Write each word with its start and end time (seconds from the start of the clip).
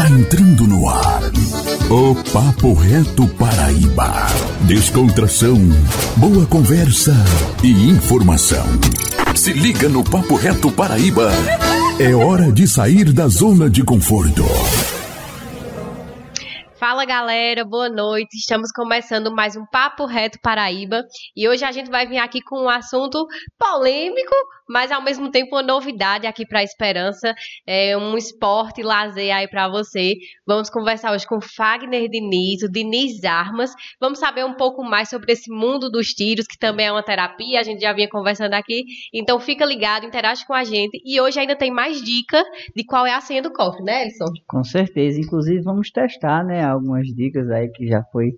Está 0.00 0.12
entrando 0.14 0.66
no 0.66 0.88
ar 0.88 1.20
o 1.90 2.14
Papo 2.32 2.72
Reto 2.72 3.28
Paraíba. 3.36 4.10
Descontração, 4.66 5.56
boa 6.16 6.46
conversa 6.46 7.12
e 7.62 7.90
informação. 7.90 8.64
Se 9.36 9.52
liga 9.52 9.90
no 9.90 10.02
Papo 10.02 10.36
Reto 10.36 10.72
Paraíba. 10.72 11.30
É 11.98 12.14
hora 12.14 12.50
de 12.50 12.66
sair 12.66 13.12
da 13.12 13.28
zona 13.28 13.68
de 13.68 13.84
conforto. 13.84 14.42
Fala 16.80 17.04
galera, 17.04 17.62
boa 17.62 17.90
noite. 17.90 18.38
Estamos 18.38 18.72
começando 18.72 19.30
mais 19.30 19.54
um 19.54 19.66
Papo 19.66 20.06
Reto 20.06 20.38
Paraíba 20.42 21.04
e 21.36 21.46
hoje 21.46 21.62
a 21.62 21.72
gente 21.72 21.90
vai 21.90 22.06
vir 22.06 22.16
aqui 22.16 22.40
com 22.40 22.64
um 22.64 22.70
assunto 22.70 23.26
polêmico, 23.58 24.34
mas 24.70 24.92
ao 24.92 25.02
mesmo 25.02 25.30
tempo 25.30 25.56
uma 25.56 25.62
novidade 25.62 26.26
aqui 26.26 26.46
para 26.46 26.60
a 26.60 26.62
Esperança, 26.62 27.34
é 27.66 27.96
um 27.96 28.16
esporte 28.16 28.82
lazer 28.82 29.34
aí 29.34 29.48
para 29.48 29.68
você. 29.68 30.14
Vamos 30.46 30.70
conversar 30.70 31.12
hoje 31.12 31.26
com 31.26 31.40
Fagner 31.40 32.08
Diniz, 32.08 32.62
o 32.62 32.70
Diniz 32.70 33.24
Armas. 33.24 33.72
Vamos 34.00 34.20
saber 34.20 34.44
um 34.44 34.54
pouco 34.54 34.84
mais 34.84 35.08
sobre 35.08 35.32
esse 35.32 35.50
mundo 35.50 35.90
dos 35.90 36.08
tiros, 36.08 36.46
que 36.46 36.56
também 36.56 36.86
é 36.86 36.92
uma 36.92 37.02
terapia, 37.02 37.58
a 37.58 37.62
gente 37.64 37.80
já 37.80 37.92
vinha 37.92 38.08
conversando 38.08 38.54
aqui. 38.54 38.84
Então 39.12 39.40
fica 39.40 39.64
ligado, 39.64 40.06
interage 40.06 40.46
com 40.46 40.54
a 40.54 40.62
gente 40.62 41.00
e 41.04 41.20
hoje 41.20 41.40
ainda 41.40 41.56
tem 41.56 41.70
mais 41.70 42.00
dica 42.00 42.42
de 42.74 42.84
qual 42.84 43.04
é 43.04 43.12
a 43.12 43.20
senha 43.20 43.42
do 43.42 43.52
cofre, 43.52 43.82
né, 43.82 44.04
Elson? 44.04 44.32
Com 44.46 44.62
certeza, 44.62 45.20
inclusive 45.20 45.60
vamos 45.62 45.90
testar, 45.90 46.44
né, 46.44 46.64
algumas 46.64 47.06
dicas 47.08 47.50
aí 47.50 47.68
que 47.68 47.88
já 47.88 48.04
foi 48.12 48.30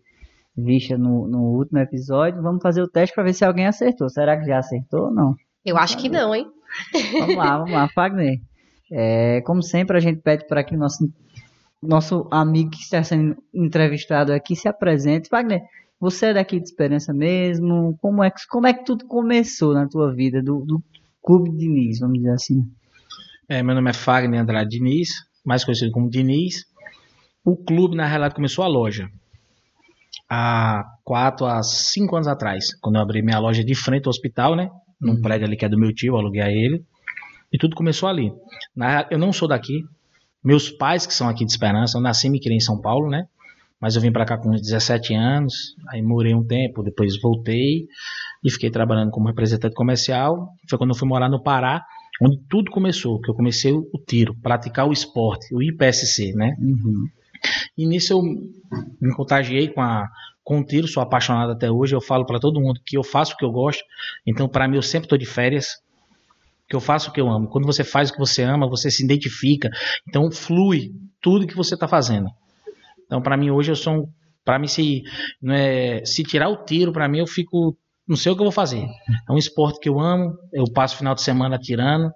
vista 0.56 0.96
no, 0.96 1.28
no 1.28 1.58
último 1.58 1.78
episódio. 1.78 2.42
Vamos 2.42 2.62
fazer 2.62 2.82
o 2.82 2.88
teste 2.88 3.14
para 3.14 3.24
ver 3.24 3.34
se 3.34 3.44
alguém 3.44 3.66
acertou. 3.66 4.08
Será 4.08 4.38
que 4.38 4.46
já 4.46 4.58
acertou 4.58 5.06
ou 5.06 5.10
não? 5.12 5.34
Eu 5.64 5.76
acho 5.76 5.96
que 5.96 6.08
não, 6.08 6.34
hein? 6.34 6.46
Vamos 7.12 7.36
lá, 7.36 7.58
vamos 7.58 7.72
lá, 7.72 7.88
Fagner. 7.88 8.40
É, 8.90 9.42
como 9.42 9.62
sempre, 9.62 9.96
a 9.96 10.00
gente 10.00 10.20
pede 10.20 10.46
para 10.46 10.64
que 10.64 10.74
nosso, 10.76 11.06
nosso 11.82 12.26
amigo 12.30 12.70
que 12.70 12.78
está 12.78 13.02
sendo 13.04 13.36
entrevistado 13.54 14.32
aqui 14.32 14.56
se 14.56 14.68
apresente. 14.68 15.28
Fagner, 15.28 15.60
você 16.00 16.26
é 16.26 16.34
daqui 16.34 16.58
de 16.58 16.64
Esperança 16.64 17.12
mesmo? 17.12 17.96
Como 18.00 18.24
é 18.24 18.30
que, 18.30 18.46
como 18.48 18.66
é 18.66 18.72
que 18.72 18.84
tudo 18.84 19.06
começou 19.06 19.74
na 19.74 19.86
tua 19.86 20.12
vida, 20.14 20.42
do, 20.42 20.64
do 20.64 20.82
Clube 21.22 21.50
Diniz, 21.50 22.00
vamos 22.00 22.18
dizer 22.18 22.32
assim? 22.32 22.62
É, 23.48 23.62
meu 23.62 23.74
nome 23.74 23.90
é 23.90 23.92
Fagner 23.92 24.40
Andrade 24.40 24.70
Diniz, 24.70 25.10
mais 25.44 25.64
conhecido 25.64 25.92
como 25.92 26.10
Diniz. 26.10 26.64
O 27.44 27.56
clube, 27.56 27.96
na 27.96 28.06
realidade, 28.06 28.34
começou 28.34 28.64
a 28.64 28.68
loja 28.68 29.10
há 30.28 30.84
quatro 31.04 31.44
a 31.44 31.62
cinco 31.62 32.16
anos 32.16 32.26
atrás, 32.26 32.74
quando 32.80 32.96
eu 32.96 33.02
abri 33.02 33.22
minha 33.22 33.38
loja 33.38 33.62
de 33.62 33.74
frente 33.74 34.06
ao 34.06 34.10
hospital, 34.10 34.56
né? 34.56 34.70
Num 35.02 35.14
uhum. 35.14 35.20
prédio 35.20 35.46
ali 35.46 35.56
que 35.56 35.64
é 35.64 35.68
do 35.68 35.78
meu 35.78 35.92
tio, 35.92 36.16
aluguei 36.16 36.40
a 36.40 36.50
ele. 36.50 36.84
E 37.52 37.58
tudo 37.58 37.76
começou 37.76 38.08
ali. 38.08 38.32
Na, 38.74 39.06
eu 39.10 39.18
não 39.18 39.32
sou 39.32 39.48
daqui. 39.48 39.84
Meus 40.42 40.70
pais, 40.70 41.06
que 41.06 41.12
são 41.12 41.28
aqui 41.28 41.44
de 41.44 41.50
Esperança, 41.50 41.98
eu 41.98 42.02
nasci 42.02 42.28
e 42.28 42.30
me 42.30 42.40
criei 42.40 42.56
em 42.56 42.60
São 42.60 42.80
Paulo, 42.80 43.10
né? 43.10 43.26
Mas 43.80 43.96
eu 43.96 44.00
vim 44.00 44.12
para 44.12 44.24
cá 44.24 44.38
com 44.38 44.50
17 44.50 45.12
anos, 45.12 45.74
aí 45.88 46.00
morei 46.00 46.34
um 46.34 46.44
tempo, 46.44 46.82
depois 46.82 47.20
voltei 47.20 47.86
e 48.42 48.50
fiquei 48.50 48.70
trabalhando 48.70 49.10
como 49.10 49.26
representante 49.26 49.74
comercial. 49.74 50.48
Foi 50.70 50.78
quando 50.78 50.90
eu 50.90 50.96
fui 50.96 51.08
morar 51.08 51.28
no 51.28 51.42
Pará, 51.42 51.84
onde 52.22 52.38
tudo 52.48 52.70
começou, 52.70 53.20
que 53.20 53.28
eu 53.28 53.34
comecei 53.34 53.72
o 53.72 53.98
tiro, 54.06 54.36
praticar 54.40 54.88
o 54.88 54.92
esporte, 54.92 55.52
o 55.52 55.62
IPSC, 55.62 56.32
né? 56.32 56.54
Uhum. 56.60 57.06
E 57.76 57.86
nisso 57.86 58.12
eu 58.12 58.22
me 58.22 59.14
contagiei 59.14 59.68
com 59.68 59.80
a, 59.80 60.08
com 60.44 60.64
tiro, 60.64 60.88
sou 60.88 61.02
apaixonado 61.02 61.52
até 61.52 61.70
hoje. 61.70 61.94
Eu 61.94 62.00
falo 62.00 62.24
para 62.26 62.38
todo 62.38 62.60
mundo 62.60 62.80
que 62.84 62.96
eu 62.96 63.02
faço 63.02 63.34
o 63.34 63.36
que 63.36 63.44
eu 63.44 63.50
gosto. 63.50 63.82
Então, 64.26 64.48
para 64.48 64.66
mim, 64.66 64.76
eu 64.76 64.82
sempre 64.82 65.06
estou 65.06 65.18
de 65.18 65.26
férias. 65.26 65.80
Que 66.68 66.76
eu 66.76 66.80
faço 66.80 67.10
o 67.10 67.12
que 67.12 67.20
eu 67.20 67.28
amo. 67.28 67.48
Quando 67.48 67.66
você 67.66 67.84
faz 67.84 68.10
o 68.10 68.12
que 68.12 68.18
você 68.18 68.42
ama, 68.42 68.68
você 68.68 68.90
se 68.90 69.04
identifica. 69.04 69.68
Então, 70.08 70.30
flui 70.30 70.92
tudo 71.20 71.46
que 71.46 71.56
você 71.56 71.74
está 71.74 71.86
fazendo. 71.86 72.28
Então, 73.04 73.20
para 73.20 73.36
mim, 73.36 73.50
hoje 73.50 73.70
eu 73.70 73.76
sou 73.76 73.92
um, 73.94 74.08
para 74.44 74.58
mim 74.58 74.66
se 74.66 75.02
é, 75.48 76.02
se 76.04 76.22
tirar 76.22 76.48
o 76.48 76.64
tiro, 76.64 76.92
para 76.92 77.08
mim 77.08 77.18
eu 77.18 77.26
fico 77.26 77.76
não 78.06 78.16
sei 78.16 78.32
o 78.32 78.34
que 78.34 78.40
eu 78.40 78.46
vou 78.46 78.52
fazer. 78.52 78.84
É 79.28 79.32
um 79.32 79.38
esporte 79.38 79.78
que 79.80 79.88
eu 79.88 80.00
amo. 80.00 80.36
Eu 80.52 80.64
passo 80.72 80.94
o 80.94 80.98
final 80.98 81.14
de 81.14 81.22
semana 81.22 81.58
tirando. 81.58 82.10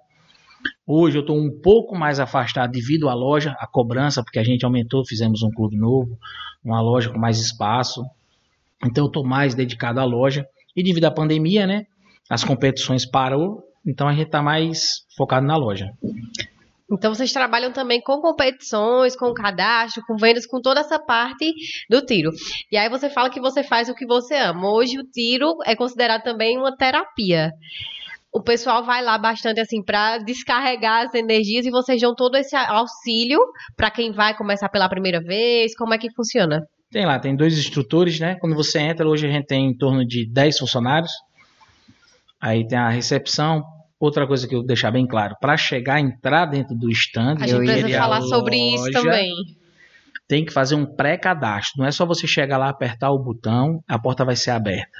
Hoje 0.85 1.17
eu 1.17 1.21
estou 1.21 1.37
um 1.37 1.49
pouco 1.61 1.97
mais 1.97 2.19
afastado 2.19 2.71
devido 2.71 3.07
à 3.09 3.13
loja, 3.13 3.55
à 3.59 3.67
cobrança, 3.67 4.23
porque 4.23 4.39
a 4.39 4.43
gente 4.43 4.65
aumentou, 4.65 5.05
fizemos 5.05 5.41
um 5.43 5.49
clube 5.49 5.77
novo, 5.77 6.17
uma 6.63 6.81
loja 6.81 7.09
com 7.09 7.17
mais 7.17 7.39
espaço. 7.39 8.03
Então 8.85 9.05
eu 9.05 9.07
estou 9.07 9.25
mais 9.25 9.55
dedicado 9.55 9.99
à 9.99 10.03
loja. 10.03 10.45
E 10.75 10.83
devido 10.83 11.05
à 11.05 11.11
pandemia, 11.11 11.65
né? 11.65 11.85
As 12.29 12.43
competições 12.43 13.09
parou, 13.09 13.63
então 13.85 14.07
a 14.07 14.13
gente 14.13 14.27
está 14.27 14.41
mais 14.41 15.05
focado 15.15 15.45
na 15.45 15.55
loja. 15.55 15.87
Então 16.91 17.13
vocês 17.13 17.33
trabalham 17.33 17.71
também 17.71 18.01
com 18.01 18.21
competições, 18.21 19.15
com 19.15 19.33
cadastro, 19.33 20.03
com 20.05 20.15
vendas, 20.15 20.45
com 20.45 20.61
toda 20.61 20.79
essa 20.79 20.97
parte 20.97 21.51
do 21.89 22.05
tiro. 22.05 22.31
E 22.71 22.77
aí 22.77 22.89
você 22.89 23.09
fala 23.09 23.29
que 23.29 23.41
você 23.41 23.63
faz 23.63 23.89
o 23.89 23.95
que 23.95 24.05
você 24.05 24.35
ama. 24.35 24.71
Hoje 24.71 24.97
o 24.97 25.03
tiro 25.03 25.57
é 25.65 25.75
considerado 25.75 26.23
também 26.23 26.57
uma 26.57 26.75
terapia. 26.75 27.51
O 28.31 28.41
pessoal 28.41 28.85
vai 28.85 29.03
lá 29.03 29.17
bastante 29.17 29.59
assim 29.59 29.83
para 29.83 30.19
descarregar 30.19 31.07
as 31.07 31.13
energias 31.13 31.65
e 31.65 31.71
vocês 31.71 31.99
dão 31.99 32.13
todo 32.13 32.35
esse 32.35 32.55
auxílio 32.55 33.39
para 33.75 33.89
quem 33.91 34.11
vai 34.11 34.35
começar 34.37 34.69
pela 34.69 34.87
primeira 34.87 35.19
vez. 35.19 35.75
Como 35.75 35.93
é 35.93 35.97
que 35.97 36.13
funciona? 36.13 36.61
Tem 36.91 37.05
lá, 37.05 37.19
tem 37.19 37.35
dois 37.35 37.57
instrutores, 37.57 38.19
né? 38.19 38.35
Quando 38.35 38.55
você 38.55 38.79
entra, 38.79 39.07
hoje 39.07 39.27
a 39.27 39.31
gente 39.31 39.45
tem 39.45 39.67
em 39.67 39.77
torno 39.77 40.05
de 40.05 40.25
10 40.25 40.57
funcionários. 40.59 41.11
Aí 42.39 42.65
tem 42.67 42.77
a 42.77 42.89
recepção. 42.89 43.63
Outra 43.99 44.27
coisa 44.27 44.47
que 44.47 44.53
eu 44.53 44.59
vou 44.59 44.67
deixar 44.67 44.91
bem 44.91 45.07
claro, 45.07 45.35
para 45.41 45.57
chegar, 45.57 45.99
entrar 45.99 46.45
dentro 46.45 46.75
do 46.75 46.89
stand, 46.91 47.37
a 47.41 47.47
gente 47.47 47.65
precisa 47.65 47.97
falar 47.97 48.21
sobre 48.21 48.55
isso 48.55 48.91
também. 48.91 49.31
Tem 50.27 50.45
que 50.45 50.53
fazer 50.53 50.75
um 50.75 50.85
pré-cadastro. 50.85 51.79
Não 51.79 51.87
é 51.87 51.91
só 51.91 52.05
você 52.05 52.27
chegar 52.27 52.57
lá, 52.57 52.69
apertar 52.69 53.09
o 53.11 53.17
botão, 53.17 53.83
a 53.87 53.97
porta 53.97 54.23
vai 54.23 54.35
ser 54.35 54.51
aberta. 54.51 54.91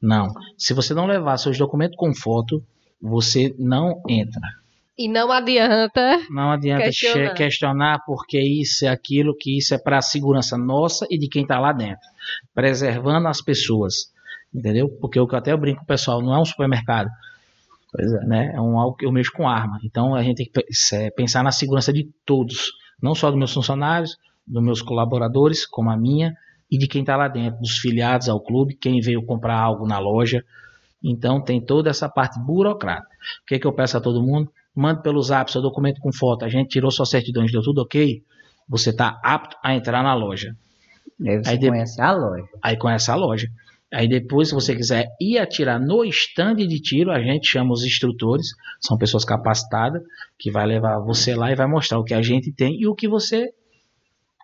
Não. 0.00 0.34
Se 0.58 0.74
você 0.74 0.92
não 0.92 1.06
levar 1.06 1.38
seus 1.38 1.56
documentos 1.56 1.96
com 1.96 2.14
foto, 2.14 2.62
você 3.00 3.54
não 3.58 4.02
entra. 4.06 4.61
E 4.96 5.08
não 5.08 5.32
adianta. 5.32 6.20
Não 6.30 6.50
adianta 6.50 6.84
questionar, 6.84 7.34
questionar 7.34 7.98
porque 8.04 8.38
isso 8.38 8.84
é 8.84 8.88
aquilo, 8.88 9.34
que 9.36 9.56
isso 9.56 9.74
é 9.74 9.78
para 9.78 9.98
a 9.98 10.02
segurança 10.02 10.58
nossa 10.58 11.06
e 11.10 11.18
de 11.18 11.28
quem 11.28 11.42
está 11.42 11.58
lá 11.58 11.72
dentro. 11.72 12.06
Preservando 12.54 13.26
as 13.26 13.40
pessoas. 13.40 14.12
Entendeu? 14.54 14.88
Porque 15.00 15.18
o 15.18 15.26
que 15.26 15.34
até 15.34 15.52
eu 15.52 15.58
brinco 15.58 15.78
com 15.78 15.84
o 15.84 15.86
pessoal, 15.86 16.20
não 16.20 16.34
é 16.34 16.38
um 16.38 16.44
supermercado. 16.44 17.08
É. 17.98 18.26
Né? 18.26 18.52
É 18.54 18.60
um 18.60 18.78
algo 18.78 18.96
que 18.96 19.06
eu 19.06 19.12
mexo 19.12 19.32
com 19.32 19.48
arma. 19.48 19.78
Então 19.82 20.14
a 20.14 20.22
gente 20.22 20.36
tem 20.36 20.64
que 20.64 21.10
pensar 21.12 21.42
na 21.42 21.52
segurança 21.52 21.92
de 21.92 22.08
todos. 22.26 22.72
Não 23.02 23.14
só 23.14 23.30
dos 23.30 23.38
meus 23.38 23.52
funcionários, 23.52 24.16
dos 24.46 24.62
meus 24.62 24.82
colaboradores, 24.82 25.66
como 25.66 25.90
a 25.90 25.96
minha, 25.96 26.34
e 26.70 26.78
de 26.78 26.86
quem 26.86 27.00
está 27.00 27.16
lá 27.16 27.28
dentro, 27.28 27.60
dos 27.60 27.78
filiados 27.78 28.28
ao 28.28 28.40
clube, 28.40 28.74
quem 28.74 29.00
veio 29.00 29.24
comprar 29.24 29.58
algo 29.58 29.86
na 29.86 29.98
loja. 29.98 30.44
Então 31.02 31.40
tem 31.42 31.60
toda 31.60 31.90
essa 31.90 32.08
parte 32.08 32.38
burocrática. 32.38 33.14
O 33.42 33.46
que, 33.46 33.54
é 33.54 33.58
que 33.58 33.66
eu 33.66 33.72
peço 33.72 33.96
a 33.96 34.00
todo 34.00 34.22
mundo? 34.22 34.50
Mande 34.74 35.02
pelo 35.02 35.22
zap 35.22 35.50
seu 35.50 35.60
documento 35.60 36.00
com 36.00 36.12
foto, 36.12 36.44
a 36.44 36.48
gente 36.48 36.70
tirou 36.70 36.90
sua 36.90 37.06
certidão, 37.06 37.44
deu 37.44 37.62
tudo 37.62 37.82
ok, 37.82 38.22
você 38.68 38.90
está 38.90 39.20
apto 39.22 39.56
a 39.62 39.74
entrar 39.74 40.02
na 40.02 40.14
loja. 40.14 40.56
Aí 41.20 41.38
você 41.38 41.50
aí 41.50 41.58
conhece 41.58 42.00
a 42.00 42.12
loja. 42.12 42.48
Aí 42.62 42.76
conhece 42.76 43.10
a 43.10 43.14
loja. 43.14 43.48
Aí 43.92 44.08
depois, 44.08 44.48
se 44.48 44.54
você 44.54 44.74
quiser 44.74 45.08
ir 45.20 45.38
atirar 45.38 45.78
no 45.78 46.02
estande 46.02 46.66
de 46.66 46.80
tiro, 46.80 47.10
a 47.10 47.20
gente 47.20 47.46
chama 47.46 47.72
os 47.72 47.84
instrutores, 47.84 48.46
são 48.80 48.96
pessoas 48.96 49.22
capacitadas, 49.22 50.02
que 50.38 50.50
vai 50.50 50.66
levar 50.66 50.98
você 50.98 51.34
lá 51.34 51.52
e 51.52 51.54
vai 51.54 51.66
mostrar 51.66 51.98
o 51.98 52.04
que 52.04 52.14
a 52.14 52.22
gente 52.22 52.50
tem 52.50 52.80
e 52.80 52.86
o 52.86 52.94
que 52.94 53.06
você, 53.06 53.52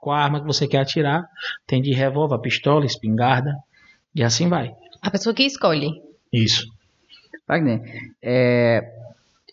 com 0.02 0.10
a 0.10 0.18
arma 0.18 0.40
que 0.40 0.46
você 0.46 0.68
quer 0.68 0.80
atirar, 0.80 1.26
tem 1.66 1.80
de 1.80 1.92
revólver, 1.92 2.38
pistola, 2.40 2.84
espingarda, 2.84 3.56
e 4.14 4.22
assim 4.22 4.48
vai. 4.48 4.70
A 5.00 5.10
pessoa 5.10 5.34
que 5.34 5.44
escolhe. 5.44 5.92
Isso. 6.30 6.66
Wagner, 7.46 7.80
é, 8.20 8.82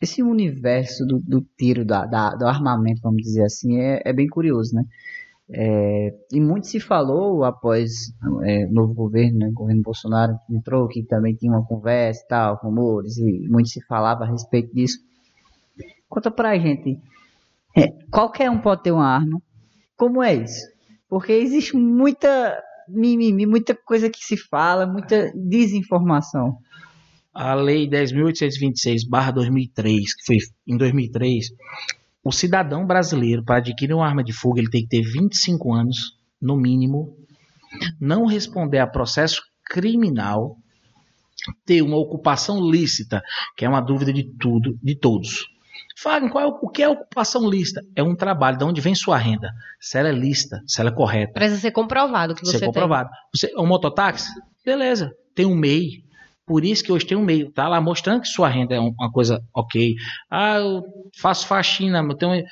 esse 0.02 0.22
universo 0.22 1.06
do, 1.06 1.20
do 1.20 1.46
tiro, 1.58 1.86
da, 1.86 2.06
da, 2.06 2.32
do 2.32 2.46
armamento, 2.46 3.02
vamos 3.02 3.22
dizer 3.22 3.44
assim, 3.44 3.80
é, 3.80 4.02
é 4.04 4.14
bem 4.14 4.28
curioso, 4.28 4.76
né? 4.76 4.84
É, 5.48 6.12
e 6.32 6.42
muito 6.42 6.66
se 6.68 6.80
falou 6.80 7.44
após 7.44 8.12
é, 8.44 8.66
o 8.66 8.74
novo 8.74 8.94
governo, 8.96 9.40
né, 9.40 9.48
o 9.50 9.54
governo 9.54 9.84
Bolsonaro 9.84 10.40
entrou, 10.50 10.88
que 10.88 11.04
também 11.04 11.36
tinha 11.36 11.52
uma 11.52 11.64
conversa 11.64 12.24
e 12.24 12.28
tal, 12.28 12.56
rumores, 12.56 13.18
e 13.18 13.48
muito 13.48 13.70
se 13.70 13.80
falava 13.86 14.24
a 14.24 14.28
respeito 14.28 14.74
disso. 14.74 14.98
Conta 16.10 16.32
pra 16.32 16.58
gente, 16.58 17.00
é, 17.78 17.90
qualquer 18.10 18.50
um 18.50 18.60
pode 18.60 18.84
ter 18.84 18.92
uma 18.92 19.06
arma, 19.06 19.40
como 19.96 20.24
é 20.24 20.34
isso? 20.34 20.68
Porque 21.08 21.32
existe 21.32 21.78
muita 21.78 22.60
mimimi, 22.88 23.46
muita 23.46 23.76
coisa 23.76 24.10
que 24.10 24.20
se 24.20 24.38
fala, 24.38 24.88
muita 24.88 25.32
desinformação 25.36 26.58
a 27.36 27.54
Lei 27.54 27.88
10.826-2003, 27.90 29.74
que 29.76 30.26
foi 30.26 30.38
em 30.66 30.78
2003, 30.78 31.48
o 32.24 32.32
cidadão 32.32 32.88
brasileiro, 32.88 33.44
para 33.44 33.58
adquirir 33.58 33.94
uma 33.94 34.08
arma 34.08 34.24
de 34.24 34.32
fogo, 34.32 34.58
ele 34.58 34.70
tem 34.70 34.84
que 34.84 34.88
ter 34.88 35.02
25 35.02 35.74
anos, 35.74 36.16
no 36.42 36.56
mínimo, 36.56 37.18
não 38.00 38.26
responder 38.26 38.80
a 38.80 38.88
processo 38.88 39.42
criminal, 39.66 40.56
ter 41.66 41.82
uma 41.82 41.98
ocupação 41.98 42.60
lícita, 42.70 43.22
que 43.58 43.66
é 43.66 43.70
uma 43.70 43.82
dúvida 43.82 44.14
de 44.14 44.24
tudo, 44.40 44.78
de 44.82 44.96
todos. 44.96 45.44
Fagner, 45.98 46.32
qual 46.32 46.44
é 46.44 46.48
o, 46.48 46.70
que 46.70 46.84
é 46.84 46.90
ocupação 46.90 47.50
lista? 47.50 47.82
É 47.96 48.04
um 48.04 48.16
trabalho, 48.16 48.58
de 48.58 48.64
onde 48.64 48.82
vem 48.82 48.96
sua 48.96 49.18
renda? 49.18 49.52
Se 49.80 49.98
ela 49.98 50.10
é 50.10 50.12
lista, 50.12 50.62
se 50.66 50.82
ela 50.82 50.90
é 50.90 50.94
correta. 50.94 51.34
Precisa 51.34 51.62
ser 51.62 51.72
comprovado 51.72 52.36
que 52.36 52.46
você 52.46 52.60
ser 52.60 52.66
comprovado. 52.66 53.10
Você, 53.34 53.54
um 53.58 53.66
mototáxi? 53.66 54.30
Beleza, 54.66 55.12
tem 55.34 55.46
um 55.46 55.56
MEI. 55.56 56.05
Por 56.46 56.64
isso 56.64 56.84
que 56.84 56.92
hoje 56.92 57.06
tem 57.06 57.18
um 57.18 57.24
MEI. 57.24 57.52
Tá 57.52 57.68
lá 57.68 57.82
mostrando 57.82 58.22
que 58.22 58.28
sua 58.28 58.48
renda 58.48 58.76
é 58.76 58.80
uma 58.80 59.12
coisa 59.12 59.44
ok. 59.54 59.96
Ah, 60.30 60.58
eu 60.58 60.84
faço 61.18 61.48
faxina, 61.48 62.00
eu 62.00 62.16
tenho, 62.16 62.46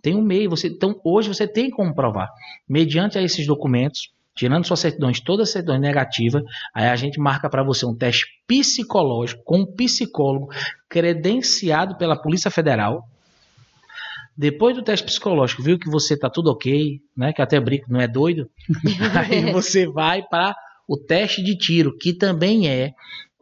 tem 0.00 0.14
um 0.14 0.22
MEI. 0.22 0.46
Você, 0.48 0.68
então, 0.68 1.00
hoje 1.04 1.28
você 1.28 1.46
tem 1.46 1.66
que 1.66 1.76
comprovar. 1.76 2.28
Mediante 2.68 3.18
a 3.18 3.22
esses 3.22 3.44
documentos, 3.46 4.10
tirando 4.34 4.66
suas 4.66 4.80
certidões, 4.80 5.20
todas 5.20 5.48
as 5.48 5.52
certidões 5.52 5.80
negativas, 5.80 6.42
aí 6.72 6.86
a 6.86 6.96
gente 6.96 7.18
marca 7.18 7.50
para 7.50 7.64
você 7.64 7.84
um 7.84 7.94
teste 7.94 8.26
psicológico 8.46 9.42
com 9.44 9.60
um 9.60 9.66
psicólogo 9.66 10.48
credenciado 10.88 11.96
pela 11.96 12.20
Polícia 12.20 12.50
Federal. 12.50 13.04
Depois 14.36 14.74
do 14.74 14.82
teste 14.82 15.04
psicológico, 15.04 15.62
viu 15.62 15.78
que 15.78 15.90
você 15.90 16.16
tá 16.16 16.30
tudo 16.30 16.50
ok, 16.50 17.00
né? 17.16 17.32
Que 17.32 17.42
até 17.42 17.60
brinco, 17.60 17.92
não 17.92 18.00
é 18.00 18.06
doido. 18.06 18.48
aí 19.18 19.52
você 19.52 19.86
vai 19.86 20.22
para 20.22 20.54
o 20.88 20.96
teste 20.96 21.42
de 21.42 21.56
tiro, 21.56 21.96
que 21.98 22.12
também 22.12 22.68
é 22.68 22.92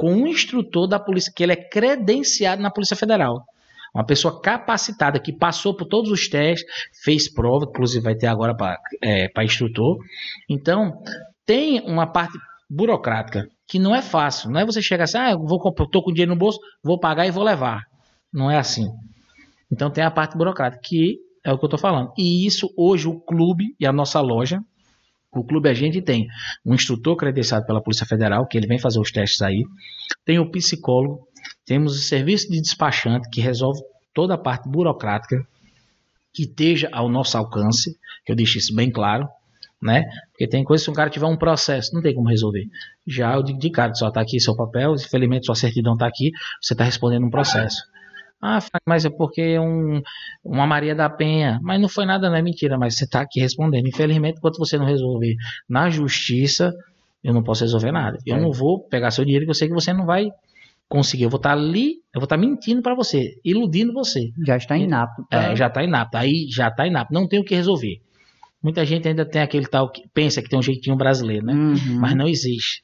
com 0.00 0.14
um 0.14 0.26
instrutor 0.26 0.86
da 0.88 0.98
polícia, 0.98 1.30
que 1.30 1.42
ele 1.42 1.52
é 1.52 1.56
credenciado 1.56 2.62
na 2.62 2.70
Polícia 2.70 2.96
Federal. 2.96 3.44
Uma 3.94 4.02
pessoa 4.02 4.40
capacitada 4.40 5.20
que 5.20 5.30
passou 5.30 5.76
por 5.76 5.84
todos 5.84 6.10
os 6.10 6.26
testes, 6.26 6.66
fez 7.04 7.30
prova, 7.30 7.66
inclusive 7.68 8.02
vai 8.02 8.14
ter 8.14 8.26
agora 8.26 8.56
para 8.56 8.80
é, 9.04 9.28
instrutor. 9.44 9.98
Então, 10.48 11.02
tem 11.44 11.82
uma 11.82 12.06
parte 12.06 12.38
burocrática 12.66 13.46
que 13.68 13.78
não 13.78 13.94
é 13.94 14.00
fácil. 14.00 14.48
Não 14.50 14.58
é 14.58 14.64
você 14.64 14.80
chegar 14.80 15.04
assim, 15.04 15.18
ah, 15.18 15.32
eu 15.32 15.38
vou, 15.38 15.58
tô 15.92 16.02
com 16.02 16.12
dinheiro 16.12 16.32
no 16.32 16.38
bolso, 16.38 16.58
vou 16.82 16.98
pagar 16.98 17.26
e 17.26 17.30
vou 17.30 17.44
levar. 17.44 17.82
Não 18.32 18.50
é 18.50 18.56
assim. 18.56 18.88
Então 19.70 19.90
tem 19.90 20.02
a 20.02 20.10
parte 20.10 20.34
burocrática, 20.34 20.80
que 20.82 21.18
é 21.44 21.52
o 21.52 21.58
que 21.58 21.64
eu 21.64 21.66
estou 21.66 21.78
falando. 21.78 22.10
E 22.16 22.46
isso 22.46 22.72
hoje 22.74 23.06
o 23.06 23.20
clube 23.20 23.74
e 23.78 23.86
a 23.86 23.92
nossa 23.92 24.18
loja, 24.22 24.62
o 25.32 25.44
clube 25.44 25.68
a 25.68 25.74
gente 25.74 26.02
tem 26.02 26.26
um 26.64 26.74
instrutor 26.74 27.16
credenciado 27.16 27.64
pela 27.66 27.82
Polícia 27.82 28.06
Federal, 28.06 28.46
que 28.46 28.58
ele 28.58 28.66
vem 28.66 28.78
fazer 28.78 28.98
os 28.98 29.12
testes 29.12 29.40
aí. 29.42 29.64
Tem 30.24 30.38
o 30.38 30.50
psicólogo, 30.50 31.26
temos 31.64 31.96
o 31.96 32.00
serviço 32.00 32.50
de 32.50 32.60
despachante, 32.60 33.28
que 33.30 33.40
resolve 33.40 33.80
toda 34.12 34.34
a 34.34 34.38
parte 34.38 34.68
burocrática 34.68 35.46
que 36.32 36.42
esteja 36.42 36.88
ao 36.92 37.08
nosso 37.08 37.36
alcance, 37.36 37.96
que 38.24 38.32
eu 38.32 38.36
deixe 38.36 38.58
isso 38.58 38.74
bem 38.74 38.90
claro, 38.90 39.28
né? 39.80 40.04
Porque 40.30 40.48
tem 40.48 40.62
coisas, 40.64 40.84
se 40.84 40.90
um 40.90 40.94
cara 40.94 41.10
tiver 41.10 41.26
um 41.26 41.36
processo, 41.36 41.94
não 41.94 42.02
tem 42.02 42.14
como 42.14 42.28
resolver. 42.28 42.66
Já 43.06 43.34
eu 43.34 43.42
digo 43.42 43.58
de 43.58 43.70
cara, 43.70 43.94
só 43.94 44.08
está 44.08 44.20
aqui 44.20 44.38
seu 44.40 44.54
papel, 44.54 44.94
infelizmente 44.94 45.46
sua 45.46 45.54
certidão 45.54 45.94
está 45.94 46.06
aqui, 46.06 46.30
você 46.60 46.74
está 46.74 46.84
respondendo 46.84 47.26
um 47.26 47.30
processo. 47.30 47.82
Ah, 48.42 48.58
mas 48.86 49.04
é 49.04 49.10
porque 49.10 49.58
um, 49.58 50.00
uma 50.42 50.66
Maria 50.66 50.94
da 50.94 51.10
Penha. 51.10 51.60
Mas 51.62 51.80
não 51.80 51.88
foi 51.88 52.06
nada, 52.06 52.30
não 52.30 52.36
é 52.36 52.42
mentira, 52.42 52.78
mas 52.78 52.96
você 52.96 53.04
está 53.04 53.20
aqui 53.20 53.38
respondendo. 53.38 53.86
Infelizmente, 53.86 54.38
enquanto 54.38 54.58
você 54.58 54.78
não 54.78 54.86
resolver 54.86 55.34
na 55.68 55.90
justiça, 55.90 56.74
eu 57.22 57.34
não 57.34 57.42
posso 57.42 57.64
resolver 57.64 57.92
nada. 57.92 58.18
Eu 58.26 58.36
é. 58.36 58.40
não 58.40 58.50
vou 58.50 58.80
pegar 58.80 59.10
seu 59.10 59.24
dinheiro 59.24 59.44
que 59.44 59.50
eu 59.50 59.54
sei 59.54 59.68
que 59.68 59.74
você 59.74 59.92
não 59.92 60.06
vai 60.06 60.30
conseguir. 60.88 61.24
Eu 61.24 61.30
vou 61.30 61.36
estar 61.36 61.50
tá 61.50 61.56
ali, 61.56 61.96
eu 62.14 62.20
vou 62.20 62.24
estar 62.24 62.36
tá 62.36 62.40
mentindo 62.40 62.80
para 62.80 62.94
você, 62.94 63.38
iludindo 63.44 63.92
você. 63.92 64.32
Já 64.46 64.56
está 64.56 64.76
inapto. 64.76 65.24
Tá? 65.28 65.52
É, 65.52 65.56
já 65.56 65.66
está 65.66 65.84
inapto. 65.84 66.16
Aí 66.16 66.46
já 66.50 66.68
está 66.68 66.86
inapto. 66.86 67.12
Não 67.12 67.28
tem 67.28 67.40
o 67.40 67.44
que 67.44 67.54
resolver. 67.54 68.00
Muita 68.62 68.84
gente 68.84 69.06
ainda 69.06 69.24
tem 69.24 69.40
aquele 69.42 69.66
tal 69.66 69.90
que 69.90 70.02
pensa 70.12 70.42
que 70.42 70.48
tem 70.48 70.58
um 70.58 70.62
jeitinho 70.62 70.96
brasileiro, 70.96 71.46
né? 71.46 71.54
Uhum. 71.54 71.98
Mas 71.98 72.14
não 72.14 72.26
existe. 72.26 72.82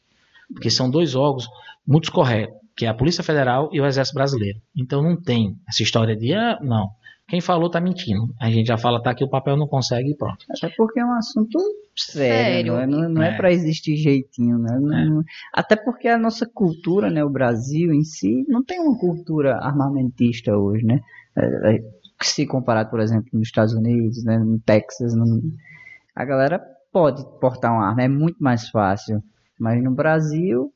Porque 0.52 0.70
são 0.70 0.90
dois 0.90 1.14
órgãos 1.14 1.48
muito 1.86 2.10
corretos, 2.10 2.56
que 2.76 2.84
é 2.84 2.88
a 2.88 2.94
Polícia 2.94 3.24
Federal 3.24 3.70
e 3.72 3.80
o 3.80 3.86
Exército 3.86 4.14
Brasileiro. 4.14 4.58
Então 4.76 5.02
não 5.02 5.20
tem 5.20 5.56
essa 5.68 5.82
história 5.82 6.14
de, 6.14 6.34
ah, 6.34 6.58
não. 6.60 6.90
Quem 7.28 7.40
falou 7.40 7.68
tá 7.68 7.80
mentindo. 7.80 8.32
A 8.40 8.48
gente 8.50 8.66
já 8.66 8.78
fala, 8.78 9.02
tá 9.02 9.10
aqui 9.10 9.24
o 9.24 9.28
papel 9.28 9.56
não 9.56 9.66
consegue 9.66 10.10
e 10.10 10.16
pronto. 10.16 10.44
Até 10.48 10.72
porque 10.76 11.00
é 11.00 11.04
um 11.04 11.14
assunto 11.14 11.58
sério, 11.96 12.74
sério. 12.74 12.86
não 12.86 13.02
é, 13.02 13.08
não 13.08 13.22
é, 13.22 13.30
é 13.30 13.36
para 13.36 13.50
existir 13.50 13.96
jeitinho, 13.96 14.58
né? 14.58 14.78
Não, 14.80 15.20
é. 15.20 15.24
Até 15.52 15.74
porque 15.74 16.06
a 16.06 16.18
nossa 16.18 16.46
cultura, 16.46 17.10
né, 17.10 17.24
o 17.24 17.30
Brasil 17.30 17.92
em 17.92 18.04
si, 18.04 18.44
não 18.46 18.62
tem 18.62 18.78
uma 18.78 18.96
cultura 18.96 19.56
armamentista 19.56 20.56
hoje, 20.56 20.84
né? 20.84 21.00
É, 21.36 21.76
é 21.76 21.96
se 22.22 22.46
comparado, 22.46 22.90
por 22.90 23.00
exemplo, 23.00 23.28
nos 23.32 23.48
Estados 23.48 23.74
Unidos, 23.74 24.22
né, 24.24 24.38
no 24.38 24.58
Texas, 24.60 25.14
no... 25.14 25.42
a 26.14 26.24
galera 26.24 26.60
pode 26.92 27.22
portar 27.40 27.72
uma 27.72 27.88
arma, 27.88 28.02
é 28.02 28.08
muito 28.08 28.42
mais 28.42 28.68
fácil. 28.68 29.22
Mas 29.58 29.82
no 29.82 29.90
Brasil 29.90 30.72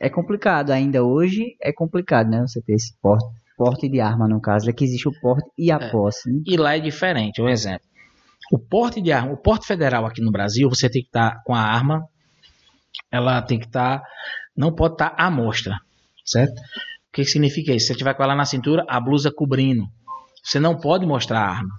é 0.00 0.08
complicado, 0.08 0.70
ainda 0.70 1.04
hoje 1.04 1.56
é 1.60 1.70
complicado, 1.72 2.30
né? 2.30 2.40
Você 2.40 2.62
ter 2.62 2.72
esse 2.72 2.96
porte, 3.02 3.26
porte 3.54 3.86
de 3.86 4.00
arma, 4.00 4.26
no 4.26 4.40
caso, 4.40 4.70
é 4.70 4.72
que 4.72 4.82
existe 4.82 5.06
o 5.06 5.20
porte 5.20 5.46
e 5.58 5.70
a 5.70 5.76
é. 5.76 5.90
posse. 5.90 6.32
Né? 6.32 6.40
E 6.46 6.56
lá 6.56 6.74
é 6.74 6.80
diferente, 6.80 7.42
um 7.42 7.48
exemplo. 7.48 7.86
O 8.50 8.58
porte 8.58 9.02
de 9.02 9.12
arma, 9.12 9.32
o 9.32 9.36
porte 9.36 9.66
federal 9.66 10.06
aqui 10.06 10.22
no 10.22 10.32
Brasil, 10.32 10.70
você 10.70 10.88
tem 10.88 11.02
que 11.02 11.08
estar 11.08 11.32
tá 11.32 11.42
com 11.44 11.54
a 11.54 11.60
arma, 11.60 12.02
ela 13.12 13.42
tem 13.42 13.58
que 13.58 13.66
estar, 13.66 14.00
tá, 14.00 14.06
não 14.56 14.74
pode 14.74 14.94
estar 14.94 15.10
tá 15.10 15.22
à 15.22 15.30
mostra, 15.30 15.76
certo? 16.24 16.58
O 16.58 17.12
que 17.12 17.24
significa 17.24 17.72
isso? 17.74 17.88
Se 17.88 17.92
você 17.92 17.98
tiver 17.98 18.14
com 18.14 18.22
ela 18.22 18.34
na 18.34 18.46
cintura, 18.46 18.84
a 18.88 18.98
blusa 18.98 19.30
cobrindo. 19.30 19.84
Você 20.42 20.58
não 20.58 20.80
pode 20.80 21.04
mostrar 21.04 21.40
a 21.40 21.50
arma. 21.50 21.74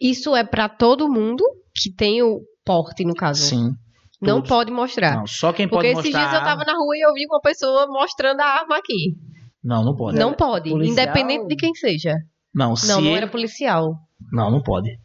Isso 0.00 0.36
é 0.36 0.44
para 0.44 0.68
todo 0.68 1.10
mundo 1.10 1.44
que 1.74 1.92
tem 1.92 2.22
o 2.22 2.40
porte, 2.64 3.04
no 3.04 3.14
caso. 3.14 3.42
Sim. 3.42 3.74
Não 4.22 4.36
todos. 4.36 4.48
pode 4.48 4.70
mostrar. 4.70 5.16
Não, 5.16 5.26
só 5.26 5.52
quem 5.52 5.68
pode 5.68 5.88
Porque 5.88 5.94
mostrar. 5.94 6.02
Porque 6.02 6.16
esses 6.16 6.30
dias 6.30 6.32
eu 6.32 6.48
tava 6.48 6.64
na 6.64 6.78
rua 6.78 6.96
e 6.96 7.00
eu 7.00 7.12
vi 7.12 7.26
uma 7.26 7.40
pessoa 7.40 7.86
mostrando 7.88 8.40
a 8.40 8.46
arma 8.46 8.76
aqui. 8.76 9.16
Não, 9.62 9.84
não 9.84 9.96
pode. 9.96 10.18
Não 10.18 10.32
pode, 10.32 10.70
policial... 10.70 10.92
independente 10.92 11.46
de 11.48 11.56
quem 11.56 11.74
seja. 11.74 12.14
Não, 12.54 12.76
se 12.76 12.88
não, 12.88 13.00
não 13.00 13.08
ele... 13.08 13.16
era 13.16 13.26
policial. 13.26 13.96
Não, 14.32 14.50
não 14.50 14.62
pode. 14.62 14.98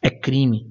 É 0.00 0.10
crime. 0.10 0.66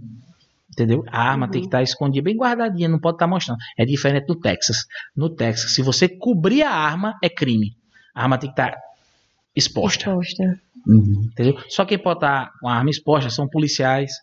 Entendeu? 0.71 1.03
A 1.11 1.31
arma 1.31 1.45
uhum. 1.45 1.51
tem 1.51 1.61
que 1.61 1.67
estar 1.67 1.83
escondida, 1.83 2.23
bem 2.23 2.37
guardadinha, 2.37 2.87
não 2.87 2.99
pode 2.99 3.15
estar 3.15 3.27
mostrando. 3.27 3.57
É 3.77 3.85
diferente 3.85 4.25
do 4.27 4.39
Texas. 4.39 4.85
No 5.15 5.29
Texas, 5.29 5.73
se 5.73 5.81
você 5.81 6.07
cobrir 6.07 6.63
a 6.63 6.71
arma, 6.71 7.17
é 7.21 7.29
crime. 7.29 7.75
A 8.15 8.23
arma 8.23 8.37
tem 8.37 8.49
que 8.49 8.53
estar 8.53 8.77
exposta. 9.53 10.09
Exposta. 10.09 10.43
Uhum. 10.87 11.27
Entendeu? 11.31 11.61
Só 11.67 11.83
quem 11.83 11.99
pode 11.99 12.17
estar 12.17 12.51
com 12.61 12.69
a 12.69 12.75
arma 12.75 12.89
exposta 12.89 13.29
são 13.29 13.47
policiais. 13.47 14.13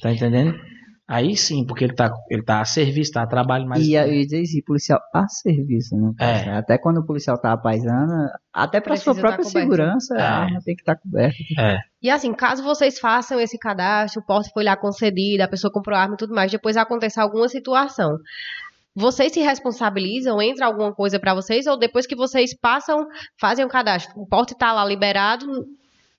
Tá 0.00 0.12
entendendo? 0.12 0.54
Aí 1.10 1.36
sim, 1.36 1.66
porque 1.66 1.82
ele 1.82 1.92
tá, 1.92 2.08
ele 2.30 2.44
tá 2.44 2.60
a 2.60 2.64
serviço, 2.64 3.10
tá 3.10 3.22
a 3.22 3.26
trabalho, 3.26 3.66
mas. 3.66 3.84
E 3.84 3.94
eu 3.94 4.12
ia 4.12 4.24
dizer 4.24 4.42
assim, 4.42 4.62
policial 4.62 5.00
a 5.12 5.26
serviço, 5.26 5.96
né? 5.96 6.12
É. 6.20 6.50
Até 6.56 6.78
quando 6.78 6.98
o 6.98 7.04
policial 7.04 7.36
tá 7.36 7.52
apaisando, 7.52 8.12
até 8.52 8.80
para 8.80 8.94
sua 8.94 9.12
própria 9.12 9.42
tá 9.42 9.50
segurança, 9.50 10.14
é. 10.16 10.22
a 10.22 10.36
arma 10.42 10.60
tem 10.64 10.76
que 10.76 10.82
estar 10.82 10.94
tá 10.94 11.00
coberta. 11.00 11.36
É. 11.58 11.78
E 12.00 12.08
assim, 12.08 12.32
caso 12.32 12.62
vocês 12.62 13.00
façam 13.00 13.40
esse 13.40 13.58
cadastro, 13.58 14.22
o 14.22 14.24
porte 14.24 14.52
foi 14.54 14.62
lá 14.62 14.76
concedido, 14.76 15.42
a 15.42 15.48
pessoa 15.48 15.72
comprou 15.72 15.98
arma 15.98 16.14
e 16.14 16.16
tudo 16.16 16.32
mais, 16.32 16.52
depois 16.52 16.76
acontecer 16.76 17.18
alguma 17.18 17.48
situação. 17.48 18.16
Vocês 18.94 19.32
se 19.32 19.40
responsabilizam? 19.40 20.40
Entra 20.40 20.66
alguma 20.66 20.94
coisa 20.94 21.18
para 21.18 21.34
vocês? 21.34 21.66
Ou 21.66 21.76
depois 21.76 22.06
que 22.06 22.14
vocês 22.14 22.56
passam, 22.56 23.04
fazem 23.36 23.64
o 23.64 23.68
cadastro, 23.68 24.12
o 24.16 24.28
porte 24.28 24.56
tá 24.56 24.72
lá 24.72 24.84
liberado, 24.84 25.44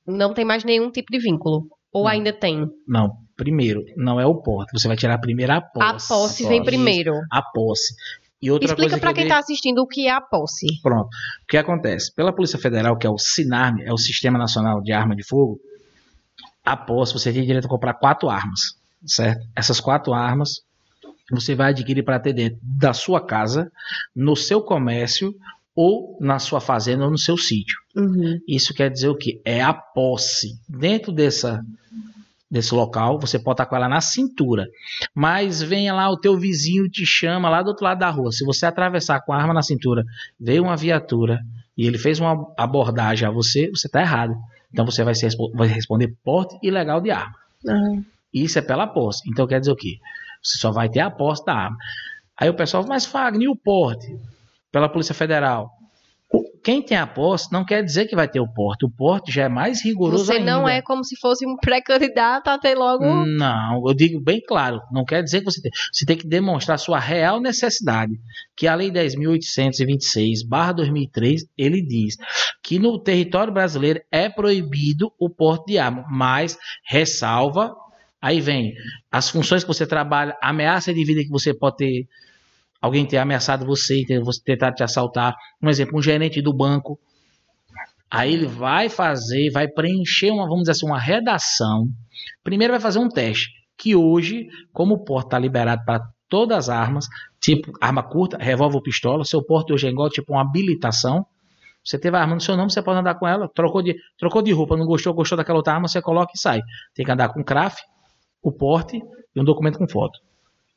não 0.05 0.33
tem 0.33 0.43
mais 0.43 0.65
nenhum 0.65 0.91
tipo 0.91 1.13
de 1.13 1.19
vínculo? 1.19 1.69
Ou 1.93 2.03
não. 2.03 2.09
ainda 2.09 2.33
tem? 2.33 2.69
Não, 2.85 3.09
primeiro, 3.41 3.83
não 3.97 4.19
é 4.19 4.25
o 4.25 4.35
porte. 4.35 4.71
Você 4.71 4.87
vai 4.87 4.95
tirar 4.95 5.17
primeiro 5.17 5.51
a 5.51 5.59
posse. 5.59 6.13
A 6.13 6.15
posse 6.15 6.47
vem 6.47 6.63
primeiro. 6.63 7.15
A 7.31 7.41
posse. 7.41 7.95
E 8.39 8.51
outra 8.51 8.67
Explica 8.67 8.99
para 8.99 9.13
quem 9.15 9.23
está 9.23 9.39
assistindo 9.39 9.79
o 9.79 9.87
que 9.87 10.05
é 10.05 10.11
a 10.11 10.21
posse. 10.21 10.67
Pronto. 10.83 11.07
O 11.07 11.47
que 11.47 11.57
acontece? 11.57 12.13
Pela 12.13 12.31
Polícia 12.31 12.59
Federal, 12.59 12.95
que 12.97 13.07
é 13.07 13.09
o 13.09 13.17
SINARM, 13.17 13.81
é 13.81 13.91
o 13.91 13.97
Sistema 13.97 14.37
Nacional 14.37 14.79
de 14.79 14.91
Arma 14.91 15.15
de 15.15 15.23
Fogo, 15.23 15.59
a 16.63 16.77
posse 16.77 17.13
você 17.13 17.33
tem 17.33 17.43
direito 17.43 17.65
a 17.65 17.69
comprar 17.69 17.95
quatro 17.95 18.29
armas, 18.29 18.75
certo? 19.07 19.43
Essas 19.55 19.79
quatro 19.79 20.13
armas 20.13 20.61
você 21.31 21.55
vai 21.55 21.71
adquirir 21.71 22.03
para 22.03 22.19
ter 22.19 22.33
dentro 22.33 22.59
da 22.61 22.93
sua 22.93 23.25
casa, 23.25 23.71
no 24.15 24.35
seu 24.35 24.61
comércio 24.61 25.33
ou 25.75 26.15
na 26.21 26.37
sua 26.37 26.61
fazenda 26.61 27.05
ou 27.05 27.09
no 27.09 27.17
seu 27.17 27.37
sítio. 27.37 27.79
Uhum. 27.95 28.39
Isso 28.47 28.71
quer 28.71 28.91
dizer 28.91 29.09
o 29.09 29.15
quê? 29.15 29.41
É 29.43 29.61
a 29.63 29.73
posse. 29.73 30.59
Dentro 30.69 31.11
dessa 31.11 31.59
desse 32.51 32.75
local, 32.75 33.17
você 33.17 33.39
pode 33.39 33.53
estar 33.53 33.65
com 33.65 33.77
ela 33.77 33.87
na 33.87 34.01
cintura. 34.01 34.67
Mas 35.15 35.61
venha 35.61 35.93
lá, 35.93 36.09
o 36.09 36.19
teu 36.19 36.37
vizinho 36.37 36.89
te 36.89 37.05
chama 37.05 37.49
lá 37.49 37.63
do 37.63 37.69
outro 37.69 37.85
lado 37.85 37.99
da 37.99 38.09
rua. 38.09 38.31
Se 38.33 38.43
você 38.43 38.65
atravessar 38.65 39.21
com 39.21 39.31
a 39.31 39.37
arma 39.37 39.53
na 39.53 39.61
cintura, 39.61 40.03
veio 40.37 40.63
uma 40.63 40.75
viatura 40.75 41.39
e 41.77 41.87
ele 41.87 41.97
fez 41.97 42.19
uma 42.19 42.53
abordagem 42.57 43.25
a 43.25 43.31
você, 43.31 43.69
você 43.69 43.87
está 43.87 44.01
errado. 44.01 44.35
Então 44.71 44.85
você 44.85 45.01
vai, 45.03 45.15
ser, 45.15 45.31
vai 45.53 45.67
responder 45.69 46.13
porte 46.23 46.57
ilegal 46.61 46.99
de 46.99 47.11
arma. 47.11 47.35
Uhum. 47.65 48.03
Isso 48.33 48.59
é 48.59 48.61
pela 48.61 48.85
posse. 48.85 49.21
Então 49.29 49.47
quer 49.47 49.61
dizer 49.61 49.71
o 49.71 49.75
quê? 49.75 49.97
Você 50.43 50.57
só 50.57 50.71
vai 50.71 50.89
ter 50.89 50.99
a 50.99 51.09
posse 51.09 51.45
da 51.45 51.53
arma. 51.53 51.77
Aí 52.37 52.49
o 52.49 52.53
pessoal, 52.53 52.85
mas 52.85 53.05
Fagner, 53.05 53.43
e 53.43 53.49
o 53.49 53.55
porte? 53.55 54.07
Pela 54.71 54.89
Polícia 54.89 55.15
Federal. 55.15 55.69
Quem 56.63 56.81
tem 56.81 56.97
a 56.97 57.07
posse 57.07 57.51
não 57.51 57.65
quer 57.65 57.83
dizer 57.83 58.05
que 58.07 58.15
vai 58.15 58.27
ter 58.27 58.39
o 58.39 58.47
porte. 58.47 58.85
O 58.85 58.89
porte 58.89 59.31
já 59.31 59.43
é 59.43 59.49
mais 59.49 59.83
rigoroso 59.83 60.25
Você 60.25 60.33
ainda. 60.33 60.51
não 60.51 60.69
é 60.69 60.81
como 60.81 61.03
se 61.03 61.15
fosse 61.19 61.45
um 61.45 61.55
pré-candidato 61.57 62.49
a 62.49 62.57
ter 62.57 62.75
logo. 62.75 63.03
Não, 63.25 63.83
eu 63.87 63.93
digo 63.93 64.19
bem 64.21 64.39
claro, 64.41 64.79
não 64.91 65.03
quer 65.03 65.23
dizer 65.23 65.39
que 65.39 65.45
você 65.45 65.61
tem. 65.61 65.71
Você 65.91 66.05
tem 66.05 66.17
que 66.17 66.27
demonstrar 66.27 66.77
sua 66.77 66.99
real 66.99 67.41
necessidade. 67.41 68.13
Que 68.55 68.67
a 68.67 68.75
Lei 68.75 68.91
10.826, 68.91 70.47
barra 70.47 70.73
2003, 70.73 71.45
ele 71.57 71.81
diz 71.81 72.15
que 72.63 72.77
no 72.77 72.99
território 72.99 73.53
brasileiro 73.53 74.01
é 74.11 74.29
proibido 74.29 75.11
o 75.19 75.29
porte 75.29 75.71
de 75.71 75.77
arma, 75.77 76.05
mas 76.09 76.57
ressalva. 76.85 77.73
Aí 78.21 78.39
vem 78.39 78.73
as 79.11 79.29
funções 79.29 79.63
que 79.63 79.67
você 79.67 79.87
trabalha, 79.87 80.37
ameaça 80.41 80.93
de 80.93 81.03
vida 81.03 81.23
que 81.23 81.29
você 81.29 81.55
pode 81.55 81.77
ter, 81.77 82.07
alguém 82.81 83.05
ter 83.05 83.17
ameaçado 83.17 83.65
você, 83.65 84.03
ter, 84.05 84.19
você 84.19 84.41
tentar 84.43 84.73
te 84.73 84.83
assaltar. 84.83 85.35
Um 85.61 85.69
exemplo, 85.69 85.97
um 85.97 86.01
gerente 86.01 86.41
do 86.41 86.53
banco. 86.53 86.99
Aí 88.09 88.33
ele 88.33 88.47
vai 88.47 88.89
fazer, 88.89 89.51
vai 89.51 89.67
preencher 89.67 90.31
uma, 90.31 90.43
vamos 90.43 90.61
dizer 90.61 90.71
assim, 90.71 90.85
uma 90.85 90.99
redação. 90.99 91.87
Primeiro 92.43 92.73
vai 92.73 92.79
fazer 92.81 92.99
um 92.99 93.07
teste, 93.07 93.49
que 93.77 93.95
hoje, 93.95 94.47
como 94.73 94.95
o 94.95 95.03
porte 95.03 95.27
está 95.27 95.39
liberado 95.39 95.83
para 95.85 96.01
todas 96.27 96.57
as 96.57 96.69
armas, 96.69 97.05
tipo 97.39 97.71
arma 97.79 98.03
curta, 98.03 98.37
revólver 98.37 98.77
ou 98.77 98.81
pistola, 98.81 99.23
seu 99.23 99.43
porte 99.43 99.71
hoje 99.71 99.87
é 99.87 99.91
igual 99.91 100.09
tipo 100.09 100.33
uma 100.33 100.41
habilitação. 100.41 101.25
Você 101.83 101.97
teve 101.97 102.15
a 102.17 102.21
arma 102.21 102.35
no 102.35 102.41
seu 102.41 102.55
nome, 102.57 102.71
você 102.71 102.81
pode 102.81 102.99
andar 102.99 103.15
com 103.15 103.27
ela. 103.27 103.49
Trocou 103.55 103.81
de, 103.81 103.95
trocou 104.17 104.41
de 104.41 104.51
roupa, 104.51 104.75
não 104.77 104.85
gostou, 104.85 105.13
gostou 105.13 105.37
daquela 105.37 105.57
outra 105.59 105.73
arma, 105.73 105.87
você 105.87 106.01
coloca 106.01 106.31
e 106.35 106.39
sai. 106.39 106.61
Tem 106.93 107.05
que 107.05 107.11
andar 107.11 107.29
com 107.29 107.43
CRAF, 107.43 107.81
o 108.43 108.51
porte 108.51 109.01
e 109.35 109.41
um 109.41 109.43
documento 109.43 109.77
com 109.77 109.87
foto. 109.87 110.19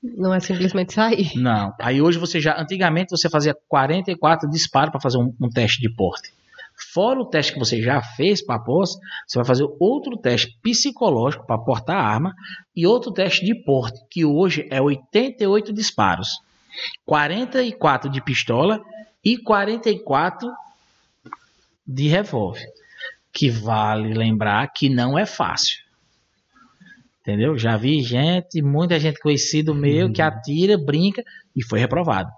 Não 0.04 0.34
é 0.34 0.40
simplesmente 0.40 0.92
sair. 0.92 1.32
Não. 1.34 1.74
Aí 1.80 2.02
hoje 2.02 2.18
você 2.18 2.38
já. 2.38 2.60
Antigamente 2.60 3.10
você 3.10 3.30
fazia 3.30 3.56
44 3.68 4.48
disparos 4.50 4.90
para 4.90 5.00
fazer 5.00 5.16
um, 5.16 5.34
um, 5.40 5.48
teste 5.48 5.80
de 5.80 5.88
porte. 5.94 6.30
Fora 6.92 7.20
o 7.20 7.24
teste 7.24 7.54
que 7.54 7.58
você 7.58 7.80
já 7.80 8.02
fez 8.02 8.44
para 8.44 8.58
posse, 8.58 8.98
você 9.26 9.38
vai 9.38 9.46
fazer 9.46 9.66
outro 9.80 10.18
teste 10.18 10.58
psicológico 10.60 11.46
para 11.46 11.56
portar 11.56 11.96
a 11.96 12.06
arma 12.06 12.34
e 12.76 12.86
outro 12.86 13.12
teste 13.12 13.46
de 13.46 13.54
porte, 13.54 13.98
que 14.10 14.24
hoje 14.24 14.66
é 14.70 14.82
88 14.82 15.72
disparos. 15.72 16.28
44 17.06 18.10
de 18.10 18.20
pistola 18.20 18.82
e 19.24 19.38
44 19.38 20.52
de 21.86 22.08
revólver. 22.08 22.64
Que 23.32 23.48
vale 23.48 24.12
lembrar 24.12 24.66
que 24.68 24.90
não 24.90 25.18
é 25.18 25.24
fácil. 25.24 25.83
Entendeu? 27.24 27.56
Já 27.56 27.78
vi 27.78 28.02
gente, 28.02 28.60
muita 28.60 29.00
gente 29.00 29.18
conhecido 29.18 29.74
meu 29.74 30.12
que 30.12 30.20
atira, 30.20 30.76
brinca 30.76 31.24
e 31.56 31.64
foi 31.64 31.80
reprovado. 31.80 32.30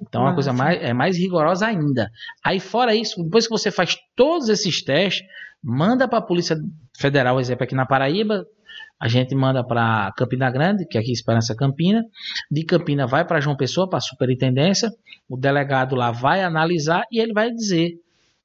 Então, 0.00 0.22
é 0.22 0.24
uma 0.26 0.34
coisa 0.34 0.52
mais, 0.52 0.80
é 0.80 0.92
mais 0.92 1.18
rigorosa 1.18 1.66
ainda. 1.66 2.08
Aí, 2.42 2.60
fora 2.60 2.94
isso, 2.94 3.20
depois 3.24 3.48
que 3.48 3.50
você 3.50 3.72
faz 3.72 3.96
todos 4.14 4.48
esses 4.48 4.82
testes, 4.84 5.26
manda 5.60 6.06
para 6.06 6.20
a 6.20 6.22
Polícia 6.22 6.56
Federal, 6.96 7.40
exemplo, 7.40 7.64
aqui 7.64 7.74
na 7.74 7.84
Paraíba, 7.84 8.46
a 8.98 9.08
gente 9.08 9.34
manda 9.34 9.66
para 9.66 10.12
Campina 10.16 10.48
Grande, 10.48 10.86
que 10.86 10.96
é 10.96 11.00
aqui 11.00 11.10
Esperança 11.10 11.56
Campina. 11.56 12.04
De 12.48 12.64
Campina 12.64 13.08
vai 13.08 13.24
para 13.24 13.40
João 13.40 13.56
Pessoa, 13.56 13.88
para 13.88 13.98
a 13.98 14.02
superintendência. 14.02 14.88
O 15.28 15.36
delegado 15.36 15.96
lá 15.96 16.12
vai 16.12 16.44
analisar 16.44 17.02
e 17.10 17.18
ele 17.18 17.32
vai 17.32 17.50
dizer 17.50 17.98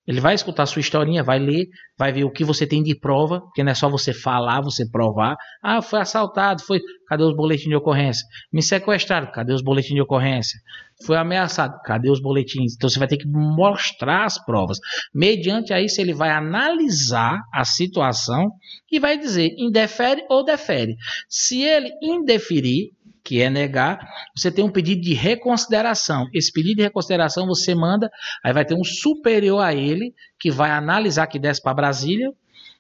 ele 0.07 0.21
vai 0.21 0.35
escutar 0.35 0.63
a 0.63 0.65
sua 0.65 0.79
historinha, 0.79 1.24
vai 1.24 1.39
ler, 1.39 1.67
vai 1.97 2.12
ver 2.12 2.24
o 2.24 2.31
que 2.31 2.43
você 2.43 2.67
tem 2.67 2.83
de 2.83 2.97
prova, 2.97 3.41
porque 3.41 3.63
não 3.63 3.71
é 3.71 3.75
só 3.75 3.89
você 3.89 4.13
falar, 4.13 4.62
você 4.62 4.88
provar. 4.89 5.35
Ah, 5.63 5.81
foi 5.81 6.00
assaltado, 6.00 6.62
foi. 6.62 6.79
Cadê 7.07 7.24
os 7.24 7.35
boletins 7.35 7.69
de 7.69 7.75
ocorrência? 7.75 8.25
Me 8.51 8.62
sequestraram, 8.62 9.31
cadê 9.31 9.53
os 9.53 9.63
boletins 9.63 9.95
de 9.95 10.01
ocorrência? 10.01 10.59
Foi 11.05 11.17
ameaçado, 11.17 11.79
cadê 11.83 12.09
os 12.09 12.21
boletins? 12.21 12.75
Então 12.75 12.89
você 12.89 13.00
vai 13.00 13.07
ter 13.07 13.17
que 13.17 13.27
mostrar 13.27 14.25
as 14.25 14.43
provas. 14.43 14.77
Mediante 15.13 15.74
a 15.74 15.81
isso, 15.81 16.00
ele 16.00 16.13
vai 16.13 16.29
analisar 16.29 17.39
a 17.53 17.65
situação 17.65 18.51
e 18.91 19.00
vai 19.00 19.17
dizer 19.17 19.53
indefere 19.57 20.24
ou 20.29 20.43
defere. 20.43 20.95
Se 21.27 21.62
ele 21.62 21.91
indeferir, 22.01 22.91
que 23.25 23.41
é 23.41 23.50
negar, 23.50 24.08
você 24.38 24.51
tem 24.51 24.63
um 24.63 24.70
pedido 24.70 25.01
de 25.01 25.15
reconsideração. 25.15 26.27
Esse 26.32 26.53
pedido 26.53 26.77
de 26.77 26.84
reconsideração 26.84 27.48
você 27.48 27.74
manda, 27.74 28.10
aí 28.44 28.53
vai 28.53 28.63
ter 28.63 28.75
um 28.75 28.84
superior 28.84 29.60
a 29.60 29.74
ele 29.74 30.13
que 30.39 30.51
vai 30.51 30.70
analisar 30.70 31.25
que 31.25 31.39
desce 31.39 31.62
para 31.62 31.74
Brasília, 31.74 32.32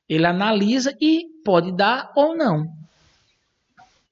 ele 0.07 0.25
analisa 0.25 0.95
e 1.01 1.25
pode 1.43 1.75
dar 1.75 2.11
ou 2.15 2.37
não. 2.37 2.67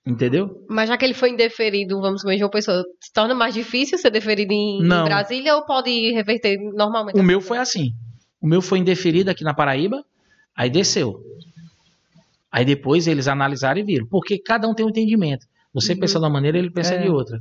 Entendeu? 0.06 0.66
Mas 0.68 0.90
já 0.90 0.98
que 0.98 1.06
ele 1.06 1.14
foi 1.14 1.30
indeferido, 1.30 2.02
vamos 2.02 2.24
comer 2.24 2.38
João 2.38 2.50
Pessoa, 2.50 2.84
se 3.00 3.14
torna 3.14 3.36
mais 3.36 3.54
difícil 3.54 3.98
ser 3.98 4.10
deferido 4.10 4.52
em, 4.52 4.82
em 4.82 5.04
Brasília 5.04 5.56
ou 5.56 5.66
pode 5.66 6.12
reverter 6.12 6.58
normalmente? 6.58 7.18
O 7.18 7.24
meu 7.24 7.40
foi 7.40 7.60
assim. 7.60 7.94
O 8.42 8.48
meu 8.48 8.62
foi 8.62 8.80
indeferido 8.80 9.30
aqui 9.30 9.44
na 9.44 9.54
Paraíba, 9.54 10.04
aí 10.58 10.70
desceu. 10.70 11.24
Aí 12.52 12.66
depois 12.66 13.08
eles 13.08 13.28
analisaram 13.28 13.80
e 13.80 13.84
viram. 13.84 14.08
Porque 14.08 14.38
cada 14.38 14.68
um 14.68 14.74
tem 14.74 14.86
um 14.86 14.90
entendimento. 14.90 15.46
Você 15.74 15.94
uhum. 15.94 16.00
pensa 16.00 16.20
de 16.20 16.26
uma 16.26 16.32
maneira, 16.32 16.58
ele 16.58 16.72
pensa 16.72 16.96
é. 16.96 17.02
de 17.02 17.10
outra. 17.10 17.40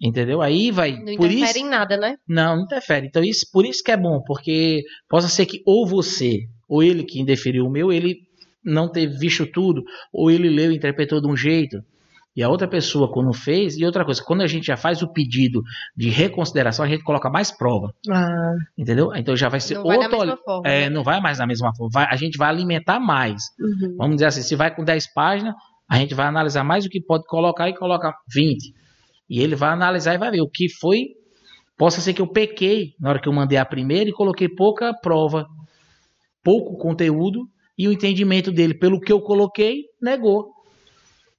Entendeu? 0.00 0.40
Aí 0.40 0.70
vai. 0.70 0.92
Não 0.92 1.16
por 1.16 1.26
interfere 1.26 1.58
isso, 1.58 1.58
em 1.58 1.68
nada, 1.68 1.96
né? 1.96 2.16
Não, 2.28 2.56
não 2.56 2.64
interfere. 2.64 3.06
Então, 3.06 3.22
isso, 3.22 3.46
por 3.52 3.66
isso 3.66 3.82
que 3.82 3.90
é 3.90 3.96
bom, 3.96 4.22
porque 4.24 4.82
possa 5.08 5.28
ser 5.28 5.46
que 5.46 5.60
ou 5.66 5.86
você, 5.86 6.46
ou 6.68 6.82
ele 6.82 7.02
que 7.02 7.20
indeferiu 7.20 7.64
o 7.64 7.70
meu, 7.70 7.92
ele 7.92 8.18
não 8.64 8.90
teve 8.90 9.18
visto 9.18 9.46
tudo, 9.46 9.82
ou 10.12 10.30
ele 10.30 10.48
leu 10.48 10.70
e 10.70 10.76
interpretou 10.76 11.20
de 11.20 11.26
um 11.26 11.36
jeito, 11.36 11.82
e 12.38 12.42
a 12.44 12.48
outra 12.48 12.68
pessoa 12.68 13.10
quando 13.10 13.32
fez, 13.32 13.76
e 13.76 13.84
outra 13.84 14.04
coisa, 14.04 14.22
quando 14.22 14.42
a 14.42 14.46
gente 14.46 14.66
já 14.66 14.76
faz 14.76 15.02
o 15.02 15.12
pedido 15.12 15.60
de 15.96 16.08
reconsideração, 16.08 16.84
a 16.84 16.88
gente 16.88 17.02
coloca 17.02 17.28
mais 17.28 17.50
prova. 17.50 17.92
Ah. 18.08 18.54
Entendeu? 18.78 19.10
Então 19.16 19.34
já 19.34 19.48
vai 19.48 19.58
ser 19.58 19.74
não 19.74 19.82
vai 19.82 19.96
outro. 19.96 20.18
mesma 20.18 20.36
forma, 20.36 20.68
é, 20.68 20.82
né? 20.82 20.90
não 20.90 21.02
vai 21.02 21.20
mais 21.20 21.38
da 21.38 21.46
mesma 21.48 21.74
forma. 21.74 21.90
Vai, 21.92 22.06
a 22.08 22.14
gente 22.14 22.38
vai 22.38 22.48
alimentar 22.48 23.00
mais. 23.00 23.42
Uhum. 23.58 23.96
Vamos 23.96 24.16
dizer 24.16 24.26
assim, 24.26 24.42
se 24.42 24.54
vai 24.54 24.72
com 24.72 24.84
10 24.84 25.12
páginas, 25.12 25.52
a 25.88 25.96
gente 25.96 26.14
vai 26.14 26.26
analisar 26.26 26.62
mais 26.62 26.84
o 26.84 26.88
que 26.88 27.00
pode 27.00 27.24
colocar 27.26 27.68
e 27.68 27.74
coloca 27.74 28.12
20. 28.32 28.74
E 29.28 29.40
ele 29.40 29.56
vai 29.56 29.70
analisar 29.70 30.14
e 30.14 30.18
vai 30.18 30.30
ver 30.30 30.42
o 30.42 30.48
que 30.48 30.68
foi. 30.68 31.14
Possa 31.76 32.00
ser 32.00 32.12
que 32.12 32.20
eu 32.20 32.26
pequei 32.26 32.94
na 33.00 33.10
hora 33.10 33.20
que 33.20 33.28
eu 33.28 33.32
mandei 33.32 33.56
a 33.56 33.64
primeira 33.64 34.10
e 34.10 34.12
coloquei 34.12 34.48
pouca 34.48 34.92
prova, 34.92 35.46
pouco 36.42 36.76
conteúdo, 36.76 37.48
e 37.76 37.86
o 37.86 37.92
entendimento 37.92 38.50
dele, 38.50 38.74
pelo 38.74 39.00
que 39.00 39.12
eu 39.12 39.20
coloquei, 39.20 39.84
negou. 40.02 40.52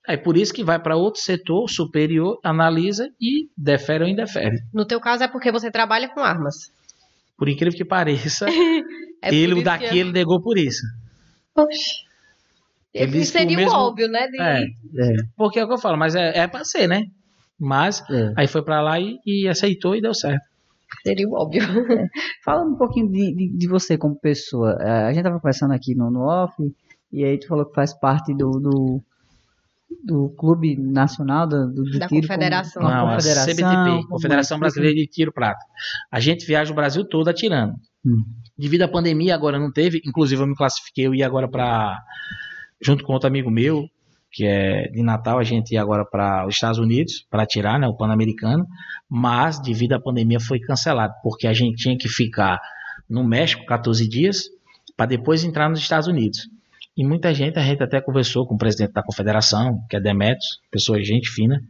É 0.08 0.16
por 0.16 0.38
isso 0.38 0.54
que 0.54 0.64
vai 0.64 0.82
para 0.82 0.96
outro 0.96 1.22
setor 1.22 1.70
superior, 1.70 2.40
analisa 2.44 3.10
e 3.20 3.50
defere 3.56 4.06
ou 4.06 4.10
indefere. 4.10 4.58
No 4.74 4.86
teu 4.86 5.00
caso 5.00 5.24
é 5.24 5.28
porque 5.28 5.52
você 5.52 5.70
trabalha 5.70 6.10
com 6.10 6.22
armas. 6.22 6.72
Por 7.38 7.50
incrível 7.50 7.78
que 7.78 7.86
pareça, 7.86 8.48
É 9.22 9.34
ele 9.34 9.56
o 9.56 9.64
daqui 9.64 10.00
ele 10.00 10.12
negou 10.12 10.42
por 10.42 10.58
isso. 10.58 10.86
Poxa. 11.54 12.09
Ele 12.94 13.18
Ele 13.18 13.26
seria 13.26 13.58
o 13.58 13.62
mesmo- 13.62 13.78
óbvio, 13.78 14.08
né? 14.08 14.28
de- 14.28 14.42
É, 14.42 14.66
porque 15.38 15.60
é 15.60 15.64
o 15.64 15.68
que 15.68 15.74
eu 15.74 15.78
falo, 15.78 15.98
mas 15.98 16.16
é, 16.16 16.40
é 16.40 16.48
pra 16.48 16.64
ser, 16.66 16.88
né? 16.88 17.04
Mas 17.60 18.02
É. 18.10 18.34
aí 18.38 18.48
foi 18.48 18.64
pra 18.64 18.82
lá 18.82 19.00
e, 19.00 19.18
e 19.26 19.48
aceitou 19.48 19.96
e 19.96 20.02
deu 20.02 20.14
certo. 20.14 20.42
Seria 21.06 21.28
o 21.28 21.34
óbvio. 21.34 21.62
Fala 22.44 22.64
um 22.64 22.76
pouquinho 22.76 23.12
de, 23.12 23.34
de, 23.36 23.58
de 23.58 23.68
você 23.68 23.98
como 23.98 24.16
pessoa. 24.20 24.78
É, 24.82 25.04
A 25.06 25.14
gente 25.14 25.24
tava 25.24 25.40
conversando 25.40 25.74
aqui 25.74 25.94
no, 25.94 26.10
no 26.10 26.22
off, 26.22 26.54
e 27.12 27.24
aí 27.24 27.38
tu 27.38 27.48
falou 27.48 27.66
que 27.66 27.76
faz 27.76 27.94
parte 27.94 28.34
do, 28.34 28.50
do, 28.60 29.02
do 30.04 30.30
Clube 30.38 30.76
Nacional 30.78 31.46
do, 31.48 31.68
do, 31.72 31.84
Da 32.00 32.08
Tiro. 32.08 32.22
confederação. 32.28 32.82
Como, 32.82 32.94
Não, 32.94 33.08
confederação, 33.16 33.54
CBTP, 33.54 33.90
como 33.98 34.08
Confederação 34.08 34.58
é? 34.58 34.60
Brasileira 34.62 34.96
de 34.96 35.06
Tiro 35.08 35.32
Prata. 35.32 35.64
A 36.12 36.20
gente 36.20 36.46
viaja 36.46 36.72
o 36.72 36.76
Brasil 36.76 37.06
todo 37.06 37.28
atirando. 37.28 37.74
Hum. 38.06 38.24
Devido 38.58 38.82
à 38.84 38.88
pandemia, 38.88 39.36
agora 39.36 39.60
não 39.60 39.72
teve. 39.72 40.02
Inclusive, 40.06 40.42
eu 40.42 40.48
me 40.48 40.56
classifiquei, 40.56 41.06
eu 41.06 41.14
ia 41.14 41.26
agora 41.28 41.48
para 41.48 41.98
junto 42.82 43.04
com 43.04 43.14
outro 43.14 43.28
amigo 43.28 43.50
meu, 43.50 43.90
que 44.32 44.46
é 44.46 44.88
de 44.90 45.02
Natal, 45.02 45.40
a 45.40 45.44
gente 45.44 45.74
ia 45.74 45.82
agora 45.82 46.06
para 46.06 46.46
os 46.48 46.56
Estados 46.56 46.78
Unidos 46.78 47.26
para 47.30 47.44
atirar, 47.44 47.80
né, 47.80 47.88
o 47.88 47.96
Pan-Americano. 47.96 48.66
Mas, 49.10 49.60
devido 49.60 49.94
à 49.94 50.00
pandemia, 50.00 50.40
foi 50.40 50.60
cancelado, 50.60 51.14
porque 51.24 51.48
a 51.48 51.54
gente 51.54 51.78
tinha 51.78 51.98
que 51.98 52.08
ficar 52.08 52.60
no 53.10 53.24
México 53.24 53.66
14 53.66 54.08
dias 54.08 54.44
para 54.96 55.08
depois 55.08 55.44
entrar 55.44 55.70
nos 55.70 55.80
Estados 55.80 56.08
Unidos. 56.08 56.48
E 56.96 57.06
muita 57.06 57.34
gente, 57.34 57.58
a 57.58 57.64
gente 57.64 57.82
até 57.82 58.02
conversou 58.02 58.46
com 58.46 58.56
o 58.56 58.58
presidente 58.58 58.94
da 58.94 59.02
confederação, 59.02 59.80
que 59.90 59.96
é 59.96 60.00
Demetrios, 60.00 60.60
pessoa 60.70 61.02
gente 61.02 61.30
fina, 61.30 61.62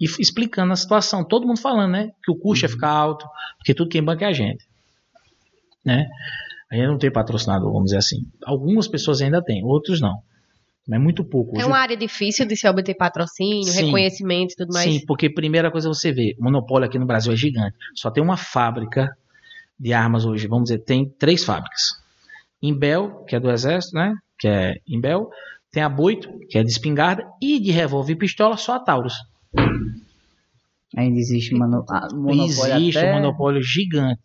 e 0.00 0.04
explicando 0.04 0.72
a 0.72 0.76
situação. 0.76 1.24
Todo 1.24 1.46
mundo 1.46 1.58
falando, 1.58 1.92
né? 1.92 2.10
Que 2.22 2.30
o 2.30 2.36
custo 2.36 2.64
ia 2.64 2.68
ficar 2.68 2.90
alto, 2.90 3.26
porque 3.56 3.74
tudo 3.74 3.88
quem 3.88 4.04
banca 4.04 4.26
é 4.26 4.28
a 4.28 4.32
gente. 4.32 4.64
Né? 5.84 6.06
A 6.70 6.76
gente 6.76 6.86
não 6.86 6.98
tem 6.98 7.10
patrocinador, 7.10 7.72
vamos 7.72 7.86
dizer 7.86 7.96
assim. 7.96 8.26
Algumas 8.44 8.86
pessoas 8.86 9.22
ainda 9.22 9.42
têm, 9.42 9.64
outros 9.64 10.00
não. 10.00 10.22
Mas 10.88 11.00
muito 11.00 11.22
pouco. 11.22 11.54
É 11.54 11.58
Hoje 11.58 11.66
uma 11.66 11.78
área 11.78 11.96
difícil 11.96 12.46
de 12.46 12.56
se 12.56 12.66
obter 12.66 12.94
patrocínio, 12.94 13.64
Sim. 13.64 13.84
reconhecimento 13.84 14.52
e 14.52 14.56
tudo 14.56 14.72
mais. 14.72 14.90
Sim, 14.90 15.04
porque 15.06 15.28
primeira 15.28 15.70
coisa 15.70 15.86
você 15.86 16.10
vê, 16.10 16.34
o 16.38 16.44
monopólio 16.44 16.88
aqui 16.88 16.98
no 16.98 17.04
Brasil 17.04 17.30
é 17.30 17.36
gigante. 17.36 17.76
Só 17.94 18.10
tem 18.10 18.22
uma 18.22 18.38
fábrica 18.38 19.14
de 19.78 19.92
armas 19.92 20.24
hoje, 20.24 20.48
vamos 20.48 20.64
dizer, 20.64 20.78
tem 20.78 21.06
três 21.18 21.44
fábricas. 21.44 21.82
Imbel, 22.62 23.24
que 23.28 23.36
é 23.36 23.40
do 23.40 23.50
Exército, 23.50 23.96
né? 23.96 24.14
Que 24.38 24.48
é 24.48 24.74
Imbel. 24.88 25.28
Tem 25.70 25.82
a 25.82 25.88
Boito, 25.90 26.30
que 26.48 26.56
é 26.56 26.64
de 26.64 26.70
espingarda. 26.70 27.22
E 27.40 27.60
de 27.60 27.70
revólver 27.70 28.14
e 28.14 28.16
pistola, 28.16 28.56
só 28.56 28.76
a 28.76 28.80
Taurus. 28.80 29.14
Ainda 30.96 31.18
existe 31.18 31.54
mono, 31.54 31.84
ah, 31.90 32.08
monopólio 32.12 32.76
Existe 32.76 32.98
até... 32.98 33.12
um 33.12 33.14
monopólio 33.16 33.62
gigante. 33.62 34.22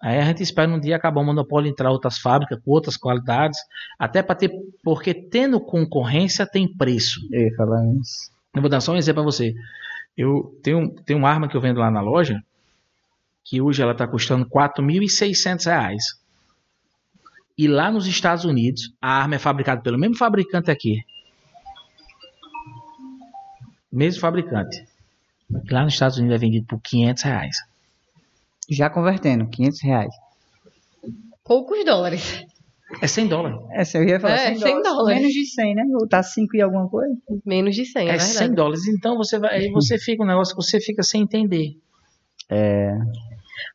Aí 0.00 0.18
a 0.18 0.24
gente 0.24 0.42
espera 0.42 0.70
um 0.70 0.78
dia 0.78 0.96
acabar 0.96 1.20
o 1.20 1.24
monopólio 1.24 1.70
entrar 1.70 1.90
outras 1.90 2.18
fábricas 2.18 2.58
com 2.62 2.70
outras 2.70 2.96
qualidades, 2.96 3.58
até 3.98 4.22
para 4.22 4.34
ter, 4.34 4.50
porque 4.82 5.14
tendo 5.14 5.60
concorrência 5.60 6.46
tem 6.46 6.68
preço. 6.68 7.20
Eu 7.32 7.48
ia 7.48 7.56
falar 7.56 7.84
isso. 8.00 8.30
Eu 8.54 8.60
vou 8.60 8.70
dar 8.70 8.80
só 8.80 8.92
um 8.92 8.96
exemplo 8.96 9.22
para 9.22 9.32
você. 9.32 9.54
Eu 10.16 10.58
tenho, 10.62 10.90
tenho 11.04 11.18
uma 11.18 11.30
arma 11.30 11.48
que 11.48 11.56
eu 11.56 11.60
vendo 11.60 11.80
lá 11.80 11.90
na 11.90 12.00
loja, 12.00 12.42
que 13.44 13.60
hoje 13.60 13.82
ela 13.82 13.92
está 13.92 14.06
custando 14.06 14.44
R$ 14.44 14.50
4.600. 14.50 16.00
E 17.56 17.66
lá 17.66 17.90
nos 17.90 18.06
Estados 18.06 18.44
Unidos, 18.44 18.92
a 19.00 19.22
arma 19.22 19.36
é 19.36 19.38
fabricada 19.38 19.80
pelo 19.80 19.98
mesmo 19.98 20.16
fabricante 20.16 20.70
aqui. 20.70 21.02
Mesmo 23.90 24.20
fabricante. 24.20 24.86
Lá 25.70 25.84
nos 25.84 25.94
Estados 25.94 26.18
Unidos 26.18 26.34
é 26.34 26.38
vendido 26.38 26.66
por 26.66 26.80
500 26.80 27.22
reais. 27.22 27.56
Já 28.70 28.90
convertendo, 28.90 29.48
500 29.48 29.82
reais. 29.82 30.14
Poucos 31.44 31.84
dólares. 31.84 32.44
É 33.02 33.06
100 33.06 33.26
dólares. 33.28 33.58
É, 33.70 33.98
eu 33.98 34.04
ia 34.04 34.20
falar 34.20 34.34
É, 34.34 34.54
100, 34.54 34.58
100 34.58 34.82
dólares. 34.82 35.20
Menos 35.20 35.32
de 35.34 35.46
100, 35.46 35.74
né? 35.74 35.82
Ou 36.00 36.08
tá 36.08 36.22
5 36.22 36.56
e 36.56 36.62
alguma 36.62 36.88
coisa. 36.88 37.14
Menos 37.44 37.74
de 37.74 37.84
100, 37.84 38.02
é, 38.08 38.10
É, 38.10 38.16
verdade. 38.16 38.32
100 38.32 38.54
dólares. 38.54 38.86
Então 38.88 39.16
você 39.16 39.38
vai, 39.38 39.56
aí 39.56 39.70
você 39.70 39.98
fica 39.98 40.22
um 40.22 40.26
negócio 40.26 40.54
que 40.56 40.62
você 40.62 40.80
fica 40.80 41.02
sem 41.02 41.22
entender. 41.22 41.76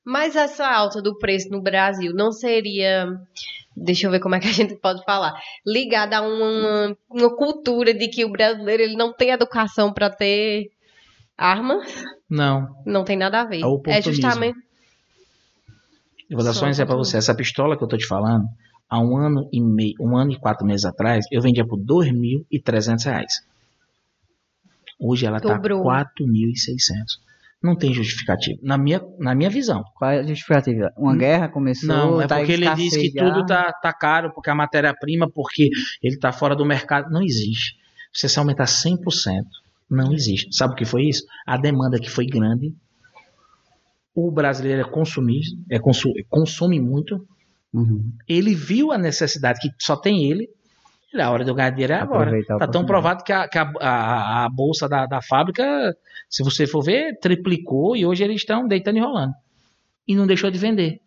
Mas 0.06 0.36
essa 0.36 0.68
alta 0.68 1.02
do 1.02 1.18
preço 1.18 1.50
no 1.50 1.62
Brasil 1.62 2.14
não 2.14 2.32
seria, 2.32 3.08
deixa 3.76 4.08
eu 4.08 4.12
ver 4.12 4.20
como 4.20 4.36
é 4.36 4.40
que 4.40 4.48
a 4.48 4.54
gente 4.54 4.76
pode 4.76 5.04
falar, 5.04 5.34
ligada 5.66 6.18
a 6.18 6.22
uma, 6.22 6.98
uma 7.10 7.36
cultura 7.36 7.94
de 7.94 8.08
que 8.08 8.24
o 8.24 8.32
brasileiro 8.32 8.84
ele 8.84 8.96
não 8.96 9.14
tem 9.14 9.32
educação 9.32 9.94
para 9.94 10.10
ter 10.10 10.72
armas? 11.38 12.04
Não. 12.30 12.68
Não 12.86 13.04
tem 13.04 13.18
nada 13.18 13.42
a 13.42 13.46
ver. 13.46 13.62
É 13.62 13.66
oportunismo. 13.66 14.14
justamente. 14.14 14.60
Eu 16.32 16.38
vou 16.38 16.46
dar 16.46 16.54
só 16.54 16.66
um 16.66 16.70
exemplo 16.70 16.96
para 16.96 17.04
você. 17.04 17.18
Essa 17.18 17.36
pistola 17.36 17.78
que 17.78 17.84
eu 17.84 17.88
tô 17.90 17.98
te 17.98 18.08
falando, 18.08 18.46
há 18.90 19.02
um 19.02 19.18
ano 19.18 19.50
e 19.52 19.60
meio, 19.60 19.96
um 20.00 20.16
ano 20.16 20.32
e 20.32 20.40
quatro 20.40 20.66
meses 20.66 20.86
atrás, 20.86 21.26
eu 21.30 21.42
vendia 21.42 21.68
por 21.68 21.78
2.300 21.78 23.04
reais. 23.04 23.34
Hoje 24.98 25.26
ela 25.26 25.42
tá 25.42 25.54
Dobrou. 25.56 25.84
4.600. 25.84 27.20
Não 27.62 27.76
tem 27.76 27.94
justificativo. 27.94 28.60
Na 28.64 28.78
minha, 28.78 29.02
na 29.20 29.36
minha 29.36 29.50
visão. 29.50 29.84
Qual 29.96 30.10
é 30.10 30.20
a 30.20 30.24
justificativa? 30.24 30.90
Uma 30.98 31.12
Hum. 31.12 31.18
guerra 31.18 31.50
começou. 31.50 31.90
Não, 31.90 32.22
é 32.22 32.28
tá 32.28 32.38
porque 32.38 32.54
ele 32.54 32.74
diz 32.76 32.96
que 32.96 33.12
tudo 33.12 33.46
tá, 33.46 33.74
tá 33.74 33.92
caro, 33.92 34.32
porque 34.34 34.50
a 34.50 34.56
matéria-prima, 34.56 35.30
porque 35.30 35.70
ele 36.02 36.18
tá 36.18 36.32
fora 36.32 36.56
do 36.56 36.66
mercado. 36.66 37.12
Não 37.12 37.22
existe. 37.22 37.76
Se 38.14 38.30
você 38.30 38.40
aumentar 38.40 38.66
100%, 38.68 39.44
não 39.90 40.14
existe. 40.14 40.56
Sabe 40.56 40.74
o 40.74 40.76
que 40.78 40.86
foi 40.86 41.04
isso? 41.04 41.26
A 41.46 41.58
demanda 41.58 42.00
que 42.00 42.10
foi 42.10 42.26
grande. 42.26 42.74
O 44.14 44.30
brasileiro 44.32 44.82
é 44.82 44.84
consumista, 44.84 45.56
é 45.70 45.80
consu- 45.80 46.12
consome 46.30 46.80
muito. 46.80 47.26
Uhum. 47.74 48.12
Ele 48.28 48.54
viu 48.54 48.92
a 48.92 48.98
necessidade 48.98 49.60
que 49.62 49.70
só 49.80 49.96
tem 49.96 50.30
ele. 50.30 50.50
Ele, 51.14 51.22
a 51.22 51.30
hora 51.32 51.44
eu 51.48 51.56
ganhar 51.56 51.70
dinheiro 51.70 51.94
é 51.94 51.98
agora. 51.98 52.24
Aproveitar 52.24 52.56
a 52.56 52.60
Tá 52.60 52.68
tão 52.68 52.86
provado 52.86 53.24
que 53.24 53.32
a, 53.32 53.48
que 53.48 53.58
a, 53.58 53.72
a- 53.80 54.46
a 54.46 54.50
bolsa 54.50 54.88
da, 54.90 55.06
da 55.06 55.22
fábrica, 55.22 55.64
se 56.30 56.44
você 56.44 56.68
for 56.68 56.82
ver, 56.84 57.18
triplicou 57.20 57.96
e 57.96 58.06
hoje 58.06 58.24
eles 58.24 58.38
estão 58.38 58.68
deitando 58.68 58.98
e 58.98 59.02
rolando. 59.02 59.34
E 60.08 60.16
não 60.16 60.28
deixou 60.28 60.52
de 60.52 60.58
vender. 60.58 61.00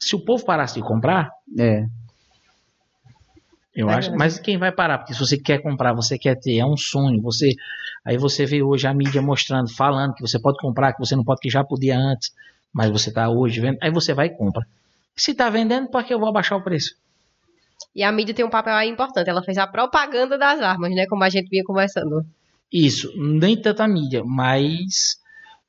Se 0.00 0.16
o 0.16 0.24
povo 0.24 0.44
parasse 0.44 0.74
de 0.74 0.82
comprar, 0.82 1.30
É. 1.58 1.84
eu 3.74 3.88
É 3.88 3.94
acho. 3.94 4.10
verdade. 4.10 4.18
Mas 4.18 4.38
quem 4.38 4.58
vai 4.58 4.72
parar? 4.72 4.98
Porque 4.98 5.14
se 5.14 5.20
você 5.20 5.36
quer 5.38 5.62
comprar, 5.62 5.92
você 5.92 6.18
quer 6.18 6.38
ter, 6.38 6.58
é 6.58 6.66
um 6.66 6.76
sonho. 6.76 7.20
Você, 7.22 7.52
aí 8.04 8.16
você 8.16 8.44
vê 8.46 8.62
hoje 8.62 8.86
a 8.86 8.94
mídia 8.94 9.22
mostrando, 9.22 9.68
falando 9.74 10.14
que 10.14 10.20
você 10.22 10.38
pode 10.40 10.58
comprar, 10.58 10.92
que 10.92 10.98
você 11.00 11.16
não 11.16 11.24
pode, 11.24 11.40
que 11.40 11.50
já 11.50 11.62
podia 11.64 11.98
antes, 11.98 12.30
mas 12.72 12.90
você 12.90 13.08
está 13.08 13.28
hoje 13.28 13.60
vendo. 13.60 13.78
Aí 13.82 13.90
você 13.90 14.12
vai 14.14 14.26
e 14.26 14.30
compra. 14.36 14.66
Se 15.16 15.32
está 15.32 15.50
vendendo, 15.50 15.88
por 15.88 16.04
que 16.04 16.12
eu 16.14 16.18
vou 16.18 16.28
abaixar 16.28 16.58
o 16.58 16.62
preço? 16.62 16.94
E 17.94 18.02
a 18.02 18.10
mídia 18.12 18.34
tem 18.34 18.44
um 18.44 18.50
papel 18.50 18.74
aí 18.74 18.88
importante. 18.88 19.28
Ela 19.28 19.42
fez 19.42 19.58
a 19.58 19.66
propaganda 19.66 20.38
das 20.38 20.60
armas, 20.60 20.90
né? 20.94 21.06
Como 21.06 21.22
a 21.24 21.28
gente 21.28 21.48
vinha 21.48 21.64
conversando. 21.64 22.24
Isso, 22.72 23.12
nem 23.16 23.60
tanta 23.60 23.86
mídia, 23.86 24.22
mas 24.24 25.18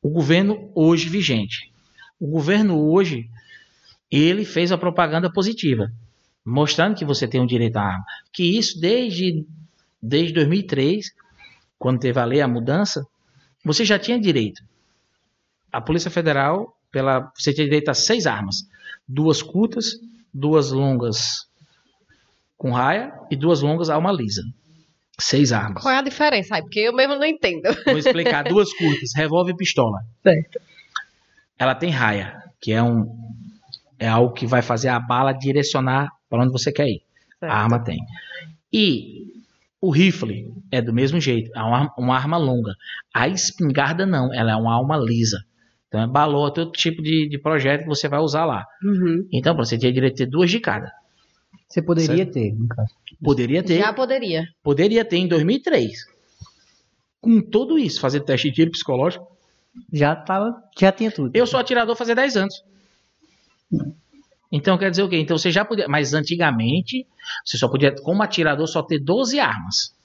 o 0.01 0.10
governo 0.10 0.72
hoje 0.74 1.10
vigente. 1.10 1.69
O 2.19 2.27
governo 2.27 2.79
hoje, 2.79 3.25
ele 4.10 4.45
fez 4.45 4.72
a 4.72 4.77
propaganda 4.77 5.29
positiva, 5.29 5.91
mostrando 6.45 6.95
que 6.95 7.05
você 7.05 7.27
tem 7.27 7.41
o 7.41 7.47
direito 7.47 7.77
à 7.77 7.83
arma. 7.83 8.03
Que 8.31 8.57
isso 8.57 8.79
desde, 8.79 9.46
desde 10.01 10.33
2003, 10.33 11.05
quando 11.79 12.00
teve 12.00 12.20
a 12.20 12.25
lei, 12.25 12.41
a 12.41 12.48
mudança, 12.48 13.05
você 13.63 13.85
já 13.85 13.98
tinha 13.98 14.20
direito. 14.20 14.61
A 15.72 15.81
Polícia 15.81 16.11
Federal, 16.11 16.77
pela, 16.91 17.31
você 17.35 17.53
tinha 17.53 17.65
direito 17.65 17.89
a 17.89 17.94
seis 17.94 18.27
armas. 18.27 18.57
Duas 19.07 19.41
curtas, 19.41 19.94
duas 20.33 20.72
longas 20.72 21.48
com 22.57 22.72
raia 22.72 23.13
e 23.29 23.35
duas 23.35 23.61
longas 23.61 23.89
a 23.89 23.98
uma 23.98 24.11
lisa. 24.11 24.44
Seis 25.20 25.51
armas. 25.51 25.83
Qual 25.83 25.94
é 25.94 25.98
a 25.98 26.01
diferença? 26.01 26.59
Porque 26.61 26.79
eu 26.79 26.94
mesmo 26.94 27.15
não 27.15 27.25
entendo. 27.25 27.63
Vou 27.85 27.98
explicar 27.98 28.44
duas 28.48 28.74
curtas, 28.74 29.11
revólver 29.15 29.51
e 29.51 29.57
pistola. 29.57 30.00
Certo. 30.22 30.59
Ela 31.57 31.75
tem 31.75 31.89
raia, 31.89 32.41
que 32.59 32.72
é 32.72 32.81
um 32.81 33.05
é 34.00 34.07
algo 34.07 34.33
que 34.33 34.46
vai 34.46 34.61
fazer 34.61 34.89
a 34.89 35.00
bala 35.00 35.31
direcionar 35.31 36.09
para 36.33 36.41
onde 36.43 36.51
você 36.51 36.72
quer 36.72 36.87
ir. 36.87 37.03
A 37.39 37.61
arma 37.63 37.77
tem. 37.83 38.00
E 38.72 39.33
o 39.79 39.91
rifle 39.91 40.51
é 40.72 40.81
do 40.81 40.91
mesmo 40.91 41.19
jeito, 41.19 41.51
é 41.55 41.59
uma, 41.61 41.77
arma- 41.77 41.93
uma 41.96 42.15
arma 42.15 42.37
longa. 42.37 42.74
A 43.13 43.27
espingarda 43.27 44.03
não, 44.03 44.33
ela 44.33 44.51
é 44.53 44.55
uma 44.55 44.75
arma 44.75 44.98
lisa. 44.98 45.37
Então 45.87 46.01
é 46.01 46.07
balota, 46.07 46.61
outro 46.61 46.79
tipo 46.79 47.03
de, 47.03 47.29
de 47.29 47.37
projeto 47.37 47.81
que 47.81 47.87
você 47.87 48.07
vai 48.07 48.19
usar 48.19 48.46
lá. 48.46 48.65
Uhum. 48.83 49.27
Então, 49.31 49.55
você 49.55 49.77
tinha 49.77 49.93
direito 49.93 50.15
de 50.15 50.25
ter 50.25 50.29
duas 50.31 50.50
de 50.50 50.59
cada. 50.59 50.91
Você 51.69 51.83
poderia 51.83 52.25
ter, 52.25 52.51
no 52.55 52.67
caso. 52.67 52.89
Poderia 53.24 53.61
ter, 53.61 53.77
Já 53.77 53.93
poderia. 53.93 54.48
poderia 54.63 55.05
ter 55.05 55.17
em 55.17 55.27
2003. 55.27 55.91
Com 57.22 57.41
tudo 57.41 57.77
isso, 57.77 58.00
fazer 58.01 58.22
teste 58.22 58.50
de 58.50 58.55
tiro 58.55 58.72
psicológico, 58.72 59.27
Já 59.91 60.15
tava. 60.15 60.55
Já 60.79 60.91
tinha 60.91 61.11
tudo. 61.11 61.29
Eu 61.35 61.46
sou 61.46 61.59
atirador 61.59 61.96
fazia 61.96 62.15
10 62.15 62.37
anos. 62.37 62.63
Então 64.55 64.77
quer 64.77 64.92
dizer 64.92 65.01
o 65.01 65.09
quê? 65.09 65.18
Então 65.18 65.35
você 65.35 65.50
já 65.50 65.66
podia. 65.66 65.87
Mas 65.87 66.13
antigamente, 66.13 67.07
você 67.44 67.57
só 67.57 67.68
podia, 67.68 67.92
como 68.03 68.22
atirador, 68.22 68.68
só 68.68 68.83
ter 68.83 69.00
12 69.00 69.39
armas. 69.39 69.96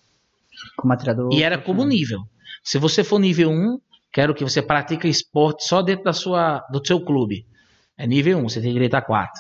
Como 0.74 0.90
atirador. 0.90 1.28
E 1.34 1.42
era 1.42 1.58
como 1.58 1.84
nível. 1.84 2.20
Se 2.64 2.78
você 2.78 3.04
for 3.04 3.18
nível 3.18 3.50
1, 3.50 3.78
quero 4.11 4.34
que 4.34 4.42
você 4.42 4.62
pratique 4.62 5.06
esporte 5.06 5.64
só 5.64 5.82
dentro 5.82 6.04
da 6.04 6.14
sua, 6.14 6.61
do 6.72 6.84
seu 6.84 6.98
clube. 6.98 7.44
É 7.96 8.06
nível 8.06 8.38
1, 8.38 8.48
você 8.48 8.61
tem 8.62 8.72
direito 8.72 8.94
a 8.94 9.02
4. 9.02 9.30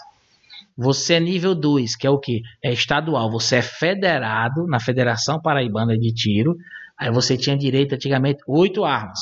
Você 0.76 1.14
é 1.14 1.20
nível 1.20 1.54
2, 1.54 1.96
que 1.96 2.06
é 2.06 2.10
o 2.10 2.18
quê? 2.18 2.42
É 2.62 2.70
estadual. 2.70 3.30
Você 3.30 3.56
é 3.56 3.62
federado 3.62 4.66
na 4.66 4.78
Federação 4.78 5.40
Paraibana 5.40 5.96
de 5.96 6.12
Tiro. 6.12 6.54
Aí 6.98 7.10
você 7.10 7.36
tinha 7.36 7.56
direito 7.56 7.94
antigamente 7.94 8.40
8 8.46 8.84
armas. 8.84 9.18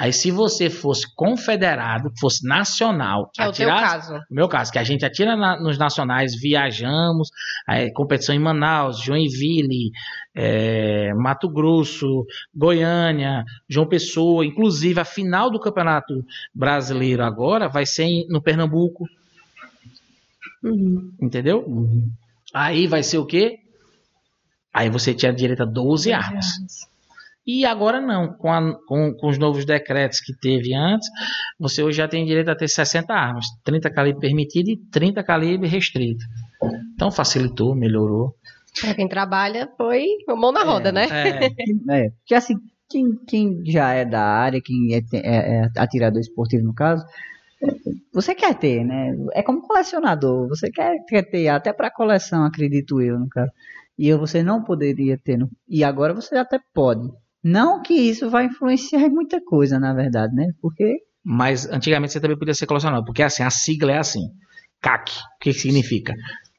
Aí 0.00 0.12
se 0.12 0.30
você 0.30 0.70
fosse 0.70 1.12
confederado, 1.16 2.12
fosse 2.20 2.46
nacional, 2.46 3.28
Que 3.34 3.42
é 3.42 3.48
o 3.48 3.52
teu 3.52 3.68
atirasse- 3.68 4.08
caso. 4.08 4.12
no 4.30 4.36
meu 4.36 4.48
caso, 4.48 4.70
que 4.70 4.78
a 4.78 4.84
gente 4.84 5.04
atira 5.04 5.36
na- 5.36 5.60
nos 5.60 5.76
nacionais, 5.76 6.40
viajamos, 6.40 7.30
aí, 7.66 7.92
competição 7.92 8.32
em 8.32 8.38
Manaus, 8.38 9.00
Joinville, 9.02 9.90
é, 10.36 11.12
Mato 11.14 11.48
Grosso, 11.48 12.24
Goiânia, 12.54 13.44
João 13.68 13.88
Pessoa, 13.88 14.46
inclusive 14.46 15.00
a 15.00 15.04
final 15.04 15.50
do 15.50 15.58
Campeonato 15.58 16.24
Brasileiro 16.54 17.24
agora 17.24 17.68
vai 17.68 17.84
ser 17.84 18.04
em- 18.04 18.26
no 18.28 18.40
Pernambuco, 18.40 19.04
Uhum. 20.62 21.12
entendeu? 21.20 21.64
Uhum. 21.66 22.08
Aí 22.54 22.86
vai 22.86 23.02
ser 23.02 23.18
o 23.18 23.26
quê? 23.26 23.58
Aí 24.72 24.88
você 24.90 25.12
tinha 25.12 25.32
direito 25.32 25.62
a 25.64 25.66
12 25.66 26.12
armas. 26.12 26.46
E 27.50 27.64
agora 27.64 27.98
não, 27.98 28.34
com, 28.34 28.52
a- 28.52 28.76
com- 28.86 29.14
com 29.14 29.26
os 29.28 29.38
novos 29.38 29.64
decretos 29.64 30.20
que 30.20 30.34
teve 30.38 30.74
antes, 30.74 31.08
você 31.58 31.82
hoje 31.82 31.96
já 31.96 32.06
tem 32.06 32.26
direito 32.26 32.50
a 32.50 32.54
ter 32.54 32.68
60 32.68 33.14
armas, 33.14 33.46
30 33.64 33.88
calibre 33.90 34.20
permitido 34.20 34.68
e 34.68 34.76
30 34.92 35.24
calibre 35.24 35.66
restrito. 35.66 36.22
Então 36.94 37.10
facilitou, 37.10 37.74
melhorou. 37.74 38.34
Pra 38.80 38.94
quem 38.94 39.08
trabalha, 39.08 39.66
foi 39.78 40.04
mão 40.28 40.52
na 40.52 40.62
roda, 40.62 40.92
né? 40.92 41.06
É, 41.10 41.48
É, 41.90 42.10
porque 42.10 42.34
assim, 42.34 42.54
quem, 42.90 43.16
quem 43.26 43.62
já 43.64 43.94
é 43.94 44.04
da 44.04 44.20
área, 44.22 44.60
quem 44.62 44.94
é, 44.94 44.98
é- 45.14 45.62
é 45.64 45.70
atirador 45.78 46.20
esportivo 46.20 46.64
no 46.64 46.74
caso, 46.74 47.02
é, 47.62 47.66
você 48.12 48.34
quer 48.34 48.54
ter, 48.58 48.84
né? 48.84 49.16
É 49.32 49.42
como 49.42 49.62
colecionador, 49.62 50.48
você 50.48 50.70
quer, 50.70 50.94
quer 51.08 51.22
ter 51.22 51.48
até 51.48 51.72
para 51.72 51.90
coleção, 51.90 52.44
acredito 52.44 53.00
eu, 53.00 53.18
no 53.18 53.28
caso. 53.28 53.50
E 53.98 54.06
eu, 54.06 54.18
você 54.18 54.42
não 54.42 54.62
poderia 54.62 55.16
ter, 55.18 55.38
e 55.68 55.82
agora 55.82 56.12
você 56.14 56.36
até 56.36 56.60
pode. 56.74 57.08
Não 57.50 57.80
que 57.82 57.94
isso 57.94 58.28
vai 58.30 58.46
influenciar 58.46 59.00
em 59.02 59.10
muita 59.10 59.40
coisa, 59.44 59.78
na 59.78 59.92
verdade, 59.94 60.34
né? 60.34 60.52
Porque 60.60 60.98
mas 61.24 61.66
antigamente 61.70 62.12
você 62.12 62.20
também 62.20 62.38
podia 62.38 62.54
ser 62.54 62.66
colecionador, 62.66 63.04
porque 63.04 63.22
assim, 63.22 63.42
a 63.42 63.50
sigla 63.50 63.92
é 63.92 63.98
assim, 63.98 64.30
CAC, 64.80 65.12
o 65.12 65.38
que 65.40 65.52
significa? 65.52 66.14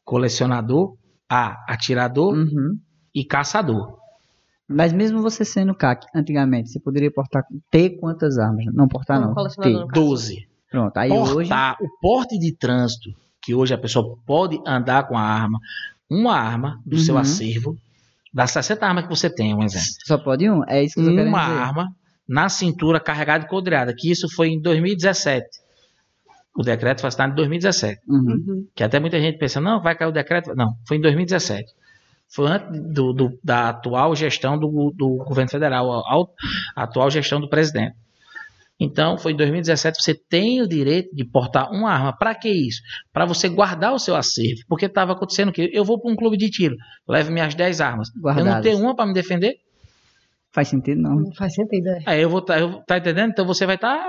Colecionador, 0.06 0.96
A, 1.30 1.56
atirador 1.72 2.34
uhum. 2.36 2.78
e 3.14 3.24
caçador. 3.24 3.98
Mas 4.68 4.94
mesmo 4.94 5.22
você 5.22 5.44
sendo 5.44 5.74
CAC, 5.74 6.06
antigamente, 6.16 6.70
você 6.70 6.80
poderia 6.80 7.12
portar, 7.12 7.44
ter 7.72 7.98
quantas 8.00 8.38
armas? 8.38 8.66
Não 8.74 8.88
portar, 8.88 9.20
não. 9.20 9.34
colecionador, 9.34 9.74
Ter. 9.74 9.86
no 9.86 9.88
caso. 9.88 10.06
12. 10.08 10.48
Pronto, 10.72 10.98
aí 10.98 11.12
hoje. 11.12 11.34
portar 11.50 11.78
o 11.82 11.88
porte 12.00 12.38
de 12.38 12.56
trânsito, 12.56 13.10
que 13.42 13.56
hoje 13.56 13.74
a 13.74 13.78
pessoa 13.78 14.18
pode 14.26 14.60
andar 14.68 15.08
com 15.08 15.18
a 15.18 15.22
arma, 15.22 15.60
uma 16.10 16.36
arma 16.36 16.80
do 16.86 16.98
seu 17.00 17.16
Uhum. 17.16 17.22
acervo, 17.22 17.78
das 18.34 18.52
60 18.52 18.86
armas 18.86 19.04
que 19.06 19.10
você 19.10 19.30
tem, 19.34 19.54
um 19.56 19.64
exemplo. 19.64 19.88
Só 20.06 20.18
pode 20.18 20.50
um? 20.50 20.64
É 20.68 20.84
isso 20.84 20.96
que 20.96 21.02
eu 21.02 21.06
tô 21.16 21.22
Uma 21.24 21.40
dizer. 21.48 21.60
arma 21.62 21.88
na 22.28 22.48
cintura 22.50 23.00
carregada 23.00 23.46
e 23.46 23.48
codreada, 23.48 23.94
que 23.98 24.12
isso 24.12 24.28
foi 24.36 24.50
em 24.50 24.62
2017. 24.62 25.48
O 26.56 26.64
decreto 26.64 27.02
foi 27.02 27.08
assinado 27.08 27.32
em 27.34 27.36
2017. 27.36 28.02
Uhum. 28.08 28.18
Uhum. 28.18 28.68
Que 28.76 28.84
até 28.84 29.00
muita 29.00 29.20
gente 29.20 29.38
pensa, 29.38 29.60
não, 29.62 29.82
vai 29.82 29.96
cair 29.96 30.10
o 30.10 30.12
decreto. 30.12 30.54
Não, 30.56 30.74
foi 30.88 30.98
em 30.98 31.02
2017. 31.02 31.66
Foi 32.32 32.48
antes 32.48 32.68
do, 32.94 33.14
do- 33.14 33.40
da 33.44 33.70
atual 33.70 34.16
gestão 34.16 34.58
do, 34.60 34.94
do 34.96 35.16
governo 35.26 35.50
federal, 35.50 35.92
a, 35.92 36.26
a 36.76 36.84
atual 36.84 37.10
gestão 37.10 37.40
do 37.40 37.50
presidente. 37.50 37.96
Então, 38.80 39.18
foi 39.18 39.34
em 39.34 39.36
2017, 39.36 40.02
você 40.02 40.16
tem 40.16 40.62
o 40.62 40.68
direito 40.68 41.14
de 41.14 41.26
portar 41.26 41.70
uma 41.72 41.92
arma. 41.92 42.16
Para 42.18 42.34
que 42.34 42.48
isso? 42.50 42.82
Para 43.12 43.26
você 43.26 43.50
guardar 43.50 43.94
o 43.94 44.00
seu 44.00 44.16
acervo. 44.16 44.62
Porque 44.70 44.86
estava 44.86 45.12
acontecendo 45.12 45.52
que 45.52 45.70
eu 45.74 45.84
vou 45.84 46.00
para 46.00 46.12
um 46.12 46.16
clube 46.16 46.38
de 46.38 46.50
tiro, 46.50 46.76
levo 47.08 47.32
minhas 47.32 47.54
10 47.54 47.82
armas. 47.82 48.08
Eu 48.10 48.16
não 48.16 48.24
Guardadas. 48.24 48.64
tenho 48.64 48.80
uma 48.80 48.96
para 48.96 49.06
me 49.06 49.14
defender? 49.14 49.56
Faz 50.54 50.70
sentido, 50.70 51.02
não. 51.02 51.16
Não 51.16 51.34
faz 51.34 51.54
sentido, 51.54 51.88
é. 51.90 52.00
Aí 52.06 52.22
eu 52.22 52.30
vou 52.30 52.42
tá, 52.42 52.58
eu- 52.60 52.82
tá 52.88 52.98
entendendo? 52.98 53.32
Então 53.32 53.46
você 53.46 53.66
vai 53.66 53.76
estar 53.76 54.04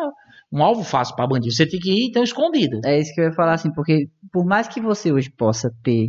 um 0.53 0.63
alvo 0.63 0.83
fácil 0.85 1.15
para 1.17 1.27
bandido. 1.27 1.53
Você 1.55 1.67
tem 1.67 1.79
que 1.81 1.91
ir 1.91 2.09
então 2.09 2.23
escondido. 2.23 2.81
É 2.85 2.99
isso 2.99 3.13
que 3.15 3.21
eu 3.21 3.25
ia 3.25 3.33
falar, 3.33 3.55
assim, 3.55 3.73
porque 3.73 4.07
por 4.33 4.45
mais 4.47 4.67
que 4.69 4.81
você 4.81 5.13
hoje 5.13 5.31
possa 5.31 5.71
ter 5.83 6.09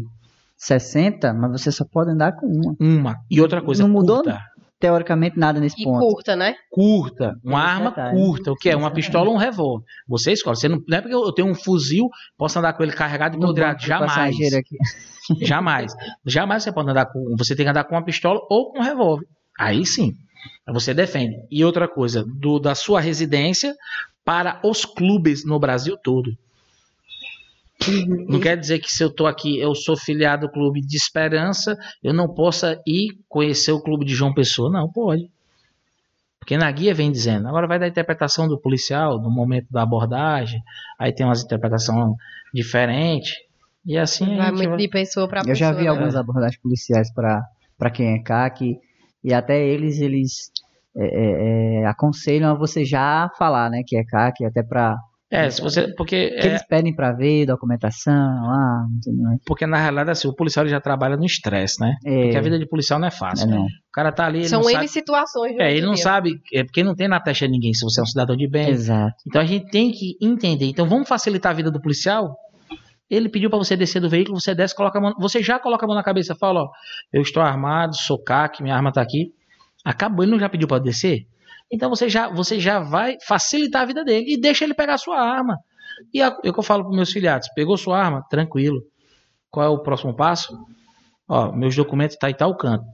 60, 0.56 1.34
mas 1.34 1.52
você 1.52 1.71
só 1.71 1.84
pode 1.84 2.12
andar 2.12 2.34
com 2.34 2.45
uma. 2.45 2.76
Uma. 2.80 3.15
E 3.30 3.41
outra 3.41 3.62
coisa, 3.62 3.84
Não 3.84 3.89
mudou, 3.89 4.17
curta. 4.24 4.39
Teoricamente, 4.81 5.37
nada 5.37 5.59
nesse 5.59 5.79
E 5.79 5.83
ponto. 5.83 5.99
curta, 5.99 6.35
né? 6.35 6.55
Curta. 6.71 7.35
Uma 7.43 7.59
Esse 7.59 7.69
arma 7.69 7.89
detalhe. 7.91 8.17
curta. 8.17 8.51
O 8.51 8.55
que 8.55 8.69
é? 8.69 8.75
Uma 8.75 8.91
pistola 8.91 9.29
ou 9.29 9.35
um 9.35 9.37
revólver. 9.37 9.85
Você 10.07 10.31
escolhe. 10.31 10.57
Você 10.57 10.67
não, 10.67 10.81
não 10.87 10.97
é 10.97 11.01
porque 11.01 11.13
eu 11.15 11.31
tenho 11.31 11.47
um 11.47 11.53
fuzil, 11.55 12.09
posso 12.35 12.57
andar 12.57 12.73
com 12.73 12.81
ele 12.81 12.91
carregado 12.91 13.37
e 13.37 13.39
do 13.39 13.53
Jamais. 13.79 14.35
Jamais. 15.41 15.93
Jamais 16.25 16.63
você 16.63 16.71
pode 16.71 16.89
andar 16.89 17.05
com. 17.05 17.35
Você 17.37 17.55
tem 17.55 17.63
que 17.63 17.69
andar 17.69 17.83
com 17.83 17.93
uma 17.93 18.03
pistola 18.03 18.39
ou 18.49 18.71
com 18.71 18.79
um 18.79 18.83
revólver. 18.83 19.25
Aí 19.57 19.85
sim. 19.85 20.13
Você 20.73 20.93
defende. 20.93 21.35
E 21.51 21.63
outra 21.63 21.87
coisa, 21.87 22.25
do, 22.25 22.59
da 22.59 22.73
sua 22.73 22.99
residência 22.99 23.75
para 24.25 24.59
os 24.63 24.83
clubes 24.83 25.45
no 25.45 25.59
Brasil 25.59 25.95
todo. 26.03 26.31
Não 28.27 28.39
quer 28.39 28.57
dizer 28.57 28.79
que 28.79 28.91
se 28.91 29.03
eu 29.03 29.13
tô 29.13 29.25
aqui, 29.25 29.59
eu 29.59 29.73
sou 29.73 29.97
filiado 29.97 30.45
ao 30.45 30.51
clube 30.51 30.81
de 30.81 30.95
Esperança, 30.97 31.75
eu 32.03 32.13
não 32.13 32.33
possa 32.33 32.79
ir 32.85 33.17
conhecer 33.27 33.71
o 33.71 33.81
clube 33.81 34.05
de 34.05 34.13
João 34.13 34.33
Pessoa. 34.33 34.69
Não, 34.71 34.91
pode. 34.91 35.29
Porque 36.39 36.57
na 36.57 36.71
guia 36.71 36.93
vem 36.93 37.11
dizendo. 37.11 37.47
Agora 37.47 37.67
vai 37.67 37.79
da 37.79 37.87
interpretação 37.87 38.47
do 38.47 38.59
policial, 38.59 39.19
no 39.21 39.29
momento 39.31 39.67
da 39.71 39.83
abordagem, 39.83 40.59
aí 40.99 41.13
tem 41.13 41.25
umas 41.25 41.43
interpretações 41.43 42.15
diferentes. 42.53 43.33
E 43.85 43.97
assim 43.97 44.25
a 44.33 44.37
Vai 44.37 44.45
gente 44.47 44.55
muito 44.57 44.69
vai- 44.69 44.77
de 44.77 44.87
pessoa 44.87 45.25
Eu 45.25 45.29
pessoa. 45.29 45.55
já 45.55 45.71
vi 45.71 45.83
né? 45.83 45.89
algumas 45.89 46.15
abordagens 46.15 46.59
policiais 46.61 47.11
para 47.13 47.89
quem 47.91 48.13
é 48.15 48.19
CAC 48.21 48.77
e 49.23 49.33
até 49.33 49.63
eles 49.65 49.99
eles 49.99 50.51
é, 50.95 51.05
é, 51.05 51.81
é, 51.81 51.85
aconselham 51.85 52.51
a 52.51 52.53
você 52.53 52.83
já 52.85 53.29
falar, 53.37 53.69
né, 53.69 53.81
que 53.85 53.95
é 53.97 54.03
CAC, 54.03 54.43
até 54.45 54.61
para 54.61 54.97
É, 55.31 55.49
se 55.49 55.61
você. 55.61 55.87
Porque, 55.95 56.29
que 56.29 56.35
é, 56.35 56.45
eles 56.47 56.67
pedem 56.67 56.93
para 56.93 57.13
ver 57.13 57.45
documentação, 57.45 58.13
ah, 58.13 58.85
tudo 59.01 59.21
mais. 59.21 59.39
porque 59.45 59.65
na 59.65 59.77
realidade, 59.77 60.11
assim, 60.11 60.27
o 60.27 60.35
policial 60.35 60.65
ele 60.65 60.71
já 60.71 60.81
trabalha 60.81 61.15
no 61.15 61.25
estresse, 61.25 61.79
né? 61.79 61.95
É, 62.05 62.23
Porque 62.23 62.37
a 62.37 62.41
vida 62.41 62.59
de 62.59 62.67
policial 62.67 62.99
não 62.99 63.07
é 63.07 63.11
é, 63.11 63.11
fácil. 63.11 63.47
não. 63.47 63.63
O 63.63 63.91
cara 63.93 64.11
tá 64.11 64.25
ali, 64.25 64.39
ele 64.39 64.49
São 64.49 64.61
N 64.61 64.71
sabe. 64.73 64.87
situações. 64.89 65.55
É, 65.57 65.71
ele 65.71 65.85
não 65.85 65.95
sabe. 65.95 66.41
É 66.53 66.63
porque 66.63 66.83
não 66.83 66.95
tem 66.95 67.07
na 67.07 67.19
testa 67.19 67.45
de 67.45 67.51
ninguém 67.51 67.73
se 67.73 67.83
você 67.85 68.01
é 68.01 68.03
um 68.03 68.05
cidadão 68.05 68.35
de 68.35 68.47
bem. 68.47 68.69
Exato. 68.69 69.15
Então 69.25 69.41
a 69.41 69.45
gente 69.45 69.69
tem 69.69 69.91
que 69.91 70.17
entender. 70.21 70.65
Então 70.65 70.85
vamos 70.87 71.07
facilitar 71.07 71.51
a 71.51 71.55
vida 71.55 71.71
do 71.71 71.81
policial. 71.81 72.35
Ele 73.09 73.27
pediu 73.29 73.49
para 73.49 73.59
você 73.59 73.75
descer 73.75 73.99
do 74.01 74.09
veículo, 74.09 74.39
você 74.39 74.55
desce, 74.55 74.73
coloca 74.73 74.97
a 74.97 75.01
mão, 75.01 75.13
você 75.19 75.43
já 75.43 75.59
coloca 75.59 75.85
a 75.85 75.87
mão 75.87 75.95
na 75.95 76.03
cabeça, 76.03 76.33
fala, 76.33 76.61
ó, 76.63 76.69
eu 77.11 77.21
estou 77.21 77.43
armado, 77.43 77.93
sou 77.95 78.17
CAC, 78.21 78.63
minha 78.63 78.73
arma 78.73 78.91
tá 78.91 79.01
aqui. 79.01 79.33
Acabou, 79.83 80.23
ele 80.23 80.31
não 80.31 80.39
já 80.39 80.47
pediu 80.47 80.67
para 80.67 80.81
descer? 80.81 81.25
Então 81.71 81.89
você 81.89 82.10
já, 82.10 82.27
você 82.29 82.60
já 82.60 82.79
vai 82.79 83.17
facilitar 83.25 83.84
a 83.84 83.86
vida 83.86 84.03
dele 84.03 84.34
e 84.34 84.39
deixa 84.39 84.63
ele 84.63 84.73
pegar 84.73 84.95
a 84.95 84.97
sua 84.97 85.19
arma. 85.19 85.57
E 86.13 86.21
é 86.21 86.27
o 86.27 86.41
que 86.41 86.60
eu 86.60 86.63
falo 86.63 86.84
para 86.84 86.95
meus 86.95 87.12
filhados, 87.12 87.47
pegou 87.55 87.77
sua 87.77 87.99
arma, 87.99 88.23
tranquilo. 88.29 88.81
Qual 89.49 89.65
é 89.65 89.69
o 89.69 89.81
próximo 89.81 90.15
passo? 90.15 90.57
Ó, 91.27 91.51
meus 91.51 91.75
documentos 91.75 92.17
tá 92.17 92.29
em 92.29 92.34
tal 92.34 92.55
canto. 92.57 92.86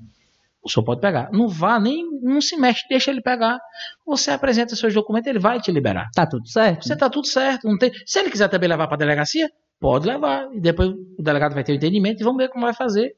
O 0.63 0.69
senhor 0.69 0.83
pode 0.83 0.99
pegar. 0.99 1.29
Não 1.31 1.47
vá, 1.47 1.79
nem 1.79 2.05
não 2.21 2.41
se 2.41 2.57
mexe, 2.57 2.85
deixa 2.89 3.09
ele 3.09 3.21
pegar. 3.21 3.57
Você 4.05 4.31
apresenta 4.31 4.75
seus 4.75 4.93
documentos, 4.93 5.27
ele 5.27 5.39
vai 5.39 5.61
te 5.61 5.71
liberar. 5.71 6.09
Tá 6.13 6.27
tudo 6.27 6.47
certo? 6.47 6.85
Você 6.85 6.95
tá 6.95 7.09
tudo 7.09 7.27
certo. 7.27 7.67
Não 7.67 7.77
tem... 7.77 7.91
Se 8.05 8.19
ele 8.19 8.29
quiser 8.29 8.49
também 8.49 8.67
levar 8.67 8.87
para 8.87 8.97
delegacia, 8.97 9.49
pode 9.79 10.05
levar. 10.05 10.47
E 10.53 10.59
depois 10.59 10.89
o 10.89 11.21
delegado 11.23 11.53
vai 11.53 11.63
ter 11.63 11.71
o 11.71 11.75
entendimento 11.75 12.19
e 12.19 12.23
vamos 12.23 12.37
ver 12.37 12.49
como 12.49 12.65
vai 12.65 12.73
fazer. 12.73 13.15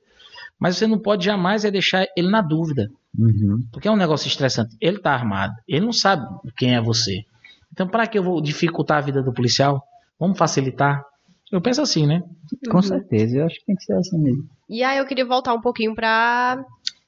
Mas 0.59 0.77
você 0.77 0.85
não 0.87 0.99
pode 0.99 1.23
jamais 1.25 1.63
é 1.63 1.71
deixar 1.71 2.05
ele 2.17 2.29
na 2.29 2.41
dúvida. 2.41 2.89
Uhum. 3.17 3.59
Porque 3.71 3.87
é 3.87 3.91
um 3.91 3.95
negócio 3.95 4.27
estressante. 4.27 4.75
Ele 4.81 4.99
tá 4.99 5.11
armado. 5.13 5.53
Ele 5.67 5.85
não 5.85 5.93
sabe 5.93 6.23
quem 6.57 6.75
é 6.75 6.81
você. 6.81 7.23
Então, 7.71 7.87
para 7.87 8.05
que 8.07 8.17
eu 8.17 8.23
vou 8.23 8.41
dificultar 8.41 8.97
a 8.97 9.01
vida 9.01 9.23
do 9.23 9.33
policial? 9.33 9.81
Vamos 10.19 10.37
facilitar? 10.37 11.01
Eu 11.51 11.61
penso 11.61 11.81
assim, 11.81 12.05
né? 12.05 12.21
Com 12.69 12.77
Uhum. 12.77 12.81
certeza, 12.83 13.37
eu 13.37 13.45
acho 13.45 13.55
que 13.59 13.65
tem 13.65 13.75
que 13.75 13.83
ser 13.83 13.93
assim 13.93 14.17
mesmo. 14.19 14.43
E 14.69 14.83
aí 14.83 14.97
eu 14.97 15.05
queria 15.05 15.25
voltar 15.25 15.53
um 15.53 15.61
pouquinho 15.61 15.95
pra, 15.95 16.63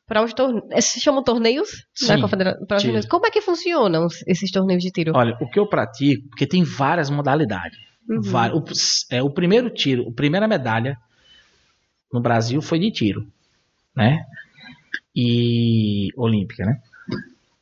pra 0.08 0.24
os 0.24 0.34
torneios. 0.34 0.86
Se 0.86 1.00
chamam 1.00 1.22
torneios? 1.24 1.86
Sim, 1.94 2.22
Confedera- 2.22 2.58
torneios. 2.66 3.06
Como 3.06 3.26
é 3.28 3.32
que 3.32 3.42
funcionam 3.42 4.06
os- 4.06 4.24
esses 4.26 4.50
torneios 4.50 4.82
de 4.82 4.92
tiro? 4.92 5.12
Olha, 5.14 5.38
o 5.42 5.50
que 5.50 5.60
eu 5.60 5.68
pratico, 5.68 6.28
porque 6.30 6.48
tem 6.48 6.64
várias 6.64 7.10
modalidades. 7.10 7.78
Uhum. 8.10 8.22
Vários. 8.22 8.60
O, 9.12 9.14
é, 9.16 9.22
o 9.22 9.30
primeiro 9.30 9.70
tiro, 9.70 10.08
a 10.10 10.14
primeira 10.14 10.48
medalha 10.48 10.98
no 12.12 12.20
Brasil 12.22 12.62
foi 12.62 12.80
de 12.80 12.92
tiro, 12.92 13.26
né? 13.96 14.26
E 15.16 16.10
olímpica, 16.16 16.66
né? 16.66 16.82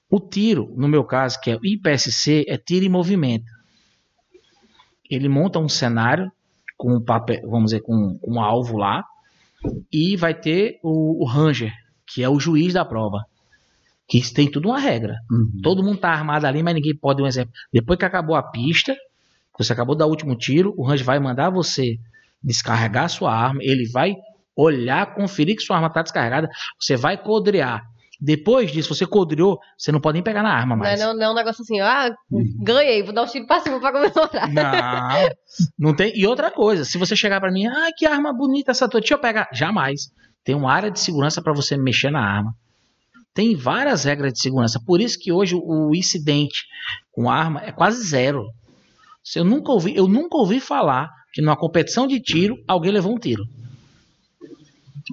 O 0.10 0.20
tiro, 0.20 0.74
no 0.76 0.88
meu 0.88 1.04
caso, 1.04 1.40
que 1.40 1.52
é 1.52 1.56
o 1.56 1.66
IPSC, 1.66 2.46
é 2.48 2.58
tiro 2.58 2.86
em 2.86 2.90
movimento. 2.90 3.46
Ele 5.10 5.30
monta 5.30 5.60
um 5.60 5.70
cenário 5.70 6.32
com 6.78 6.96
um 6.96 7.04
papel, 7.04 7.42
vamos 7.44 7.72
dizer, 7.72 7.82
com, 7.82 8.18
com 8.20 8.34
um 8.34 8.42
alvo 8.42 8.78
lá, 8.78 9.04
e 9.92 10.16
vai 10.16 10.34
ter 10.34 10.80
o, 10.82 11.24
o 11.24 11.28
ranger, 11.28 11.74
que 12.08 12.24
é 12.24 12.30
o 12.30 12.40
juiz 12.40 12.74
da 12.74 12.86
prova. 12.86 13.26
Que 14.08 14.18
isso 14.18 14.34
tem 14.34 14.50
tudo 14.50 14.70
uma 14.70 14.80
regra. 14.80 15.16
Uhum. 15.30 15.60
Todo 15.62 15.84
mundo 15.84 16.00
tá 16.00 16.10
armado 16.10 16.48
ali, 16.48 16.64
mas 16.64 16.74
ninguém 16.74 16.96
pode 16.96 17.22
um 17.22 17.28
exemplo. 17.28 17.54
Depois 17.72 18.00
que 18.00 18.06
acabou 18.06 18.36
a 18.36 18.42
pista, 18.42 18.96
você 19.60 19.74
acabou 19.74 19.94
de 19.94 20.00
dar 20.00 20.08
o 20.08 20.10
último 20.10 20.36
tiro, 20.36 20.74
o 20.78 20.84
Ranger 20.84 21.06
vai 21.06 21.20
mandar 21.20 21.50
você 21.50 22.00
descarregar 22.42 23.04
a 23.04 23.10
sua 23.10 23.34
arma, 23.34 23.60
ele 23.62 23.88
vai 23.92 24.16
olhar, 24.56 25.14
conferir 25.14 25.56
que 25.56 25.64
sua 25.64 25.76
arma 25.78 25.88
está 25.88 26.02
descarregada, 26.02 26.50
você 26.80 26.96
vai 26.96 27.18
codrear. 27.18 27.84
Depois 28.22 28.70
disso, 28.70 28.94
você 28.94 29.06
codreou, 29.06 29.58
você 29.78 29.94
não 29.94 30.02
pode 30.02 30.16
nem 30.16 30.24
pegar 30.24 30.44
na 30.44 30.52
arma 30.54 30.76
Não 30.76 30.84
é, 30.84 30.90
mais. 30.90 31.00
não, 31.00 31.14
não 31.16 31.24
é 31.24 31.30
um 31.32 31.36
negócio 31.36 31.62
assim, 31.62 31.80
ah, 31.80 32.14
ganhei, 32.62 33.02
vou 33.02 33.14
dar 33.14 33.24
um 33.24 33.26
tiro 33.26 33.48
pra 33.48 33.62
cima 33.62 33.80
pra 33.80 33.94
comemorar. 33.94 34.52
Não, 34.52 35.30
não 35.80 35.96
tem. 35.96 36.12
E 36.14 36.28
outra 36.28 36.52
coisa, 36.52 36.84
se 36.84 36.98
você 36.98 37.16
chegar 37.16 37.40
pra 37.40 37.50
mim, 37.52 37.66
ah, 37.66 37.90
que 37.96 38.06
arma 38.06 38.34
bonita 38.34 38.72
essa 38.72 38.90
tua, 38.90 39.00
deixa 39.00 39.14
eu 39.14 39.20
pegar. 39.20 39.48
Jamais. 39.54 40.12
Tem 40.44 40.54
uma 40.54 40.72
área 40.72 40.92
de 40.92 41.00
segurança 41.00 41.42
para 41.42 41.54
você 41.54 41.78
mexer 41.78 42.12
na 42.12 42.20
arma. 42.20 42.54
Tem 43.34 43.56
várias 43.56 44.04
regras 44.04 44.34
de 44.34 44.42
segurança. 44.42 44.82
Por 44.86 45.00
isso 45.00 45.18
que 45.18 45.32
hoje 45.32 45.56
o 45.56 45.96
incidente 45.96 46.66
com 47.14 47.30
arma 47.30 47.62
é 47.64 47.72
quase 47.72 48.06
zero. 48.06 48.48
Eu 49.34 49.46
nunca 49.46 49.72
ouvi, 49.72 49.96
eu 49.96 50.08
nunca 50.10 50.36
ouvi 50.38 50.60
falar 50.60 51.10
que 51.32 51.42
numa 51.42 51.56
competição 51.56 52.06
de 52.06 52.20
tiro 52.20 52.58
alguém 52.68 52.92
levou 52.92 53.14
um 53.16 53.20
tiro. 53.20 53.44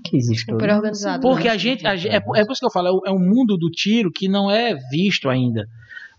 Que 0.04 0.16
existe 0.16 0.44
Super 0.50 0.70
organizado. 0.74 1.20
Porque 1.22 1.48
a 1.48 1.56
gente, 1.56 1.86
a 1.86 1.94
é, 1.94 2.20
por- 2.20 2.36
é 2.36 2.44
por 2.44 2.52
isso 2.52 2.60
que 2.60 2.66
eu 2.66 2.70
falo, 2.70 2.88
é 2.88 2.90
o- 2.92 3.02
é 3.06 3.10
um 3.10 3.18
mundo 3.18 3.56
do 3.56 3.70
tiro 3.70 4.10
que 4.12 4.28
não 4.28 4.50
é 4.50 4.74
visto 4.90 5.28
ainda. 5.28 5.66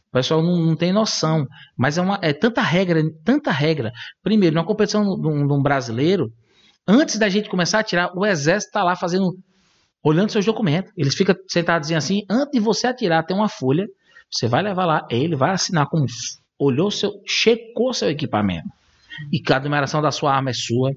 O 0.10 0.12
pessoal 0.12 0.42
não, 0.42 0.58
não 0.58 0.76
tem 0.76 0.92
noção. 0.92 1.46
Mas 1.78 1.98
é, 1.98 2.02
uma, 2.02 2.18
é 2.22 2.34
tanta 2.34 2.62
regra, 2.62 3.02
tanta 3.24 3.52
regra. 3.52 3.92
Primeiro, 4.24 4.56
numa 4.56 4.66
competição 4.66 5.04
de 5.20 5.28
um, 5.28 5.46
de 5.48 5.54
um 5.54 5.62
brasileiro, 5.62 6.32
antes 6.88 7.18
da 7.20 7.30
gente 7.30 7.50
começar 7.50 7.80
a 7.80 7.84
tirar, 7.84 8.12
o 8.16 8.26
exército 8.26 8.70
está 8.70 8.84
lá 8.84 8.96
fazendo, 8.96 9.38
olhando 10.04 10.32
seus 10.32 10.46
documentos. 10.46 10.92
Eles 10.98 11.13
ficam 11.16 11.36
sentados 11.48 11.92
assim, 11.92 12.24
antes 12.30 12.52
de 12.54 12.60
você 12.60 12.88
atirar, 12.88 13.24
tem 13.26 13.36
uma 13.36 13.50
folha, 13.50 13.86
você 14.32 14.48
vai 14.48 14.63
levar 14.63 14.86
lá, 14.86 15.08
ele 15.12 15.36
vai 15.36 15.52
assinar 15.52 15.88
como 15.88 16.06
olhou 16.58 16.90
seu, 16.90 17.12
checou 17.28 17.94
seu 17.94 18.10
equipamento. 18.10 18.68
E 19.32 19.40
cada 19.40 19.66
numeração 19.66 20.02
da 20.02 20.12
sua 20.12 20.34
arma 20.34 20.50
é 20.50 20.54
sua 20.54 20.92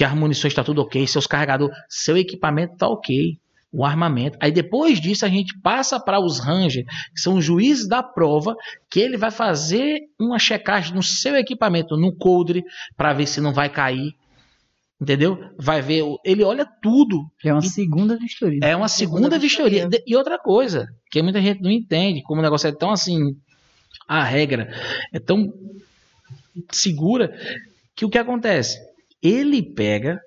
que 0.00 0.04
as 0.04 0.14
munições 0.14 0.52
está 0.52 0.64
tudo 0.64 0.80
ok, 0.80 1.06
seus 1.06 1.26
carregadores, 1.26 1.76
seu 1.86 2.16
equipamento 2.16 2.72
está 2.72 2.88
ok, 2.88 3.36
o 3.70 3.84
armamento. 3.84 4.38
Aí 4.40 4.50
depois 4.50 4.98
disso 4.98 5.26
a 5.26 5.28
gente 5.28 5.52
passa 5.60 6.00
para 6.00 6.18
os 6.18 6.38
Ranger, 6.40 6.86
que 7.14 7.20
são 7.20 7.34
os 7.34 7.44
juízes 7.44 7.86
da 7.86 8.02
prova, 8.02 8.56
que 8.90 8.98
ele 8.98 9.18
vai 9.18 9.30
fazer 9.30 9.98
uma 10.18 10.38
checagem 10.38 10.94
no 10.94 11.02
seu 11.02 11.36
equipamento, 11.36 11.98
no 11.98 12.16
coldre, 12.16 12.64
para 12.96 13.12
ver 13.12 13.26
se 13.26 13.42
não 13.42 13.52
vai 13.52 13.68
cair. 13.68 14.14
Entendeu? 14.98 15.38
Vai 15.58 15.82
ver, 15.82 16.02
ele 16.24 16.42
olha 16.44 16.66
tudo. 16.80 17.30
É 17.44 17.52
uma 17.52 17.60
E- 17.60 17.68
segunda 17.68 18.16
vistoria. 18.16 18.60
É 18.62 18.74
uma 18.74 18.88
segunda 18.88 19.38
vistoria. 19.38 19.86
De- 19.86 20.02
E 20.06 20.16
outra 20.16 20.38
coisa, 20.38 20.88
que 21.10 21.20
muita 21.20 21.42
gente 21.42 21.60
não 21.60 21.70
entende, 21.70 22.22
como 22.22 22.40
o 22.40 22.42
negócio 22.42 22.68
é 22.68 22.72
tão 22.72 22.90
assim, 22.90 23.36
a 24.08 24.24
regra 24.24 24.72
é 25.12 25.18
tão 25.18 25.52
segura, 26.70 27.38
que 27.94 28.06
o 28.06 28.08
que 28.08 28.16
acontece? 28.16 28.78
Ele 29.22 29.62
pega, 29.62 30.20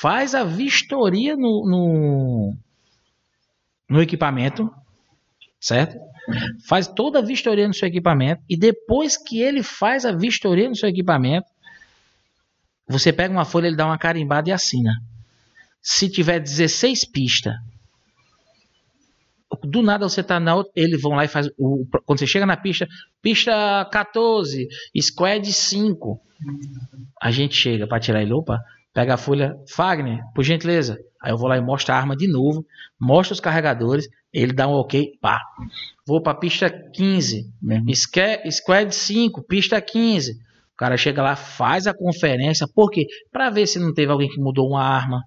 faz 0.00 0.34
a 0.34 0.44
vistoria 0.44 1.36
no, 1.36 1.64
no, 1.68 2.56
no 3.88 4.02
equipamento, 4.02 4.70
certo? 5.60 5.98
Faz 6.66 6.86
toda 6.86 7.18
a 7.18 7.22
vistoria 7.22 7.68
no 7.68 7.74
seu 7.74 7.88
equipamento 7.88 8.42
e 8.48 8.56
depois 8.56 9.16
que 9.16 9.40
ele 9.40 9.62
faz 9.62 10.04
a 10.06 10.12
vistoria 10.12 10.68
no 10.68 10.76
seu 10.76 10.88
equipamento, 10.88 11.46
você 12.86 13.12
pega 13.12 13.32
uma 13.32 13.44
folha, 13.44 13.66
ele 13.66 13.76
dá 13.76 13.86
uma 13.86 13.98
carimbada 13.98 14.48
e 14.48 14.52
assina. 14.52 14.92
Se 15.82 16.08
tiver 16.08 16.40
16 16.40 17.04
pistas, 17.06 17.54
do 19.62 19.82
nada 19.82 20.08
você 20.08 20.22
tá 20.22 20.40
na 20.40 20.54
outra, 20.54 20.72
eles 20.74 21.00
vão 21.00 21.12
lá 21.12 21.24
e 21.24 21.28
faz 21.28 21.48
o, 21.58 21.86
quando 22.04 22.18
você 22.18 22.26
chega 22.26 22.46
na 22.46 22.56
pista, 22.56 22.86
pista 23.22 23.52
14, 23.90 24.68
squad 25.00 25.52
5. 25.52 26.20
A 27.20 27.30
gente 27.30 27.54
chega 27.54 27.86
para 27.86 28.00
tirar 28.00 28.22
ele, 28.22 28.32
opa, 28.32 28.60
pega 28.92 29.14
a 29.14 29.16
folha, 29.16 29.56
Fagner, 29.68 30.20
por 30.34 30.44
gentileza. 30.44 30.98
Aí 31.22 31.32
eu 31.32 31.38
vou 31.38 31.48
lá 31.48 31.56
e 31.56 31.60
mostro 31.60 31.92
a 31.92 31.96
arma 31.96 32.16
de 32.16 32.28
novo, 32.28 32.64
mostro 33.00 33.34
os 33.34 33.40
carregadores, 33.40 34.08
ele 34.32 34.52
dá 34.52 34.68
um 34.68 34.72
ok, 34.72 35.12
pá. 35.20 35.40
Vou 36.06 36.22
para 36.22 36.38
pista 36.38 36.70
15, 36.70 37.50
squad 38.50 38.94
5, 38.94 39.42
pista 39.42 39.80
15. 39.80 40.32
O 40.32 40.76
cara 40.76 40.96
chega 40.96 41.22
lá, 41.22 41.36
faz 41.36 41.86
a 41.86 41.94
conferência, 41.94 42.66
por 42.74 42.90
quê? 42.90 43.06
Para 43.30 43.48
ver 43.48 43.66
se 43.66 43.78
não 43.78 43.94
teve 43.94 44.10
alguém 44.10 44.28
que 44.28 44.40
mudou 44.40 44.68
uma 44.68 44.82
arma, 44.82 45.22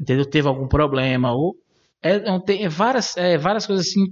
entendeu? 0.00 0.24
Teve 0.24 0.48
algum 0.48 0.68
problema 0.68 1.32
ou 1.32 1.56
é, 2.02 2.16
é, 2.16 2.62
é, 2.62 2.68
várias, 2.68 3.16
é, 3.16 3.38
várias 3.38 3.66
coisas 3.66 3.86
assim. 3.86 4.06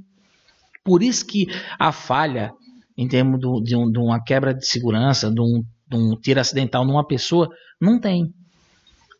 Por 0.85 1.02
isso 1.02 1.26
que 1.26 1.46
a 1.78 1.92
falha, 1.92 2.52
em 2.96 3.09
termos 3.09 3.40
do, 3.40 3.61
de, 3.61 3.76
um, 3.76 3.90
de, 3.90 3.98
uma 3.98 4.22
quebra 4.22 4.54
de 4.54 4.66
segurança, 4.66 5.30
de 5.30 5.40
um, 5.40 5.62
de 5.90 5.96
um 5.96 6.16
tiro 6.16 6.40
acidental 6.40 6.85
numa 6.85 7.07
pessoa, 7.07 7.48
não 7.81 7.98
tem. 7.98 8.33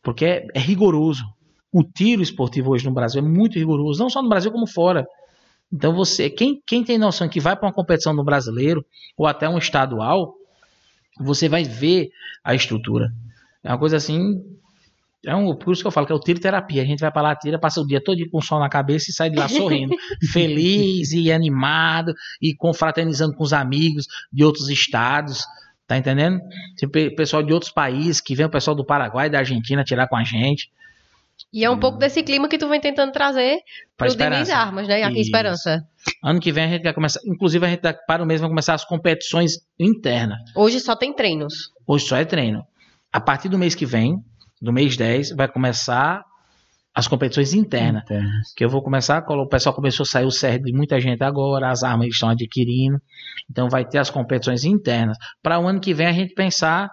Porque 0.03 0.25
é, 0.25 0.47
é 0.55 0.61
rigoroso. 0.61 1.25
O 1.73 1.83
tiro 1.85 2.23
esportivo 2.23 2.71
hoje 2.71 2.85
no 2.85 2.93
Brasil 2.93 3.21
é 3.21 3.25
muito 3.25 3.59
rigoroso, 3.59 4.03
não 4.03 4.11
só 4.11 4.23
no 4.23 4.29
Brasil 4.29 4.51
como 4.51 4.67
fora. 4.67 5.07
Então 5.73 5.95
você, 5.95 6.29
quem, 6.29 6.61
quem 6.67 6.83
tem 6.83 6.99
noção 6.99 7.29
que 7.29 7.41
vai 7.41 7.57
para 7.57 7.67
uma 7.67 7.75
competição 7.75 8.13
no 8.13 8.25
brasileiro 8.25 8.85
ou 9.17 9.27
até 9.27 9.49
um 9.49 9.59
estadual, 9.59 10.35
você 11.19 11.49
vai 11.49 11.65
ver 11.65 12.09
a 12.43 12.55
estrutura. 12.55 13.09
É 13.63 13.71
uma 13.71 13.79
coisa 13.79 13.97
assim 13.97 14.43
é 15.25 15.37
um, 15.37 15.55
por 15.55 15.73
isso 15.73 15.83
que 15.83 15.87
eu 15.87 15.91
falo 15.91 16.07
que 16.07 16.13
é 16.13 16.17
o 16.17 16.21
tiro 16.21 16.41
terapia. 16.41 16.83
A 16.83 16.87
gente 16.87 17.01
vai 17.01 17.13
para 17.13 17.23
lá, 17.23 17.37
tira, 17.37 17.59
passa 17.59 17.81
o 17.81 17.87
dia 17.87 18.03
todo 18.03 18.19
com 18.31 18.39
o 18.39 18.43
sol 18.43 18.59
na 18.59 18.71
cabeça 18.71 19.11
e 19.11 19.15
sai 19.15 19.29
de 19.29 19.37
lá 19.37 19.49
sorrindo, 19.49 19.95
feliz 20.33 21.13
e 21.13 21.31
animado 21.31 22.15
e 22.41 22.55
confraternizando 22.55 23.35
com 23.35 23.45
os 23.45 23.53
amigos 23.53 24.07
de 24.33 24.45
outros 24.45 24.71
estados. 24.71 25.45
Tá 25.91 25.99
entendendo? 25.99 26.41
Tem 26.79 27.17
pessoal 27.17 27.43
de 27.43 27.53
outros 27.53 27.73
países 27.73 28.21
que 28.21 28.33
vem 28.37 28.47
o 28.47 28.49
pessoal 28.49 28.77
do 28.77 28.85
Paraguai 28.85 29.29
da 29.29 29.39
Argentina 29.39 29.83
tirar 29.83 30.07
com 30.07 30.15
a 30.15 30.23
gente. 30.23 30.71
E 31.53 31.65
é 31.65 31.69
um 31.69 31.73
hum. 31.73 31.81
pouco 31.81 31.99
desse 31.99 32.23
clima 32.23 32.49
que 32.49 32.57
tu 32.57 32.69
vem 32.69 32.81
tentando 32.81 33.11
trazer 33.11 33.59
para 33.97 34.09
o 34.09 34.15
Diniz 34.15 34.51
Armas, 34.51 34.87
né? 34.87 35.03
Aqui 35.03 35.19
em 35.19 35.21
Esperança. 35.21 35.85
Ano 36.23 36.39
que 36.39 36.53
vem 36.53 36.63
a 36.63 36.69
gente 36.69 36.85
vai 36.85 36.95
começar, 36.95 37.19
inclusive 37.27 37.67
a 37.67 37.69
gente 37.69 37.83
para 38.07 38.23
o 38.23 38.27
mês 38.27 38.41
vai 38.41 38.49
começar 38.49 38.75
as 38.75 38.85
competições 38.85 39.55
internas. 39.81 40.39
Hoje 40.55 40.79
só 40.79 40.95
tem 40.95 41.13
treinos. 41.13 41.73
Hoje 41.85 42.07
só 42.07 42.19
é 42.19 42.25
treino. 42.25 42.65
A 43.13 43.21
partir 43.21 43.49
do 43.49 43.59
mês 43.59 43.75
que 43.75 43.85
vem, 43.85 44.15
do 44.63 44.73
mês 44.73 44.97
10, 44.97 45.33
vai 45.35 45.49
começar 45.49 46.25
as 46.95 47.07
competições 47.07 47.55
internas. 47.55 48.03
Internas. 48.05 48.53
Que 48.57 48.65
eu 48.65 48.69
vou 48.69 48.83
começar, 48.83 49.25
o 49.29 49.47
pessoal 49.47 49.75
começou 49.75 50.05
a 50.05 50.07
sair 50.07 50.25
o 50.25 50.31
CR 50.31 50.63
de 50.63 50.73
muita 50.73 51.01
gente 51.01 51.23
agora, 51.23 51.71
as 51.71 51.83
armas 51.83 52.09
estão 52.09 52.29
adquirindo. 52.29 53.01
Então 53.51 53.69
vai 53.69 53.85
ter 53.85 53.99
as 53.99 54.11
competições 54.11 54.65
internas. 54.65 55.17
Para 55.43 55.61
o 55.61 55.67
ano 55.67 55.81
que 55.81 55.95
vem 55.95 56.07
a 56.07 56.13
gente 56.13 56.35
pensar 56.35 56.91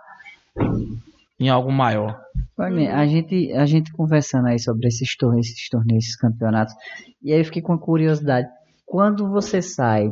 em 1.39 1.49
algo 1.49 1.71
maior. 1.71 2.19
a 2.57 3.05
gente, 3.05 3.51
a 3.53 3.65
gente 3.65 3.91
conversando 3.91 4.47
aí 4.47 4.59
sobre 4.59 4.87
esses 4.87 5.15
torneios, 5.15 5.47
esses 5.47 5.69
torneios, 5.69 6.05
esses 6.05 6.15
campeonatos, 6.15 6.73
e 7.21 7.31
aí 7.31 7.39
eu 7.39 7.45
fiquei 7.45 7.61
com 7.61 7.73
a 7.73 7.79
curiosidade. 7.79 8.47
Quando 8.85 9.29
você 9.29 9.61
sai 9.61 10.11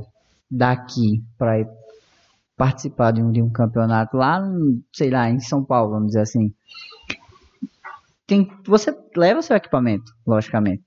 daqui 0.50 1.24
para 1.38 1.66
participar 2.56 3.12
de 3.12 3.22
um, 3.22 3.32
de 3.32 3.42
um 3.42 3.50
campeonato 3.50 4.18
lá, 4.18 4.42
sei 4.94 5.10
lá, 5.10 5.30
em 5.30 5.40
São 5.40 5.64
Paulo, 5.64 5.92
vamos 5.92 6.08
dizer 6.08 6.22
assim, 6.22 6.54
tem, 8.28 8.50
você 8.66 8.96
leva 9.16 9.42
seu 9.42 9.56
equipamento, 9.56 10.12
logicamente. 10.26 10.84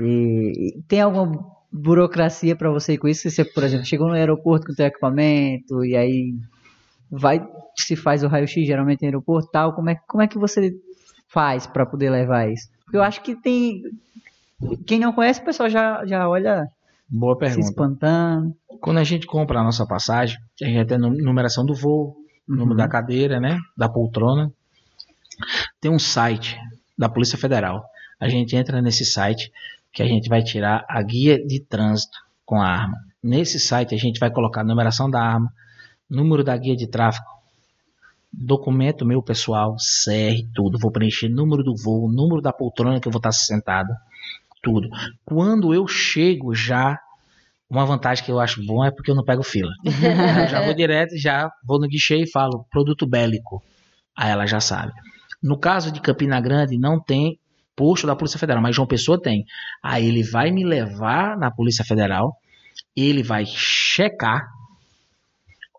E, 0.00 0.80
tem 0.88 1.00
alguma 1.00 1.58
burocracia 1.70 2.56
para 2.56 2.70
você 2.70 2.94
ir 2.94 2.98
com 2.98 3.08
isso? 3.08 3.22
Se 3.22 3.30
você, 3.30 3.44
por 3.44 3.62
exemplo, 3.62 3.84
chegou 3.84 4.08
no 4.08 4.14
aeroporto 4.14 4.66
com 4.66 4.72
seu 4.72 4.86
equipamento 4.86 5.84
e 5.84 5.96
aí 5.96 6.34
vai 7.10 7.46
se 7.76 7.94
faz 7.94 8.22
o 8.22 8.28
raio-x 8.28 8.66
geralmente 8.66 9.02
no 9.02 9.08
aeroporto 9.08 9.50
tal, 9.50 9.74
como 9.74 9.90
é, 9.90 9.96
como 10.06 10.22
é 10.22 10.26
que 10.26 10.38
você 10.38 10.74
faz 11.28 11.66
para 11.66 11.86
poder 11.86 12.10
levar 12.10 12.50
isso? 12.50 12.68
Porque 12.84 12.96
eu 12.96 13.02
acho 13.02 13.22
que 13.22 13.36
tem 13.36 13.82
quem 14.86 14.98
não 14.98 15.12
conhece, 15.12 15.40
o 15.40 15.44
pessoal 15.44 15.68
já, 15.68 16.04
já 16.04 16.28
olha 16.28 16.66
Boa 17.08 17.36
pergunta. 17.38 17.62
se 17.62 17.70
espantando. 17.70 18.54
Quando 18.80 18.98
a 18.98 19.04
gente 19.04 19.26
compra 19.26 19.60
a 19.60 19.64
nossa 19.64 19.86
passagem, 19.86 20.38
a 20.60 20.66
gente 20.66 20.86
tem 20.86 20.96
a 20.96 21.00
numeração 21.00 21.64
do 21.64 21.74
voo, 21.74 22.16
uhum. 22.48 22.56
número 22.56 22.76
da 22.76 22.88
cadeira, 22.88 23.38
né, 23.38 23.58
da 23.76 23.88
poltrona. 23.88 24.52
Tem 25.80 25.90
um 25.90 25.98
site 25.98 26.58
da 26.98 27.08
Polícia 27.08 27.38
Federal. 27.38 27.84
A 28.20 28.28
gente 28.28 28.56
entra 28.56 28.82
nesse 28.82 29.04
site 29.04 29.52
que 29.92 30.02
a 30.02 30.06
gente 30.06 30.28
vai 30.28 30.42
tirar 30.42 30.84
a 30.88 31.00
guia 31.02 31.38
de 31.38 31.60
trânsito 31.60 32.18
com 32.44 32.60
a 32.60 32.66
arma. 32.66 32.96
Nesse 33.22 33.60
site 33.60 33.94
a 33.94 33.98
gente 33.98 34.18
vai 34.18 34.30
colocar 34.30 34.62
a 34.62 34.64
numeração 34.64 35.08
da 35.08 35.20
arma, 35.20 35.52
número 36.10 36.42
da 36.42 36.56
guia 36.56 36.76
de 36.76 36.88
tráfego, 36.88 37.26
documento 38.32 39.06
meu 39.06 39.22
pessoal, 39.22 39.76
CR, 39.76 40.42
tudo. 40.54 40.78
Vou 40.78 40.90
preencher 40.90 41.28
número 41.28 41.62
do 41.62 41.74
voo, 41.76 42.10
número 42.10 42.40
da 42.40 42.52
poltrona 42.52 43.00
que 43.00 43.08
eu 43.08 43.12
vou 43.12 43.18
estar 43.18 43.32
sentado, 43.32 43.92
tudo. 44.62 44.88
Quando 45.24 45.72
eu 45.72 45.86
chego 45.86 46.54
já, 46.54 46.98
uma 47.70 47.84
vantagem 47.84 48.24
que 48.24 48.30
eu 48.30 48.40
acho 48.40 48.64
bom 48.64 48.84
é 48.84 48.90
porque 48.90 49.10
eu 49.10 49.14
não 49.14 49.24
pego 49.24 49.42
fila. 49.42 49.70
eu 49.84 49.92
já 50.48 50.64
vou 50.64 50.74
direto, 50.74 51.16
já 51.16 51.50
vou 51.64 51.80
no 51.80 51.86
guichê 51.86 52.22
e 52.22 52.30
falo 52.30 52.64
produto 52.70 53.06
bélico. 53.06 53.62
Aí 54.16 54.30
ela 54.30 54.46
já 54.46 54.60
sabe. 54.60 54.92
No 55.42 55.58
caso 55.58 55.92
de 55.92 56.00
Campina 56.00 56.40
Grande, 56.40 56.78
não 56.78 57.00
tem 57.00 57.38
posto 57.76 58.06
da 58.06 58.16
Polícia 58.16 58.40
Federal, 58.40 58.60
mas 58.60 58.74
João 58.74 58.88
Pessoa 58.88 59.20
tem. 59.20 59.44
Aí 59.82 60.06
ele 60.06 60.24
vai 60.24 60.50
me 60.50 60.64
levar 60.64 61.36
na 61.38 61.50
Polícia 61.50 61.84
Federal, 61.84 62.36
ele 62.96 63.22
vai 63.22 63.46
checar, 63.46 64.42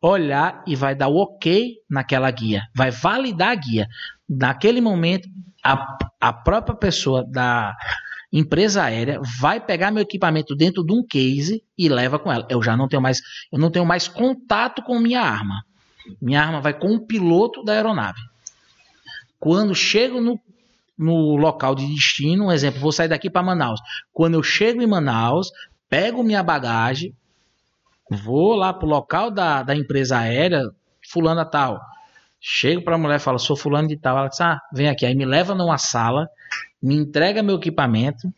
olhar 0.02 0.64
e 0.66 0.78
vai 0.78 0.96
dar 0.96 1.10
o 1.10 1.18
ok 1.18 1.76
naquela 1.90 2.32
guia, 2.32 2.64
vai 2.74 2.90
validar 2.90 3.50
a 3.50 3.56
guia. 3.56 3.88
Naquele 4.30 4.80
momento, 4.80 5.28
a, 5.64 5.98
a 6.22 6.32
própria 6.32 6.76
pessoa 6.76 7.26
da 7.30 7.76
empresa 8.32 8.84
aérea 8.84 9.20
vai 9.40 9.60
pegar 9.60 9.92
meu 9.92 10.04
equipamento 10.04 10.56
dentro 10.56 10.86
de 10.86 10.94
um 10.94 11.06
case 11.06 11.64
e 11.78 11.90
leva 11.90 12.18
com 12.18 12.32
ela. 12.32 12.48
Eu 12.50 12.62
já 12.62 12.78
não 12.78 12.88
tenho 12.88 13.02
mais, 13.02 13.20
eu 13.52 13.60
não 13.60 13.72
tenho 13.72 13.86
mais 13.86 14.08
contato 14.08 14.82
com 14.84 15.00
minha 15.00 15.22
arma. 15.22 15.64
Minha 16.22 16.42
arma 16.42 16.62
vai 16.62 16.74
com 16.74 16.94
o 16.96 17.06
piloto 17.06 17.64
da 17.64 17.74
aeronave. 17.74 18.22
Quando 19.40 19.74
chego 19.74 20.20
no, 20.20 20.40
no 20.98 21.38
local 21.38 21.74
de 21.74 21.88
destino, 21.88 22.48
um 22.48 22.52
exemplo, 22.52 22.82
vou 22.82 22.92
sair 22.92 23.08
daqui 23.08 23.30
para 23.30 23.42
Manaus. 23.42 23.80
Quando 24.12 24.34
eu 24.34 24.44
chego 24.44 24.82
em 24.82 24.88
Manaus, 24.88 25.50
pego 25.90 26.24
minha 26.24 26.44
bagagem, 26.44 27.16
vou 28.10 28.54
lá 28.54 28.74
pro 28.74 28.88
local 28.88 29.32
da, 29.32 29.64
da 29.64 29.76
empresa 29.76 30.20
aérea, 30.20 30.64
fulana 31.10 31.46
tal. 31.46 31.80
Chego 32.42 32.84
para 32.84 32.96
a 32.96 32.98
mulher 32.98 33.20
falo, 33.20 33.40
sou 33.40 33.56
fulano 33.56 33.88
de 33.88 33.98
tal. 33.98 34.18
Ela 34.18 34.28
diz, 34.28 34.42
ah, 34.42 34.60
vem 34.74 34.90
aqui. 34.90 35.06
Aí 35.06 35.16
me 35.16 35.26
leva 35.26 35.56
numa 35.56 35.78
sala, 35.78 36.28
me 36.82 36.96
entrega 36.96 37.42
meu 37.42 37.56
equipamento. 37.56 38.32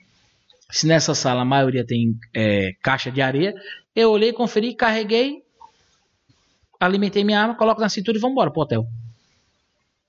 Se 0.70 0.88
nessa 0.88 1.14
sala 1.14 1.42
a 1.42 1.46
maioria 1.46 1.86
tem 1.86 2.16
é, 2.34 2.72
caixa 2.82 3.12
de 3.12 3.22
areia, 3.22 3.54
eu 3.96 4.12
olhei, 4.12 4.32
conferi, 4.32 4.74
carreguei, 4.74 5.44
alimentei 6.80 7.24
minha 7.24 7.42
arma, 7.42 7.56
coloco 7.56 7.82
na 7.82 7.90
cintura 7.90 8.18
e 8.18 8.22
vamos 8.22 8.34
embora 8.34 8.52
pro 8.52 8.62
hotel. 8.62 8.88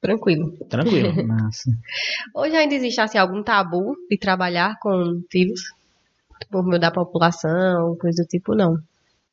Tranquilo. 0.02 0.52
Tranquilo. 0.68 1.14
Massa. 1.24 1.70
Hoje 2.34 2.56
ainda 2.56 2.74
existe 2.74 3.00
assim, 3.00 3.18
algum 3.18 3.40
tabu 3.40 3.94
de 4.10 4.18
trabalhar 4.18 4.76
com 4.80 5.22
tiros? 5.30 5.62
Por 6.50 6.66
meio 6.66 6.80
da 6.80 6.90
população, 6.90 7.96
coisa 7.96 8.24
do 8.24 8.26
tipo, 8.26 8.52
não. 8.52 8.76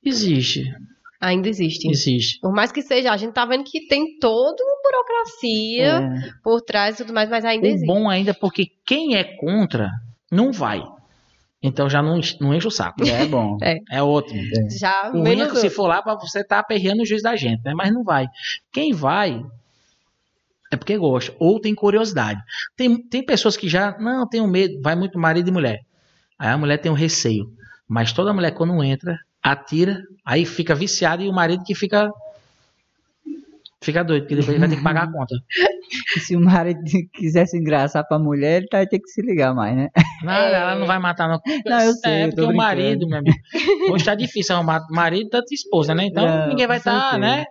Existe. 0.06 0.72
Ainda 1.20 1.50
existe. 1.50 1.90
Existe. 1.90 2.40
Por 2.40 2.54
mais 2.54 2.72
que 2.72 2.84
seja, 2.84 3.12
a 3.12 3.18
gente 3.18 3.34
tá 3.34 3.46
vendo 3.48 3.64
que 3.64 3.88
tem 3.88 4.20
toda 4.20 4.64
uma 4.64 4.76
burocracia 4.84 5.88
é. 5.88 6.30
por 6.44 6.62
trás 6.62 6.96
e 6.96 6.98
tudo 7.00 7.14
mais, 7.14 7.30
mas 7.30 7.44
ainda 7.44 7.66
o 7.66 7.70
existe. 7.70 7.88
bom 7.88 8.08
ainda 8.08 8.32
é 8.32 8.34
porque 8.34 8.68
quem 8.86 9.16
é 9.16 9.24
contra 9.24 9.90
não 10.32 10.52
vai. 10.52 10.82
Então 11.62 11.90
já 11.90 12.02
não, 12.02 12.22
não 12.40 12.54
enche 12.54 12.68
o 12.68 12.72
saco. 12.72 13.04
É 13.04 13.26
bom. 13.26 13.58
É, 13.62 13.80
é 13.92 14.04
ótimo. 14.04 14.40
É. 14.40 14.70
Já 14.70 15.12
o 15.12 15.28
é 15.28 15.48
que 15.50 15.58
se 15.58 15.70
for 15.72 15.88
lá 15.88 16.02
para 16.02 16.16
você 16.16 16.42
estar 16.42 16.58
tá 16.58 16.60
aperreando 16.62 17.02
o 17.02 17.06
juiz 17.06 17.24
da 17.24 17.36
gente, 17.36 17.64
né? 17.66 17.74
Mas 17.74 17.92
não 17.92 18.04
vai. 18.04 18.28
Quem 18.72 18.94
vai 18.94 19.44
é 20.72 20.78
porque 20.78 20.98
gosta, 20.98 21.36
ou 21.40 21.60
tem 21.60 21.74
curiosidade. 21.74 22.42
Tem, 22.76 22.98
tem 22.98 23.26
pessoas 23.26 23.58
que 23.58 23.68
já, 23.68 23.98
não, 24.00 24.28
tenho 24.28 24.48
medo, 24.48 24.80
vai 24.82 24.96
muito 24.96 25.18
marido 25.18 25.50
e 25.50 25.52
mulher. 25.52 25.82
Aí 26.38 26.50
a 26.50 26.58
mulher 26.58 26.78
tem 26.78 26.92
um 26.92 26.96
receio. 26.96 27.52
Mas 27.88 28.14
toda 28.14 28.34
mulher, 28.34 28.52
quando 28.52 28.84
entra, 28.84 29.18
atira, 29.42 30.04
aí 30.24 30.46
fica 30.46 30.76
viciada 30.76 31.24
e 31.24 31.28
o 31.28 31.34
marido 31.34 31.64
que 31.64 31.74
fica 31.74 32.12
Fica 33.82 34.04
doido, 34.04 34.24
porque 34.24 34.36
depois 34.36 34.50
ele 34.50 34.60
vai 34.60 34.68
ter 34.70 34.76
que 34.76 34.84
pagar 34.84 35.04
a 35.04 35.08
conta. 35.12 35.36
E 36.18 36.20
se 36.20 36.36
o 36.36 36.42
marido 36.42 36.82
quiser 37.14 37.46
se 37.46 37.58
engraçar 37.58 38.04
pra 38.06 38.20
mulher, 38.20 38.58
ele 38.58 38.68
vai 38.72 38.86
ter 38.86 39.00
que 39.00 39.08
se 39.08 39.22
ligar 39.22 39.54
mais, 39.56 39.76
né? 39.76 39.88
Não, 40.22 40.34
ela 40.34 40.76
não 40.76 40.86
vai 40.86 41.00
matar, 41.00 41.30
não. 41.30 41.40
Não, 41.66 41.80
eu 41.80 41.94
sei, 41.94 42.12
É, 42.24 42.28
porque 42.28 42.42
o 42.42 42.54
marido, 42.54 43.08
meu 43.08 43.20
amigo. 43.20 43.38
Hoje 43.90 44.04
tá 44.04 44.16
difícil 44.16 44.54
arrumar 44.56 44.86
marido 44.90 45.30
tanto 45.30 45.54
esposa, 45.54 45.96
né? 45.96 46.06
Então 46.08 46.26
Não, 46.26 46.48
ninguém 46.50 46.68
vai 46.68 46.78
estar, 46.78 47.12
certeza. 47.12 47.18
né? 47.20 47.46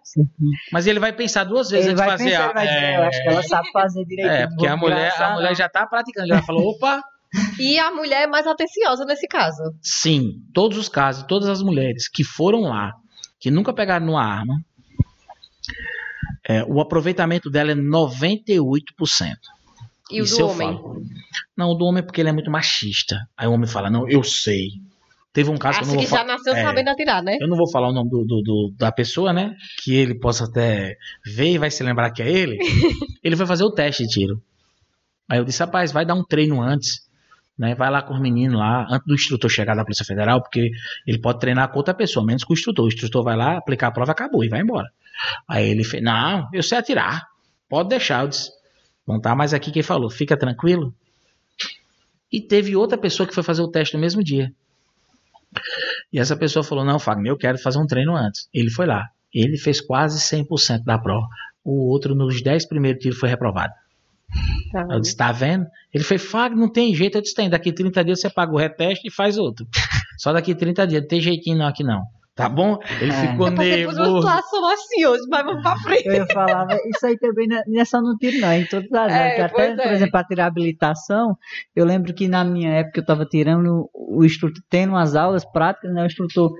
Mas 0.70 0.86
ele 0.86 1.00
vai 1.00 1.12
pensar 1.14 1.44
duas 1.44 1.70
vezes 1.70 1.86
Ele 1.86 1.94
antes 1.94 2.02
de 2.02 2.08
vai 2.08 2.18
fazer 2.18 2.30
pensar, 2.30 2.50
a. 2.50 2.52
vai 2.52 2.66
dizer, 2.66 2.78
é, 2.84 2.96
eu 2.98 3.02
acho 3.04 3.22
que 3.22 3.28
ela 3.28 3.42
sabe 3.42 3.70
fazer 3.72 4.04
direitinho. 4.04 4.34
é, 4.36 4.42
não 4.42 4.48
porque 4.50 4.66
vou 4.66 4.74
a 4.74 4.76
mulher, 4.76 5.22
a 5.22 5.32
mulher 5.34 5.56
já 5.56 5.68
tá 5.68 5.86
praticando, 5.86 6.28
já 6.28 6.42
falou, 6.42 6.70
opa, 6.70 7.00
E 7.60 7.78
a 7.78 7.90
mulher 7.90 8.22
é 8.22 8.26
mais 8.26 8.46
atenciosa 8.46 9.04
nesse 9.04 9.26
caso. 9.26 9.62
sim, 9.82 10.34
todos 10.54 10.76
os 10.78 10.88
casos, 10.88 11.24
todas 11.24 11.48
as 11.48 11.62
mulheres 11.62 12.08
que 12.08 12.24
foram 12.24 12.62
lá, 12.62 12.92
que 13.40 13.50
nunca 13.50 13.72
pegaram 13.72 14.04
numa 14.06 14.22
arma, 14.24 14.54
é, 16.46 16.64
o 16.64 16.80
aproveitamento 16.80 17.50
dela 17.50 17.72
é 17.72 17.74
98%. 17.74 19.36
E 20.10 20.20
o 20.20 20.24
Isso 20.24 20.38
do 20.38 20.48
homem? 20.48 20.68
falo. 20.72 21.02
Não, 21.56 21.70
o 21.70 21.74
do 21.74 21.84
homem 21.84 22.00
é 22.00 22.02
porque 22.02 22.20
ele 22.20 22.30
é 22.30 22.32
muito 22.32 22.50
machista. 22.50 23.16
Aí 23.36 23.46
o 23.46 23.52
homem 23.52 23.66
fala, 23.68 23.90
não, 23.90 24.08
eu 24.08 24.22
sei. 24.22 24.68
Teve 25.32 25.50
um 25.50 25.58
caso 25.58 25.78
que 25.80 25.84
eu 25.84 25.88
Acho 25.88 25.96
não 25.96 26.02
que 26.04 26.10
já 26.10 26.24
nasceu 26.24 26.54
é. 26.54 26.62
sabendo 26.62 26.88
atirar, 26.88 27.22
né? 27.22 27.36
Eu 27.40 27.46
não 27.46 27.56
vou 27.56 27.70
falar 27.70 27.90
o 27.90 27.92
nome 27.92 28.08
do, 28.10 28.24
do- 28.24 28.42
do- 28.42 28.74
da 28.78 28.90
pessoa, 28.90 29.32
né? 29.32 29.54
Que 29.84 29.94
ele 29.94 30.14
possa 30.18 30.44
até 30.46 30.96
ver 31.24 31.52
e 31.52 31.58
vai 31.58 31.70
se 31.70 31.82
lembrar 31.82 32.10
que 32.10 32.22
é 32.22 32.30
ele. 32.30 32.56
ele 33.22 33.36
foi 33.36 33.46
fazer 33.46 33.64
o 33.64 33.70
teste 33.70 34.04
de 34.04 34.08
tiro. 34.08 34.42
Aí 35.28 35.38
eu 35.38 35.44
disse, 35.44 35.60
rapaz, 35.62 35.92
vai 35.92 36.06
dar 36.06 36.14
um 36.14 36.24
treino 36.24 36.60
antes. 36.62 37.06
Né? 37.58 37.74
Vai 37.74 37.90
lá 37.90 38.00
com 38.00 38.14
os 38.14 38.20
meninos 38.20 38.58
lá, 38.58 38.86
antes 38.88 39.06
do 39.06 39.14
instrutor 39.14 39.50
chegar 39.50 39.74
da 39.74 39.84
Polícia 39.84 40.04
Federal, 40.06 40.40
porque 40.40 40.70
ele 41.06 41.20
pode 41.20 41.38
treinar 41.40 41.68
com 41.70 41.76
outra 41.76 41.92
pessoa, 41.92 42.24
menos 42.24 42.44
com 42.44 42.54
o 42.54 42.56
instrutor. 42.56 42.86
O 42.86 42.88
instrutor 42.88 43.22
vai 43.22 43.36
lá, 43.36 43.58
aplicar 43.58 43.88
a 43.88 43.90
prova, 43.92 44.12
acabou 44.12 44.42
e 44.44 44.48
vai 44.48 44.60
embora. 44.62 44.88
Aí 45.48 45.68
ele 45.68 45.84
fez, 45.84 46.02
não, 46.02 46.48
eu 46.52 46.62
sei 46.62 46.78
atirar. 46.78 47.26
Pode 47.68 47.88
deixar. 47.88 48.24
Eu 48.24 48.28
disse, 48.28 48.50
não 49.06 49.20
tá 49.20 49.34
mais 49.34 49.54
aqui 49.54 49.70
quem 49.70 49.82
falou, 49.82 50.10
fica 50.10 50.36
tranquilo. 50.36 50.94
E 52.30 52.40
teve 52.40 52.76
outra 52.76 52.98
pessoa 52.98 53.26
que 53.26 53.34
foi 53.34 53.42
fazer 53.42 53.62
o 53.62 53.70
teste 53.70 53.94
no 53.94 54.00
mesmo 54.00 54.22
dia. 54.22 54.52
E 56.12 56.18
essa 56.18 56.36
pessoa 56.36 56.62
falou: 56.62 56.84
Não, 56.84 56.98
Fagner, 56.98 57.32
eu 57.32 57.36
quero 57.36 57.58
fazer 57.58 57.78
um 57.78 57.86
treino 57.86 58.14
antes. 58.14 58.48
Ele 58.52 58.70
foi 58.70 58.86
lá. 58.86 59.08
Ele 59.32 59.56
fez 59.56 59.80
quase 59.80 60.18
100% 60.18 60.84
da 60.84 60.98
prova. 60.98 61.26
O 61.64 61.90
outro, 61.90 62.14
nos 62.14 62.42
10 62.42 62.66
primeiros 62.66 63.02
tiros, 63.02 63.18
foi 63.18 63.28
reprovado. 63.28 63.72
Tá. 64.72 64.86
Eu 64.90 65.00
disse: 65.00 65.16
Tá 65.16 65.32
vendo? 65.32 65.66
Ele 65.92 66.04
fez: 66.04 66.22
Fagner, 66.22 66.58
não 66.58 66.70
tem 66.70 66.94
jeito. 66.94 67.16
Eu 67.16 67.22
disse: 67.22 67.34
Tem. 67.34 67.48
Daqui 67.48 67.72
30 67.72 68.04
dias 68.04 68.20
você 68.20 68.30
paga 68.30 68.52
o 68.52 68.58
reteste 68.58 69.08
e 69.08 69.10
faz 69.10 69.38
outro. 69.38 69.66
Só 70.18 70.32
daqui 70.32 70.54
30 70.54 70.86
dias. 70.86 71.02
Não 71.02 71.08
tem 71.08 71.20
jeitinho 71.20 71.58
não 71.58 71.66
aqui 71.66 71.82
não. 71.82 72.04
Tá 72.38 72.48
bom? 72.48 72.78
Ele 73.00 73.12
É. 73.12 73.20
ficou 73.20 73.50
nervoso. 73.50 74.20
situação 74.20 74.68
assim 74.68 75.04
hoje, 75.06 75.22
mas 75.28 75.44
vamos 75.44 75.60
pra 75.62 75.76
frente. 75.76 76.06
Eu 76.06 76.14
ia 76.14 76.26
falar, 76.26 76.66
mas 76.66 76.80
isso 76.86 77.04
aí 77.06 77.18
também 77.18 77.48
não 77.48 77.56
é- 77.58 77.62
não 77.66 77.80
é 77.80 77.84
só 77.84 78.00
no 78.00 78.16
tiro, 78.16 78.38
não, 78.38 78.48
é 78.48 78.58
em 78.60 78.64
todas 78.66 78.90
as 78.92 79.12
É, 79.12 79.14
áreas. 79.16 79.34
que 79.34 79.40
até, 79.42 79.74
por 79.74 79.86
é. 79.86 79.92
exemplo, 79.92 80.12
para 80.12 80.24
tirar 80.26 80.46
habilitação, 80.46 81.36
eu 81.74 81.84
lembro 81.84 82.14
que 82.14 82.28
na 82.28 82.44
minha 82.44 82.70
época 82.70 83.00
eu 83.00 83.02
estava 83.02 83.26
tirando, 83.26 83.90
o 83.92 84.24
instrutor, 84.24 84.62
tendo 84.70 84.90
umas 84.90 85.16
aulas 85.16 85.44
práticas, 85.44 85.92
né? 85.92 86.02
O 86.02 86.06
instrutor. 86.06 86.52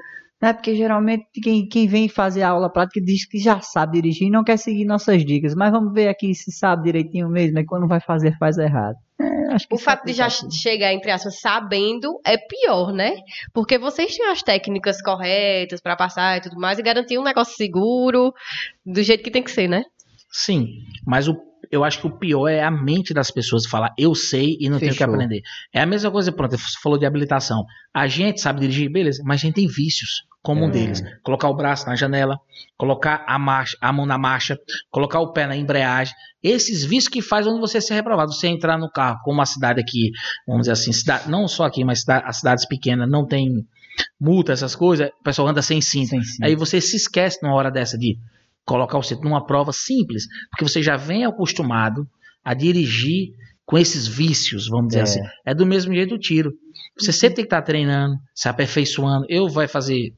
Né, 0.43 0.53
porque 0.53 0.75
geralmente 0.77 1.25
quem, 1.43 1.67
quem 1.69 1.89
vem 1.89 2.09
fazer 2.09 2.43
a 2.43 2.51
aula 2.51 2.71
prática 2.71 3.01
diz 3.01 3.25
que 3.27 3.39
já 3.39 3.61
sabe 3.61 4.01
dirigir 4.01 4.29
e 4.29 4.31
não 4.31 4.45
quer 4.45 4.57
seguir 4.57 4.85
nossas 4.85 5.25
dicas. 5.25 5.53
Mas 5.55 5.71
vamos 5.73 5.93
ver 5.93 6.09
aqui 6.09 6.33
se 6.35 6.53
sabe 6.53 6.85
direitinho 6.85 7.29
mesmo, 7.29 7.59
e 7.59 7.65
quando 7.65 7.89
vai 7.89 8.01
fazer, 8.01 8.37
faz 8.39 8.57
errado. 8.59 8.97
É, 9.21 9.53
acho 9.55 9.67
que 9.69 9.75
O 9.75 9.77
isso 9.77 9.85
fato 9.85 10.05
de 10.05 10.13
já 10.13 10.27
acontece. 10.27 10.57
chegar, 10.61 10.93
entre 10.93 11.11
aspas, 11.11 11.41
sabendo 11.41 12.21
é 12.25 12.37
pior, 12.39 12.93
né? 12.93 13.17
Porque 13.53 13.77
vocês 13.79 14.15
tinham 14.15 14.31
as 14.31 14.43
técnicas 14.43 15.03
corretas 15.03 15.81
pra 15.81 15.97
passar 15.97 16.39
e 16.39 16.41
tudo 16.41 16.57
mais 16.61 16.79
e 16.79 16.83
garantir 16.83 17.19
um 17.19 17.25
negócio 17.25 17.57
seguro, 17.57 18.33
do 18.87 19.03
jeito 19.03 19.25
que 19.25 19.31
tem 19.31 19.43
que 19.43 19.51
ser, 19.51 19.69
né? 19.69 19.83
Sim, 20.31 20.67
mas 21.07 21.27
o, 21.27 21.37
eu 21.71 21.85
acho 21.85 22.01
que 22.01 22.07
o 22.07 22.19
pior 22.19 22.49
é 22.49 22.63
a 22.63 22.71
mente 22.71 23.13
das 23.15 23.31
pessoas 23.31 23.67
falar 23.67 23.93
eu 23.99 24.15
sei 24.15 24.57
e 24.61 24.69
não 24.69 24.79
tenho 24.79 24.95
que 24.95 25.03
aprender. 25.03 25.43
É 25.73 25.81
a 25.81 25.87
mesma 25.87 26.11
coisa, 26.11 26.31
pronto, 26.33 26.57
você 26.57 26.79
falou 26.83 26.99
de 26.99 27.07
habilitação. 27.07 27.65
A 27.93 28.07
gente 28.07 28.41
sabe 28.41 28.61
dirigir, 28.61 28.91
beleza, 28.91 29.23
mas 29.25 29.41
a 29.41 29.47
gente 29.47 29.55
tem 29.55 29.67
vícios, 29.67 30.23
como 30.43 30.65
um 30.65 30.69
É. 30.69 30.73
deles. 30.73 31.03
Colocar 31.23 31.49
o 31.49 31.55
braço 31.55 31.87
na 31.87 31.97
janela, 31.97 32.39
colocar 32.77 33.25
a, 33.27 33.39
marcha, 33.39 33.77
a 33.81 33.93
mão 33.93 34.07
na 34.07 34.17
marcha, 34.19 34.57
colocar 34.91 35.21
o 35.21 35.33
pé 35.33 35.47
na 35.47 35.57
embreagem. 35.57 36.15
Esses 36.43 36.85
vícios 36.85 37.09
que 37.09 37.21
faz 37.21 37.47
onde 37.47 37.61
você 37.61 37.81
ser 37.81 37.95
reprovado. 37.95 38.33
Você 38.33 38.47
entrar 38.47 38.79
no 38.79 38.91
carro, 38.91 39.19
como 39.25 39.41
a 39.43 39.47
cidade 39.47 39.81
aqui, 39.81 40.11
vamos 40.47 40.63
dizer 40.63 40.73
assim, 40.73 40.93
cidade, 40.93 41.29
não 41.29 41.49
só 41.49 41.65
aqui, 41.65 41.85
mas 41.85 42.01
cida- 42.01 42.23
as 42.25 42.37
cidades 42.39 42.65
pequenas 42.67 43.11
não 43.11 43.27
tem 43.27 43.67
multa, 44.21 44.53
essas 44.53 44.77
coisas, 44.77 45.09
o 45.21 45.23
pessoal 45.25 45.49
anda 45.49 45.61
sem 45.61 45.81
cinto. 45.81 46.11
Sim, 46.11 46.23
sim. 46.23 46.45
Aí 46.45 46.55
você 46.55 46.81
se 46.81 46.95
esquece 46.97 47.41
numa 47.43 47.55
hora 47.55 47.69
dessa 47.71 47.99
de 47.99 48.17
colocar 48.69 48.99
o 48.99 49.03
cinto 49.03 49.23
numa 49.23 49.45
prova 49.45 49.73
simples, 49.73 50.25
porque 50.51 50.63
você 50.69 50.83
já 50.83 50.97
vem 50.97 51.25
acostumado 51.25 52.07
a 52.45 52.55
dirigir 52.55 53.33
com 53.65 53.77
esses 53.79 54.07
vícios, 54.07 54.69
vamos 54.69 54.89
dizer 54.89 55.01
É. 55.01 55.03
assim. 55.03 55.21
É 55.47 55.55
do 55.55 55.67
mesmo 55.67 55.93
jeito 55.93 56.15
o 56.15 56.19
tiro. 56.19 56.53
Você 56.99 57.13
sempre 57.13 57.37
tem 57.37 57.45
que 57.45 57.47
estar 57.49 57.63
treinando, 57.63 58.15
se 58.35 58.49
aperfeiçoando. 58.49 59.27
Eu 59.29 59.49
vai 59.49 59.67
fazer 59.69 60.13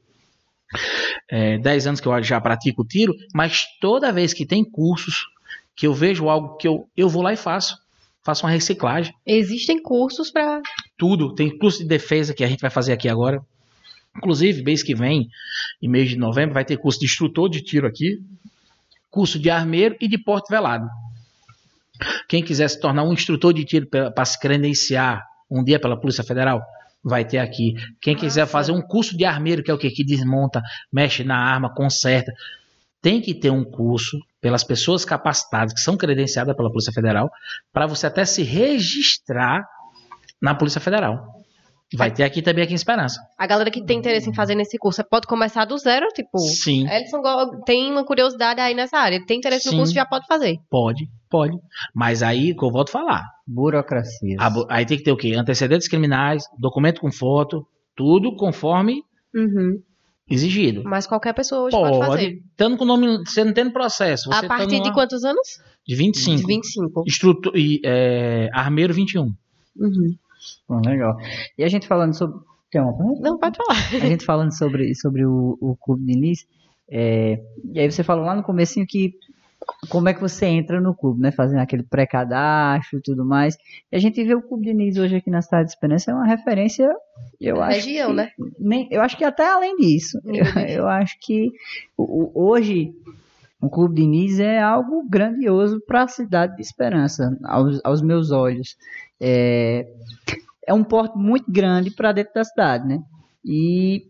é, 1.29 1.57
10 1.59 1.87
anos 1.87 1.99
que 1.99 2.07
eu 2.07 2.23
já 2.23 2.39
pratico 2.39 2.85
tiro, 2.85 3.13
mas 3.33 3.63
toda 3.79 4.11
vez 4.11 4.33
que 4.33 4.45
tem 4.45 4.63
cursos, 4.63 5.25
que 5.75 5.87
eu 5.87 5.93
vejo 5.93 6.29
algo 6.29 6.55
que 6.57 6.67
eu, 6.67 6.85
eu 6.95 7.09
vou 7.09 7.21
lá 7.23 7.33
e 7.33 7.37
faço. 7.37 7.75
Faço 8.23 8.45
uma 8.45 8.51
reciclagem. 8.51 9.13
Existem 9.25 9.81
cursos 9.81 10.29
pra. 10.29 10.61
Tudo. 10.97 11.33
Tem 11.33 11.57
curso 11.57 11.79
de 11.79 11.87
defesa 11.87 12.33
que 12.33 12.43
a 12.43 12.47
gente 12.47 12.59
vai 12.61 12.69
fazer 12.69 12.93
aqui 12.93 13.09
agora. 13.09 13.41
Inclusive, 14.17 14.63
mês 14.63 14.83
que 14.83 14.93
vem, 14.93 15.29
em 15.81 15.87
mês 15.87 16.09
de 16.09 16.17
novembro, 16.17 16.53
vai 16.53 16.65
ter 16.65 16.77
curso 16.77 16.99
de 16.99 17.05
instrutor 17.05 17.49
de 17.49 17.61
tiro 17.61 17.87
aqui, 17.87 18.19
curso 19.09 19.39
de 19.39 19.49
armeiro 19.49 19.95
e 19.99 20.07
de 20.07 20.17
porte 20.17 20.49
velado. 20.49 20.87
Quem 22.27 22.43
quiser 22.43 22.69
se 22.69 22.79
tornar 22.79 23.03
um 23.03 23.13
instrutor 23.13 23.53
de 23.53 23.63
tiro 23.63 23.87
para 23.87 24.25
se 24.25 24.39
credenciar 24.39 25.23
um 25.49 25.63
dia 25.63 25.79
pela 25.79 25.99
Polícia 25.99 26.23
Federal, 26.23 26.61
vai 27.03 27.25
ter 27.25 27.39
aqui. 27.39 27.75
Quem 27.99 28.15
quiser 28.15 28.45
fazer 28.45 28.71
um 28.71 28.81
curso 28.81 29.17
de 29.17 29.25
armeiro, 29.25 29.63
que 29.63 29.71
é 29.71 29.73
o 29.73 29.77
que? 29.77 29.89
Que 29.89 30.03
desmonta, 30.03 30.61
mexe 30.91 31.23
na 31.23 31.35
arma, 31.35 31.73
conserta. 31.73 32.31
Tem 33.01 33.19
que 33.19 33.33
ter 33.33 33.49
um 33.49 33.63
curso 33.63 34.19
pelas 34.39 34.63
pessoas 34.63 35.03
capacitadas, 35.03 35.73
que 35.73 35.79
são 35.79 35.97
credenciadas 35.97 36.55
pela 36.55 36.69
Polícia 36.69 36.93
Federal, 36.93 37.29
para 37.73 37.87
você 37.87 38.07
até 38.07 38.23
se 38.25 38.43
registrar 38.43 39.67
na 40.41 40.55
Polícia 40.55 40.79
Federal. 40.79 41.40
Vai 41.93 42.09
ter 42.11 42.23
aqui 42.23 42.41
também 42.41 42.63
aqui 42.63 42.71
em 42.71 42.75
Esperança. 42.75 43.19
A 43.37 43.45
galera 43.45 43.69
que 43.69 43.83
tem 43.83 43.97
interesse 43.99 44.29
em 44.29 44.33
fazer 44.33 44.55
nesse 44.55 44.77
curso 44.77 45.03
pode 45.03 45.27
começar 45.27 45.65
do 45.65 45.77
zero, 45.77 46.07
tipo. 46.09 46.37
Sim, 46.39 46.87
Elson 46.89 47.21
go- 47.21 47.61
tem 47.65 47.91
uma 47.91 48.05
curiosidade 48.05 48.61
aí 48.61 48.73
nessa 48.73 48.97
área. 48.97 49.21
Tem 49.25 49.37
interesse 49.37 49.65
no 49.65 49.71
Sim. 49.71 49.77
curso, 49.79 49.93
já 49.93 50.05
pode 50.05 50.25
fazer. 50.25 50.57
pode, 50.69 51.05
pode. 51.29 51.57
Mas 51.93 52.23
aí 52.23 52.55
que 52.55 52.63
eu 52.63 52.71
volto 52.71 52.89
a 52.89 52.91
falar. 52.93 53.23
Burocracia. 53.45 54.37
Aí 54.69 54.85
tem 54.85 54.97
que 54.97 55.03
ter 55.03 55.11
o 55.11 55.17
quê? 55.17 55.33
Antecedentes 55.35 55.87
criminais, 55.89 56.43
documento 56.57 57.01
com 57.01 57.11
foto, 57.11 57.67
tudo 57.95 58.35
conforme 58.37 59.01
exigido. 60.29 60.83
Mas 60.85 61.05
qualquer 61.05 61.33
pessoa 61.33 61.63
hoje 61.63 61.75
pode, 61.75 61.97
fazer. 61.97 62.39
Estando 62.51 62.77
com 62.77 62.83
o 62.83 62.87
nome, 62.87 63.17
você 63.25 63.43
não 63.43 63.53
tendo 63.53 63.71
processo. 63.73 64.29
Você 64.29 64.45
A 64.45 64.47
partir 64.47 64.67
tando 64.69 64.83
de 64.83 64.89
lá- 64.89 64.93
quantos 64.93 65.23
anos? 65.25 65.47
De 65.85 65.95
25. 65.95 66.37
De 66.37 66.45
25. 66.45 67.03
Instrutor, 67.05 67.53
e, 67.55 67.81
é, 67.83 68.49
armeiro 68.53 68.93
21. 68.93 69.23
Uhum. 69.75 70.15
Bom, 70.67 70.81
legal. 70.85 71.17
E 71.57 71.63
a 71.63 71.67
gente 71.67 71.87
falando 71.87 72.13
sobre. 72.13 72.39
Tem 72.71 72.81
uma 72.81 72.95
pergunta? 72.95 73.21
Não, 73.21 73.37
pode 73.37 73.57
falar. 73.57 73.77
A 74.01 74.07
gente 74.07 74.25
falando 74.25 74.57
sobre, 74.57 74.95
sobre 74.95 75.25
o, 75.25 75.57
o 75.59 75.75
clube 75.75 76.05
de 76.05 76.13
início, 76.13 76.47
é, 76.89 77.41
e 77.73 77.79
aí 77.79 77.91
você 77.91 78.03
falou 78.03 78.23
lá 78.25 78.33
no 78.33 78.43
comecinho 78.43 78.85
que 78.87 79.13
como 79.89 80.09
é 80.09 80.13
que 80.13 80.21
você 80.21 80.45
entra 80.47 80.79
no 80.81 80.95
clube, 80.95 81.21
né? 81.21 81.31
Fazendo 81.31 81.59
aquele 81.59 81.83
pré-cadastro 81.83 82.97
e 82.99 83.01
tudo 83.01 83.23
mais. 83.25 83.55
E 83.91 83.95
a 83.95 83.99
gente 83.99 84.23
vê 84.23 84.33
o 84.33 84.41
clube 84.41 84.63
de 84.65 84.71
início 84.71 85.03
hoje 85.03 85.17
aqui 85.17 85.29
na 85.29 85.41
cidade 85.41 85.65
de 85.67 85.71
Esperança 85.73 86.11
é 86.11 86.13
uma 86.13 86.25
referência, 86.25 86.89
eu 87.39 87.57
Da 87.57 87.67
acho. 87.67 87.85
região, 87.87 88.09
que- 88.09 88.15
né? 88.15 88.29
nem- 88.59 88.87
eu 88.89 89.01
acho 89.01 89.17
que 89.17 89.23
até 89.23 89.45
além 89.51 89.75
disso. 89.77 90.19
Eu, 90.25 90.31
eu 90.85 90.87
acho 90.87 91.15
que 91.21 91.49
o- 91.97 92.31
hoje 92.33 92.91
o 93.61 93.69
clube 93.69 93.95
de 93.95 94.01
início 94.01 94.43
é 94.43 94.59
algo 94.59 95.07
grandioso 95.07 95.79
para 95.85 96.03
a 96.03 96.07
cidade 96.07 96.55
de 96.55 96.61
Esperança, 96.63 97.37
aos, 97.43 97.79
aos 97.83 98.01
meus 98.01 98.31
olhos. 98.31 98.75
É, 99.21 99.87
é 100.67 100.73
um 100.73 100.83
porte 100.83 101.17
muito 101.17 101.51
grande 101.51 101.91
para 101.91 102.11
dentro 102.11 102.33
da 102.33 102.43
cidade, 102.43 102.87
né? 102.87 103.03
E 103.45 104.03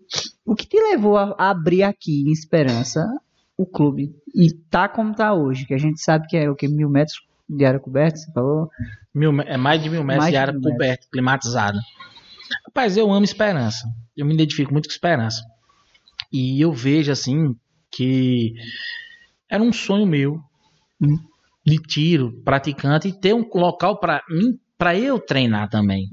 o 0.45 0.55
que 0.55 0.65
te 0.65 0.79
levou 0.79 1.17
a, 1.17 1.35
abrir 1.37 1.83
aqui 1.83 2.23
em 2.27 2.31
Esperança 2.31 3.05
o 3.57 3.65
clube 3.65 4.15
e 4.33 4.51
tá 4.69 4.87
como 4.87 5.13
tá 5.13 5.33
hoje, 5.33 5.65
que 5.65 5.73
a 5.73 5.77
gente 5.77 6.01
sabe 6.01 6.27
que 6.27 6.37
é 6.37 6.49
o 6.49 6.55
que 6.55 6.67
mil 6.67 6.89
metros 6.89 7.19
de 7.47 7.65
área 7.65 7.79
coberta, 7.79 8.17
você 8.17 8.31
falou? 8.31 8.69
Mil, 9.13 9.39
é 9.41 9.57
mais 9.57 9.83
de 9.83 9.89
mil 9.89 10.03
metros 10.03 10.23
Mais 10.23 10.31
de 10.31 10.37
área 10.37 10.53
mil 10.53 10.61
metros. 10.61 10.77
coberta, 10.77 11.07
climatizada. 11.11 11.79
Rapaz, 12.65 12.97
eu 12.97 13.11
amo 13.11 13.25
esperança. 13.25 13.87
Eu 14.15 14.25
me 14.25 14.33
identifico 14.33 14.71
muito 14.71 14.87
com 14.87 14.93
esperança. 14.93 15.43
E 16.31 16.61
eu 16.61 16.71
vejo 16.71 17.11
assim 17.11 17.55
que 17.91 18.53
era 19.49 19.61
um 19.61 19.73
sonho 19.73 20.05
meu 20.05 20.41
hum, 21.01 21.17
de 21.65 21.77
tiro, 21.77 22.41
praticante, 22.43 23.09
e 23.09 23.13
ter 23.13 23.33
um 23.33 23.47
local 23.53 23.99
para 23.99 24.23
mim, 24.29 24.57
para 24.81 24.97
eu 24.97 25.19
treinar 25.19 25.69
também. 25.69 26.09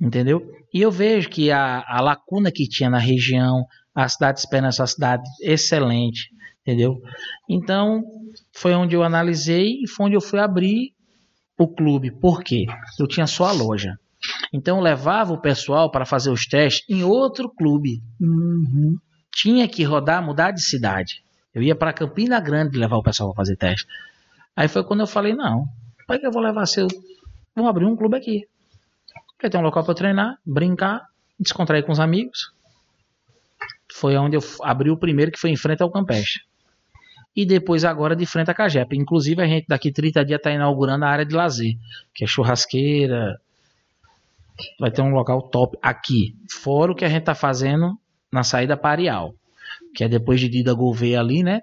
Entendeu? 0.00 0.42
E 0.74 0.82
eu 0.82 0.90
vejo 0.90 1.30
que 1.30 1.52
a, 1.52 1.84
a 1.86 2.00
lacuna 2.00 2.50
que 2.50 2.68
tinha 2.68 2.90
na 2.90 2.98
região, 2.98 3.64
a 3.94 4.08
cidade 4.08 4.38
de 4.38 4.40
Esperança 4.40 4.80
é 4.80 4.82
uma 4.82 4.86
cidade 4.88 5.22
excelente, 5.40 6.30
entendeu? 6.62 7.00
Então, 7.48 8.02
foi 8.52 8.74
onde 8.74 8.96
eu 8.96 9.04
analisei 9.04 9.82
e 9.84 9.88
foi 9.88 10.06
onde 10.06 10.16
eu 10.16 10.20
fui 10.20 10.40
abrir 10.40 10.92
o 11.56 11.68
clube. 11.68 12.10
Por 12.10 12.42
quê? 12.42 12.66
Eu 12.98 13.06
tinha 13.06 13.28
só 13.28 13.44
a 13.44 13.52
loja. 13.52 13.96
Então 14.52 14.78
eu 14.78 14.82
levava 14.82 15.32
o 15.32 15.40
pessoal 15.40 15.92
para 15.92 16.04
fazer 16.04 16.32
os 16.32 16.46
testes 16.46 16.84
em 16.88 17.04
outro 17.04 17.48
clube. 17.48 18.02
Uhum. 18.20 18.96
Tinha 19.32 19.68
que 19.68 19.84
rodar, 19.84 20.20
mudar 20.20 20.50
de 20.50 20.60
cidade. 20.60 21.22
Eu 21.54 21.62
ia 21.62 21.76
para 21.76 21.92
Campina 21.92 22.40
Grande 22.40 22.76
levar 22.76 22.96
o 22.96 23.02
pessoal 23.02 23.28
para 23.32 23.44
fazer 23.44 23.56
teste. 23.56 23.86
Aí 24.56 24.66
foi 24.66 24.82
quando 24.82 25.00
eu 25.00 25.06
falei: 25.06 25.34
não, 25.34 25.66
para 26.04 26.18
que 26.18 26.26
eu 26.26 26.32
vou 26.32 26.42
levar 26.42 26.66
seu. 26.66 26.88
Vou 27.60 27.68
abrir 27.68 27.84
um 27.84 27.96
clube 27.96 28.16
aqui. 28.16 28.48
Porque 29.32 29.48
tem 29.48 29.60
um 29.60 29.64
local 29.64 29.84
para 29.84 29.94
treinar, 29.94 30.38
brincar, 30.44 31.06
descontrair 31.38 31.84
com 31.84 31.92
os 31.92 32.00
amigos. 32.00 32.52
Foi 33.92 34.16
onde 34.16 34.36
eu 34.36 34.40
abri 34.62 34.90
o 34.90 34.96
primeiro, 34.96 35.32
que 35.32 35.38
foi 35.38 35.50
em 35.50 35.56
frente 35.56 35.82
ao 35.82 35.90
Campestre. 35.90 36.42
E 37.34 37.46
depois 37.46 37.84
agora 37.84 38.14
de 38.16 38.26
frente 38.26 38.50
à 38.50 38.54
Cagepa. 38.54 38.94
Inclusive 38.94 39.42
a 39.42 39.46
gente 39.46 39.66
daqui 39.68 39.92
30 39.92 40.24
dias 40.24 40.38
está 40.38 40.50
inaugurando 40.50 41.04
a 41.04 41.08
área 41.08 41.24
de 41.24 41.34
lazer, 41.34 41.74
que 42.14 42.24
é 42.24 42.26
churrasqueira. 42.26 43.40
Vai 44.78 44.90
ter 44.90 45.00
um 45.00 45.10
local 45.10 45.42
top 45.42 45.78
aqui. 45.80 46.36
Fora 46.50 46.92
o 46.92 46.94
que 46.94 47.04
a 47.04 47.08
gente 47.08 47.20
está 47.20 47.34
fazendo 47.34 47.98
na 48.30 48.42
saída 48.42 48.76
Parial, 48.76 49.34
que 49.94 50.04
é 50.04 50.08
depois 50.08 50.40
de 50.40 50.48
Dida 50.48 50.74
Gouveia 50.74 51.20
ali, 51.20 51.42
né? 51.42 51.62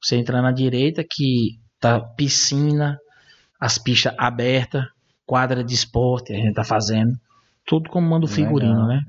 Você 0.00 0.16
entra 0.16 0.40
na 0.40 0.50
direita, 0.50 1.04
que 1.04 1.58
tá 1.78 2.00
piscina, 2.00 2.98
as 3.60 3.76
pistas 3.76 4.14
abertas, 4.16 4.84
quadra 5.30 5.62
de 5.62 5.72
esporte, 5.72 6.32
a 6.32 6.36
gente 6.36 6.54
tá 6.54 6.64
fazendo. 6.64 7.12
Tudo 7.64 7.88
como 7.88 8.08
manda 8.08 8.24
o 8.26 8.28
figurino, 8.28 8.88
né? 8.88 9.00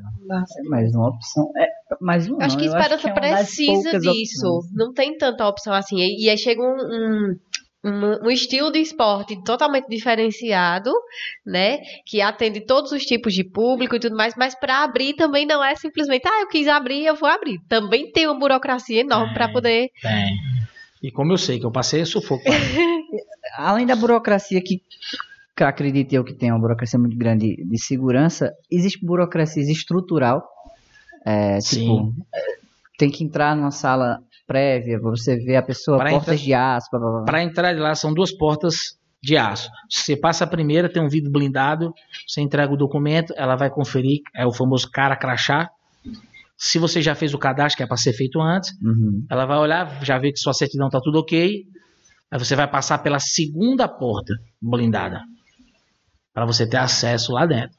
É 0.59 0.69
mais 0.69 0.93
uma 0.93 1.09
opção. 1.09 1.51
É, 1.57 1.67
mais 1.99 2.29
uma, 2.29 2.45
Acho 2.45 2.55
que 2.59 2.65
Esperança 2.65 3.07
é 3.09 3.11
uma 3.11 3.19
das 3.21 3.39
precisa 3.47 3.99
disso. 3.99 4.47
opções. 4.47 4.71
Não 4.71 4.93
tem 4.93 5.17
tanta 5.17 5.47
opção 5.47 5.73
assim. 5.73 5.97
E, 5.97 6.29
aí 6.29 6.37
chega 6.37 6.61
um, 6.61 7.35
um, 7.83 8.19
um- 8.23 8.29
estilo 8.29 8.71
de 8.71 8.77
esporte 8.77 9.43
totalmente 9.43 9.87
diferenciado, 9.89 10.91
né? 11.43 11.79
Que 12.05 12.21
atende 12.21 12.61
todos 12.61 12.91
os 12.91 13.03
tipos 13.03 13.33
de 13.33 13.43
público 13.43 13.95
e 13.95 13.99
tudo 13.99 14.15
mais. 14.15 14.35
Mas 14.37 14.53
para 14.53 14.83
abrir 14.83 15.15
também 15.15 15.47
não 15.47 15.63
é 15.63 15.75
simplesmente, 15.75 16.27
ah, 16.27 16.41
eu 16.41 16.47
quis 16.47 16.67
abrir, 16.67 17.03
eu 17.03 17.15
vou 17.15 17.27
abrir. 17.27 17.57
Também 17.67 18.11
tem 18.11 18.27
uma 18.27 18.37
burocracia 18.37 19.01
enorme 19.01 19.33
para 19.33 19.49
poder. 19.51 19.89
Tem. 20.03 20.37
E 21.01 21.09
como 21.11 21.33
eu 21.33 21.37
sei 21.37 21.59
que 21.59 21.65
eu 21.65 21.71
passei 21.71 22.05
sufoco. 22.05 22.43
Além 23.57 23.87
da 23.87 23.95
burocracia 23.95 24.61
que, 24.61 24.77
que 24.77 25.30
acredito 25.67 26.13
eu 26.13 26.23
que 26.23 26.33
tem 26.33 26.51
uma 26.51 26.59
burocracia 26.59 26.99
muito 26.99 27.17
grande 27.17 27.55
de 27.55 27.81
segurança, 27.83 28.51
existe 28.69 29.03
burocracia 29.05 29.63
estrutural. 29.63 30.43
É, 31.25 31.59
Sim. 31.61 31.79
tipo, 31.79 32.15
tem 32.97 33.09
que 33.09 33.23
entrar 33.23 33.55
numa 33.55 33.71
sala 33.71 34.19
prévia, 34.47 34.99
pra 34.99 35.09
você 35.11 35.35
ver 35.37 35.55
a 35.55 35.61
pessoa, 35.61 35.97
Pra 35.97 36.09
portas 36.09 36.33
entrar- 36.35 36.45
de 36.45 36.53
aço. 36.53 36.89
Para 37.25 37.43
entrar 37.43 37.73
de 37.73 37.79
lá 37.79 37.95
são 37.95 38.13
duas 38.13 38.31
portas 38.31 38.97
de 39.23 39.37
aço. 39.37 39.69
Você 39.89 40.17
passa 40.17 40.43
a 40.43 40.47
primeira, 40.47 40.91
tem 40.91 41.01
um 41.01 41.07
vidro 41.07 41.31
blindado, 41.31 41.93
você 42.27 42.41
entrega 42.41 42.73
o 42.73 42.77
documento, 42.77 43.33
ela 43.37 43.55
vai 43.55 43.69
conferir, 43.69 44.19
é 44.35 44.45
o 44.45 44.51
famoso 44.51 44.89
cara 44.91 45.15
crachá. 45.15 45.69
Se 46.57 46.77
você 46.77 47.01
já 47.01 47.15
fez 47.15 47.33
o 47.33 47.39
cadastro, 47.39 47.77
que 47.77 47.83
é 47.83 47.87
para 47.87 47.97
ser 47.97 48.13
feito 48.13 48.39
antes, 48.41 48.71
Uhum. 48.83 49.25
ela 49.29 49.45
vai 49.45 49.57
olhar, 49.57 50.03
já 50.03 50.17
vê 50.19 50.31
que 50.31 50.37
sua 50.39 50.53
certidão 50.53 50.89
tá 50.89 50.99
tudo 51.01 51.19
ok. 51.19 51.63
Aí 52.31 52.39
você 52.39 52.55
vai 52.55 52.67
passar 52.67 52.97
pela 52.99 53.19
segunda 53.19 53.87
porta 53.87 54.33
blindada 54.61 55.21
para 56.33 56.45
você 56.45 56.67
ter 56.67 56.77
acesso 56.77 57.33
lá 57.33 57.45
dentro. 57.45 57.77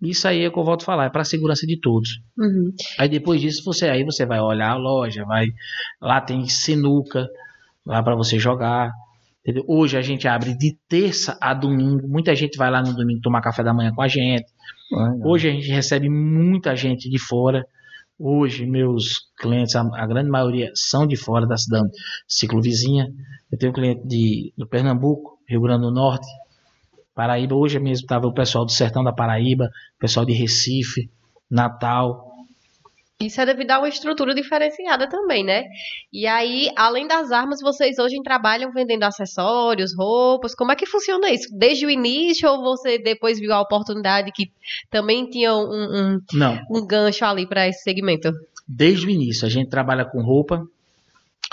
Isso 0.00 0.28
aí 0.28 0.44
é 0.44 0.48
o 0.48 0.52
que 0.52 0.58
eu 0.58 0.64
volto 0.64 0.82
a 0.82 0.84
falar, 0.84 1.04
é 1.06 1.10
para 1.10 1.24
segurança 1.24 1.66
de 1.66 1.80
todos. 1.80 2.20
Uhum. 2.38 2.72
Aí 2.98 3.08
depois 3.08 3.40
disso 3.40 3.62
você 3.64 3.88
aí 3.88 4.04
você 4.04 4.26
vai 4.26 4.40
olhar 4.40 4.70
a 4.70 4.76
loja, 4.76 5.24
vai 5.24 5.46
lá 6.00 6.20
tem 6.20 6.46
sinuca 6.46 7.26
lá 7.84 8.02
para 8.02 8.14
você 8.14 8.38
jogar. 8.38 8.92
entendeu? 9.40 9.64
Hoje 9.66 9.96
a 9.96 10.02
gente 10.02 10.28
abre 10.28 10.56
de 10.56 10.76
terça 10.88 11.38
a 11.40 11.54
domingo. 11.54 12.06
Muita 12.06 12.34
gente 12.34 12.58
vai 12.58 12.70
lá 12.70 12.82
no 12.82 12.94
domingo 12.94 13.20
tomar 13.22 13.40
café 13.40 13.62
da 13.62 13.72
manhã 13.72 13.92
com 13.94 14.02
a 14.02 14.08
gente. 14.08 14.46
Olha. 14.92 15.16
Hoje 15.24 15.48
a 15.48 15.52
gente 15.52 15.68
recebe 15.68 16.10
muita 16.10 16.76
gente 16.76 17.08
de 17.08 17.18
fora. 17.18 17.66
Hoje 18.18 18.66
meus 18.66 19.30
clientes, 19.38 19.74
a, 19.74 19.80
a 19.80 20.06
grande 20.06 20.28
maioria 20.28 20.70
são 20.74 21.06
de 21.06 21.16
fora 21.16 21.46
da 21.46 21.56
cidade 21.56 21.88
ciclovizinha. 22.28 23.08
Eu 23.50 23.58
tenho 23.58 23.72
cliente 23.72 24.06
de 24.06 24.52
do 24.58 24.66
Pernambuco, 24.66 25.38
Rio 25.48 25.62
Grande 25.62 25.82
do 25.82 25.90
Norte, 25.90 26.26
Paraíba. 27.16 27.56
Hoje 27.56 27.80
mesmo 27.80 28.04
estava 28.04 28.26
o 28.26 28.32
pessoal 28.32 28.64
do 28.64 28.70
Sertão 28.70 29.02
da 29.02 29.12
Paraíba, 29.12 29.68
pessoal 29.98 30.24
de 30.24 30.32
Recife, 30.32 31.10
Natal. 31.50 32.24
Isso 33.18 33.40
é 33.40 33.46
devido 33.46 33.70
a 33.70 33.78
uma 33.78 33.88
estrutura 33.88 34.34
diferenciada 34.34 35.08
também, 35.08 35.42
né? 35.42 35.64
E 36.12 36.26
aí, 36.26 36.70
além 36.76 37.08
das 37.08 37.32
armas, 37.32 37.60
vocês 37.62 37.98
hoje 37.98 38.22
trabalham 38.22 38.70
vendendo 38.70 39.04
acessórios, 39.04 39.96
roupas. 39.96 40.54
Como 40.54 40.70
é 40.70 40.76
que 40.76 40.84
funciona 40.84 41.30
isso? 41.30 41.48
Desde 41.58 41.86
o 41.86 41.90
início 41.90 42.48
ou 42.48 42.62
você 42.62 42.98
depois 42.98 43.40
viu 43.40 43.54
a 43.54 43.60
oportunidade 43.62 44.30
que 44.32 44.52
também 44.90 45.28
tinha 45.30 45.54
um, 45.54 46.20
um, 46.20 46.20
um 46.70 46.86
gancho 46.86 47.24
ali 47.24 47.48
para 47.48 47.66
esse 47.66 47.82
segmento? 47.82 48.30
desde 48.66 49.06
o 49.06 49.10
início. 49.10 49.46
A 49.46 49.50
gente 49.50 49.68
trabalha 49.68 50.04
com 50.04 50.22
roupa. 50.22 50.66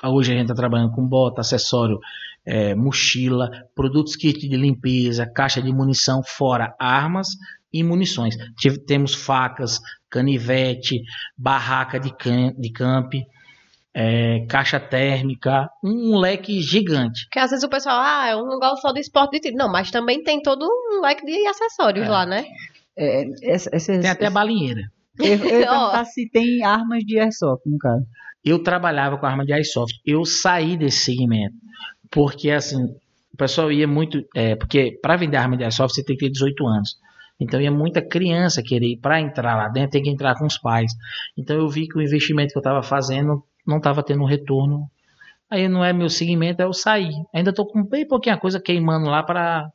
Hoje 0.03 0.31
a 0.31 0.35
gente 0.35 0.45
está 0.45 0.55
trabalhando 0.55 0.91
com 0.91 1.05
bota, 1.05 1.41
acessório, 1.41 1.99
eh, 2.45 2.75
mochila, 2.75 3.49
produtos 3.75 4.15
kit 4.15 4.47
de 4.47 4.55
limpeza, 4.57 5.25
caixa 5.25 5.61
de 5.61 5.71
munição, 5.73 6.21
fora 6.23 6.75
armas 6.79 7.29
e 7.71 7.83
munições. 7.83 8.35
Tive- 8.57 8.79
temos 8.85 9.13
facas, 9.15 9.79
canivete, 10.09 11.01
barraca 11.37 11.99
de, 11.99 12.15
can, 12.15 12.53
de 12.57 12.71
camp, 12.71 13.13
eh, 13.95 14.45
caixa 14.49 14.79
térmica, 14.79 15.69
um 15.83 16.17
leque 16.17 16.61
gigante. 16.61 17.25
Porque 17.25 17.39
às 17.39 17.51
vezes 17.51 17.63
o 17.63 17.69
pessoal, 17.69 17.97
ah, 17.99 18.29
eu 18.31 18.45
não 18.45 18.59
gosto 18.59 18.81
só 18.81 18.91
do 18.91 18.99
esporte 18.99 19.31
de 19.33 19.39
tiro. 19.41 19.55
Não, 19.57 19.71
mas 19.71 19.91
também 19.91 20.23
tem 20.23 20.41
todo 20.41 20.65
um 20.65 21.01
leque 21.01 21.25
de 21.25 21.47
acessórios 21.47 22.05
É. 22.05 22.09
lá, 22.09 22.25
né? 22.25 22.45
É, 22.97 23.23
essa, 23.43 23.69
essa, 23.73 23.99
Tem 23.99 24.09
até 24.09 24.29
balinheira. 24.29 24.81
Eu, 25.19 25.25
eu 25.33 25.39
perguntar 25.41 26.05
se 26.05 26.29
tem 26.29 26.63
armas 26.63 27.03
de 27.03 27.19
airsoft, 27.19 27.65
no 27.67 27.77
caso. 27.77 28.03
eu 28.45 28.61
trabalhava 28.61 29.17
com 29.17 29.25
arma 29.25 29.45
de 29.45 29.53
airsoft. 29.53 29.95
Eu 30.05 30.25
saí 30.25 30.75
desse 30.77 31.05
segmento. 31.05 31.55
Porque, 32.13 32.51
assim, 32.51 32.83
o 33.33 33.37
pessoal 33.37 33.71
ia 33.71 33.87
muito. 33.87 34.23
é, 34.35 34.55
porque 34.55 34.97
para 35.01 35.17
vender 35.17 35.37
arma 35.37 35.57
de 35.57 35.63
airsoft 35.63 35.95
você 35.95 36.03
tem 36.03 36.15
que 36.15 36.25
ter 36.25 36.31
18 36.31 36.65
anos. 36.67 36.97
Então 37.39 37.59
ia 37.59 37.71
muita 37.71 38.01
criança 38.01 38.61
querer 38.61 38.91
ir 38.91 38.97
para 38.97 39.19
entrar 39.19 39.55
lá 39.55 39.67
dentro, 39.67 39.91
tem 39.91 40.03
que 40.03 40.09
entrar 40.09 40.37
com 40.37 40.45
os 40.45 40.57
pais. 40.57 40.93
Então 41.35 41.57
eu 41.57 41.67
vi 41.67 41.87
que 41.87 41.97
o 41.97 42.01
investimento 42.01 42.51
que 42.51 42.57
eu 42.57 42.61
estava 42.61 42.83
fazendo 42.83 43.43
não 43.65 43.77
estava 43.77 44.03
tendo 44.03 44.21
um 44.21 44.27
retorno. 44.27 44.87
Aí 45.49 45.67
não 45.67 45.83
é 45.83 45.91
meu 45.91 46.09
segmento, 46.09 46.61
aí 46.61 46.67
eu 46.67 46.73
saí. 46.73 47.11
Ainda 47.33 47.49
estou 47.49 47.65
com 47.65 47.83
bem 47.83 48.07
pouquinha 48.07 48.37
coisa 48.37 48.59
queimando 48.59 49.07
lá 49.09 49.23
para 49.23 49.71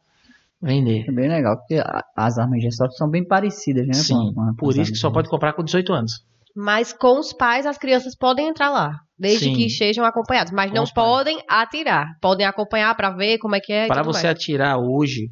vender. 0.62 1.05
É 1.09 1.12
bem 1.12 1.28
legal, 1.28 1.57
porque 1.57 1.82
as 2.16 2.39
armas 2.39 2.61
de 2.61 2.66
airsoft 2.66 2.97
são 2.97 3.09
bem 3.09 3.24
parecidas, 3.24 3.86
né? 3.86 3.95
Sim, 3.95 4.32
por 4.57 4.76
isso 4.76 4.93
que 4.93 4.99
só 4.99 5.11
pode 5.11 5.28
comprar 5.28 5.53
com 5.53 5.64
18 5.64 5.93
anos. 5.93 6.24
Mas 6.61 6.93
com 6.93 7.21
os 7.21 7.33
pais, 7.33 7.67
as 7.67 7.79
crianças 7.79 8.17
podem 8.17 8.49
entrar 8.49 8.71
lá. 8.71 8.91
Desde 9.17 9.45
Sim. 9.45 9.55
que 9.55 9.67
estejam 9.67 10.05
acompanhados. 10.05 10.53
Mas 10.53 10.71
Com 10.71 10.77
não 10.77 10.85
podem 10.87 11.41
atirar. 11.49 12.07
Podem 12.21 12.45
acompanhar 12.45 12.93
para 12.97 13.11
ver 13.11 13.39
como 13.39 13.55
é 13.55 13.61
que 13.61 13.73
é. 13.73 13.87
Para 13.87 14.03
você 14.03 14.27
mais. 14.27 14.37
atirar 14.37 14.77
hoje, 14.77 15.31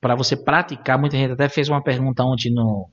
para 0.00 0.14
você 0.14 0.36
praticar, 0.36 0.96
muita 0.96 1.16
gente 1.16 1.32
até 1.32 1.48
fez 1.48 1.68
uma 1.68 1.82
pergunta 1.82 2.22
ontem 2.22 2.52
no, 2.54 2.88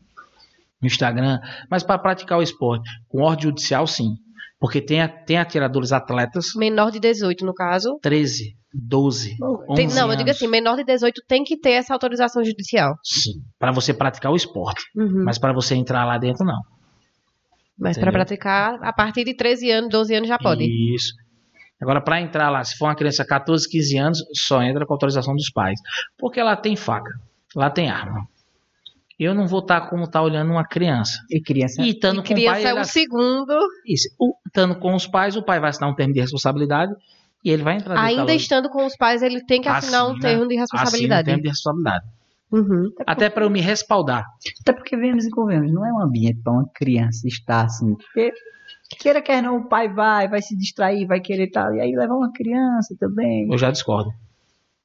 no 0.82 0.88
Instagram, 0.88 1.40
mas 1.70 1.84
para 1.84 2.00
praticar 2.00 2.40
o 2.40 2.42
esporte, 2.42 2.90
com 3.08 3.22
ordem 3.22 3.44
judicial, 3.44 3.86
sim. 3.86 4.16
Porque 4.60 4.82
tem, 4.82 5.00
tem 5.28 5.38
atiradores 5.38 5.92
atletas, 5.92 6.48
Menor 6.56 6.90
de 6.90 7.00
18, 7.00 7.46
no 7.46 7.54
caso. 7.54 8.00
13, 8.02 8.56
12, 8.74 9.36
11 9.70 9.76
Tem- 9.76 9.88
não, 9.90 10.10
eu 10.10 10.16
digo 10.18 10.30
anos. 10.30 10.38
assim, 10.38 10.48
menor 10.48 10.76
de 10.78 10.84
18 10.86 11.22
tem 11.28 11.44
que 11.44 11.60
ter 11.60 11.74
essa 11.74 11.94
autorização 11.94 12.44
judicial. 12.44 12.96
Sim, 13.04 13.34
para 13.60 13.72
você 13.72 13.94
praticar 13.94 14.32
o 14.32 14.36
esporte. 14.36 14.82
Uhum. 14.96 15.24
Mas 15.24 15.38
para 15.38 15.54
você 15.54 15.76
entrar 15.76 16.04
lá 16.06 16.18
dentro, 16.18 16.44
não. 16.46 16.60
Mas 17.78 17.98
para 17.98 18.12
praticar, 18.12 18.80
a 18.82 18.94
partir 18.94 19.24
de 19.26 19.34
13 19.36 19.70
anos, 19.72 19.90
12 19.90 20.16
anos 20.16 20.28
já 20.30 20.38
pode. 20.38 20.64
Isso. 20.96 21.14
Agora, 21.82 22.00
para 22.02 22.22
entrar 22.22 22.50
lá, 22.50 22.64
se 22.64 22.78
for 22.78 22.86
uma 22.86 22.96
criança 22.96 23.26
14, 23.26 23.70
15 23.70 23.98
anos, 23.98 24.20
só 24.34 24.62
entra 24.64 24.86
com 24.86 24.94
autorização 24.94 25.36
dos 25.36 25.50
pais. 25.52 25.80
Porque 26.18 26.42
lá 26.42 26.56
tem 26.56 26.76
faca, 26.78 27.12
lá 27.56 27.70
tem 27.70 27.90
arma. 27.90 28.26
Eu 29.20 29.34
não 29.34 29.46
vou 29.48 29.60
estar 29.60 29.82
como 29.90 30.10
tá 30.10 30.22
olhando 30.22 30.52
uma 30.52 30.66
criança. 30.66 31.20
E 31.30 31.42
criança. 31.42 31.82
E 31.82 31.90
estando 31.92 32.22
E 32.22 32.24
com 32.28 32.34
o 32.34 32.36
pai, 32.46 32.62
criança 32.62 32.68
é 32.70 32.82
o 32.82 32.84
segundo, 32.86 33.58
Isso. 33.86 34.08
O- 34.20 34.34
Estando 34.48 34.76
com 34.76 34.94
os 34.96 35.06
pais, 35.06 35.36
o 35.36 35.44
pai 35.44 35.60
vai 35.60 35.70
assinar 35.70 35.90
um 35.90 35.96
termo 35.96 36.14
de 36.14 36.22
responsabilidade 36.22 36.94
e 37.44 37.50
ele 37.52 37.62
vai 37.64 37.76
entrar 37.76 37.96
dentro 37.96 38.16
da 38.16 38.22
ainda 38.22 38.34
estando 38.34 38.70
com 38.70 38.86
os 38.86 38.96
pais, 38.96 39.22
ele 39.22 39.44
tem 39.46 39.62
que 39.62 39.68
assinar 39.68 40.06
um 40.06 40.12
Assina- 40.12 40.22
termo 40.22 40.48
de 40.48 40.56
Assina 40.58 40.60
um 40.60 40.62
responsabilidade. 40.62 41.26
termo 41.26 41.42
de 41.44 41.50
responsabilidade. 41.50 42.06
Uhum. 42.56 42.90
Até 43.06 43.30
para 43.30 43.44
eu 43.44 43.50
me 43.50 43.60
respaldar. 43.60 44.26
Até 44.62 44.72
porque 44.72 44.96
vemos 44.96 45.26
e 45.26 45.30
convenhamos, 45.30 45.74
não 45.74 45.86
é 45.86 45.92
um 45.92 46.02
ambiente 46.02 46.42
para 46.42 46.54
uma 46.54 46.70
criança 46.74 47.28
estar 47.28 47.66
assim. 47.66 47.96
Porque, 47.96 48.32
queira 48.98 49.22
quer 49.22 49.44
não, 49.44 49.58
o 49.58 49.68
pai 49.68 49.92
vai, 49.92 50.30
vai 50.30 50.42
se 50.42 50.56
distrair, 50.56 51.06
vai 51.06 51.20
querer 51.20 51.48
estar. 51.48 51.74
E 51.76 51.82
aí 51.82 51.96
levar 51.96 52.16
uma 52.16 52.32
criança 52.32 52.96
também. 53.00 53.52
Eu 53.52 53.58
já 53.58 53.72
discordo. 53.72 54.10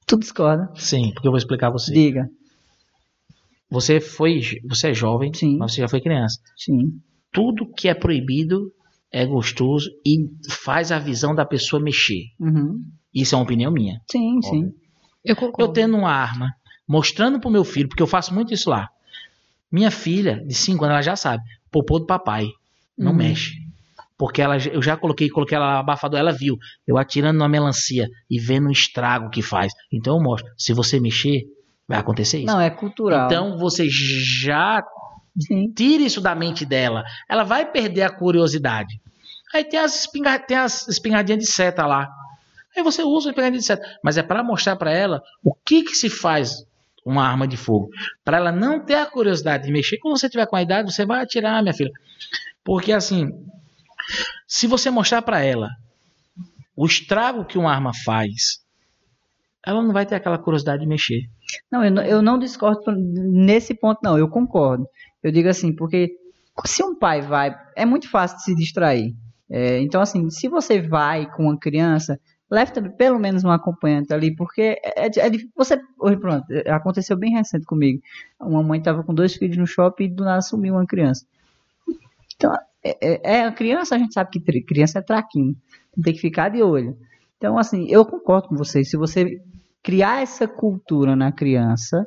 Tu 0.05 0.17
discorda. 0.17 0.69
Sim, 0.75 1.11
porque 1.13 1.27
eu 1.27 1.31
vou 1.31 1.37
explicar 1.37 1.67
a 1.67 1.71
você. 1.71 1.93
Diga. 1.93 2.29
Você 3.69 4.01
foi, 4.01 4.41
você 4.67 4.89
é 4.89 4.93
jovem, 4.93 5.33
Sim. 5.33 5.57
mas 5.57 5.73
você 5.73 5.81
já 5.81 5.87
foi 5.87 6.01
criança. 6.01 6.37
Sim. 6.57 6.99
Tudo 7.31 7.71
que 7.71 7.87
é 7.87 7.93
proibido 7.93 8.69
é 9.09 9.25
gostoso 9.25 9.89
e 10.05 10.29
faz 10.49 10.91
a 10.91 10.99
visão 10.99 11.33
da 11.33 11.45
pessoa 11.45 11.81
mexer. 11.81 12.23
Uhum. 12.37 12.81
Isso 13.13 13.33
é 13.33 13.37
uma 13.37 13.45
opinião 13.45 13.71
minha. 13.71 14.01
Sim, 14.11 14.41
sim. 14.41 14.73
Eu 15.23 15.35
concordo. 15.35 15.63
Eu 15.63 15.73
tendo 15.73 15.95
uma 15.95 16.11
arma, 16.11 16.49
mostrando 16.91 17.39
pro 17.39 17.49
meu 17.49 17.63
filho, 17.63 17.87
porque 17.87 18.03
eu 18.03 18.07
faço 18.07 18.33
muito 18.33 18.53
isso 18.53 18.69
lá. 18.69 18.89
Minha 19.71 19.89
filha, 19.89 20.43
de 20.45 20.53
5 20.53 20.83
anos, 20.83 20.93
ela 20.95 21.01
já 21.01 21.15
sabe. 21.15 21.41
Popô 21.71 21.97
do 21.99 22.05
papai. 22.05 22.47
Não 22.97 23.11
Uhum. 23.11 23.17
mexe. 23.17 23.53
Porque 24.17 24.41
ela, 24.41 24.57
eu 24.57 24.81
já 24.81 24.97
coloquei, 24.97 25.29
coloquei 25.29 25.55
ela 25.55 25.79
abafador, 25.79 26.19
ela 26.19 26.33
viu. 26.33 26.57
Eu 26.85 26.97
atirando 26.97 27.37
numa 27.37 27.47
melancia 27.47 28.09
e 28.29 28.37
vendo 28.37 28.67
o 28.67 28.71
estrago 28.71 29.29
que 29.29 29.41
faz. 29.41 29.71
Então 29.91 30.17
eu 30.17 30.21
mostro. 30.21 30.51
Se 30.57 30.73
você 30.73 30.99
mexer, 30.99 31.43
vai 31.87 31.97
acontecer 31.97 32.39
isso. 32.39 32.47
Não, 32.47 32.59
é 32.59 32.69
cultural. 32.69 33.25
Então 33.25 33.57
você 33.57 33.87
já 33.89 34.83
Sim. 35.39 35.71
tira 35.73 36.03
isso 36.03 36.19
da 36.19 36.35
mente 36.35 36.65
dela. 36.65 37.03
Ela 37.29 37.43
vai 37.45 37.71
perder 37.71 38.01
a 38.03 38.09
curiosidade. 38.13 38.99
Aí 39.55 39.63
tem 39.63 39.79
as, 39.79 40.01
espinga, 40.01 40.37
tem 40.39 40.57
as 40.57 40.87
espingardinhas 40.89 41.39
de 41.41 41.49
seta 41.49 41.85
lá. 41.85 42.09
Aí 42.75 42.83
você 42.83 43.01
usa 43.01 43.29
a 43.29 43.31
espingardinha 43.31 43.59
de 43.61 43.65
seta. 43.65 43.81
Mas 44.03 44.17
é 44.17 44.23
para 44.23 44.43
mostrar 44.43 44.75
para 44.75 44.91
ela 44.91 45.21
o 45.41 45.53
que, 45.65 45.83
que 45.83 45.95
se 45.95 46.09
faz 46.09 46.69
uma 47.05 47.27
arma 47.27 47.47
de 47.47 47.57
fogo. 47.57 47.89
Para 48.23 48.37
ela 48.37 48.51
não 48.51 48.79
ter 48.79 48.95
a 48.95 49.05
curiosidade 49.05 49.65
de 49.65 49.71
mexer. 49.71 49.97
Quando 49.99 50.17
você 50.19 50.29
tiver 50.29 50.45
com 50.47 50.55
a 50.55 50.61
idade, 50.61 50.91
você 50.93 51.05
vai 51.05 51.21
atirar, 51.21 51.61
minha 51.61 51.73
filha. 51.73 51.91
Porque 52.63 52.91
assim, 52.91 53.29
se 54.47 54.67
você 54.67 54.89
mostrar 54.89 55.21
para 55.21 55.43
ela 55.43 55.69
o 56.75 56.85
estrago 56.85 57.45
que 57.45 57.57
uma 57.57 57.71
arma 57.73 57.91
faz, 58.05 58.59
ela 59.65 59.81
não 59.83 59.93
vai 59.93 60.05
ter 60.05 60.15
aquela 60.15 60.37
curiosidade 60.37 60.81
de 60.81 60.87
mexer. 60.87 61.21
Não, 61.71 61.83
eu, 61.83 61.91
não- 61.91 62.03
eu 62.03 62.21
não 62.21 62.39
discordo 62.39 62.81
nesse 62.91 63.73
ponto, 63.73 63.99
não. 64.03 64.17
Eu 64.17 64.27
concordo. 64.29 64.85
Eu 65.21 65.31
digo 65.31 65.49
assim, 65.49 65.75
porque 65.75 66.11
se 66.65 66.83
um 66.83 66.97
pai 66.97 67.21
vai, 67.21 67.55
é 67.75 67.85
muito 67.85 68.09
fácil 68.09 68.37
de 68.37 68.43
se 68.43 68.55
distrair. 68.55 69.13
É, 69.49 69.79
então, 69.81 70.01
assim, 70.01 70.29
se 70.29 70.47
você 70.47 70.81
vai 70.81 71.29
com 71.31 71.43
uma 71.43 71.59
criança, 71.59 72.19
leve 72.51 72.71
também 72.73 72.91
pelo 72.91 73.17
menos 73.19 73.43
um 73.43 73.49
acompanhante 73.49 74.13
ali, 74.13 74.35
porque 74.35 74.79
é, 74.83 75.05
é, 75.07 75.29
difí- 75.29 75.49
você, 75.55 75.79
pronto, 76.19 76.45
é, 76.51 76.69
aconteceu 76.71 77.17
bem 77.17 77.31
recente 77.33 77.65
comigo. 77.65 78.01
Uma 78.39 78.61
mãe 78.61 78.79
estava 78.79 79.03
com 79.03 79.13
dois 79.13 79.35
filhos 79.35 79.57
no 79.57 79.65
shopping 79.65 80.05
e 80.05 80.09
do 80.09 80.23
nada 80.25 80.41
sumiu 80.41 80.75
uma 80.75 80.85
criança. 80.85 81.25
Então, 82.35 82.53
é, 82.83 82.97
é- 83.01 83.37
é 83.37 83.45
a 83.45 83.51
criança, 83.51 83.95
a 83.95 83.97
gente 83.97 84.13
sabe 84.13 84.29
que 84.31 84.61
criança 84.63 84.99
é 84.99 85.01
traquinho, 85.01 85.55
tem 86.03 86.13
que 86.13 86.19
ficar 86.19 86.49
de 86.49 86.61
olho. 86.61 86.97
Então, 87.37 87.57
assim, 87.57 87.87
eu 87.89 88.05
concordo 88.05 88.49
com 88.49 88.55
vocês. 88.55 88.89
Se 88.89 88.97
você 88.97 89.41
criar 89.83 90.21
essa 90.21 90.47
cultura 90.47 91.15
na 91.15 91.31
criança 91.31 92.05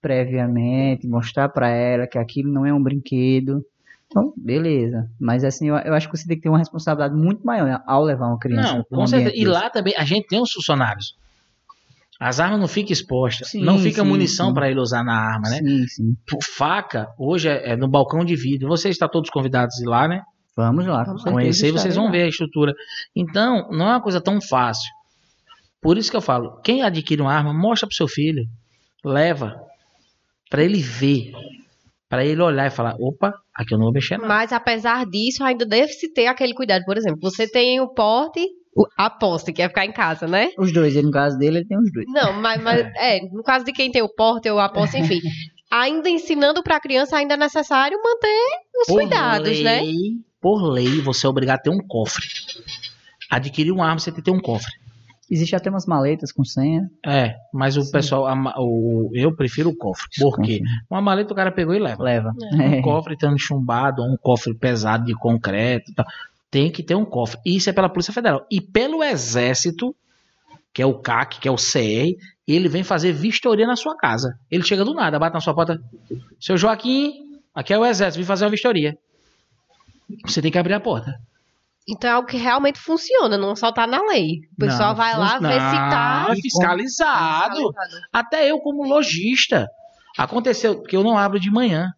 previamente, 0.00 1.06
mostrar 1.08 1.48
para 1.48 1.68
ela 1.68 2.06
que 2.06 2.18
aquilo 2.18 2.52
não 2.52 2.64
é 2.64 2.72
um 2.72 2.82
brinquedo. 2.82 3.64
Então, 4.10 4.32
beleza. 4.36 5.08
Mas 5.20 5.44
assim, 5.44 5.68
eu, 5.68 5.76
eu 5.76 5.94
acho 5.94 6.10
que 6.10 6.16
você 6.16 6.26
tem 6.26 6.36
que 6.36 6.42
ter 6.42 6.48
uma 6.48 6.58
responsabilidade 6.58 7.14
muito 7.14 7.44
maior 7.44 7.82
ao 7.86 8.02
levar 8.02 8.28
uma 8.28 8.38
criança. 8.38 8.72
Não, 8.72 8.80
um 8.80 8.96
com 8.96 9.06
certeza. 9.06 9.36
E 9.36 9.44
lá 9.44 9.68
também, 9.68 9.94
a 9.96 10.04
gente 10.04 10.26
tem 10.26 10.40
os 10.40 10.50
funcionários. 10.50 11.14
As 12.18 12.40
armas 12.40 12.58
não 12.58 12.66
ficam 12.66 12.92
expostas. 12.92 13.50
Sim, 13.50 13.62
não 13.62 13.78
fica 13.78 14.02
sim, 14.02 14.08
munição 14.08 14.52
para 14.52 14.68
ele 14.68 14.80
usar 14.80 15.04
na 15.04 15.14
arma, 15.14 15.50
né? 15.50 15.58
Sim, 15.58 15.86
sim. 15.86 16.16
Por 16.26 16.42
Faca, 16.42 17.08
hoje 17.16 17.48
é, 17.48 17.70
é 17.72 17.76
no 17.76 17.86
balcão 17.86 18.24
de 18.24 18.34
vidro. 18.34 18.66
Vocês 18.66 18.94
estão 18.94 19.08
todos 19.08 19.30
convidados 19.30 19.78
a 19.78 19.82
ir 19.82 19.86
lá, 19.86 20.08
né? 20.08 20.22
Vamos 20.56 20.84
lá. 20.86 21.04
Vamos 21.04 21.22
Conhecer, 21.22 21.70
vocês 21.70 21.94
vão 21.94 22.06
lá. 22.06 22.10
ver 22.10 22.22
a 22.22 22.28
estrutura. 22.28 22.74
Então, 23.14 23.70
não 23.70 23.86
é 23.86 23.90
uma 23.90 24.00
coisa 24.00 24.20
tão 24.20 24.40
fácil. 24.40 24.90
Por 25.80 25.96
isso 25.96 26.10
que 26.10 26.16
eu 26.16 26.20
falo, 26.20 26.60
quem 26.62 26.82
adquire 26.82 27.22
uma 27.22 27.32
arma, 27.32 27.54
mostra 27.54 27.86
pro 27.86 27.94
seu 27.94 28.08
filho. 28.08 28.44
Leva. 29.04 29.62
Para 30.50 30.64
ele 30.64 30.80
ver. 30.80 31.30
Para 32.08 32.24
ele 32.24 32.42
olhar 32.42 32.66
e 32.66 32.70
falar, 32.70 32.96
opa, 32.98 33.38
aqui 33.58 33.74
eu 33.74 33.78
não 33.78 33.86
vou 33.86 33.92
mexer 33.92 34.16
não. 34.16 34.28
Mas 34.28 34.52
apesar 34.52 35.04
disso, 35.04 35.42
ainda 35.42 35.66
deve-se 35.66 36.12
ter 36.12 36.26
aquele 36.26 36.54
cuidado. 36.54 36.84
Por 36.84 36.96
exemplo, 36.96 37.18
você 37.20 37.50
tem 37.50 37.80
o 37.80 37.88
porte, 37.88 38.40
a 38.96 39.10
posse, 39.10 39.52
que 39.52 39.60
é 39.60 39.68
ficar 39.68 39.84
em 39.84 39.92
casa, 39.92 40.28
né? 40.28 40.50
Os 40.56 40.72
dois, 40.72 40.94
ele, 40.94 41.06
no 41.06 41.12
caso 41.12 41.36
dele, 41.36 41.58
ele 41.58 41.66
tem 41.66 41.76
os 41.76 41.92
dois. 41.92 42.06
Não, 42.08 42.32
mas, 42.34 42.62
mas 42.62 42.80
é, 42.96 43.20
no 43.32 43.42
caso 43.42 43.64
de 43.64 43.72
quem 43.72 43.90
tem 43.90 44.00
o 44.00 44.08
porte 44.08 44.48
ou 44.48 44.60
a 44.60 44.68
posse, 44.68 44.98
enfim. 44.98 45.20
Ainda 45.70 46.08
ensinando 46.08 46.62
para 46.62 46.76
a 46.76 46.80
criança, 46.80 47.16
ainda 47.16 47.34
é 47.34 47.36
necessário 47.36 47.98
manter 48.02 48.40
os 48.80 48.86
cuidados, 48.86 49.60
né? 49.60 49.82
lei, 49.82 49.94
Por 50.40 50.62
lei, 50.62 51.00
você 51.02 51.26
é 51.26 51.28
obrigado 51.28 51.58
a 51.58 51.62
ter 51.62 51.70
um 51.70 51.80
cofre. 51.86 52.26
Adquirir 53.28 53.72
uma 53.72 53.84
arma, 53.84 53.98
você 53.98 54.10
tem 54.10 54.22
que 54.22 54.30
ter 54.30 54.30
um 54.30 54.40
cofre. 54.40 54.72
Existe 55.30 55.54
até 55.54 55.68
umas 55.68 55.84
maletas 55.84 56.32
com 56.32 56.42
senha. 56.44 56.88
É, 57.04 57.34
mas 57.52 57.76
o 57.76 57.90
pessoal, 57.90 58.26
a 58.26 58.54
o, 58.58 59.10
eu 59.12 59.34
prefiro 59.36 59.68
o 59.70 59.76
cofre. 59.76 60.08
Por 60.18 60.40
quê? 60.40 60.62
Uma 60.90 61.02
maleta 61.02 61.32
o 61.32 61.36
cara 61.36 61.52
pegou 61.52 61.74
e 61.74 61.78
leva. 61.78 62.02
Leva. 62.02 62.32
Um 62.52 62.60
É. 62.62 62.80
cofre 62.82 63.12
estando 63.14 63.38
chumbado, 63.38 64.02
um 64.02 64.16
cofre 64.16 64.54
pesado 64.54 65.04
de 65.04 65.14
concreto. 65.14 65.90
e 65.90 65.94
tal. 65.94 66.06
Tem 66.50 66.70
que 66.70 66.82
ter 66.82 66.94
um 66.94 67.04
cofre. 67.04 67.38
Isso 67.44 67.68
é 67.68 67.72
pela 67.74 67.90
Polícia 67.90 68.12
Federal. 68.12 68.46
E 68.50 68.58
pelo 68.58 69.04
Exército, 69.04 69.94
que 70.72 70.80
é 70.80 70.86
o 70.86 70.94
CAC, 70.94 71.40
que 71.40 71.48
é 71.48 71.50
o 71.50 71.56
CR, 71.56 72.16
ele 72.46 72.68
vem 72.68 72.82
fazer 72.82 73.12
vistoria 73.12 73.66
na 73.66 73.76
sua 73.76 73.94
casa. 73.96 74.38
Ele 74.50 74.62
chega 74.62 74.82
do 74.82 74.94
nada, 74.94 75.18
bate 75.18 75.34
na 75.34 75.40
sua 75.40 75.54
porta. 75.54 75.78
Seu 76.40 76.56
Joaquim, 76.56 77.12
aqui 77.54 77.74
é 77.74 77.78
o 77.78 77.84
Exército, 77.84 78.18
vim 78.22 78.26
fazer 78.26 78.46
uma 78.46 78.50
vistoria. 78.50 78.96
Você 80.26 80.40
tem 80.40 80.50
que 80.50 80.56
abrir 80.58 80.72
a 80.72 80.80
porta. 80.80 81.20
Então 81.88 82.10
é 82.10 82.12
algo 82.12 82.28
que 82.28 82.36
realmente 82.36 82.78
funciona, 82.78 83.38
não 83.38 83.56
só 83.56 83.72
tá 83.72 83.86
na 83.86 84.02
lei. 84.02 84.40
O 84.52 84.56
pessoal 84.56 84.90
Não, 84.90 84.96
vai 84.96 85.16
lá 85.16 85.40
não, 85.40 85.48
ver 85.48 85.54
se 85.54 85.76
tá 85.76 86.26
é 86.30 86.34
fiscalizado. 86.36 87.70
Até 88.12 88.50
eu, 88.50 88.58
como 88.58 88.86
lojista. 88.86 89.66
Aconteceu, 90.18 90.76
porque 90.80 90.96
eu 90.96 91.02
não 91.02 91.16
abro 91.16 91.40
de 91.40 91.50
manhã. 91.50 91.90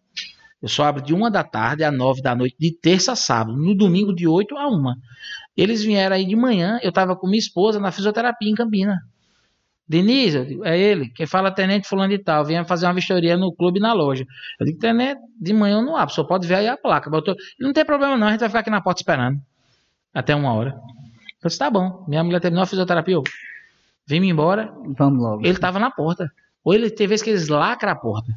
Eu 0.61 0.69
só 0.69 0.83
abro 0.85 1.01
de 1.01 1.13
uma 1.13 1.29
da 1.29 1.43
tarde 1.43 1.83
a 1.83 1.91
nove 1.91 2.21
da 2.21 2.35
noite, 2.35 2.55
de 2.57 2.71
terça 2.71 3.13
a 3.13 3.15
sábado. 3.15 3.57
No 3.57 3.75
domingo, 3.75 4.13
de 4.15 4.27
8 4.27 4.55
a 4.57 4.67
uma. 4.67 4.95
Eles 5.57 5.83
vieram 5.83 6.15
aí 6.15 6.25
de 6.25 6.35
manhã, 6.35 6.79
eu 6.83 6.91
tava 6.91 7.15
com 7.15 7.27
minha 7.27 7.39
esposa 7.39 7.79
na 7.79 7.91
fisioterapia 7.91 8.49
em 8.49 8.53
Campina. 8.55 8.99
Denise, 9.87 10.37
eu 10.37 10.45
digo, 10.45 10.65
é 10.65 10.79
ele, 10.79 11.09
que 11.09 11.25
fala 11.25 11.51
tenente 11.51 11.85
fulano 11.87 12.15
de 12.15 12.23
tal, 12.23 12.45
vinha 12.45 12.63
fazer 12.63 12.85
uma 12.85 12.93
vistoria 12.93 13.35
no 13.35 13.51
clube 13.53 13.79
e 13.79 13.81
na 13.81 13.91
loja. 13.91 14.25
Eu 14.57 14.65
digo, 14.65 14.79
tenente, 14.79 15.19
de 15.37 15.51
manhã 15.53 15.79
eu 15.79 15.81
não 15.81 15.97
abro, 15.97 16.13
só 16.15 16.23
pode 16.23 16.47
ver 16.47 16.55
aí 16.55 16.67
a 16.67 16.77
placa. 16.77 17.09
Tô- 17.21 17.35
Não 17.59 17.73
tem 17.73 17.83
problema 17.83 18.17
não, 18.17 18.27
a 18.27 18.31
gente 18.31 18.39
vai 18.39 18.47
ficar 18.49 18.59
aqui 18.59 18.69
na 18.69 18.79
porta 18.81 19.01
esperando. 19.01 19.37
Até 20.13 20.35
uma 20.35 20.53
hora. 20.53 20.71
Eu 21.43 21.47
disse, 21.47 21.57
tá 21.59 21.69
bom. 21.69 22.05
Minha 22.07 22.23
mulher 22.23 22.39
terminou 22.39 22.63
a 22.63 22.67
fisioterapia, 22.67 23.15
eu 23.15 23.23
vim-me 24.05 24.29
embora, 24.29 24.71
Vamos 24.97 25.21
logo. 25.21 25.45
ele 25.45 25.57
tava 25.57 25.79
na 25.79 25.89
porta. 25.89 26.31
Ou 26.63 26.73
ele 26.73 26.89
teve 26.89 27.07
vezes 27.07 27.23
que 27.23 27.29
eles 27.29 27.47
lacram 27.47 27.91
a 27.91 27.95
porta. 27.95 28.31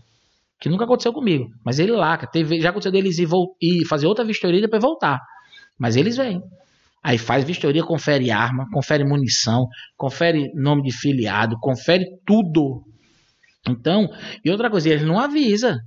Que 0.58 0.68
nunca 0.68 0.84
aconteceu 0.84 1.12
comigo. 1.12 1.50
Mas 1.62 1.78
ele 1.78 1.92
lacra. 1.92 2.26
Teve, 2.26 2.60
já 2.60 2.70
aconteceu 2.70 2.92
deles 2.92 3.18
ir, 3.18 3.28
ir 3.60 3.84
fazer 3.84 4.06
outra 4.06 4.24
vistoria 4.24 4.58
e 4.58 4.62
depois 4.62 4.80
voltar. 4.80 5.20
Mas 5.78 5.96
eles 5.96 6.16
vêm. 6.16 6.42
Aí 7.02 7.18
faz 7.18 7.44
vistoria, 7.44 7.84
confere 7.84 8.30
arma, 8.30 8.66
confere 8.72 9.04
munição, 9.04 9.68
confere 9.94 10.50
nome 10.54 10.82
de 10.84 10.90
filiado, 10.90 11.58
confere 11.60 12.06
tudo. 12.24 12.82
Então, 13.68 14.08
e 14.42 14.50
outra 14.50 14.70
coisa, 14.70 14.88
ele 14.88 15.04
não 15.04 15.18
avisa. 15.18 15.80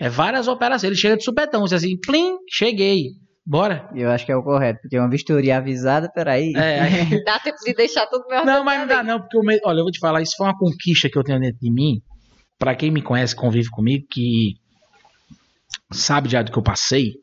É 0.00 0.08
várias 0.08 0.48
operações. 0.48 0.84
Ele 0.84 0.96
chega 0.96 1.18
de 1.18 1.24
supetão, 1.24 1.64
diz 1.64 1.74
assim, 1.74 1.98
plim, 1.98 2.38
cheguei. 2.50 3.10
Bora. 3.50 3.88
Eu 3.94 4.10
acho 4.10 4.26
que 4.26 4.32
é 4.32 4.36
o 4.36 4.42
correto, 4.42 4.80
porque 4.82 4.98
uma 4.98 5.08
vistoria 5.08 5.56
avisada, 5.56 6.10
peraí. 6.12 6.52
É, 6.54 6.80
aí- 6.80 6.90
Dá 7.24 7.38
tempo 7.38 7.56
de 7.64 7.72
deixar 7.72 8.06
tudo 8.06 8.26
bem 8.28 8.44
Não, 8.44 8.62
mas 8.62 8.78
não 8.80 8.86
dá 8.86 9.02
não, 9.02 9.20
porque 9.20 9.38
o 9.38 9.42
me- 9.42 9.58
olha, 9.64 9.78
eu 9.78 9.84
vou 9.84 9.90
te 9.90 9.98
falar, 9.98 10.20
isso 10.20 10.34
foi 10.36 10.46
uma 10.46 10.58
conquista 10.58 11.08
que 11.08 11.16
eu 11.18 11.24
tenho 11.24 11.40
dentro 11.40 11.58
de 11.60 11.70
mim. 11.72 12.02
Pra 12.58 12.74
quem 12.74 12.90
me 12.90 13.00
conhece, 13.00 13.34
convive 13.34 13.70
comigo, 13.70 14.04
que 14.10 14.56
sabe 15.92 16.28
já 16.28 16.42
do 16.42 16.52
que 16.52 16.58
eu 16.58 16.62
passei, 16.62 17.14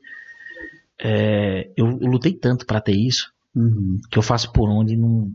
é, 0.99 1.69
eu, 1.78 1.88
eu 2.01 2.07
lutei 2.09 2.34
tanto 2.34 2.65
pra 2.65 2.82
ter 2.82 2.95
isso, 2.95 3.32
Uhum. 3.55 3.99
que 4.11 4.17
eu 4.17 4.23
faço 4.23 4.51
por 4.51 4.69
onde 4.69 4.97
não. 4.97 5.30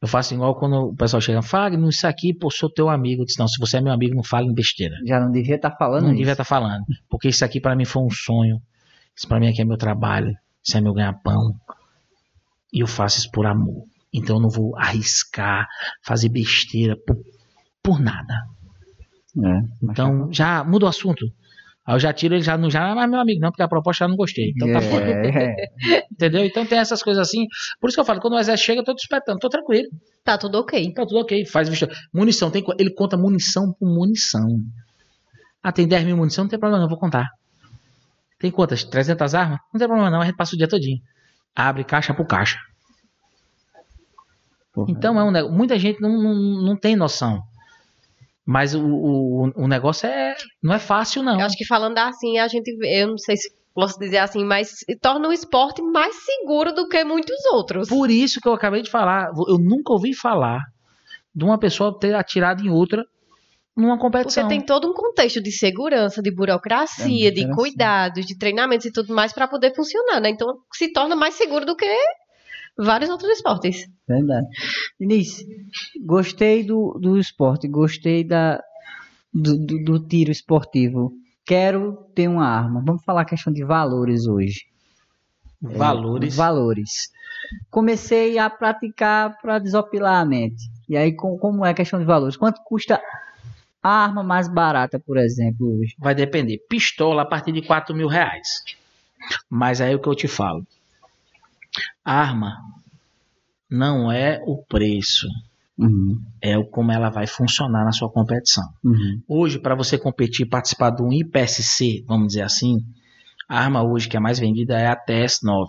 Eu 0.00 0.08
faço 0.08 0.34
igual 0.34 0.56
quando 0.56 0.88
o 0.88 0.96
pessoal 0.96 1.20
chega, 1.20 1.40
Fagner, 1.42 1.88
isso 1.88 2.06
aqui, 2.08 2.34
pô, 2.34 2.50
sou 2.50 2.68
teu 2.68 2.88
amigo. 2.88 3.22
Eu 3.22 3.26
disse, 3.26 3.38
não, 3.38 3.46
se 3.46 3.58
você 3.60 3.76
é 3.76 3.80
meu 3.80 3.92
amigo, 3.92 4.16
não 4.16 4.24
fale 4.24 4.48
em 4.48 4.52
besteira. 4.54 4.96
Já 5.06 5.20
não 5.20 5.30
devia 5.30 5.54
estar 5.54 5.70
falando 5.76 6.02
não 6.02 6.08
isso. 6.10 6.18
devia 6.18 6.32
estar 6.32 6.44
falando. 6.44 6.82
Porque 7.08 7.28
isso 7.28 7.44
aqui 7.44 7.60
pra 7.60 7.76
mim 7.76 7.84
foi 7.84 8.02
um 8.02 8.10
sonho. 8.10 8.60
Isso 9.16 9.28
pra 9.28 9.38
mim 9.40 9.48
aqui 9.48 9.62
é 9.62 9.64
meu 9.64 9.76
trabalho. 9.76 10.34
Isso 10.64 10.76
é 10.76 10.80
meu 10.80 10.92
ganha-pão. 10.94 11.54
E 12.72 12.80
eu 12.80 12.86
faço 12.86 13.18
isso 13.18 13.30
por 13.30 13.46
amor. 13.46 13.84
Então 14.12 14.36
eu 14.36 14.42
não 14.42 14.48
vou 14.50 14.76
arriscar, 14.76 15.66
fazer 16.02 16.28
besteira 16.28 16.96
por, 17.06 17.16
por 17.82 18.00
nada. 18.00 18.34
É, 19.36 19.60
Então 19.90 20.32
já 20.32 20.62
muda 20.64 20.86
o 20.86 20.88
assunto. 20.88 21.24
Aí 21.84 21.96
eu 21.96 21.98
já 21.98 22.12
tiro 22.12 22.34
ele 22.34 22.42
já 22.42 22.56
não 22.56 22.70
já, 22.70 22.94
mas 22.94 23.10
meu 23.10 23.18
amigo, 23.18 23.40
não, 23.40 23.50
porque 23.50 23.62
a 23.62 23.68
proposta 23.68 24.04
eu 24.04 24.08
não 24.08 24.16
gostei. 24.16 24.52
Então 24.54 24.72
tá 24.72 24.80
fora. 24.80 25.04
é, 25.10 25.54
Entendeu? 26.12 26.44
Então 26.44 26.64
tem 26.64 26.78
essas 26.78 27.02
coisas 27.02 27.26
assim. 27.26 27.46
Por 27.80 27.88
isso 27.88 27.96
que 27.96 28.00
eu 28.00 28.04
falo, 28.04 28.20
quando 28.20 28.34
o 28.34 28.38
exército 28.38 28.66
chega, 28.66 28.80
eu 28.80 28.84
tô 28.84 28.94
te 28.94 29.00
espetando, 29.02 29.38
tô 29.40 29.48
tranquilo. 29.48 29.88
Tá 30.22 30.38
tudo 30.38 30.58
ok. 30.58 30.92
Tá 30.94 31.04
tudo 31.04 31.18
ok, 31.20 31.44
faz 31.46 31.68
vistoria. 31.68 31.94
Munição, 32.14 32.50
tem, 32.50 32.62
ele 32.78 32.94
conta 32.94 33.16
munição 33.16 33.72
por 33.72 33.86
munição. 33.88 34.46
Ah, 35.62 35.72
tem 35.72 35.88
10 35.88 36.04
mil 36.04 36.16
munição, 36.16 36.44
não 36.44 36.48
tem 36.50 36.58
problema, 36.58 36.78
não, 36.80 36.86
eu 36.86 36.90
vou 36.90 36.98
contar. 36.98 37.28
Tem 38.42 38.50
quantas? 38.50 38.82
300 38.82 39.34
armas? 39.36 39.60
Não 39.72 39.78
tem 39.78 39.86
problema, 39.86 40.10
não, 40.10 40.20
a 40.20 40.24
gente 40.26 40.36
passa 40.36 40.54
o 40.54 40.58
dia 40.58 40.66
todinho. 40.68 41.00
Abre 41.54 41.84
caixa 41.84 42.12
por 42.12 42.26
caixa. 42.26 42.58
porra. 44.72 44.90
Então 44.90 45.18
é 45.18 45.22
um 45.24 45.30
nego- 45.30 45.48
muita 45.50 45.78
gente 45.78 46.00
não, 46.00 46.10
não, 46.10 46.34
não 46.62 46.76
tem 46.76 46.96
noção. 46.96 47.40
Mas 48.44 48.74
o, 48.74 48.84
o, 48.84 49.52
o 49.64 49.68
negócio 49.68 50.08
é 50.08 50.34
não 50.60 50.74
é 50.74 50.78
fácil, 50.80 51.22
não. 51.22 51.38
Eu 51.38 51.46
acho 51.46 51.56
que 51.56 51.64
falando 51.64 51.96
assim, 51.98 52.38
a 52.38 52.48
gente 52.48 52.76
eu 52.82 53.06
não 53.06 53.16
sei 53.18 53.36
se 53.36 53.48
posso 53.72 53.96
dizer 53.96 54.18
assim, 54.18 54.44
mais 54.44 54.78
torna 55.00 55.28
o 55.28 55.32
esporte 55.32 55.80
mais 55.80 56.16
seguro 56.24 56.72
do 56.74 56.88
que 56.88 57.04
muitos 57.04 57.44
outros. 57.52 57.88
Por 57.88 58.10
isso 58.10 58.40
que 58.40 58.48
eu 58.48 58.52
acabei 58.54 58.82
de 58.82 58.90
falar, 58.90 59.30
eu 59.46 59.56
nunca 59.56 59.92
ouvi 59.92 60.12
falar 60.14 60.60
de 61.32 61.44
uma 61.44 61.56
pessoa 61.58 61.96
ter 61.96 62.12
atirado 62.14 62.60
em 62.66 62.70
outra 62.70 63.06
numa 63.76 63.98
competição. 63.98 64.42
Porque 64.44 64.54
tem 64.56 64.64
todo 64.66 64.88
um 64.90 64.94
contexto 64.94 65.42
de 65.42 65.50
segurança, 65.52 66.20
de 66.22 66.30
burocracia, 66.30 67.28
É, 67.28 67.30
de 67.30 67.48
cuidados, 67.54 68.26
de 68.26 68.36
treinamentos 68.36 68.86
e 68.86 68.92
tudo 68.92 69.14
mais 69.14 69.32
para 69.32 69.48
poder 69.48 69.74
funcionar, 69.74 70.20
né? 70.20 70.30
Então 70.30 70.58
se 70.72 70.92
torna 70.92 71.16
mais 71.16 71.34
seguro 71.34 71.64
do 71.64 71.74
que 71.76 71.86
vários 72.76 73.10
outros 73.10 73.30
esportes. 73.30 73.86
Verdade. 74.08 74.46
Denise, 74.98 75.46
gostei 76.04 76.62
do, 76.64 76.98
do 77.00 77.18
esporte, 77.18 77.66
gostei 77.68 78.24
da, 78.24 78.62
do, 79.32 79.56
do, 79.58 79.84
do 79.84 80.06
tiro 80.06 80.30
esportivo. 80.30 81.12
Quero 81.44 81.94
ter 82.14 82.28
uma 82.28 82.46
arma. 82.46 82.82
Vamos 82.84 83.02
falar 83.04 83.22
a 83.22 83.26
questão 83.26 83.52
de 83.52 83.64
valores 83.64 84.26
hoje. 84.26 84.60
Valores. 85.60 86.34
Valores. 86.36 86.90
Comecei 87.70 88.38
a 88.38 88.48
praticar 88.50 89.38
para 89.40 89.58
desopilar 89.58 90.20
a 90.20 90.24
mente. 90.24 90.62
E 90.88 90.96
aí, 90.96 91.14
com- 91.14 91.36
como 91.38 91.64
é 91.64 91.70
a 91.70 91.74
questão 91.74 91.98
de 91.98 92.04
valores? 92.04 92.36
Quanto 92.36 92.60
custa 92.64 93.00
a 93.82 93.90
arma 94.04 94.22
mais 94.22 94.48
barata, 94.48 94.98
por 94.98 95.18
exemplo, 95.18 95.78
hoje? 95.78 95.94
Vai 95.98 96.14
depender. 96.14 96.58
Pistola 96.68 97.22
a 97.22 97.26
partir 97.26 97.52
de 97.52 97.62
4 97.62 97.94
mil 97.94 98.06
reais. 98.08 98.48
Mas 99.48 99.80
aí 99.80 99.92
é 99.92 99.96
o 99.96 100.00
que 100.00 100.08
eu 100.08 100.14
te 100.14 100.28
falo. 100.28 100.66
Arma 102.04 102.58
não 103.70 104.10
é 104.12 104.40
o 104.46 104.62
preço, 104.62 105.26
Uhum, 105.78 106.20
é 106.40 106.56
o 106.56 106.66
como 106.66 106.92
ela 106.92 107.08
vai 107.08 107.26
funcionar 107.26 107.84
na 107.84 107.92
sua 107.92 108.08
competição. 108.10 108.62
uhum, 108.84 109.20
Hoje, 109.26 109.58
para 109.58 109.74
você 109.74 109.96
competir 109.98 110.46
e 110.46 110.48
participar 110.48 110.90
de 110.90 111.02
um 111.02 111.10
IPSC, 111.12 112.04
vamos 112.06 112.28
dizer 112.28 112.42
assim, 112.42 112.84
a 113.48 113.58
arma 113.58 113.82
hoje 113.82 114.08
que 114.08 114.16
é 114.16 114.20
mais 114.20 114.38
vendida 114.38 114.78
é 114.78 114.86
a 114.86 114.94
TS9. 114.96 115.66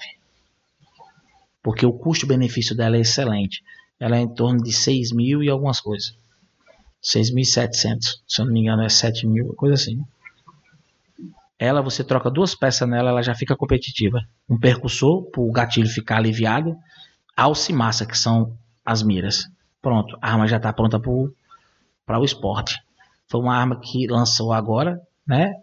Porque 1.63 1.85
o 1.85 1.93
custo-benefício 1.93 2.75
dela 2.75 2.97
é 2.97 2.99
excelente. 2.99 3.63
Ela 3.99 4.17
é 4.17 4.21
em 4.21 4.27
torno 4.27 4.61
de 4.61 4.73
6 4.73 5.13
mil 5.13 5.41
e 5.41 5.49
algumas 5.49 5.79
coisas. 5.79 6.15
6.700. 7.03 7.99
Se 8.27 8.41
eu 8.41 8.45
não 8.45 8.53
me 8.53 8.61
engano, 8.61 8.81
é 8.81 8.89
7 8.89 9.27
mil, 9.27 9.53
coisa 9.55 9.75
assim. 9.75 10.01
Ela, 11.59 11.81
você 11.81 12.03
troca 12.03 12.31
duas 12.31 12.55
peças 12.55 12.87
nela, 12.87 13.09
ela 13.09 13.21
já 13.21 13.35
fica 13.35 13.55
competitiva. 13.55 14.19
Um 14.49 14.59
percussor, 14.59 15.23
para 15.29 15.41
o 15.41 15.51
gatilho 15.51 15.87
ficar 15.87 16.17
aliviado. 16.17 16.75
Alça 17.35 17.71
e 17.71 17.75
massa, 17.75 18.05
que 18.05 18.17
são 18.17 18.55
as 18.85 19.03
miras. 19.03 19.49
Pronto, 19.81 20.17
a 20.21 20.31
arma 20.31 20.47
já 20.47 20.57
está 20.57 20.71
pronta 20.71 20.99
para 20.99 22.19
o 22.19 22.25
esporte. 22.25 22.79
Foi 23.27 23.41
uma 23.41 23.55
arma 23.55 23.79
que 23.79 24.07
lançou 24.07 24.53
agora, 24.53 25.01
né? 25.27 25.53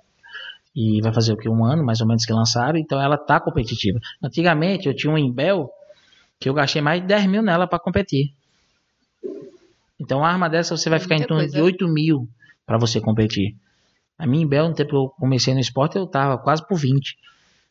E 0.75 1.01
vai 1.03 1.13
fazer 1.13 1.33
o 1.33 1.37
que? 1.37 1.49
Um 1.49 1.65
ano, 1.65 1.85
mais 1.85 2.01
ou 2.01 2.07
menos, 2.07 2.25
que 2.25 2.33
lançaram. 2.33 2.79
Então 2.79 3.01
ela 3.01 3.17
tá 3.17 3.41
competitiva. 3.41 3.99
Antigamente 4.23 4.89
eu 4.89 4.95
tinha 4.95 5.13
um 5.13 5.19
Imbel 5.19 5.71
que 6.39 6.49
eu 6.49 6.55
gastei 6.55 6.81
mais 6.81 7.01
de 7.01 7.07
10 7.07 7.27
mil 7.27 7.43
nela 7.43 7.67
para 7.67 7.79
competir. 7.79 8.33
Então 10.01 10.21
uma 10.21 10.29
arma 10.29 10.49
dessa 10.49 10.77
você 10.77 10.89
vai 10.89 10.99
ficar 10.99 11.17
em 11.17 11.27
torno 11.27 11.43
coisa. 11.43 11.55
de 11.55 11.63
8 11.63 11.87
mil 11.89 12.29
para 12.65 12.79
você 12.79 13.01
competir. 13.01 13.55
A 14.19 14.27
minha 14.27 14.43
Imbel, 14.45 14.69
no 14.69 14.75
tempo 14.75 14.91
que 14.91 14.97
eu 14.97 15.09
comecei 15.19 15.53
no 15.55 15.61
esporte, 15.61 15.97
eu 15.97 16.07
tava 16.07 16.39
quase 16.39 16.67
por 16.67 16.79
20. 16.79 17.17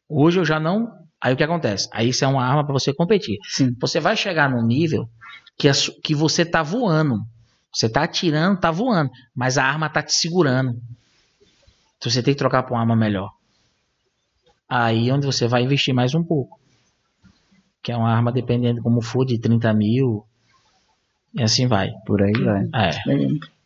Hoje 0.08 0.40
eu 0.40 0.46
já 0.46 0.60
não. 0.60 0.92
Aí 1.22 1.34
o 1.34 1.38
que 1.38 1.44
acontece? 1.44 1.88
Aí 1.92 2.10
isso 2.10 2.24
é 2.24 2.28
uma 2.28 2.44
arma 2.44 2.64
para 2.64 2.74
você 2.74 2.94
competir. 2.94 3.38
Sim. 3.44 3.76
Você 3.80 4.00
vai 4.00 4.16
chegar 4.16 4.50
num 4.50 4.66
nível 4.66 5.10
que, 5.58 5.68
a 5.68 5.74
que 6.04 6.16
você 6.16 6.46
tá 6.46 6.64
voando. 6.64 7.20
Você 7.74 7.90
tá 7.90 8.04
atirando, 8.04 8.60
tá 8.60 8.72
voando. 8.72 9.12
Mas 9.36 9.58
a 9.58 9.64
arma 9.64 9.90
tá 9.90 10.02
te 10.02 10.14
segurando. 10.14 10.80
Então 11.98 12.12
você 12.12 12.24
tem 12.24 12.34
que 12.34 12.38
trocar 12.40 12.64
para 12.64 12.74
uma 12.74 12.82
arma 12.82 12.96
melhor. 12.96 13.32
Aí 14.68 15.10
é 15.10 15.14
onde 15.14 15.26
você 15.26 15.48
vai 15.48 15.64
investir 15.64 15.94
mais 15.94 16.16
um 16.16 16.24
pouco. 16.24 16.60
Que 17.82 17.92
é 17.92 17.98
uma 17.98 18.12
arma, 18.12 18.32
dependendo 18.32 18.76
de 18.76 18.82
como 18.82 19.02
for, 19.02 19.26
de 19.26 19.40
30 19.40 19.74
mil. 19.74 20.26
E 21.34 21.44
assim 21.44 21.68
vai. 21.68 21.90
Por 22.06 22.22
aí 22.22 22.32
vai. 22.34 22.64
É. 22.74 22.90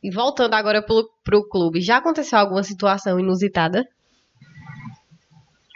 E 0.03 0.11
voltando 0.11 0.53
agora 0.53 0.82
pro, 0.82 1.09
pro 1.24 1.47
clube, 1.47 1.80
já 1.82 1.97
aconteceu 1.97 2.38
alguma 2.39 2.64
situação 2.64 3.20
inusitada? 3.20 3.86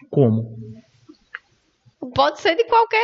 Como? 0.10 0.58
Pode 2.14 2.40
ser 2.42 2.56
de 2.56 2.64
qualquer 2.66 3.00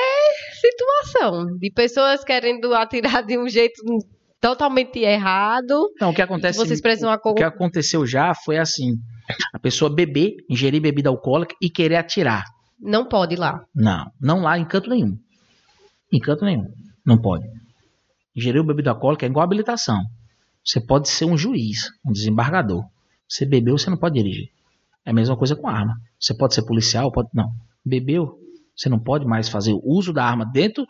situação. 0.60 1.58
De 1.58 1.72
pessoas 1.72 2.24
querendo 2.24 2.74
atirar 2.74 3.24
de 3.26 3.38
um 3.38 3.48
jeito 3.48 3.82
totalmente 4.40 5.00
errado. 5.00 5.90
Não, 6.00 6.12
o 6.12 6.14
que 6.14 6.22
acontece. 6.22 6.58
Vocês 6.58 6.82
precisam 6.82 7.10
o 7.10 7.14
acor- 7.14 7.36
que 7.36 7.44
aconteceu 7.44 8.06
já 8.06 8.34
foi 8.34 8.58
assim: 8.58 8.94
a 9.54 9.60
pessoa 9.60 9.94
beber, 9.94 10.36
ingerir 10.50 10.82
bebida 10.82 11.10
alcoólica 11.10 11.56
e 11.62 11.70
querer 11.70 11.96
atirar. 11.98 12.44
Não 12.80 13.06
pode 13.08 13.36
ir 13.36 13.40
lá. 13.40 13.64
Não, 13.74 14.06
não 14.22 14.42
lá 14.42 14.58
em 14.58 14.66
canto 14.66 14.90
nenhum. 14.90 15.18
Em 16.12 16.20
canto 16.20 16.44
nenhum. 16.46 16.66
Não 17.06 17.18
pode. 17.18 17.46
Ingerir 18.36 18.64
bebida 18.64 18.92
alcoólica 18.92 19.26
é 19.26 19.30
igual 19.30 19.44
habilitação. 19.44 20.04
Você 20.64 20.80
pode 20.80 21.10
ser 21.10 21.26
um 21.26 21.38
juiz, 21.38 21.92
um 22.06 22.12
desembargador. 22.12 22.86
Você 23.28 23.46
bebeu, 23.46 23.78
você 23.78 23.90
não 23.90 23.98
pode 23.98 24.16
dirigir. 24.16 24.50
É 25.06 25.12
a 25.12 25.14
mesma 25.14 25.36
coisa 25.36 25.56
com 25.56 25.68
arma. 25.68 26.00
Você 26.20 26.34
pode 26.34 26.54
ser 26.54 26.64
policial, 26.64 27.12
pode. 27.12 27.30
Não. 27.34 27.52
Bebeu, 27.86 28.40
você 28.76 28.90
não 28.90 29.00
pode 29.00 29.26
mais 29.26 29.50
fazer 29.50 29.74
o 29.74 29.82
uso 29.84 30.14
da 30.14 30.24
arma 30.24 30.46
dentro. 30.46 30.86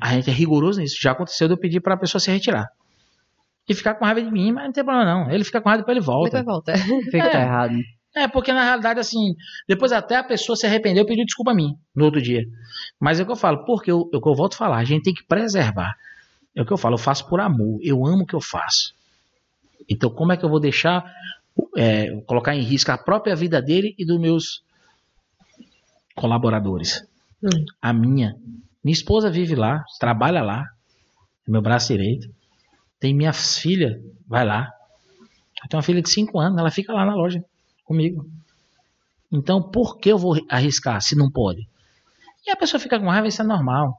A 0.00 0.12
gente 0.12 0.30
é 0.30 0.32
rigoroso 0.32 0.80
nisso. 0.80 0.96
Já 1.00 1.12
aconteceu 1.12 1.48
de 1.48 1.54
eu 1.54 1.58
pedir 1.58 1.80
para 1.80 1.94
a 1.94 1.98
pessoa 1.98 2.20
se 2.20 2.30
retirar. 2.30 2.68
E 3.68 3.74
ficar 3.74 3.94
com 3.94 4.04
raiva 4.04 4.22
de 4.22 4.30
mim, 4.30 4.52
mas 4.52 4.64
não 4.64 4.72
tem 4.72 4.84
problema 4.84 5.10
não. 5.10 5.30
Ele 5.30 5.42
fica 5.42 5.60
com 5.60 5.68
raiva 5.68 5.82
depois 5.82 5.96
ele 5.96 6.04
volta. 6.04 6.38
Depois 6.38 6.44
volta. 6.44 6.74
Fica 7.10 7.30
tá 7.30 7.40
errado. 7.40 7.74
É, 8.14 8.26
porque 8.26 8.52
na 8.52 8.64
realidade, 8.64 8.98
assim, 8.98 9.34
depois 9.68 9.92
até 9.92 10.16
a 10.16 10.24
pessoa 10.24 10.56
se 10.56 10.66
arrependeu 10.66 11.04
e 11.04 11.06
pediu 11.06 11.24
desculpa 11.24 11.50
a 11.50 11.54
mim 11.54 11.74
no 11.94 12.06
outro 12.06 12.22
dia. 12.22 12.44
Mas 12.98 13.20
é 13.20 13.22
o 13.22 13.26
que 13.26 13.32
eu 13.32 13.36
falo, 13.36 13.64
porque 13.66 13.90
eu, 13.90 14.08
é 14.12 14.16
o 14.16 14.22
que 14.22 14.28
eu 14.28 14.34
volto 14.34 14.54
a 14.54 14.56
falar, 14.56 14.78
a 14.78 14.84
gente 14.84 15.02
tem 15.02 15.12
que 15.12 15.26
preservar. 15.26 15.92
É 16.56 16.62
o 16.62 16.64
que 16.64 16.72
eu 16.72 16.78
falo, 16.78 16.94
eu 16.94 16.98
faço 16.98 17.28
por 17.28 17.38
amor, 17.38 17.78
eu 17.82 18.06
amo 18.06 18.22
o 18.22 18.26
que 18.26 18.34
eu 18.34 18.40
faço. 18.40 18.94
Então, 19.86 20.08
como 20.08 20.32
é 20.32 20.38
que 20.38 20.44
eu 20.44 20.48
vou 20.48 20.58
deixar, 20.58 21.04
é, 21.76 22.18
colocar 22.22 22.56
em 22.56 22.62
risco 22.62 22.90
a 22.90 22.96
própria 22.96 23.36
vida 23.36 23.60
dele 23.60 23.94
e 23.98 24.06
dos 24.06 24.18
meus 24.18 24.64
colaboradores? 26.14 27.06
Hum. 27.42 27.64
A 27.80 27.92
minha. 27.92 28.34
Minha 28.82 28.94
esposa 28.94 29.30
vive 29.30 29.54
lá, 29.54 29.84
trabalha 30.00 30.42
lá, 30.42 30.64
é 31.46 31.50
meu 31.50 31.60
braço 31.60 31.92
direito. 31.92 32.34
Tem 32.98 33.12
minha 33.12 33.34
filha, 33.34 34.00
vai 34.26 34.44
lá. 34.44 34.72
Eu 35.62 35.68
tenho 35.68 35.78
uma 35.78 35.82
filha 35.82 36.00
de 36.00 36.08
5 36.08 36.38
anos, 36.40 36.58
ela 36.58 36.70
fica 36.70 36.92
lá 36.92 37.04
na 37.04 37.14
loja 37.14 37.44
comigo. 37.84 38.26
Então, 39.30 39.62
por 39.62 39.98
que 39.98 40.10
eu 40.10 40.16
vou 40.16 40.36
arriscar 40.48 41.02
se 41.02 41.14
não 41.14 41.30
pode? 41.30 41.68
E 42.46 42.50
a 42.50 42.56
pessoa 42.56 42.80
fica 42.80 42.98
com 42.98 43.08
raiva, 43.08 43.28
isso 43.28 43.42
é 43.42 43.44
normal. 43.44 43.98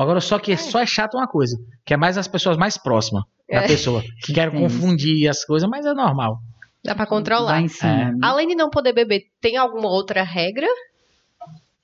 Agora, 0.00 0.20
só 0.20 0.38
que 0.38 0.56
só 0.56 0.80
é 0.80 0.86
chato 0.86 1.14
uma 1.16 1.26
coisa, 1.26 1.56
que 1.84 1.92
é 1.92 1.96
mais 1.96 2.16
as 2.18 2.28
pessoas 2.28 2.56
mais 2.56 2.76
próximas 2.78 3.24
da 3.50 3.62
É. 3.62 3.66
pessoa, 3.66 4.02
que 4.24 4.32
querem 4.32 4.54
Sim. 4.56 4.62
confundir 4.62 5.28
as 5.28 5.44
coisas, 5.44 5.68
mas 5.68 5.84
é 5.84 5.92
normal. 5.92 6.38
Dá 6.84 6.94
pra 6.94 7.04
Lá 7.04 7.08
controlar. 7.10 7.60
em 7.60 7.68
cima. 7.68 7.90
É. 7.92 8.04
né? 8.12 8.18
Além 8.22 8.46
de 8.48 8.54
não 8.54 8.70
poder 8.70 8.92
beber, 8.92 9.22
tem 9.40 9.56
alguma 9.56 9.88
outra 9.88 10.22
regra 10.22 10.66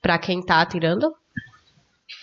pra 0.01 0.17
quem 0.17 0.41
tá 0.43 0.61
atirando? 0.61 1.11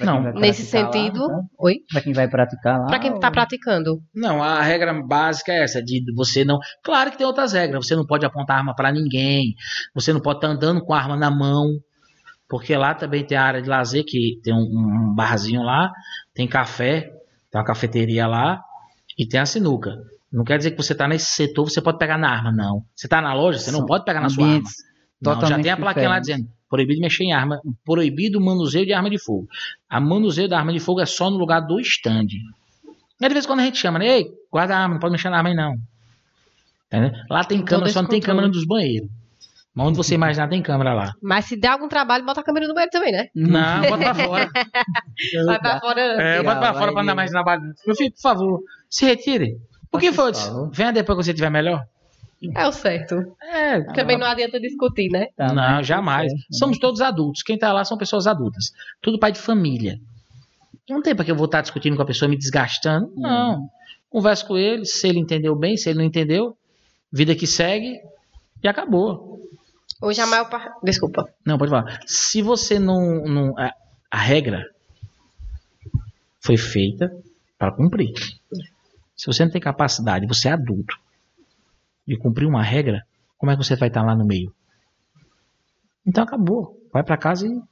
Não, 0.00 0.22
Nesse 0.34 0.62
praticar 0.70 0.84
lá, 0.84 0.92
sentido. 0.92 1.24
então, 1.24 1.40
Oi? 1.58 1.74
Pra 1.90 2.00
quem 2.00 2.12
vai 2.12 2.28
praticar 2.28 2.80
lá. 2.80 2.86
Pra 2.86 2.98
quem 3.00 3.18
tá 3.18 3.26
ou- 3.26 3.32
praticando. 3.32 4.00
Não, 4.14 4.42
a 4.42 4.62
regra 4.62 4.92
básica 5.02 5.52
é 5.52 5.64
essa, 5.64 5.82
de 5.82 6.02
você 6.14 6.44
não. 6.44 6.58
Claro 6.82 7.10
que 7.10 7.18
tem 7.18 7.26
outras 7.26 7.52
regras. 7.52 7.84
Você 7.86 7.94
não 7.96 8.06
pode 8.06 8.24
apontar 8.24 8.58
arma 8.58 8.74
para 8.74 8.92
ninguém. 8.92 9.54
Você 9.94 10.12
não 10.12 10.20
pode 10.20 10.38
estar 10.38 10.48
andando 10.48 10.82
com 10.84 10.94
a 10.94 10.98
arma 10.98 11.16
na 11.16 11.30
mão. 11.30 11.66
Porque 12.52 12.76
lá 12.76 12.94
também 12.94 13.24
tem 13.24 13.38
a 13.38 13.44
área 13.44 13.62
de 13.62 13.68
lazer, 13.70 14.04
que 14.04 14.38
tem 14.44 14.52
um, 14.52 14.58
um 14.58 15.14
barzinho 15.14 15.62
lá, 15.62 15.90
tem 16.34 16.46
café, 16.46 17.00
tem 17.50 17.58
uma 17.58 17.64
cafeteria 17.64 18.26
lá 18.26 18.62
e 19.18 19.26
tem 19.26 19.40
a 19.40 19.46
sinuca. 19.46 19.96
Não 20.30 20.44
quer 20.44 20.58
dizer 20.58 20.72
que 20.72 20.76
você 20.76 20.92
está 20.92 21.08
nesse 21.08 21.30
setor, 21.30 21.70
você 21.70 21.80
pode 21.80 21.96
pegar 21.96 22.18
na 22.18 22.28
arma, 22.28 22.52
não. 22.52 22.84
Você 22.94 23.06
está 23.06 23.22
na 23.22 23.32
loja, 23.32 23.58
você 23.58 23.70
não 23.70 23.78
São 23.78 23.86
pode 23.86 24.04
pegar 24.04 24.20
na 24.20 24.28
sua 24.28 24.46
arma. 24.46 24.68
Não, 25.22 25.46
já 25.46 25.58
tem 25.60 25.70
a 25.70 25.78
plaquinha 25.78 26.10
lá 26.10 26.18
dizendo 26.20 26.46
proibido 26.68 27.00
mexer 27.00 27.24
em 27.24 27.32
arma, 27.32 27.58
proibido 27.86 28.38
manuseio 28.38 28.84
de 28.84 28.92
arma 28.92 29.08
de 29.08 29.18
fogo. 29.18 29.48
A 29.88 29.98
manuseio 29.98 30.46
da 30.46 30.58
arma 30.58 30.74
de 30.74 30.78
fogo 30.78 31.00
é 31.00 31.06
só 31.06 31.30
no 31.30 31.38
lugar 31.38 31.60
do 31.60 31.80
stand. 31.80 32.26
Aí 33.18 33.28
de 33.28 33.32
vez 33.32 33.46
em 33.46 33.48
quando 33.48 33.60
a 33.60 33.64
gente 33.64 33.78
chama, 33.78 33.98
né? 33.98 34.18
Ei, 34.18 34.26
guarda 34.50 34.76
a 34.76 34.78
arma, 34.80 34.96
não 34.96 35.00
pode 35.00 35.12
mexer 35.12 35.30
na 35.30 35.38
arma 35.38 35.48
aí 35.48 35.54
não. 35.54 35.74
Entendeu? 36.88 37.12
Lá 37.30 37.44
tem 37.44 37.64
câmera, 37.64 37.90
só 37.90 38.02
não 38.02 38.10
tem 38.10 38.20
câmera 38.20 38.46
nos 38.46 38.66
banheiros. 38.66 39.08
Mas 39.74 39.86
onde 39.86 39.96
você 39.96 40.14
imaginar 40.14 40.48
tem 40.48 40.60
câmera 40.62 40.92
lá. 40.92 41.12
Mas 41.22 41.46
se 41.46 41.56
der 41.56 41.68
algum 41.68 41.88
trabalho, 41.88 42.24
bota 42.26 42.40
a 42.40 42.44
câmera 42.44 42.68
no 42.68 42.74
banheiro 42.74 42.90
também, 42.92 43.10
né? 43.12 43.28
Não, 43.34 43.80
bota 43.82 43.98
pra 43.98 44.14
fora. 44.26 44.50
Vai 45.46 45.58
pra 45.58 45.80
fora. 45.80 46.00
É, 46.00 46.42
bota 46.42 46.60
pra 46.60 46.72
Vai 46.72 46.80
fora 46.80 46.92
pra 46.92 47.02
não 47.02 47.06
dar 47.06 47.14
mais 47.14 47.30
trabalho. 47.30 47.62
Meu 47.86 47.96
filho, 47.96 48.12
por 48.12 48.20
favor, 48.20 48.60
se 48.90 49.06
retire. 49.06 49.56
Por 49.90 50.00
que 50.00 50.12
favor. 50.12 50.70
Venha 50.72 50.92
depois 50.92 51.16
que 51.18 51.24
você 51.24 51.30
estiver 51.30 51.50
melhor. 51.50 51.84
É 52.56 52.66
o 52.66 52.72
certo. 52.72 53.14
É, 53.40 53.80
Também 53.94 54.18
não 54.18 54.26
adianta 54.26 54.58
discutir, 54.60 55.08
né? 55.10 55.28
Tá, 55.36 55.52
não, 55.52 55.82
jamais. 55.82 56.30
tá 56.32 56.38
certo. 56.38 56.54
Somos 56.58 56.78
todos 56.78 57.00
adultos. 57.00 57.42
Quem 57.42 57.56
tá 57.56 57.72
lá 57.72 57.84
são 57.84 57.96
pessoas 57.96 58.26
adultas. 58.26 58.72
Tudo 59.00 59.18
pai 59.18 59.30
de 59.32 59.38
família. 59.38 59.98
Não 60.90 61.00
tem 61.00 61.14
pra 61.14 61.24
que 61.24 61.30
eu 61.30 61.36
vou 61.36 61.44
estar 61.46 61.60
discutindo 61.62 61.94
com 61.96 62.02
a 62.02 62.06
pessoa 62.06 62.28
me 62.28 62.36
desgastando. 62.36 63.12
Não. 63.16 63.68
Converso 64.10 64.46
com 64.46 64.58
ele, 64.58 64.84
se 64.84 65.08
ele 65.08 65.20
entendeu 65.20 65.54
bem, 65.54 65.76
se 65.76 65.88
ele 65.88 65.98
não 66.00 66.04
entendeu, 66.04 66.56
vida 67.12 67.34
que 67.34 67.46
segue 67.46 67.98
e 68.62 68.66
acabou. 68.68 69.31
Hoje 70.02 70.20
a 70.20 70.26
maior 70.26 70.50
parte. 70.50 70.80
Desculpa. 70.82 71.32
Não, 71.46 71.56
pode 71.56 71.70
falar. 71.70 72.00
Se 72.06 72.42
você 72.42 72.78
não. 72.78 73.22
não 73.24 73.56
a, 73.56 73.72
a 74.10 74.18
regra 74.18 74.68
foi 76.40 76.56
feita 76.56 77.08
para 77.56 77.72
cumprir. 77.72 78.12
Se 79.16 79.26
você 79.26 79.44
não 79.44 79.52
tem 79.52 79.60
capacidade, 79.60 80.26
você 80.26 80.48
é 80.48 80.52
adulto, 80.52 80.98
de 82.06 82.18
cumprir 82.18 82.46
uma 82.46 82.62
regra, 82.62 83.06
como 83.38 83.52
é 83.52 83.56
que 83.56 83.62
você 83.62 83.76
vai 83.76 83.88
estar 83.88 84.02
lá 84.02 84.16
no 84.16 84.26
meio? 84.26 84.52
Então 86.04 86.24
acabou. 86.24 86.76
Vai 86.92 87.04
para 87.04 87.16
casa 87.16 87.46
e 87.46 87.62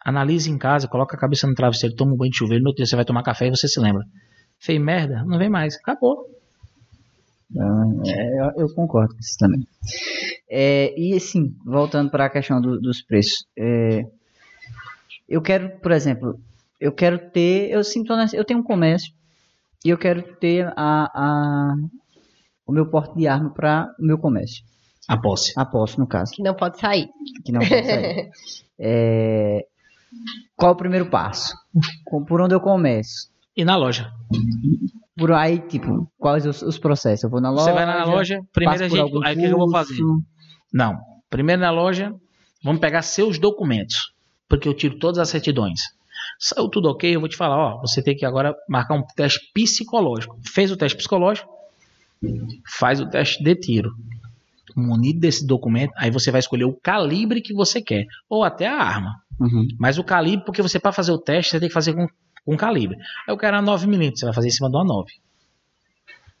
analise 0.00 0.50
em 0.50 0.56
casa, 0.56 0.88
coloca 0.88 1.14
a 1.14 1.20
cabeça 1.20 1.46
no 1.46 1.54
travesseiro, 1.54 1.94
toma 1.94 2.14
um 2.14 2.16
banho 2.16 2.30
de 2.30 2.38
chuveiro, 2.38 2.62
no 2.62 2.70
outro 2.70 2.78
dia 2.78 2.86
você 2.86 2.96
vai 2.96 3.04
tomar 3.04 3.22
café 3.22 3.48
e 3.48 3.50
você 3.50 3.68
se 3.68 3.78
lembra. 3.78 4.02
Fez 4.58 4.80
merda, 4.80 5.22
não 5.24 5.38
vem 5.38 5.50
mais. 5.50 5.76
Acabou. 5.76 6.26
É, 7.56 8.40
eu, 8.40 8.66
eu 8.66 8.74
concordo 8.74 9.14
com 9.14 9.20
isso 9.20 9.36
também. 9.38 9.66
É, 10.48 10.98
e 10.98 11.14
assim, 11.14 11.54
voltando 11.64 12.10
para 12.10 12.26
a 12.26 12.30
questão 12.30 12.60
do, 12.60 12.80
dos 12.80 13.02
preços, 13.02 13.46
é, 13.58 14.04
eu 15.28 15.40
quero, 15.40 15.70
por 15.80 15.92
exemplo, 15.92 16.38
eu 16.80 16.92
quero 16.92 17.18
ter, 17.30 17.70
eu 17.70 17.82
sinto, 17.84 18.12
eu 18.32 18.44
tenho 18.44 18.60
um 18.60 18.64
comércio 18.64 19.12
e 19.84 19.90
eu 19.90 19.98
quero 19.98 20.22
ter 20.36 20.72
a, 20.76 21.10
a 21.14 21.74
o 22.66 22.72
meu 22.72 22.86
porte 22.86 23.16
de 23.16 23.26
arma 23.26 23.50
para 23.50 23.94
o 23.98 24.04
meu 24.04 24.18
comércio. 24.18 24.64
A 25.08 25.16
posse. 25.16 25.52
A 25.56 25.64
posse, 25.64 25.98
no 25.98 26.06
caso. 26.06 26.32
Que 26.32 26.42
não 26.42 26.54
pode 26.54 26.78
sair. 26.78 27.08
Que 27.44 27.52
não 27.52 27.60
pode 27.60 27.84
sair. 27.84 28.30
é, 28.78 29.66
qual 30.56 30.72
o 30.72 30.76
primeiro 30.76 31.10
passo? 31.10 31.54
Por 32.26 32.40
onde 32.40 32.54
eu 32.54 32.60
começo? 32.60 33.30
E 33.56 33.64
na 33.64 33.76
loja. 33.76 34.12
Por 35.16 35.32
aí, 35.32 35.58
tipo, 35.58 36.10
quais 36.18 36.46
os, 36.46 36.62
os 36.62 36.78
processos? 36.78 37.24
Eu 37.24 37.30
vou 37.30 37.40
na 37.40 37.50
loja. 37.50 37.64
Você 37.64 37.72
vai 37.72 37.86
na 37.86 38.04
loja, 38.04 38.40
primeiro 38.52 38.84
a 38.84 38.88
gente. 38.88 39.24
Aí 39.24 39.34
o 39.34 39.38
que 39.38 39.44
eu 39.44 39.58
vou 39.58 39.70
fazer? 39.70 39.98
Não. 40.72 40.98
Primeiro 41.28 41.60
na 41.60 41.70
loja, 41.70 42.14
vamos 42.64 42.80
pegar 42.80 43.02
seus 43.02 43.38
documentos. 43.38 44.12
Porque 44.48 44.68
eu 44.68 44.74
tiro 44.74 44.98
todas 44.98 45.18
as 45.18 45.28
certidões. 45.28 45.80
Saiu 46.38 46.68
tudo 46.68 46.88
ok, 46.88 47.14
eu 47.14 47.20
vou 47.20 47.28
te 47.28 47.36
falar, 47.36 47.56
ó, 47.56 47.80
você 47.80 48.02
tem 48.02 48.16
que 48.16 48.24
agora 48.24 48.54
marcar 48.68 48.94
um 48.94 49.02
teste 49.14 49.40
psicológico. 49.52 50.38
Fez 50.44 50.70
o 50.70 50.76
teste 50.76 50.96
psicológico, 50.96 51.48
faz 52.78 53.00
o 53.00 53.08
teste 53.08 53.42
de 53.42 53.54
tiro. 53.54 53.92
Munido 54.74 55.20
desse 55.20 55.46
documento, 55.46 55.92
aí 55.96 56.10
você 56.10 56.30
vai 56.30 56.40
escolher 56.40 56.64
o 56.64 56.74
calibre 56.74 57.42
que 57.42 57.52
você 57.52 57.80
quer, 57.80 58.06
ou 58.28 58.42
até 58.42 58.66
a 58.66 58.74
arma. 58.74 59.22
Uhum. 59.38 59.68
Mas 59.78 59.98
o 59.98 60.04
calibre, 60.04 60.44
porque 60.44 60.62
você 60.62 60.80
para 60.80 60.92
fazer 60.92 61.12
o 61.12 61.18
teste, 61.18 61.52
você 61.52 61.60
tem 61.60 61.68
que 61.68 61.74
fazer 61.74 61.94
com, 61.94 62.06
com 62.44 62.56
calibre. 62.56 62.96
Aí 62.96 63.32
eu 63.32 63.36
quero 63.36 63.56
a 63.56 63.62
9mm, 63.62 64.16
você 64.16 64.24
vai 64.24 64.34
fazer 64.34 64.48
em 64.48 64.52
cima 64.52 64.70
de 64.70 64.76
uma 64.76 64.84
9. 64.84 65.12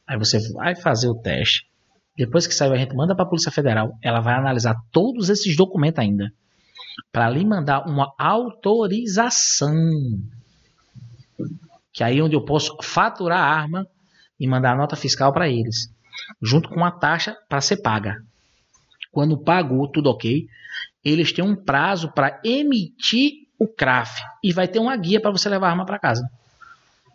Aí 0.06 0.18
você 0.18 0.38
vai 0.52 0.74
fazer 0.74 1.08
o 1.08 1.14
teste. 1.14 1.66
Depois 2.16 2.46
que 2.46 2.54
saiu, 2.54 2.72
a 2.72 2.76
gente 2.76 2.94
manda 2.94 3.14
para 3.14 3.24
a 3.24 3.28
Polícia 3.28 3.50
Federal. 3.50 3.96
Ela 4.02 4.20
vai 4.20 4.34
analisar 4.34 4.76
todos 4.90 5.28
esses 5.28 5.56
documentos 5.56 5.98
ainda. 5.98 6.32
Para 7.10 7.30
lhe 7.30 7.44
mandar 7.44 7.88
uma 7.88 8.12
autorização. 8.18 9.74
Que 11.92 12.04
aí 12.04 12.18
é 12.18 12.22
onde 12.22 12.36
eu 12.36 12.44
posso 12.44 12.76
faturar 12.82 13.40
a 13.40 13.46
arma 13.46 13.86
e 14.38 14.46
mandar 14.46 14.72
a 14.72 14.76
nota 14.76 14.96
fiscal 14.96 15.32
para 15.32 15.48
eles. 15.48 15.90
Junto 16.42 16.68
com 16.68 16.84
a 16.84 16.90
taxa 16.90 17.36
para 17.48 17.60
ser 17.60 17.78
paga. 17.78 18.22
Quando 19.10 19.38
pagou, 19.38 19.88
tudo 19.88 20.10
ok, 20.10 20.46
eles 21.04 21.32
têm 21.32 21.44
um 21.44 21.56
prazo 21.56 22.12
para 22.12 22.40
emitir 22.44 23.41
o 23.62 23.68
CRAF 23.68 24.20
e 24.42 24.52
vai 24.52 24.66
ter 24.66 24.78
uma 24.78 24.96
guia 24.96 25.20
para 25.20 25.30
você 25.30 25.48
levar 25.48 25.68
a 25.68 25.70
arma 25.70 25.86
para 25.86 25.98
casa. 25.98 26.28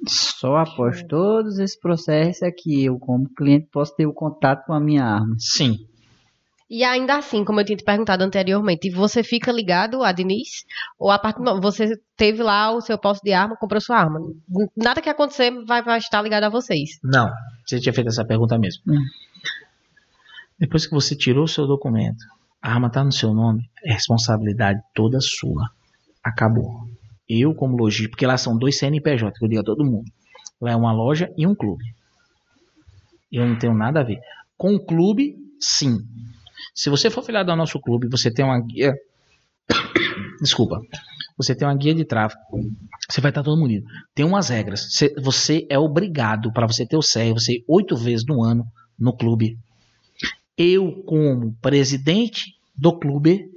Só 0.07 0.57
após 0.57 1.03
todos 1.03 1.57
esses 1.57 1.79
processos 1.79 2.43
é 2.43 2.51
que 2.51 2.85
eu, 2.85 2.99
como 2.99 3.27
cliente, 3.33 3.67
posso 3.71 3.95
ter 3.95 4.05
o 4.05 4.13
contato 4.13 4.65
com 4.65 4.73
a 4.73 4.79
minha 4.79 5.03
arma. 5.03 5.35
Sim. 5.39 5.79
E 6.69 6.83
ainda 6.83 7.17
assim, 7.17 7.45
como 7.45 7.61
eu 7.61 7.65
tinha 7.65 7.77
te 7.77 7.83
perguntado 7.83 8.23
anteriormente, 8.23 8.89
você 8.91 9.23
fica 9.23 9.51
ligado 9.51 10.03
a 10.03 10.11
Diniz? 10.11 10.65
Ou 10.99 11.09
a 11.09 11.17
parte 11.17 11.41
você 11.61 11.97
teve 12.15 12.43
lá 12.43 12.71
o 12.71 12.81
seu 12.81 12.97
posto 12.97 13.23
de 13.23 13.31
arma, 13.31 13.55
comprou 13.55 13.79
sua 13.79 13.97
arma? 13.97 14.19
Nada 14.75 15.01
que 15.01 15.09
acontecer 15.09 15.49
vai, 15.65 15.81
vai 15.81 15.97
estar 15.97 16.21
ligado 16.21 16.43
a 16.43 16.49
vocês? 16.49 16.99
Não. 17.01 17.31
Você 17.65 17.79
tinha 17.79 17.93
feito 17.93 18.09
essa 18.09 18.25
pergunta 18.25 18.57
mesmo. 18.57 18.83
Hum. 18.87 19.01
Depois 20.59 20.85
que 20.85 20.93
você 20.93 21.15
tirou 21.15 21.45
o 21.45 21.47
seu 21.47 21.65
documento, 21.65 22.23
a 22.61 22.73
arma 22.73 22.87
está 22.87 23.03
no 23.03 23.11
seu 23.11 23.33
nome, 23.33 23.69
é 23.83 23.93
responsabilidade 23.93 24.81
toda 24.93 25.19
sua. 25.21 25.69
Acabou. 26.27 26.87
Eu, 27.29 27.53
como 27.53 27.77
lojista, 27.77 28.09
porque 28.09 28.25
lá 28.25 28.37
são 28.37 28.57
dois 28.57 28.77
CNPJ, 28.77 29.37
que 29.37 29.45
eu 29.45 29.49
digo 29.49 29.61
a 29.61 29.65
todo 29.65 29.85
mundo. 29.85 30.11
Lá 30.59 30.71
é 30.71 30.75
uma 30.75 30.91
loja 30.91 31.31
e 31.37 31.47
um 31.47 31.55
clube. 31.55 31.85
Eu 33.31 33.45
não 33.45 33.57
tenho 33.57 33.73
nada 33.73 34.01
a 34.01 34.03
ver. 34.03 34.19
Com 34.57 34.75
o 34.75 34.85
clube, 34.85 35.37
sim. 35.59 35.99
Se 36.73 36.89
você 36.89 37.09
for 37.09 37.23
filiado 37.23 37.51
ao 37.51 37.57
nosso 37.57 37.79
clube, 37.79 38.07
você 38.09 38.31
tem 38.31 38.43
uma 38.43 38.59
guia. 38.59 38.93
Desculpa. 40.41 40.81
Você 41.37 41.55
tem 41.55 41.67
uma 41.67 41.75
guia 41.75 41.93
de 41.93 42.03
tráfego. 42.03 42.41
Você 43.09 43.21
vai 43.21 43.31
estar 43.31 43.43
todo 43.43 43.59
mundo. 43.59 43.83
Tem 44.13 44.25
umas 44.25 44.49
regras. 44.49 44.89
Você, 45.19 45.67
é 45.69 45.77
obrigado, 45.77 46.51
para 46.51 46.67
você 46.67 46.85
ter 46.85 46.97
o 46.97 47.01
CR, 47.01 47.33
você 47.33 47.63
oito 47.67 47.95
vezes 47.95 48.25
no 48.25 48.43
ano 48.43 48.65
no 48.99 49.15
clube. 49.15 49.57
Eu, 50.57 51.03
como 51.05 51.53
presidente 51.61 52.55
do 52.75 52.97
clube, 52.97 53.49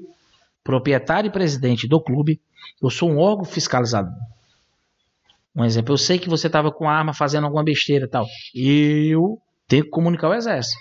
proprietário 0.63 1.29
e 1.29 1.33
presidente 1.33 1.89
do 1.89 2.01
clube, 2.01 2.41
eu 2.83 2.91
sou 2.91 3.11
um 3.11 3.19
órgão 3.19 3.45
fiscalizador. 3.45 4.13
Um 5.55 5.65
exemplo, 5.65 5.95
eu 5.95 5.99
sei 5.99 6.19
que 6.19 6.29
você 6.29 6.47
estava 6.47 6.71
com 6.71 6.89
a 6.89 6.93
arma 6.93 7.13
fazendo 7.13 7.45
alguma 7.45 7.65
besteira 7.65 8.07
e 8.07 8.09
tal. 8.09 8.27
Eu 8.55 9.39
tenho 9.67 9.85
que 9.85 9.91
comunicar 9.91 10.29
ao 10.29 10.35
exército. 10.35 10.79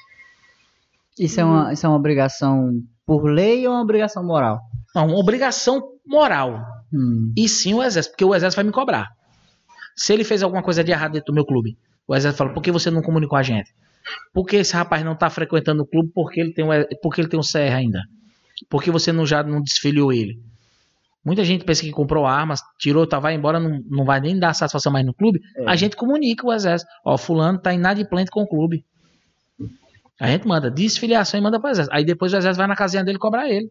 Isso 1.18 1.42
é 1.42 1.44
uma, 1.44 1.74
isso 1.74 1.86
é 1.86 1.90
uma 1.90 1.98
obrigação 1.98 2.72
por 3.06 3.26
lei 3.26 3.68
ou 3.68 3.74
uma 3.74 3.82
obrigação 3.82 4.24
moral? 4.24 4.60
Não, 4.96 5.08
uma 5.08 5.18
obrigação 5.18 5.82
moral. 6.06 6.64
Hum. 6.94 7.34
E 7.36 7.50
sim 7.50 7.74
o 7.74 7.84
exército, 7.84 8.14
porque 8.14 8.26
o 8.26 8.34
exército 8.34 8.58
vai 8.58 8.66
me 8.66 8.72
cobrar. 8.72 9.10
Se 9.96 10.14
ele 10.14 10.24
fez 10.24 10.42
alguma 10.44 10.64
coisa 10.64 10.84
de 10.84 10.92
errado 10.92 11.14
dentro 11.14 11.34
do 11.34 11.36
meu 11.36 11.46
clube, 11.46 11.78
o 12.08 12.16
exército 12.16 12.38
fala, 12.38 12.54
por 12.54 12.62
que 12.62 12.72
você 12.72 12.90
não 12.90 13.02
comunicou 13.02 13.38
a 13.38 13.44
gente? 13.44 13.74
Por 14.34 14.46
que 14.46 14.56
esse 14.56 14.74
rapaz 14.74 15.04
não 15.04 15.14
está 15.14 15.30
frequentando 15.30 15.84
o 15.84 15.86
clube 15.86 16.10
porque 16.14 16.40
ele 16.40 16.54
tem 16.54 16.64
um, 16.64 16.70
porque 17.02 17.22
ele 17.22 17.28
tem 17.28 17.40
um 17.40 17.44
CR 17.44 17.76
ainda? 17.76 18.00
Por 18.68 18.84
que 18.84 18.91
você 18.91 19.12
não 19.12 19.26
já 19.26 19.43
não 19.43 19.62
desfiliou 19.62 20.12
ele? 20.12 20.39
Muita 21.24 21.43
gente 21.43 21.66
pensa 21.66 21.84
que 21.84 21.91
comprou 21.91 22.26
armas, 22.26 22.62
tirou, 22.80 23.05
tá, 23.05 23.20
vai 23.20 23.36
embora, 23.36 23.60
não, 23.60 23.82
não 23.89 24.05
vai 24.05 24.20
nem 24.20 24.39
dar 24.39 24.53
satisfação 24.53 24.91
mais 24.91 25.05
no 25.05 25.14
clube. 25.14 25.39
É. 25.57 25.70
A 25.70 25.76
gente 25.76 25.95
comunica 25.95 26.47
o 26.47 26.53
exército. 26.53 26.89
Ó, 27.05 27.18
fulano 27.18 27.60
tá 27.60 27.74
inadimplente 27.74 28.32
com 28.32 28.41
o 28.41 28.47
clube. 28.47 28.84
A 30.20 30.28
gente 30.28 30.47
manda 30.47 30.72
desfiliação 30.72 31.39
e 31.39 31.43
manda 31.43 31.60
para 31.60 31.70
o 31.70 31.72
exército. 31.72 31.95
Aí 31.95 32.05
depois 32.05 32.34
o 32.34 32.38
exército 32.38 32.57
vai 32.57 32.68
na 32.68 32.76
casinha 32.76 33.03
dele 33.03 33.18
cobrar 33.18 33.49
ele. 33.49 33.70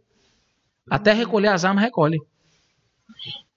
Até 0.91 1.13
recolher 1.13 1.49
as 1.49 1.65
armas, 1.65 1.85
recolhe. 1.85 2.19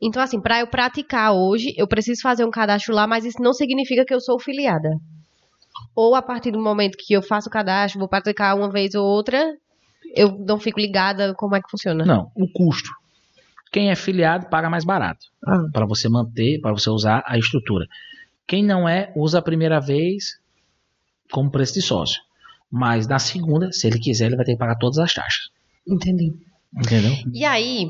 Então, 0.01 0.21
assim, 0.21 0.41
para 0.41 0.59
eu 0.59 0.67
praticar 0.67 1.33
hoje, 1.33 1.73
eu 1.77 1.87
preciso 1.87 2.21
fazer 2.21 2.43
um 2.43 2.51
cadastro 2.51 2.93
lá, 2.93 3.05
mas 3.05 3.23
isso 3.23 3.41
não 3.41 3.53
significa 3.53 4.03
que 4.03 4.13
eu 4.13 4.19
sou 4.19 4.39
filiada. 4.39 4.89
Ou 5.95 6.15
a 6.15 6.21
partir 6.21 6.51
do 6.51 6.59
momento 6.59 6.97
que 6.97 7.13
eu 7.13 7.21
faço 7.21 7.49
o 7.49 7.51
cadastro, 7.51 7.99
vou 7.99 8.09
praticar 8.09 8.55
uma 8.57 8.69
vez 8.69 8.95
ou 8.95 9.05
outra, 9.05 9.55
eu 10.15 10.37
não 10.39 10.59
fico 10.59 10.79
ligada 10.79 11.33
como 11.35 11.55
é 11.55 11.61
que 11.61 11.69
funciona. 11.69 12.05
Não, 12.05 12.31
o 12.35 12.47
custo. 12.47 12.89
Quem 13.71 13.89
é 13.89 13.95
filiado 13.95 14.47
paga 14.47 14.69
mais 14.69 14.83
barato. 14.83 15.25
Ah. 15.45 15.63
Para 15.71 15.85
você 15.85 16.09
manter, 16.09 16.59
para 16.59 16.71
você 16.71 16.89
usar 16.89 17.23
a 17.25 17.37
estrutura. 17.37 17.85
Quem 18.45 18.63
não 18.63 18.87
é, 18.87 19.13
usa 19.15 19.39
a 19.39 19.41
primeira 19.41 19.79
vez 19.79 20.39
como 21.31 21.49
preço 21.49 21.75
de 21.75 21.81
sócio. 21.81 22.21
Mas 22.69 23.07
na 23.07 23.19
segunda, 23.19 23.71
se 23.71 23.87
ele 23.87 23.99
quiser, 23.99 24.27
ele 24.27 24.35
vai 24.35 24.45
ter 24.45 24.53
que 24.53 24.57
pagar 24.57 24.75
todas 24.75 24.97
as 24.97 25.13
taxas. 25.13 25.49
Entendi. 25.87 26.33
Entendeu? 26.73 27.11
E 27.33 27.43
aí, 27.43 27.89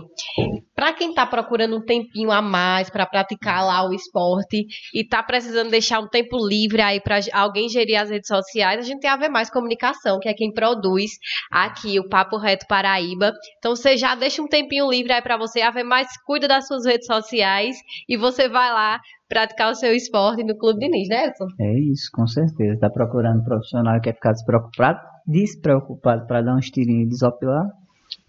para 0.75 0.91
quem 0.91 1.13
tá 1.13 1.23
procurando 1.23 1.77
um 1.77 1.85
tempinho 1.85 2.31
a 2.31 2.41
mais 2.41 2.89
para 2.89 3.05
praticar 3.05 3.63
lá 3.63 3.87
o 3.87 3.93
esporte 3.93 4.65
e 4.91 5.07
tá 5.07 5.21
precisando 5.21 5.69
deixar 5.69 5.99
um 5.99 6.07
tempo 6.07 6.35
livre 6.47 6.81
aí 6.81 6.99
para 6.99 7.19
alguém 7.33 7.69
gerir 7.69 8.01
as 8.01 8.09
redes 8.09 8.27
sociais, 8.27 8.79
a 8.79 8.81
gente 8.81 8.99
tem 8.99 9.09
a 9.09 9.17
ver 9.17 9.29
mais 9.29 9.51
comunicação, 9.51 10.19
que 10.19 10.27
é 10.27 10.33
quem 10.33 10.51
produz 10.51 11.11
aqui 11.51 11.99
o 11.99 12.09
Papo 12.09 12.37
Reto 12.37 12.65
Paraíba. 12.67 13.33
Então 13.59 13.75
você 13.75 13.95
já 13.95 14.15
deixa 14.15 14.41
um 14.41 14.47
tempinho 14.47 14.89
livre 14.89 15.13
aí 15.13 15.21
para 15.21 15.37
você, 15.37 15.61
a 15.61 15.69
ver 15.69 15.83
mais 15.83 16.07
cuida 16.25 16.47
das 16.47 16.65
suas 16.65 16.83
redes 16.83 17.05
sociais 17.05 17.75
e 18.09 18.17
você 18.17 18.49
vai 18.49 18.71
lá 18.71 18.99
praticar 19.29 19.71
o 19.71 19.75
seu 19.75 19.93
esporte 19.93 20.43
no 20.43 20.57
Clube 20.57 20.79
Diniz, 20.79 21.07
né, 21.07 21.27
Edson? 21.27 21.45
É 21.59 21.79
isso, 21.79 22.09
com 22.11 22.25
certeza. 22.25 22.79
Tá 22.79 22.89
procurando 22.89 23.41
um 23.41 23.43
profissional 23.43 23.93
que 23.95 24.09
quer 24.09 24.15
ficar 24.15 24.31
despreocupado, 24.31 24.99
despreocupado 25.27 26.25
para 26.25 26.41
dar 26.41 26.55
uns 26.55 26.71
tirinhos 26.71 27.05
e 27.05 27.09
desopilar. 27.09 27.80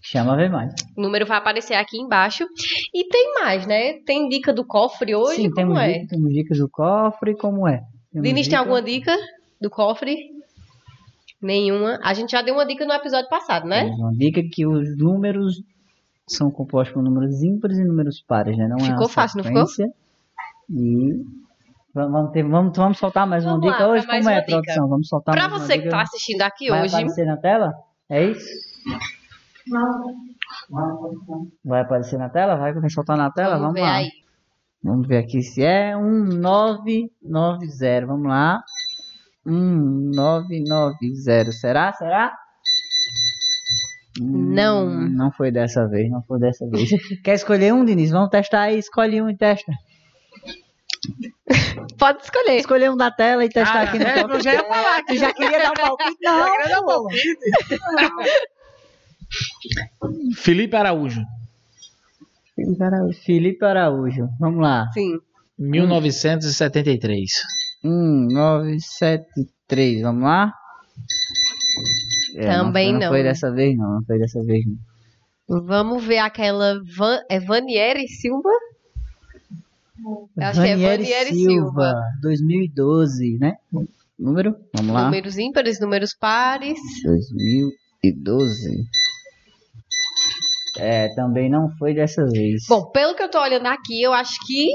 Chama 0.05 0.33
a 0.33 0.35
ver 0.35 0.49
mais. 0.51 0.73
O 0.97 1.01
número 1.01 1.25
vai 1.25 1.37
aparecer 1.37 1.75
aqui 1.75 1.97
embaixo. 1.97 2.45
E 2.93 3.07
tem 3.07 3.33
mais, 3.41 3.65
né? 3.65 3.93
Tem 4.05 4.27
dica 4.27 4.51
do 4.53 4.65
cofre 4.65 5.15
hoje? 5.15 5.37
Sim, 5.37 5.43
como 5.49 5.55
temos, 5.55 5.79
é? 5.79 5.93
dica- 5.93 6.07
temos 6.09 6.33
dicas 6.33 6.57
do 6.57 6.69
cofre, 6.69 7.35
como 7.37 7.67
é? 7.67 7.77
Temos 8.11 8.27
Diniz 8.27 8.41
tem 8.47 8.49
dica- 8.51 8.59
alguma 8.59 8.81
dica 8.81 9.15
do 9.61 9.69
cofre? 9.69 10.17
Nenhuma. 11.41 11.99
A 12.03 12.13
gente 12.13 12.31
já 12.31 12.41
deu 12.41 12.53
uma 12.55 12.65
dica 12.65 12.85
no 12.85 12.93
episódio 12.93 13.29
passado, 13.29 13.65
né? 13.67 13.83
Temos 13.85 13.99
Uma 13.99 14.11
dica 14.11 14.41
que 14.51 14.65
os 14.65 14.97
números 14.97 15.61
são 16.27 16.49
compostos 16.51 16.93
por 16.93 17.03
números 17.03 17.41
ímpares 17.41 17.77
e 17.77 17.83
números 17.83 18.21
pares, 18.27 18.57
né? 18.57 18.67
Não 18.67 18.77
é 18.77 18.81
Ficou 18.81 19.03
uma 19.03 19.09
fácil, 19.09 19.37
não 19.37 19.43
ficou? 19.45 19.65
E 20.69 21.21
vamos, 21.93 22.31
ter- 22.31 22.43
vamos, 22.47 22.75
vamos 22.77 22.97
soltar 22.97 23.25
mais 23.27 23.43
uma 23.45 23.53
Vamos 23.57 23.71
dica 23.71 23.83
lá, 23.87 23.89
hoje? 23.93 24.07
mais 24.07 24.19
Como 24.25 24.29
é, 24.29 24.37
uma 24.37 24.45
dica. 24.45 24.51
produção? 24.61 24.87
Vamos 24.89 25.07
soltar 25.07 25.33
Pra 25.35 25.43
mais 25.49 25.53
uma 25.53 25.65
você 25.67 25.73
que 25.73 25.79
dica? 25.83 25.91
tá 25.91 26.01
assistindo 26.01 26.41
aqui 26.41 26.69
Vai 26.69 26.83
hoje, 26.83 26.93
aparecer 26.95 27.25
na 27.25 27.37
tela? 27.37 27.73
É 28.09 28.23
isso? 28.25 28.45
Vai 31.63 31.81
aparecer 31.81 32.17
na 32.17 32.29
tela? 32.29 32.55
Vai 32.55 32.73
soltar 32.89 33.17
na 33.17 33.29
tela? 33.31 33.57
Vamos 33.57 33.73
Vamos, 33.73 33.75
ver 33.75 33.81
lá. 33.81 33.95
aí. 33.95 34.09
Vamos 34.83 35.07
ver 35.07 35.17
aqui 35.17 35.41
se 35.41 35.63
é 35.63 35.95
1990. 35.95 38.05
Vamos 38.05 38.27
lá. 38.27 38.61
1990. 39.45 41.51
Será? 41.53 41.93
Será? 41.93 42.33
Não. 44.19 44.85
Hum, 44.87 45.09
Não 45.09 45.31
foi 45.31 45.51
dessa 45.51 45.87
vez, 45.87 46.09
não 46.11 46.21
foi 46.23 46.39
dessa 46.39 46.67
vez. 46.69 46.89
Quer 47.23 47.33
escolher 47.33 47.73
um, 47.73 47.83
Diniz? 47.85 48.11
Vamos 48.11 48.29
testar 48.29 48.63
aí. 48.63 48.77
Escolhe 48.79 49.21
um 49.21 49.29
e 49.29 49.37
testa. 49.37 49.71
Pode 51.97 52.21
escolher. 52.23 52.57
Escolher 52.57 52.91
um 52.91 52.97
da 52.97 53.09
tela 53.11 53.43
e 53.45 53.49
testar 53.49 53.79
Ah, 53.79 53.83
aqui 53.83 53.97
no 53.99 54.05
é, 54.05 54.13
palpite. 54.13 54.35
eu 54.37 54.43
já 54.43 54.53
ia 54.53 54.63
falar 54.67 55.03
Tu 55.05 55.15
já 55.17 55.33
queria 55.33 55.59
dar 55.59 55.73
palpite? 55.73 56.17
Não, 56.21 56.85
pô. 56.85 57.07
Felipe 60.35 60.75
Araújo, 60.75 61.21
Felipe 62.55 62.83
Araújo. 62.83 63.19
Felipe 63.23 63.65
Araújo. 63.65 64.27
Vamos 64.39 64.61
lá. 64.61 64.87
Sim. 64.93 65.17
1973. 65.57 67.31
1973. 67.83 70.01
Vamos 70.01 70.23
lá? 70.23 70.53
É, 72.35 72.47
Também 72.51 72.91
não. 72.93 72.99
não. 72.99 73.07
Não 73.07 73.13
foi 73.13 73.23
dessa 73.23 73.51
vez, 73.51 73.75
não. 73.77 73.95
Não 73.95 74.03
foi 74.03 74.19
dessa 74.19 74.43
vez, 74.43 74.63
não. 74.65 74.77
Vamos 75.65 76.03
ver 76.03 76.19
aquela 76.19 76.79
Van... 76.95 77.19
é 77.29 77.39
Vanieri 77.39 78.07
Silva? 78.07 78.49
Eu 80.37 80.37
acho 80.37 80.61
que 80.61 80.67
é 80.67 80.75
Vanieri 80.75 81.33
Silva. 81.33 81.95
2012, 82.21 83.37
né? 83.39 83.55
Número? 84.17 84.55
Vamos 84.73 84.93
lá. 84.93 85.05
Números 85.05 85.37
ímpares, 85.37 85.79
números 85.79 86.13
pares. 86.13 86.79
2012. 87.03 88.85
É, 90.77 91.13
também 91.15 91.49
não 91.49 91.69
foi 91.77 91.93
dessa 91.93 92.25
vez. 92.25 92.65
Bom, 92.67 92.89
pelo 92.91 93.15
que 93.15 93.23
eu 93.23 93.29
tô 93.29 93.39
olhando 93.39 93.67
aqui, 93.67 94.01
eu 94.01 94.13
acho 94.13 94.35
que 94.45 94.69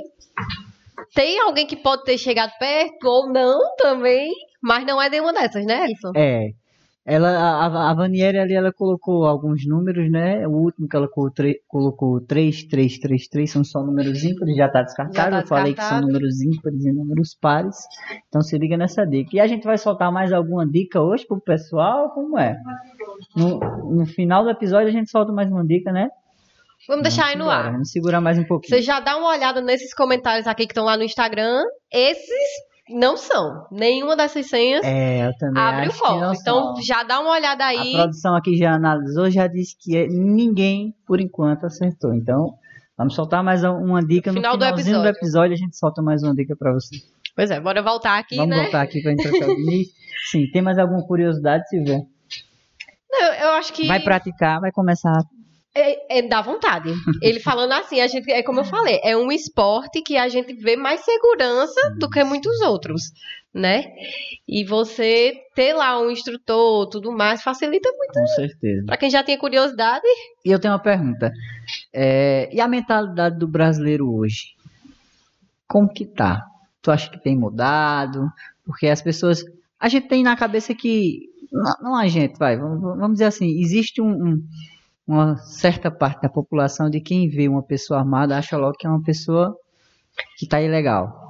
tem 1.14 1.40
alguém 1.40 1.66
que 1.66 1.76
pode 1.76 2.04
ter 2.04 2.18
chegado 2.18 2.52
perto 2.58 3.04
ou 3.04 3.32
não 3.32 3.58
também, 3.76 4.30
mas 4.62 4.84
não 4.86 5.00
é 5.00 5.08
nenhuma 5.08 5.32
dessas, 5.32 5.64
né, 5.64 5.86
Elson? 5.86 6.12
É. 6.16 6.48
Ela, 7.10 7.30
a, 7.30 7.90
a- 7.90 7.94
Vanieri 7.94 8.38
ali, 8.38 8.52
ela 8.54 8.70
colocou 8.70 9.24
alguns 9.24 9.66
números, 9.66 10.10
né? 10.10 10.46
O 10.46 10.50
último 10.50 10.86
que 10.86 10.94
ela 10.94 11.08
colocou, 11.08 11.30
tre- 11.34 11.60
colocou 11.66 12.20
3333, 12.20 13.50
são 13.50 13.64
só 13.64 13.82
números 13.82 14.22
ímpares, 14.22 14.54
já 14.54 14.68
tá 14.68 14.82
descartado. 14.82 15.16
Já 15.16 15.30
tá 15.30 15.40
Eu 15.40 15.46
falei 15.46 15.72
que 15.74 15.82
são 15.82 16.00
números 16.02 16.42
ímpares 16.42 16.84
e 16.84 16.92
números 16.92 17.34
pares. 17.40 17.76
Então 18.28 18.42
se 18.42 18.58
liga 18.58 18.76
nessa 18.76 19.06
dica. 19.06 19.30
E 19.32 19.40
a 19.40 19.46
gente 19.46 19.64
vai 19.64 19.78
soltar 19.78 20.12
mais 20.12 20.32
alguma 20.34 20.66
dica 20.66 21.00
hoje 21.00 21.26
pro 21.26 21.40
pessoal? 21.40 22.10
Como 22.10 22.38
é? 22.38 22.58
No, 23.34 23.58
no 23.58 24.04
final 24.06 24.44
do 24.44 24.50
episódio 24.50 24.88
a 24.88 24.92
gente 24.92 25.10
solta 25.10 25.32
mais 25.32 25.50
uma 25.50 25.64
dica, 25.66 25.90
né? 25.90 26.10
Vamos 26.86 27.02
deixar 27.02 27.26
aí 27.26 27.36
no 27.36 27.44
Bora, 27.44 27.56
ar. 27.56 27.72
Vamos 27.72 27.90
segurar 27.90 28.20
mais 28.20 28.38
um 28.38 28.44
pouquinho. 28.44 28.76
Você 28.76 28.82
já 28.82 29.00
dá 29.00 29.16
uma 29.16 29.30
olhada 29.30 29.60
nesses 29.60 29.92
comentários 29.94 30.46
aqui 30.46 30.66
que 30.66 30.72
estão 30.72 30.84
lá 30.84 30.96
no 30.96 31.02
Instagram. 31.02 31.62
Esses 31.92 32.67
não 32.90 33.16
são. 33.16 33.66
Nenhuma 33.70 34.16
dessas 34.16 34.46
senhas 34.48 34.84
É, 34.84 35.30
abre 35.56 35.88
o 35.88 35.92
foco. 35.92 36.34
Então 36.40 36.74
são. 36.74 36.82
já 36.82 37.02
dá 37.02 37.20
uma 37.20 37.32
olhada 37.32 37.64
A 37.64 37.68
aí. 37.68 37.92
produção 37.92 38.34
aqui 38.34 38.56
já 38.56 38.72
analisou, 38.74 39.30
já 39.30 39.46
disse 39.46 39.76
que 39.78 39.96
é- 39.96 40.06
ninguém, 40.08 40.94
por 41.06 41.20
enquanto, 41.20 41.66
acertou. 41.66 42.14
Então, 42.14 42.54
vamos 42.96 43.14
soltar 43.14 43.42
mais 43.42 43.62
uma 43.64 44.00
dica 44.04 44.30
no 44.32 44.38
Final 44.38 44.56
do 44.56 44.64
finalzinho 44.64 44.84
do 45.02 45.06
episódio. 45.08 45.18
episódio. 45.18 45.54
A 45.54 45.56
gente 45.58 45.76
solta 45.78 46.02
mais 46.02 46.22
uma 46.22 46.34
dica 46.34 46.54
pra 46.56 46.72
você. 46.72 46.96
Pois 47.36 47.50
é, 47.50 47.60
bora 47.60 47.82
voltar 47.82 48.18
aqui, 48.18 48.36
vamos 48.36 48.56
né? 48.56 48.62
voltar 48.64 48.82
aqui 48.82 49.00
pra 49.02 49.10
gente 49.12 49.22
trocar. 49.28 49.46
Sim, 50.30 50.50
tem 50.52 50.60
mais 50.62 50.78
alguma 50.78 51.06
curiosidade, 51.06 51.68
Silvia? 51.68 51.98
Não, 53.10 53.34
eu 53.34 53.48
acho 53.50 53.72
que 53.72 53.86
Vai 53.86 54.00
praticar, 54.00 54.60
vai 54.60 54.70
começar. 54.72 55.12
É, 55.74 56.18
é 56.18 56.22
dá 56.22 56.40
vontade. 56.42 56.90
Ele 57.22 57.40
falando 57.40 57.72
assim, 57.72 58.00
a 58.00 58.06
gente, 58.06 58.30
é 58.30 58.42
como 58.42 58.60
eu 58.60 58.64
falei, 58.64 59.00
é 59.04 59.16
um 59.16 59.30
esporte 59.30 60.02
que 60.02 60.16
a 60.16 60.28
gente 60.28 60.52
vê 60.54 60.76
mais 60.76 61.00
segurança 61.04 61.94
do 61.98 62.08
que 62.10 62.22
muitos 62.24 62.60
outros, 62.62 63.12
né? 63.54 63.84
E 64.46 64.64
você 64.64 65.34
ter 65.54 65.72
lá 65.74 66.00
um 66.00 66.10
instrutor, 66.10 66.88
tudo 66.88 67.12
mais, 67.12 67.42
facilita 67.42 67.88
muito. 67.96 68.12
Com 68.12 68.26
certeza. 68.28 68.86
Pra 68.86 68.96
quem 68.96 69.10
já 69.10 69.22
tinha 69.22 69.38
curiosidade, 69.38 70.04
E 70.44 70.50
eu 70.50 70.58
tenho 70.58 70.72
uma 70.74 70.80
pergunta. 70.80 71.32
É, 71.92 72.48
e 72.52 72.60
a 72.60 72.66
mentalidade 72.68 73.38
do 73.38 73.46
brasileiro 73.46 74.12
hoje? 74.12 74.54
Como 75.66 75.88
que 75.92 76.04
tá? 76.06 76.46
Tu 76.80 76.90
acha 76.90 77.10
que 77.10 77.22
tem 77.22 77.36
mudado? 77.36 78.30
Porque 78.64 78.86
as 78.86 79.02
pessoas. 79.02 79.44
A 79.78 79.88
gente 79.88 80.08
tem 80.08 80.22
na 80.22 80.34
cabeça 80.36 80.74
que. 80.74 81.28
Não, 81.52 81.72
não 81.82 81.96
a 81.96 82.06
gente, 82.08 82.38
vai. 82.38 82.56
Vamos, 82.56 82.80
vamos 82.80 83.12
dizer 83.12 83.26
assim: 83.26 83.60
existe 83.60 84.00
um, 84.00 84.08
um- 84.10 84.42
uma 85.08 85.36
certa 85.38 85.90
parte 85.90 86.20
da 86.20 86.28
população 86.28 86.90
de 86.90 87.00
quem 87.00 87.28
vê 87.28 87.48
uma 87.48 87.62
pessoa 87.62 87.98
armada 88.00 88.36
acha 88.36 88.56
logo 88.58 88.76
que 88.78 88.86
é 88.86 88.90
uma 88.90 89.02
pessoa 89.02 89.56
que 90.38 90.46
tá 90.46 90.60
ilegal. 90.60 91.26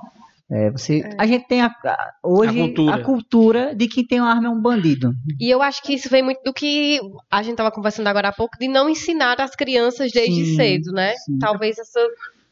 É, 0.51 0.71
você, 0.71 1.03
A 1.19 1.27
gente 1.27 1.47
tem 1.47 1.61
a, 1.61 1.67
a- 1.67 2.11
hoje 2.25 2.59
A 2.59 2.65
cultura. 2.65 2.95
a 2.97 3.05
cultura 3.05 3.75
de 3.77 3.87
que 3.87 4.05
tem 4.07 4.19
uma 4.19 4.31
arma 4.31 4.47
é 4.49 4.51
um 4.51 4.61
bandido. 4.61 5.13
E 5.39 5.49
eu 5.49 5.61
acho 5.63 5.83
que 5.83 5.93
isso 5.93 6.09
vem 6.09 6.23
muito 6.23 6.43
do 6.43 6.55
que 6.55 6.99
a 7.31 7.43
gente 7.43 7.53
estava 7.53 7.71
conversando 7.71 8.07
agora 8.07 8.29
há 8.29 8.33
pouco, 8.33 8.59
de 8.59 8.67
não 8.67 8.89
ensinar 8.89 9.39
as 9.41 9.55
crianças 9.55 10.11
desde 10.11 10.45
Sim, 10.47 10.57
cedo, 10.57 10.91
né? 10.93 11.13
sim. 11.17 11.39
Talvez 11.39 11.79
essa. 11.79 12.01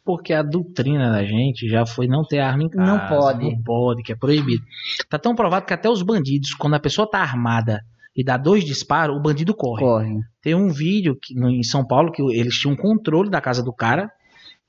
Porque 0.05 0.33
a 0.35 0.43
doutrina 0.43 1.11
da 1.11 1.25
gente 1.25 1.67
já 1.69 1.85
foi 1.87 2.07
não 2.07 2.23
ter 2.23 2.39
arma 2.39 2.63
em 2.65 2.69
casa. 2.69 2.87
Não 2.87 3.09
pode. 3.09 3.45
Não 3.45 3.63
pode, 3.63 4.03
que 4.03 4.13
é 4.13 4.17
proibido. 4.17 4.63
Tá 5.09 5.19
tão 5.19 5.35
provado 5.35 5.65
que 5.67 5.73
até 5.75 5.89
os 5.91 6.03
bandidos, 6.03 6.53
quando 6.55 6.75
a 6.75 6.81
pessoa 6.81 7.11
tá 7.11 7.19
armada 7.19 7.81
e 8.17 8.25
dá 8.25 8.37
dois 8.37 8.65
disparos, 8.65 9.15
o 9.17 9.21
bandido 9.21 9.55
corre. 9.55 9.83
Corre. 9.83 10.21
Tem 10.43 10.55
um 10.55 10.71
vídeo 10.71 11.17
que, 11.21 11.35
no- 11.35 11.51
em 11.51 11.63
São 11.63 11.87
Paulo 11.87 12.11
que 12.11 12.23
eles 12.23 12.55
tinham 12.55 12.73
um 12.75 12.77
controle 12.77 13.29
da 13.31 13.41
casa 13.41 13.63
do 13.63 13.73
cara, 13.73 14.11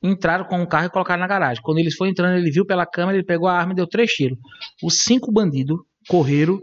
entraram 0.03 0.45
com 0.45 0.61
o 0.61 0.67
carro 0.67 0.87
e 0.87 0.89
colocaram 0.89 1.21
na 1.21 1.27
garagem. 1.27 1.63
Quando 1.63 1.79
eles 1.79 1.95
foram 1.95 2.11
entrando, 2.11 2.37
ele 2.37 2.51
viu 2.51 2.65
pela 2.65 2.85
câmera, 2.85 3.17
ele 3.17 3.25
pegou 3.25 3.47
a 3.47 3.57
arma 3.57 3.71
e 3.73 3.75
deu 3.75 3.87
três 3.87 4.11
tiros. 4.11 4.37
Os 4.83 5.03
cinco 5.03 5.31
bandidos 5.31 5.77
correram, 6.07 6.59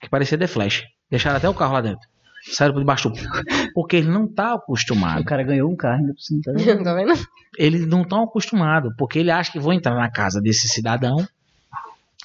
que 0.00 0.08
parecia 0.10 0.36
The 0.36 0.46
Flash. 0.46 0.82
Deixaram 1.10 1.36
até 1.36 1.48
o 1.48 1.54
carro 1.54 1.74
lá 1.74 1.80
dentro. 1.80 2.08
Saíram 2.52 2.72
por 2.74 2.80
debaixo 2.80 3.10
do... 3.10 3.16
Porque 3.74 3.96
ele 3.96 4.08
não 4.08 4.26
tá 4.26 4.54
O 4.54 4.58
acostumado. 4.58 5.22
cara 5.24 5.42
ganhou 5.42 5.70
um 5.70 5.76
carro 5.76 6.00
ainda 6.00 6.14
por 6.14 6.20
cima. 6.20 6.40
tá 6.44 6.52
vendo? 6.52 6.82
tá 6.84 6.94
vendo? 6.94 7.12
Eles 7.58 7.86
não 7.86 8.02
estão 8.02 8.22
acostumados, 8.24 8.92
porque 8.96 9.18
ele 9.18 9.30
acha 9.30 9.50
que 9.52 9.58
vão 9.58 9.72
entrar 9.72 9.94
na 9.94 10.10
casa 10.10 10.40
desse 10.40 10.68
cidadão 10.68 11.16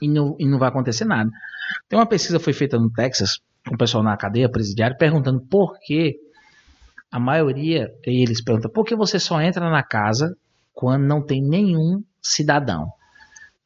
e 0.02 0.08
não, 0.08 0.36
e 0.40 0.46
não 0.48 0.58
vai 0.60 0.70
acontecer 0.70 1.04
nada. 1.04 1.30
Tem 1.90 1.98
uma 1.98 2.06
pesquisa 2.06 2.38
que 2.38 2.44
foi 2.44 2.54
feita 2.54 2.78
no 2.80 2.92
Texas, 2.92 3.40
o 3.72 3.78
pessoal 3.78 4.04
na 4.04 4.16
cadeia 4.18 4.50
presidiária, 4.50 4.98
perguntando 4.98 5.42
por 5.42 5.80
que 5.80 6.16
a 7.12 7.20
maioria, 7.20 7.90
eles 8.04 8.44
perguntam, 8.44 8.70
por 8.72 8.86
que 8.86 8.96
você 8.96 9.20
só 9.20 9.42
entra 9.42 9.70
na 9.70 9.84
casa 9.84 10.36
quando 10.74 11.04
não 11.04 11.26
tem 11.26 11.42
nenhum 11.42 12.04
cidadão? 12.22 12.92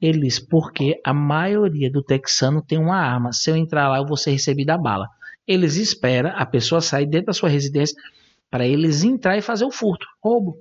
Eles, 0.01 0.39
porque 0.39 1.01
a 1.05 1.13
maioria 1.13 1.91
do 1.91 2.01
texano 2.01 2.61
tem 2.61 2.77
uma 2.77 2.95
arma. 2.95 3.33
Se 3.33 3.49
eu 3.49 3.55
entrar 3.55 3.89
lá, 3.89 3.97
eu 3.97 4.05
vou 4.05 4.15
ser 4.15 4.31
recebido 4.31 4.69
a 4.69 4.77
bala. 4.77 5.07
Eles 5.45 5.75
esperam 5.75 6.31
a 6.35 6.45
pessoa 6.45 6.79
sair 6.79 7.05
dentro 7.05 7.27
da 7.27 7.33
sua 7.33 7.49
residência 7.49 7.95
para 8.49 8.65
eles 8.65 9.03
entrar 9.03 9.37
e 9.37 9.41
fazer 9.41 9.65
o 9.65 9.71
furto, 9.71 10.05
roubo. 10.23 10.57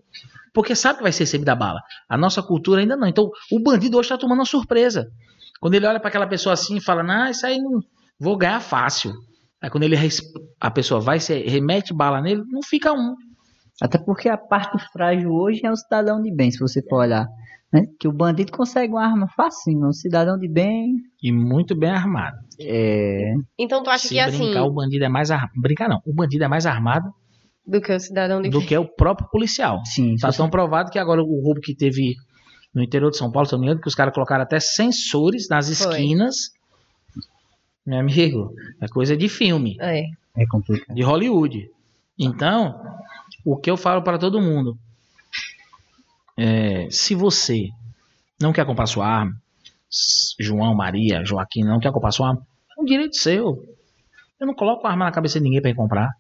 Porque 0.53 0.75
sabe 0.75 0.97
que 0.97 1.03
vai 1.03 1.13
ser 1.13 1.25
recebido 1.25 1.51
a 1.51 1.55
bala. 1.55 1.81
A 2.09 2.17
nossa 2.17 2.43
cultura 2.43 2.81
ainda 2.81 2.97
não. 2.97 3.07
Então, 3.07 3.31
o 3.53 3.61
bandido 3.61 3.97
hoje 3.97 4.07
está 4.07 4.19
tomando 4.19 4.41
uma 4.41 4.45
surpresa. 4.45 5.09
Quando 5.61 5.75
ele 5.75 5.87
olha 5.87 6.01
para 6.01 6.09
aquela 6.09 6.27
pessoa 6.27 6.55
assim 6.55 6.77
e 6.77 6.81
fala, 6.81 7.03
não, 7.03 7.31
isso 7.31 7.47
aí 7.47 7.59
não 7.59 7.81
vou 8.19 8.37
ganhar 8.37 8.61
fácil. 8.61 9.13
Aí 9.63 9.71
quando 9.71 9.83
ele 9.85 9.97
a 10.61 10.71
pessoa 10.71 11.01
vai 11.01 11.19
se 11.21 11.35
remete 11.43 11.93
bala 11.95 12.21
nele, 12.21 12.43
não 12.51 12.61
fica 12.63 12.93
um. 12.93 13.15
Até 13.81 13.99
porque 13.99 14.29
a 14.29 14.37
parte 14.37 14.77
frágil 14.93 15.31
hoje 15.33 15.61
é 15.65 15.71
o 15.71 15.77
cidadão 15.77 16.21
de 16.21 16.35
bem, 16.35 16.51
se 16.51 16.59
você 16.59 16.83
for 16.83 16.99
olhar. 17.01 17.27
Né? 17.73 17.83
Que 18.01 18.09
o 18.09 18.13
bandido 18.13 18.51
consegue 18.51 18.93
uma 18.95 19.05
arma 19.05 19.29
facinho, 19.37 19.89
o 19.89 19.93
cidadão 19.93 20.39
de 20.39 20.49
bem 20.49 20.95
E 21.23 21.31
muito 21.31 21.77
bem 21.77 21.91
armado. 21.91 22.37
é. 22.61 23.35
Então 23.59 23.83
tu 23.83 23.91
acha 23.91 24.09
Se 24.09 24.15
que 24.15 24.21
assim, 24.21 24.45
brincar, 24.45 24.65
o 24.65 24.73
bandido 24.73 25.05
é 25.05 25.09
mais 25.09 25.31
armado. 25.31 25.53
Brincar 25.61 25.89
não. 25.89 26.01
O 26.07 26.15
bandido 26.15 26.45
é 26.45 26.49
mais 26.49 26.65
armado 26.67 27.11
do 27.67 27.81
que 27.81 27.93
o 27.93 28.01
cidadão 28.01 28.41
de 28.41 28.49
do 28.49 28.61
que 28.65 28.77
o 28.77 28.87
próprio 28.87 29.29
policial. 29.31 29.81
Sim, 29.85 30.17
Tá 30.17 30.33
você- 30.33 30.39
tão 30.39 30.49
provado 30.49 30.91
que 30.91 30.99
agora 30.99 31.21
o 31.23 31.43
roubo 31.43 31.61
que 31.61 31.77
teve 31.77 32.15
no 32.75 32.83
interior 32.83 33.11
de 33.11 33.19
São 33.19 33.31
Paulo, 33.31 33.47
se 33.47 33.55
eu 33.55 33.59
não 33.59 33.65
me 33.65 33.67
engano, 33.67 33.83
que 33.83 33.89
os 33.89 33.95
caras 33.95 34.15
colocaram 34.15 34.43
até 34.43 34.59
sensores 34.59 35.47
nas 35.51 35.67
Foi. 35.67 35.91
esquinas. 36.01 36.37
Meu 37.89 38.01
amigo, 38.01 38.55
é 38.83 38.87
coisa 38.87 39.17
de 39.17 39.31
filme, 39.31 39.79
É. 39.81 40.03
é 40.37 40.47
complicado. 40.47 40.95
de 40.95 41.03
Hollywood. 41.03 41.71
Então, 42.19 42.79
o 43.47 43.57
que 43.57 43.71
eu 43.71 43.79
falo 43.79 44.03
para 44.03 44.19
todo 44.19 44.43
mundo 44.43 44.77
é, 46.37 46.87
se 46.91 47.15
você 47.15 47.71
não 48.39 48.53
quer 48.53 48.67
comprar 48.67 48.85
sua 48.87 49.07
arma, 49.07 49.33
João, 50.39 50.75
Maria, 50.75 51.25
Joaquim 51.25 51.63
não 51.65 51.81
quer 51.81 51.91
comprar 51.91 52.11
sua 52.13 52.29
arma, 52.29 52.47
é 52.77 52.81
um 52.81 52.85
direito 52.85 53.17
seu. 53.17 53.65
Eu 54.39 54.47
não 54.47 54.55
coloco 54.55 54.87
arma 54.87 55.07
na 55.07 55.11
cabeça 55.11 55.39
de 55.39 55.45
ninguém 55.45 55.63
para 55.63 55.71
ir 55.71 55.75
comprar. 55.75 56.13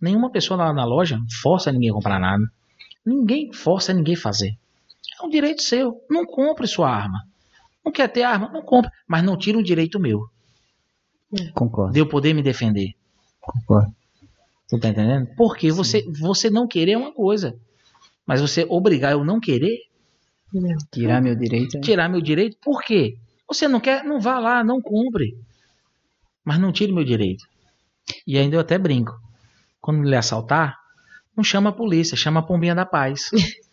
Nenhuma 0.00 0.30
pessoa 0.30 0.58
lá 0.58 0.72
na 0.72 0.84
loja 0.84 1.20
força 1.40 1.70
ninguém 1.70 1.90
a 1.90 1.94
comprar 1.94 2.18
nada. 2.18 2.42
Ninguém 3.06 3.52
força 3.52 3.94
ninguém 3.94 4.16
a 4.16 4.20
fazer. 4.20 4.58
É 5.20 5.24
um 5.24 5.30
direito 5.30 5.62
seu. 5.62 6.02
Não 6.10 6.26
compre 6.26 6.66
sua 6.66 6.90
arma. 6.90 7.20
Não 7.84 7.92
quer 7.92 8.08
ter 8.08 8.24
arma? 8.24 8.48
Não 8.52 8.62
compre. 8.62 8.90
Mas 9.06 9.22
não 9.22 9.38
tira 9.38 9.56
um 9.56 9.62
direito 9.62 10.00
meu. 10.00 10.28
Concordo, 11.54 11.92
De 11.92 11.98
eu 12.00 12.08
poder 12.08 12.32
me 12.34 12.42
defender. 12.42 12.92
concordo. 13.40 13.92
Tu 14.68 14.78
tá 14.80 14.88
entendendo? 14.88 15.28
Porque 15.36 15.70
você, 15.70 16.02
você 16.20 16.48
não 16.50 16.66
querer 16.66 16.96
uma 16.96 17.12
coisa. 17.12 17.54
Mas 18.26 18.40
você 18.40 18.64
obrigar 18.68 19.12
eu 19.12 19.24
não 19.24 19.38
querer, 19.40 19.76
Tirar 20.92 21.20
meu 21.20 21.34
direito. 21.34 21.76
é- 21.76 21.80
tirar 21.80 22.08
meu 22.08 22.20
direito, 22.20 22.56
por 22.62 22.82
quê? 22.82 23.16
Você 23.48 23.66
não 23.68 23.80
quer, 23.80 24.04
não 24.04 24.20
vá 24.20 24.38
lá, 24.38 24.64
não 24.64 24.80
cumpre. 24.80 25.36
Mas 26.44 26.58
não 26.58 26.72
tire 26.72 26.92
meu 26.92 27.04
direito. 27.04 27.44
E 28.26 28.38
ainda 28.38 28.56
eu 28.56 28.60
até 28.60 28.78
brinco. 28.78 29.12
Quando 29.80 30.04
ele 30.06 30.16
assaltar, 30.16 30.76
não 31.36 31.42
chama 31.44 31.70
a 31.70 31.72
polícia, 31.72 32.16
chama 32.16 32.40
a 32.40 32.42
pombinha 32.42 32.74
da 32.74 32.86
paz. 32.86 33.30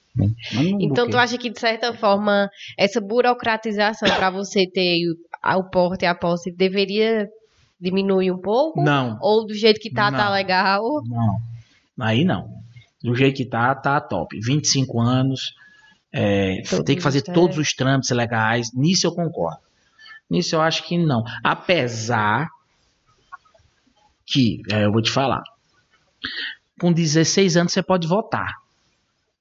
Então 0.82 1.10
tu 1.10 1.18
acha 1.18 1.38
que 1.38 1.50
de 1.50 1.58
certa 1.58 1.94
forma 1.94 2.50
essa 2.78 3.00
burocratização 3.00 4.10
para 4.10 4.30
você 4.30 4.70
ter 4.70 4.98
o 5.56 5.64
porte 5.70 6.04
e 6.04 6.06
a 6.06 6.14
posse 6.14 6.52
deveria 6.52 7.30
diminuir 7.82 8.32
um 8.32 8.38
pouco? 8.38 8.82
Não, 8.82 9.18
Ou 9.22 9.46
do 9.46 9.54
jeito 9.56 9.80
que 9.80 9.92
tá, 9.92 10.12
tá 10.12 10.26
Não. 10.26 10.32
legal? 10.32 10.84
não. 11.06 11.38
Aí 12.00 12.24
não. 12.24 12.62
Do 13.04 13.16
jeito 13.16 13.38
que 13.38 13.46
tá, 13.46 13.74
tá 13.76 14.00
top. 14.00 14.40
25 14.40 15.00
anos, 15.00 15.54
é, 16.14 16.62
tem 16.86 16.96
que 16.96 17.02
fazer 17.02 17.20
os 17.28 17.34
todos 17.34 17.58
os 17.58 17.74
trâmites 17.74 18.12
legais. 18.12 18.72
Nisso 18.74 19.08
eu 19.08 19.12
concordo. 19.12 19.60
Nisso 20.30 20.56
eu 20.56 20.62
acho 20.62 20.84
que 20.84 20.98
não. 20.98 21.24
Apesar 21.44 22.48
que, 24.26 24.62
é, 24.72 24.86
eu 24.86 24.92
vou 24.92 25.02
te 25.02 25.12
falar, 25.12 25.44
com 26.80 26.92
16 26.94 27.58
anos 27.58 27.74
você 27.74 27.82
pode 27.84 28.08
votar. 28.08 28.54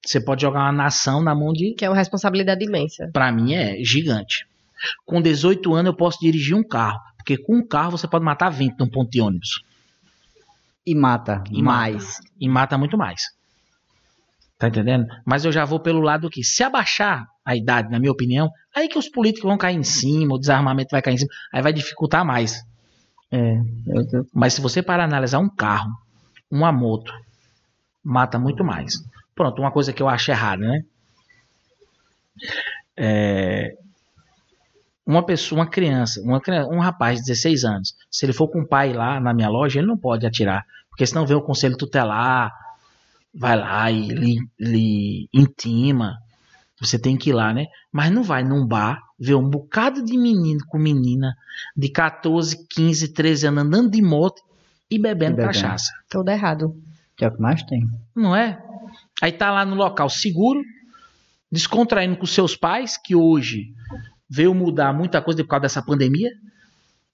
Você 0.04 0.20
pode 0.20 0.42
jogar 0.42 0.60
uma 0.60 0.72
nação 0.72 1.22
na 1.22 1.34
mão 1.34 1.52
de. 1.52 1.74
Que 1.74 1.84
é 1.84 1.90
uma 1.90 1.96
responsabilidade 1.96 2.64
imensa. 2.64 3.10
Pra 3.12 3.30
mim 3.30 3.52
é 3.54 3.82
gigante. 3.84 4.46
Com 5.04 5.20
18 5.20 5.74
anos 5.74 5.90
eu 5.92 5.96
posso 5.96 6.18
dirigir 6.20 6.56
um 6.56 6.64
carro. 6.66 6.98
Porque 7.20 7.36
com 7.36 7.56
um 7.56 7.66
carro 7.66 7.92
você 7.92 8.08
pode 8.08 8.24
matar 8.24 8.50
20 8.50 8.78
num 8.78 8.88
ponto 8.88 9.10
de 9.10 9.20
ônibus. 9.20 9.62
E 10.86 10.94
mata. 10.94 11.44
E 11.50 11.62
mais. 11.62 12.20
e 12.40 12.48
mata 12.48 12.76
muito 12.76 12.96
mais. 12.96 13.22
Tá 14.58 14.68
entendendo? 14.68 15.06
Mas 15.24 15.44
eu 15.44 15.52
já 15.52 15.64
vou 15.64 15.80
pelo 15.80 16.00
lado 16.00 16.28
que, 16.28 16.44
se 16.44 16.62
abaixar 16.62 17.26
a 17.44 17.56
idade, 17.56 17.90
na 17.90 17.98
minha 17.98 18.12
opinião, 18.12 18.50
aí 18.74 18.88
que 18.88 18.98
os 18.98 19.08
políticos 19.08 19.48
vão 19.48 19.56
cair 19.56 19.76
em 19.76 19.82
cima, 19.82 20.34
o 20.34 20.38
desarmamento 20.38 20.90
vai 20.90 21.00
cair 21.00 21.14
em 21.14 21.18
cima, 21.18 21.30
aí 21.52 21.62
vai 21.62 21.72
dificultar 21.72 22.24
mais. 22.24 22.62
É. 23.30 23.54
Eu, 23.86 24.26
Mas 24.34 24.54
se 24.54 24.60
você 24.60 24.82
parar 24.82 25.04
a 25.04 25.06
analisar 25.06 25.38
um 25.38 25.48
carro, 25.48 25.90
uma 26.50 26.72
moto, 26.72 27.12
mata 28.02 28.38
muito 28.38 28.64
mais. 28.64 28.94
Pronto, 29.34 29.62
uma 29.62 29.70
coisa 29.70 29.92
que 29.92 30.02
eu 30.02 30.08
acho 30.08 30.30
errada, 30.30 30.66
né? 30.66 30.84
É, 32.96 33.76
uma 35.10 35.24
pessoa, 35.24 35.60
uma 35.60 35.66
criança, 35.66 36.20
uma 36.22 36.40
criança, 36.40 36.68
um 36.70 36.78
rapaz 36.80 37.18
de 37.20 37.26
16 37.26 37.64
anos, 37.64 37.94
se 38.10 38.24
ele 38.24 38.32
for 38.32 38.48
com 38.48 38.60
o 38.62 38.66
pai 38.66 38.92
lá 38.92 39.20
na 39.20 39.32
minha 39.34 39.48
loja, 39.48 39.78
ele 39.80 39.86
não 39.88 39.96
pode 39.96 40.26
atirar, 40.26 40.64
porque 40.88 41.06
senão 41.06 41.26
vem 41.26 41.36
o 41.36 41.42
conselho 41.42 41.76
tutelar, 41.76 42.52
vai 43.34 43.56
lá 43.58 43.90
e 43.90 44.08
lhe, 44.08 44.38
lhe 44.58 45.28
intima. 45.32 46.16
Você 46.80 46.98
tem 46.98 47.16
que 47.16 47.28
ir 47.30 47.32
lá, 47.34 47.52
né? 47.52 47.66
Mas 47.92 48.10
não 48.10 48.22
vai 48.22 48.42
num 48.42 48.66
bar 48.66 48.98
ver 49.18 49.34
um 49.34 49.46
bocado 49.48 50.02
de 50.02 50.16
menino 50.16 50.60
com 50.66 50.78
menina 50.78 51.34
de 51.76 51.90
14, 51.90 52.66
15, 52.68 53.12
13 53.12 53.48
anos 53.48 53.64
andando 53.64 53.90
de 53.90 54.00
moto 54.00 54.40
e 54.90 54.98
bebendo, 54.98 55.34
E 55.34 55.36
bebendo. 55.36 55.46
cachaça. 55.48 55.92
Tudo 56.08 56.30
errado. 56.30 56.74
que 57.16 57.24
é 57.24 57.28
o 57.28 57.32
que 57.32 57.40
mais 57.40 57.62
tem. 57.64 57.86
Não 58.16 58.34
é? 58.34 58.58
Aí 59.20 59.30
tá 59.30 59.50
lá 59.50 59.64
no 59.66 59.74
local 59.76 60.08
seguro, 60.08 60.62
descontraindo 61.52 62.16
com 62.16 62.24
seus 62.24 62.56
pais, 62.56 62.96
que 62.96 63.14
hoje 63.14 63.74
veio 64.30 64.54
mudar 64.54 64.92
muita 64.92 65.20
coisa 65.20 65.42
por 65.42 65.50
causa 65.50 65.62
dessa 65.62 65.82
pandemia. 65.82 66.30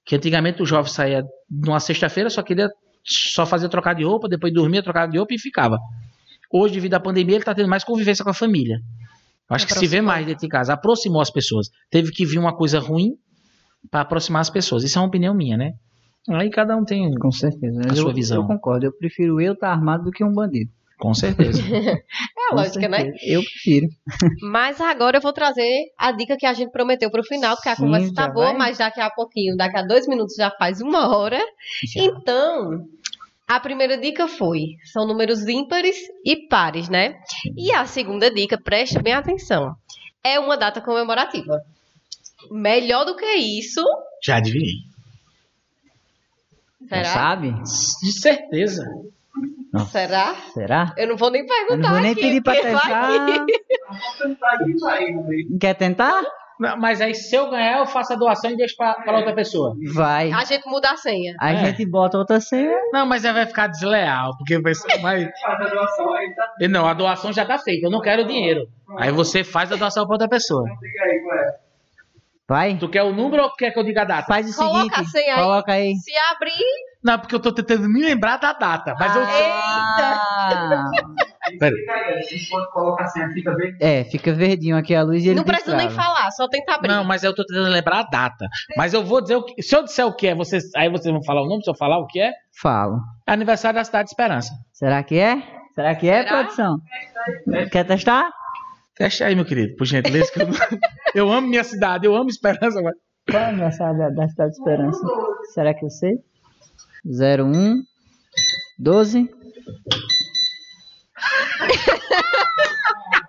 Que 0.04 0.16
antigamente 0.16 0.62
o 0.62 0.66
jovem 0.66 0.92
saía 0.92 1.24
numa 1.50 1.80
sexta-feira, 1.80 2.30
só 2.30 2.42
queria 2.42 2.68
só 3.02 3.46
fazer 3.46 3.68
trocar 3.68 3.94
de 3.94 4.04
roupa, 4.04 4.28
depois 4.28 4.52
dormia, 4.52 4.82
trocar 4.82 5.08
de 5.08 5.18
roupa 5.18 5.34
e 5.34 5.38
ficava. 5.38 5.78
Hoje, 6.52 6.74
devido 6.74 6.94
à 6.94 7.00
pandemia, 7.00 7.36
ele 7.36 7.44
tá 7.44 7.54
tendo 7.54 7.68
mais 7.68 7.82
convivência 7.82 8.24
com 8.24 8.30
a 8.30 8.34
família. 8.34 8.76
Eu 9.48 9.56
Acho 9.56 9.66
que 9.66 9.74
se 9.74 9.86
vê 9.86 10.00
mais 10.00 10.26
dentro 10.26 10.42
de 10.42 10.48
casa, 10.48 10.74
aproximou 10.74 11.20
as 11.20 11.30
pessoas. 11.30 11.68
Teve 11.90 12.10
que 12.12 12.24
vir 12.24 12.38
uma 12.38 12.54
coisa 12.54 12.78
ruim 12.78 13.14
para 13.90 14.00
aproximar 14.00 14.42
as 14.42 14.50
pessoas. 14.50 14.84
Isso 14.84 14.98
é 14.98 15.00
uma 15.00 15.08
opinião 15.08 15.34
minha, 15.34 15.56
né? 15.56 15.72
Aí 16.28 16.50
cada 16.50 16.76
um 16.76 16.84
tem, 16.84 17.12
Com 17.14 17.30
certeza. 17.30 17.80
A 17.84 17.88
eu, 17.90 17.96
sua 17.96 18.12
visão. 18.12 18.42
Eu 18.42 18.46
concordo. 18.46 18.86
Eu 18.86 18.92
prefiro 18.92 19.40
eu 19.40 19.52
estar 19.52 19.70
armado 19.70 20.04
do 20.04 20.10
que 20.10 20.24
um 20.24 20.32
bandido. 20.32 20.70
Com 20.98 21.12
certeza. 21.14 21.62
É 22.38 22.52
a 22.52 22.54
lógica, 22.54 22.88
né? 22.88 23.12
Eu 23.22 23.40
prefiro. 23.42 23.86
Mas 24.42 24.80
agora 24.80 25.16
eu 25.18 25.20
vou 25.20 25.32
trazer 25.32 25.86
a 25.98 26.12
dica 26.12 26.36
que 26.36 26.46
a 26.46 26.52
gente 26.54 26.70
prometeu 26.70 27.10
pro 27.10 27.24
final, 27.24 27.56
porque 27.56 27.68
a 27.68 27.74
Sim, 27.76 27.82
conversa 27.84 28.14
tá 28.14 28.22
já 28.22 28.28
boa, 28.28 28.46
vai? 28.46 28.56
mas 28.56 28.78
daqui 28.78 29.00
a 29.00 29.10
pouquinho, 29.10 29.56
daqui 29.56 29.76
a 29.76 29.82
dois 29.82 30.06
minutos 30.06 30.36
já 30.36 30.50
faz 30.52 30.80
uma 30.80 31.08
hora. 31.16 31.38
Já. 31.84 32.02
Então, 32.04 32.86
a 33.48 33.58
primeira 33.58 33.98
dica 33.98 34.28
foi: 34.28 34.76
são 34.92 35.06
números 35.06 35.46
ímpares 35.48 35.96
e 36.24 36.46
pares, 36.48 36.88
né? 36.88 37.18
E 37.56 37.72
a 37.72 37.84
segunda 37.86 38.30
dica, 38.30 38.56
preste 38.62 39.02
bem 39.02 39.12
atenção, 39.14 39.74
é 40.22 40.38
uma 40.38 40.56
data 40.56 40.80
comemorativa. 40.80 41.60
Melhor 42.50 43.04
do 43.04 43.16
que 43.16 43.26
isso, 43.34 43.82
Já 44.22 44.36
adivinhei. 44.36 44.84
Será? 46.88 47.04
sabe? 47.04 47.50
De 48.02 48.12
certeza. 48.20 48.84
Será? 49.90 50.34
Será? 50.54 50.94
Eu 50.96 51.08
não 51.08 51.16
vou 51.16 51.30
nem 51.30 51.42
Eu 51.42 51.46
perguntar. 51.46 51.88
não 51.88 51.94
vou 51.94 52.00
nem 52.00 52.12
aqui, 52.12 52.20
pedir 52.22 52.40
pra 52.42 52.54
porque 52.54 52.70
vai 52.70 52.80
testar. 52.80 53.44
que- 53.46 53.58
Quer 55.60 55.74
tentar? 55.74 56.22
Não, 56.58 56.74
Mas 56.78 57.02
aí, 57.02 57.14
se 57.14 57.36
eu 57.36 57.50
ganhar, 57.50 57.80
eu 57.80 57.86
faço 57.86 58.14
a 58.14 58.16
doação 58.16 58.50
e 58.50 58.56
deixo 58.56 58.74
pra, 58.76 58.94
pra 58.94 59.18
outra 59.18 59.34
pessoa. 59.34 59.74
Vai. 59.92 60.32
A 60.32 60.42
gente 60.44 60.66
muda 60.66 60.90
a 60.90 60.96
senha. 60.96 61.34
A 61.38 61.52
É. 61.52 61.56
gente 61.66 61.84
bota 61.84 62.16
outra 62.16 62.40
senha. 62.40 62.74
Não, 62.94 63.04
mas 63.04 63.26
aí 63.26 63.32
vai 63.34 63.44
ficar 63.44 63.66
desleal, 63.66 64.34
porque 64.38 64.58
vai 64.58 64.74
ser. 64.74 64.98
Vai... 65.02 65.28
E 66.60 66.66
Não, 66.68 66.86
a 66.86 66.94
doação 66.94 67.30
já 67.30 67.44
tá 67.44 67.58
feita, 67.58 67.86
eu 67.86 67.90
não 67.90 68.00
quero 68.00 68.22
o 68.22 68.26
dinheiro. 68.26 68.66
Aí 68.98 69.10
você 69.12 69.44
faz 69.44 69.70
a 69.70 69.76
doação 69.76 70.06
pra 70.06 70.14
outra 70.14 70.28
pessoa. 70.28 70.64
Vai. 72.48 72.76
Tu 72.78 72.88
quer 72.88 73.02
o 73.02 73.12
número 73.12 73.42
ou 73.42 73.50
quer 73.52 73.72
que 73.72 73.78
eu 73.78 73.84
diga 73.84 74.02
a 74.02 74.04
data? 74.04 74.26
Faz 74.26 74.48
o 74.48 74.56
Coloca 74.56 74.78
seguinte. 74.78 75.00
a 75.00 75.04
senha 75.04 75.34
aí. 75.34 75.42
Coloca 75.42 75.72
aí. 75.72 75.94
Se 75.96 76.12
abrir, 76.32 76.64
Não, 77.06 77.16
porque 77.20 77.36
eu 77.36 77.40
tô 77.40 77.52
tentando 77.52 77.88
me 77.88 78.02
lembrar 78.02 78.36
da 78.36 78.52
data. 78.52 78.96
Mas 78.98 79.14
eu 79.14 79.24
sei. 79.24 79.44
Ah, 79.48 80.90
Pera. 81.60 81.76
Vocês 82.20 82.48
podem 82.48 82.68
colocar 82.72 83.04
assim, 83.04 83.22
a 83.22 83.30
fita 83.30 83.54
verde. 83.54 83.78
é, 83.80 84.02
fica 84.02 84.32
verdinho 84.32 84.76
aqui 84.76 84.92
a 84.92 85.04
luz 85.04 85.24
e 85.24 85.28
ele 85.28 85.36
não 85.36 85.44
precisa 85.44 85.76
nem 85.76 85.88
falar, 85.88 86.28
só 86.32 86.48
tenta 86.48 86.74
abrir. 86.74 86.88
Não, 86.88 87.04
mas 87.04 87.22
eu 87.22 87.32
tô 87.32 87.46
tentando 87.46 87.70
lembrar 87.70 88.00
a 88.00 88.02
data. 88.02 88.48
Mas 88.76 88.92
eu 88.92 89.04
vou 89.04 89.20
dizer 89.20 89.36
o 89.36 89.44
que. 89.44 89.62
Se 89.62 89.76
eu 89.76 89.84
disser 89.84 90.04
o 90.04 90.12
que 90.12 90.26
é, 90.26 90.34
vocês, 90.34 90.64
aí 90.74 90.90
vocês 90.90 91.12
vão 91.12 91.22
falar 91.22 91.42
o 91.42 91.46
nome, 91.46 91.62
se 91.62 91.70
eu 91.70 91.76
falar 91.76 91.98
o 91.98 92.08
que 92.08 92.20
é. 92.20 92.32
Falo. 92.60 92.98
É 93.24 93.32
aniversário 93.32 93.78
da 93.78 93.84
Cidade 93.84 94.06
de 94.06 94.10
Esperança. 94.10 94.52
Será 94.72 95.00
que 95.04 95.16
é? 95.16 95.40
Será 95.76 95.94
que 95.94 96.08
é, 96.08 96.24
Será? 96.24 96.38
produção? 96.38 96.78
Quer 97.70 97.84
testar? 97.84 98.28
Fecha 98.96 99.26
aí, 99.26 99.36
meu 99.36 99.44
querido, 99.44 99.76
por 99.76 99.84
gentileza. 99.84 100.32
que 100.32 100.42
eu, 100.42 100.48
eu 101.14 101.32
amo 101.32 101.46
minha 101.46 101.62
cidade, 101.62 102.04
eu 102.04 102.16
amo 102.16 102.28
Esperança. 102.28 102.82
Mas... 102.82 102.94
Qual 103.30 103.40
é 103.40 103.46
o 103.46 103.48
aniversário 103.50 103.96
da, 103.96 104.08
da 104.10 104.28
Cidade 104.28 104.50
de 104.50 104.58
Esperança? 104.58 105.00
Será 105.54 105.72
que 105.72 105.84
eu 105.84 105.90
sei? 105.90 106.18
01 107.06 107.82
12 108.78 109.28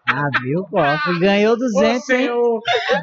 Ah, 0.09 0.29
viu, 0.41 0.63
Coffee? 0.63 1.19
Ganhou 1.19 1.53
Ô, 1.53 1.57
200, 1.57 2.09
hein? 2.09 2.29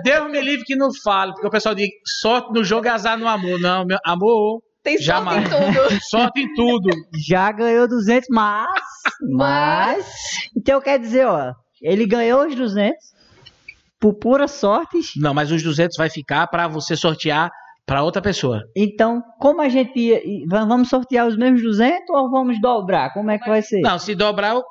Deus 0.03 0.31
me 0.31 0.41
livre 0.41 0.65
que 0.65 0.75
não 0.75 0.89
fale, 1.05 1.33
porque 1.33 1.47
o 1.47 1.51
pessoal 1.51 1.75
diz 1.75 1.89
sorte 2.21 2.53
no 2.53 2.65
jogo 2.65 2.87
e 2.87 2.89
azar 2.89 3.17
no 3.17 3.29
amor. 3.29 3.61
Não, 3.61 3.85
meu 3.85 3.99
amor, 4.05 4.61
Tem 4.83 4.95
sorte 4.97 5.07
Jamais. 5.07 5.47
em 5.47 5.49
tudo. 5.49 6.01
sorte 6.11 6.41
em 6.41 6.55
tudo. 6.55 6.91
Já 7.29 7.53
ganhou 7.53 7.87
200, 7.87 8.27
mas... 8.31 8.67
Mas... 9.31 10.07
Então 10.57 10.81
quer 10.81 10.99
dizer, 10.99 11.27
ó, 11.27 11.53
ele 11.83 12.07
ganhou 12.07 12.47
os 12.47 12.55
200 12.55 12.97
por 14.01 14.15
pura 14.15 14.49
sorte. 14.49 14.99
Não, 15.17 15.33
mas 15.33 15.53
os 15.53 15.63
200 15.63 15.97
vai 15.97 16.11
ficar 16.11 16.47
pra 16.49 16.67
você 16.67 16.97
sortear 16.97 17.51
pra 17.87 18.03
outra 18.03 18.23
pessoa. 18.23 18.63
Então, 18.75 19.23
como 19.39 19.61
a 19.61 19.69
gente 19.69 19.99
ia... 19.99 20.21
va- 20.49 20.65
Vamos 20.65 20.89
sortear 20.89 21.27
os 21.27 21.37
mesmos 21.37 21.63
200 21.63 22.09
ou 22.11 22.31
vamos 22.31 22.61
dobrar? 22.61 23.13
Como 23.13 23.31
é 23.31 23.39
que 23.39 23.49
vai 23.49 23.63
ser? 23.63 23.81
Não, 23.81 23.99
se 23.99 24.15
dobrar, 24.15 24.55
eu- 24.55 24.65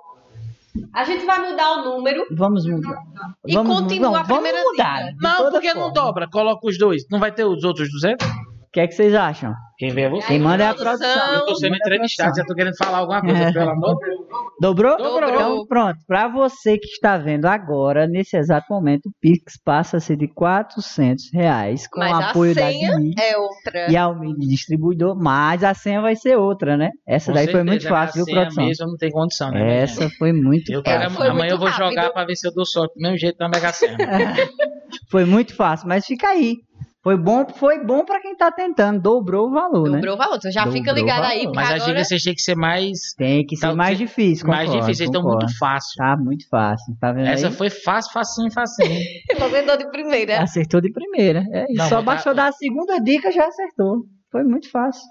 A 0.94 1.04
gente 1.04 1.24
vai 1.26 1.40
mudar 1.52 1.74
o 1.80 1.84
número. 1.84 2.26
Vamos 2.32 2.66
mudar. 2.66 3.04
E 3.46 3.54
vamos, 3.54 3.80
continua 3.80 4.10
não, 4.12 4.16
a 4.16 4.24
primeira 4.24 4.58
vamos 4.58 4.72
mudar. 4.72 5.12
não, 5.22 5.52
porque 5.52 5.68
não 5.74 5.82
forma. 5.82 5.94
dobra. 5.94 6.28
Coloca 6.28 6.68
os 6.68 6.78
dois. 6.78 7.04
Não 7.12 7.20
vai 7.20 7.32
ter 7.32 7.46
os 7.46 7.64
outros 7.64 7.92
200? 7.92 8.26
O 8.74 8.76
que 8.76 8.80
é 8.80 8.88
que 8.88 8.96
vocês 8.96 9.14
acham? 9.14 9.54
Quem 9.78 9.92
vê 9.92 10.02
é 10.04 10.10
você. 10.10 10.26
Quem 10.28 10.40
manda 10.40 10.64
é 10.64 10.68
a 10.68 10.74
produção. 10.74 11.34
Eu 11.34 11.46
tô 11.46 11.56
sendo 11.56 11.74
a 11.74 11.78
entrevistado, 11.78 12.36
já 12.36 12.44
tô 12.44 12.56
querendo 12.56 12.76
falar 12.76 13.00
alguma 13.00 13.22
coisa, 13.22 13.38
É. 13.44 13.52
pelo 13.54 13.70
amor 13.70 13.96
de 14.00 14.06
Deus. 14.06 14.20
Dobrou? 14.60 14.98
Dobrou. 14.98 15.30
Então, 15.30 15.66
pronto. 15.68 16.00
Para 16.08 16.28
você 16.28 16.80
que 16.80 16.88
está 16.88 17.16
vendo 17.18 17.46
agora, 17.46 18.08
nesse 18.08 18.36
exato 18.36 18.66
momento, 18.72 19.08
o 19.08 19.12
Pix 19.22 19.62
passa 19.64 19.98
a 19.98 20.00
ser 20.00 20.16
de 20.18 20.28
400 20.28 21.26
reais 21.32 21.88
com 21.88 22.00
Mas 22.00 22.12
o 22.12 22.16
a 22.16 22.30
apoio 22.30 22.56
da 22.56 22.72
senha 22.72 22.90
é 23.20 23.38
outra. 23.38 23.92
e 23.92 23.96
ao 23.98 24.18
Mini 24.20 24.48
Distribuidor, 24.48 25.16
mas 25.22 25.64
a 25.64 25.76
senha 25.76 26.02
vai 26.02 26.16
ser 26.16 26.36
outra, 26.36 26.76
né? 26.76 26.90
Essa 27.08 27.28
Com 27.32 27.36
daí 27.36 27.46
foi 27.46 27.54
certeza, 27.54 27.72
muito 27.72 27.88
fácil, 27.88 28.26
viu, 28.26 28.34
produção? 28.36 28.66
mesmo 28.66 28.88
não 28.88 28.98
tem 28.98 29.12
condição, 29.12 29.52
né? 29.52 29.82
Essa 29.84 30.10
foi 30.18 30.34
muito 30.34 30.72
Eu 30.72 30.82
quero, 30.82 31.04
fácil. 31.04 31.18
Foi 31.18 31.28
amanhã 31.30 31.52
eu 31.52 31.60
vou 31.60 31.70
jogar 31.70 31.94
rápido. 32.02 32.14
pra 32.14 32.26
ver 32.26 32.36
se 32.36 32.48
eu 32.48 32.54
dou 32.54 32.66
sorte 32.66 32.96
do 32.96 33.02
mesmo 33.04 33.18
jeito 33.20 33.38
na 33.40 33.50
Mega 33.50 33.72
Sena. 33.72 33.98
Foi 35.10 35.26
muito 35.26 35.56
fácil, 35.56 35.88
mas 35.88 36.06
fica 36.06 36.28
aí. 36.28 36.58
Foi 37.04 37.18
bom, 37.18 37.46
foi 37.58 37.84
bom 37.84 38.06
para 38.06 38.22
quem 38.22 38.34
tá 38.34 38.50
tentando, 38.50 39.02
dobrou 39.02 39.48
o 39.48 39.52
valor, 39.52 39.90
né? 39.90 39.98
Dobrou 39.98 40.16
o 40.16 40.18
valor. 40.18 40.38
Então 40.38 40.50
já 40.50 40.64
Dobrou 40.64 40.80
fica 40.80 40.94
ligado 40.94 41.26
aí, 41.26 41.46
Mas 41.54 41.66
as 41.68 41.74
agora... 41.76 41.92
dicas 41.92 42.08
vocês 42.08 42.24
têm 42.24 42.34
que 42.34 42.42
ser 42.42 42.56
mais, 42.56 42.98
Tem 43.18 43.46
que 43.46 43.58
ser 43.58 43.68
Tá, 43.68 43.76
mais 43.76 43.98
difícil, 43.98 44.48
mais 44.48 44.68
concordo, 44.70 44.86
difíceis, 44.86 45.10
estão 45.10 45.22
concordo. 45.22 45.46
muito 45.46 45.58
fácil. 45.60 45.92
Tá 45.98 46.16
muito 46.18 46.48
fácil, 46.48 46.96
tá 47.02 47.12
vendo 47.12 47.28
Essa 47.28 47.48
aí? 47.48 47.54
foi 47.54 47.70
fácil, 47.70 48.10
facinho, 48.14 48.50
facinho. 48.54 49.00
Você 49.38 49.62
deu 49.64 49.78
de 49.78 49.92
primeira. 49.92 50.42
Acertou 50.42 50.80
de 50.80 50.92
primeira. 50.94 51.44
É, 51.52 51.64
isso. 51.66 51.74
Não, 51.76 51.90
Só 51.90 51.96
dar- 51.98 52.02
baixou 52.04 52.34
dar 52.34 52.48
a 52.48 52.52
segunda 52.54 52.98
dica 53.00 53.30
já 53.34 53.48
acertou. 53.48 53.98
Foi 54.34 54.44
muito 54.44 54.70
fácil. 54.72 55.04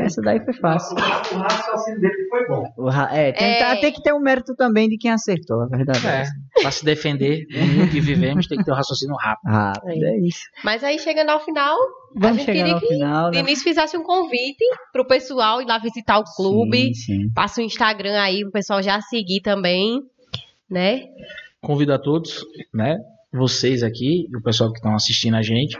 Essa 0.00 0.22
daí 0.22 0.38
foi 0.44 0.54
fácil. 0.54 0.96
O 0.96 1.38
raciocínio 1.38 2.00
dele 2.00 2.28
foi 2.30 2.46
bom. 2.46 2.64
O 2.76 2.88
ra- 2.88 3.10
é, 3.12 3.32
tem, 3.32 3.46
É. 3.46 3.58
tá- 3.58 3.76
tem 3.80 3.92
que 3.92 4.00
ter 4.00 4.12
um 4.14 4.20
mérito 4.20 4.54
também 4.54 4.88
de 4.88 4.96
quem 4.96 5.10
acertou, 5.10 5.60
a 5.62 5.66
verdade. 5.66 6.06
É, 6.06 6.24
pra 6.62 6.70
se 6.70 6.84
defender 6.84 7.44
do 7.48 7.58
mundo 7.58 7.90
que 7.90 8.00
vivemos, 8.00 8.46
tem 8.46 8.56
que 8.56 8.64
ter 8.64 8.70
um 8.70 8.76
raciocínio 8.76 9.16
rápido. 9.16 9.50
Rápido, 9.50 10.04
é 10.04 10.18
isso. 10.20 10.40
Mas 10.64 10.84
aí, 10.84 10.96
chegando 11.00 11.30
ao 11.30 11.40
final, 11.44 11.76
Vamos 12.14 12.36
gente 12.38 12.46
chegar 12.46 12.58
queria 12.60 12.74
no 12.74 12.80
que 12.80 12.86
final, 12.86 13.24
né? 13.32 13.42
Denise 13.42 13.62
fizesse 13.64 13.96
um 13.96 14.04
convite 14.04 14.64
pro 14.92 15.04
pessoal 15.06 15.60
ir 15.60 15.66
lá 15.66 15.78
visitar 15.78 16.18
o 16.20 16.24
clube. 16.36 16.94
Sim, 16.94 17.22
sim. 17.24 17.30
Passa 17.34 17.60
o 17.60 17.64
Instagram 17.64 18.18
aí, 18.20 18.44
o 18.44 18.52
pessoal 18.52 18.80
já 18.82 19.00
seguir 19.00 19.40
também, 19.40 20.00
né? 20.70 21.02
Convido 21.60 21.92
a 21.92 21.98
todos, 21.98 22.44
né? 22.72 22.96
Vocês 23.32 23.82
aqui 23.82 24.28
e 24.32 24.36
o 24.36 24.42
pessoal 24.42 24.70
que 24.70 24.78
estão 24.78 24.94
assistindo 24.94 25.34
a 25.36 25.42
gente. 25.42 25.76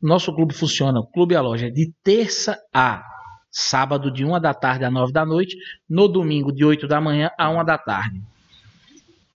Nosso 0.00 0.34
clube 0.34 0.54
funciona, 0.54 1.00
o 1.00 1.06
Clube 1.06 1.34
A 1.34 1.40
Loja, 1.40 1.70
de 1.70 1.92
terça 2.02 2.58
a 2.72 3.04
sábado, 3.50 4.10
de 4.10 4.24
uma 4.24 4.38
da 4.38 4.52
tarde 4.52 4.84
a 4.84 4.90
nove 4.90 5.12
da 5.12 5.24
noite, 5.24 5.56
no 5.88 6.08
domingo, 6.08 6.52
de 6.52 6.64
8 6.64 6.86
da 6.86 7.00
manhã 7.00 7.30
a 7.38 7.48
uma 7.48 7.64
da 7.64 7.78
tarde. 7.78 8.20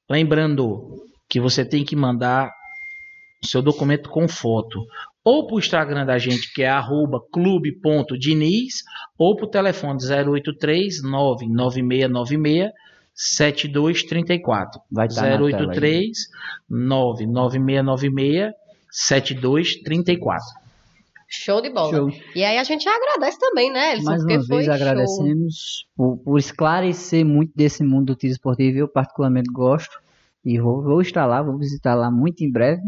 Lembrando 0.10 1.04
que 1.28 1.40
você 1.40 1.66
tem 1.66 1.84
que 1.84 1.96
mandar 1.96 2.52
seu 3.44 3.62
documento 3.62 4.10
com 4.10 4.28
foto 4.28 4.86
ou 5.24 5.46
para 5.46 5.56
o 5.56 5.60
Instagram 5.60 6.06
da 6.06 6.18
gente, 6.18 6.52
que 6.54 6.64
é 6.64 6.70
arroba 6.70 7.22
clube.diniz, 7.32 8.84
ou 9.18 9.36
para 9.36 9.46
o 9.46 9.50
telefone 9.50 10.00
083 10.04 11.04
99696 11.04 12.72
7234. 13.14 14.82
Vai 14.92 15.08
estar 15.08 15.22
na 15.22 15.30
tela 15.30 15.48
aí. 15.48 15.54
083 15.54 16.18
99696 16.70 18.52
7234. 18.92 20.62
Show 21.34 21.62
de 21.62 21.70
bola. 21.70 21.96
Show. 21.96 22.10
E 22.36 22.44
aí 22.44 22.58
a 22.58 22.64
gente 22.64 22.88
agradece 22.88 23.40
também, 23.40 23.72
né, 23.72 23.94
Elson? 23.94 24.04
Mais 24.04 24.24
uma 24.24 24.44
foi 24.44 24.58
vez 24.58 24.66
show. 24.66 24.74
agradecemos 24.74 25.86
por, 25.96 26.18
por 26.18 26.38
esclarecer 26.38 27.26
muito 27.26 27.54
desse 27.56 27.84
mundo 27.84 28.08
do 28.08 28.16
tiro 28.16 28.34
esportivo. 28.34 28.78
Eu 28.78 28.88
particularmente 28.88 29.50
gosto 29.50 29.98
e 30.44 30.60
vou, 30.60 30.84
vou 30.84 31.02
estar 31.02 31.26
lá, 31.26 31.42
vou 31.42 31.58
visitar 31.58 31.96
lá 31.96 32.12
muito 32.12 32.44
em 32.44 32.52
breve. 32.52 32.84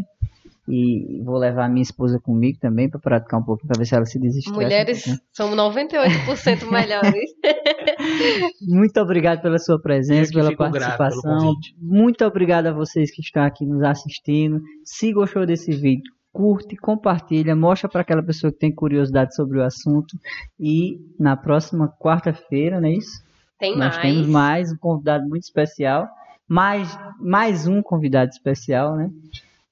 E 0.67 1.21
vou 1.23 1.37
levar 1.37 1.69
minha 1.69 1.81
esposa 1.83 2.19
comigo 2.19 2.57
também 2.59 2.89
para 2.89 2.99
praticar 2.99 3.39
um 3.39 3.43
pouquinho, 3.43 3.67
para 3.67 3.79
ver 3.79 3.85
se 3.85 3.95
ela 3.95 4.05
se 4.05 4.17
desestressa. 4.17 4.57
um 4.57 4.61
Mulheres 4.63 5.03
pouquinho. 5.03 5.21
somos 5.33 5.57
98% 5.57 6.71
melhores. 6.71 7.29
Muito 8.65 8.97
obrigado 9.01 9.41
pela 9.41 9.59
sua 9.59 9.79
presença, 9.81 10.31
pela 10.31 10.55
participação. 10.55 11.53
Muito 11.77 12.23
obrigado 12.25 12.67
a 12.67 12.71
vocês 12.71 13.11
que 13.11 13.21
estão 13.21 13.43
aqui 13.43 13.65
nos 13.65 13.83
assistindo. 13.83 14.61
Se 14.85 15.11
gostou 15.11 15.45
desse 15.45 15.71
vídeo, 15.71 16.11
curte, 16.31 16.75
compartilha, 16.77 17.55
mostra 17.55 17.89
para 17.89 18.01
aquela 18.01 18.23
pessoa 18.23 18.51
que 18.51 18.59
tem 18.59 18.73
curiosidade 18.73 19.35
sobre 19.35 19.59
o 19.59 19.63
assunto. 19.63 20.17
E 20.59 20.97
na 21.19 21.35
próxima 21.35 21.89
quarta-feira, 21.99 22.79
não 22.79 22.87
é 22.87 22.93
isso? 22.93 23.21
Tem 23.59 23.77
Nós 23.77 23.95
mais. 23.97 24.01
temos 24.01 24.27
mais 24.27 24.71
um 24.71 24.77
convidado 24.77 25.27
muito 25.27 25.43
especial. 25.43 26.07
Mais, 26.47 26.97
mais 27.19 27.67
um 27.67 27.81
convidado 27.81 28.31
especial, 28.31 28.95
né? 28.95 29.09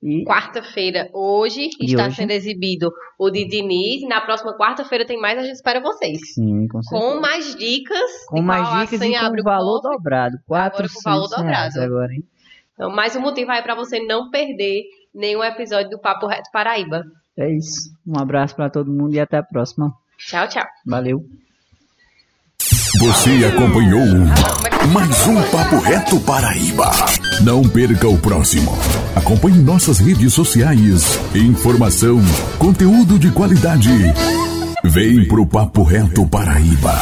E 0.04 0.24
Quarta-feira, 0.26 1.10
hoje, 1.14 1.70
E 1.80 1.86
está 1.86 2.08
hoje? 2.08 2.16
sendo 2.16 2.32
exibido 2.32 2.92
o 3.20 3.30
de 3.30 3.46
Diniz. 3.48 4.02
Na 4.10 4.20
próxima 4.22 4.58
quarta-feira 4.58 5.06
tem 5.06 5.20
mais, 5.20 5.38
a 5.38 5.44
gente 5.44 5.54
espera 5.54 5.80
vocês. 5.80 6.20
sim, 6.34 6.68
com 6.68 6.82
certeza. 6.82 7.14
Com 7.14 7.22
mais 7.22 7.56
dicas. 7.56 8.12
Com 8.28 8.42
mais 8.42 8.68
dicas 8.82 9.02
e 9.02 9.12
com 9.20 9.40
o 9.40 9.44
valor 9.44 9.80
dobrado. 9.82 10.38
Quatro 10.48 10.88
com 10.92 11.02
valor 11.04 11.28
dobrado. 11.30 11.80
agora, 11.82 12.14
hein? 12.14 12.24
Então, 12.74 12.90
mais 12.90 13.16
um 13.16 13.22
motivo 13.22 13.52
aí 13.52 13.62
para 13.62 13.76
você 13.76 14.00
não 14.00 14.32
perder 14.32 14.84
nenhum 15.14 15.44
episódio 15.44 15.92
do 15.92 16.00
Papo 16.00 16.26
Reto 16.26 16.50
Paraíba. 16.52 17.04
É 17.38 17.50
isso. 17.52 17.92
Um 18.08 18.20
abraço 18.20 18.56
para 18.56 18.70
todo 18.72 18.92
mundo 18.92 19.14
e 19.14 19.20
até 19.20 19.38
a 19.38 19.44
próxima. 19.44 19.94
Tchau, 20.18 20.48
tchau. 20.48 20.66
Valeu. 20.86 21.24
Você 23.02 23.44
acompanhou 23.46 24.06
mais 24.94 25.28
um 25.28 25.42
Papo 25.50 25.80
Reto 25.80 26.20
Paraíba. 26.20 26.92
Não 27.42 27.64
perca 27.64 28.08
o 28.08 28.16
próximo. 28.16 28.78
Acompanhe 29.16 29.58
nossas 29.58 29.98
redes 29.98 30.32
sociais. 30.36 31.20
Informação, 31.34 32.22
conteúdo 32.60 33.18
de 33.18 33.32
qualidade. 33.32 33.90
Vem 34.84 35.28
pro 35.28 35.48
Papo 35.48 35.82
Reto 35.82 36.28
Paraíba. 36.28 36.94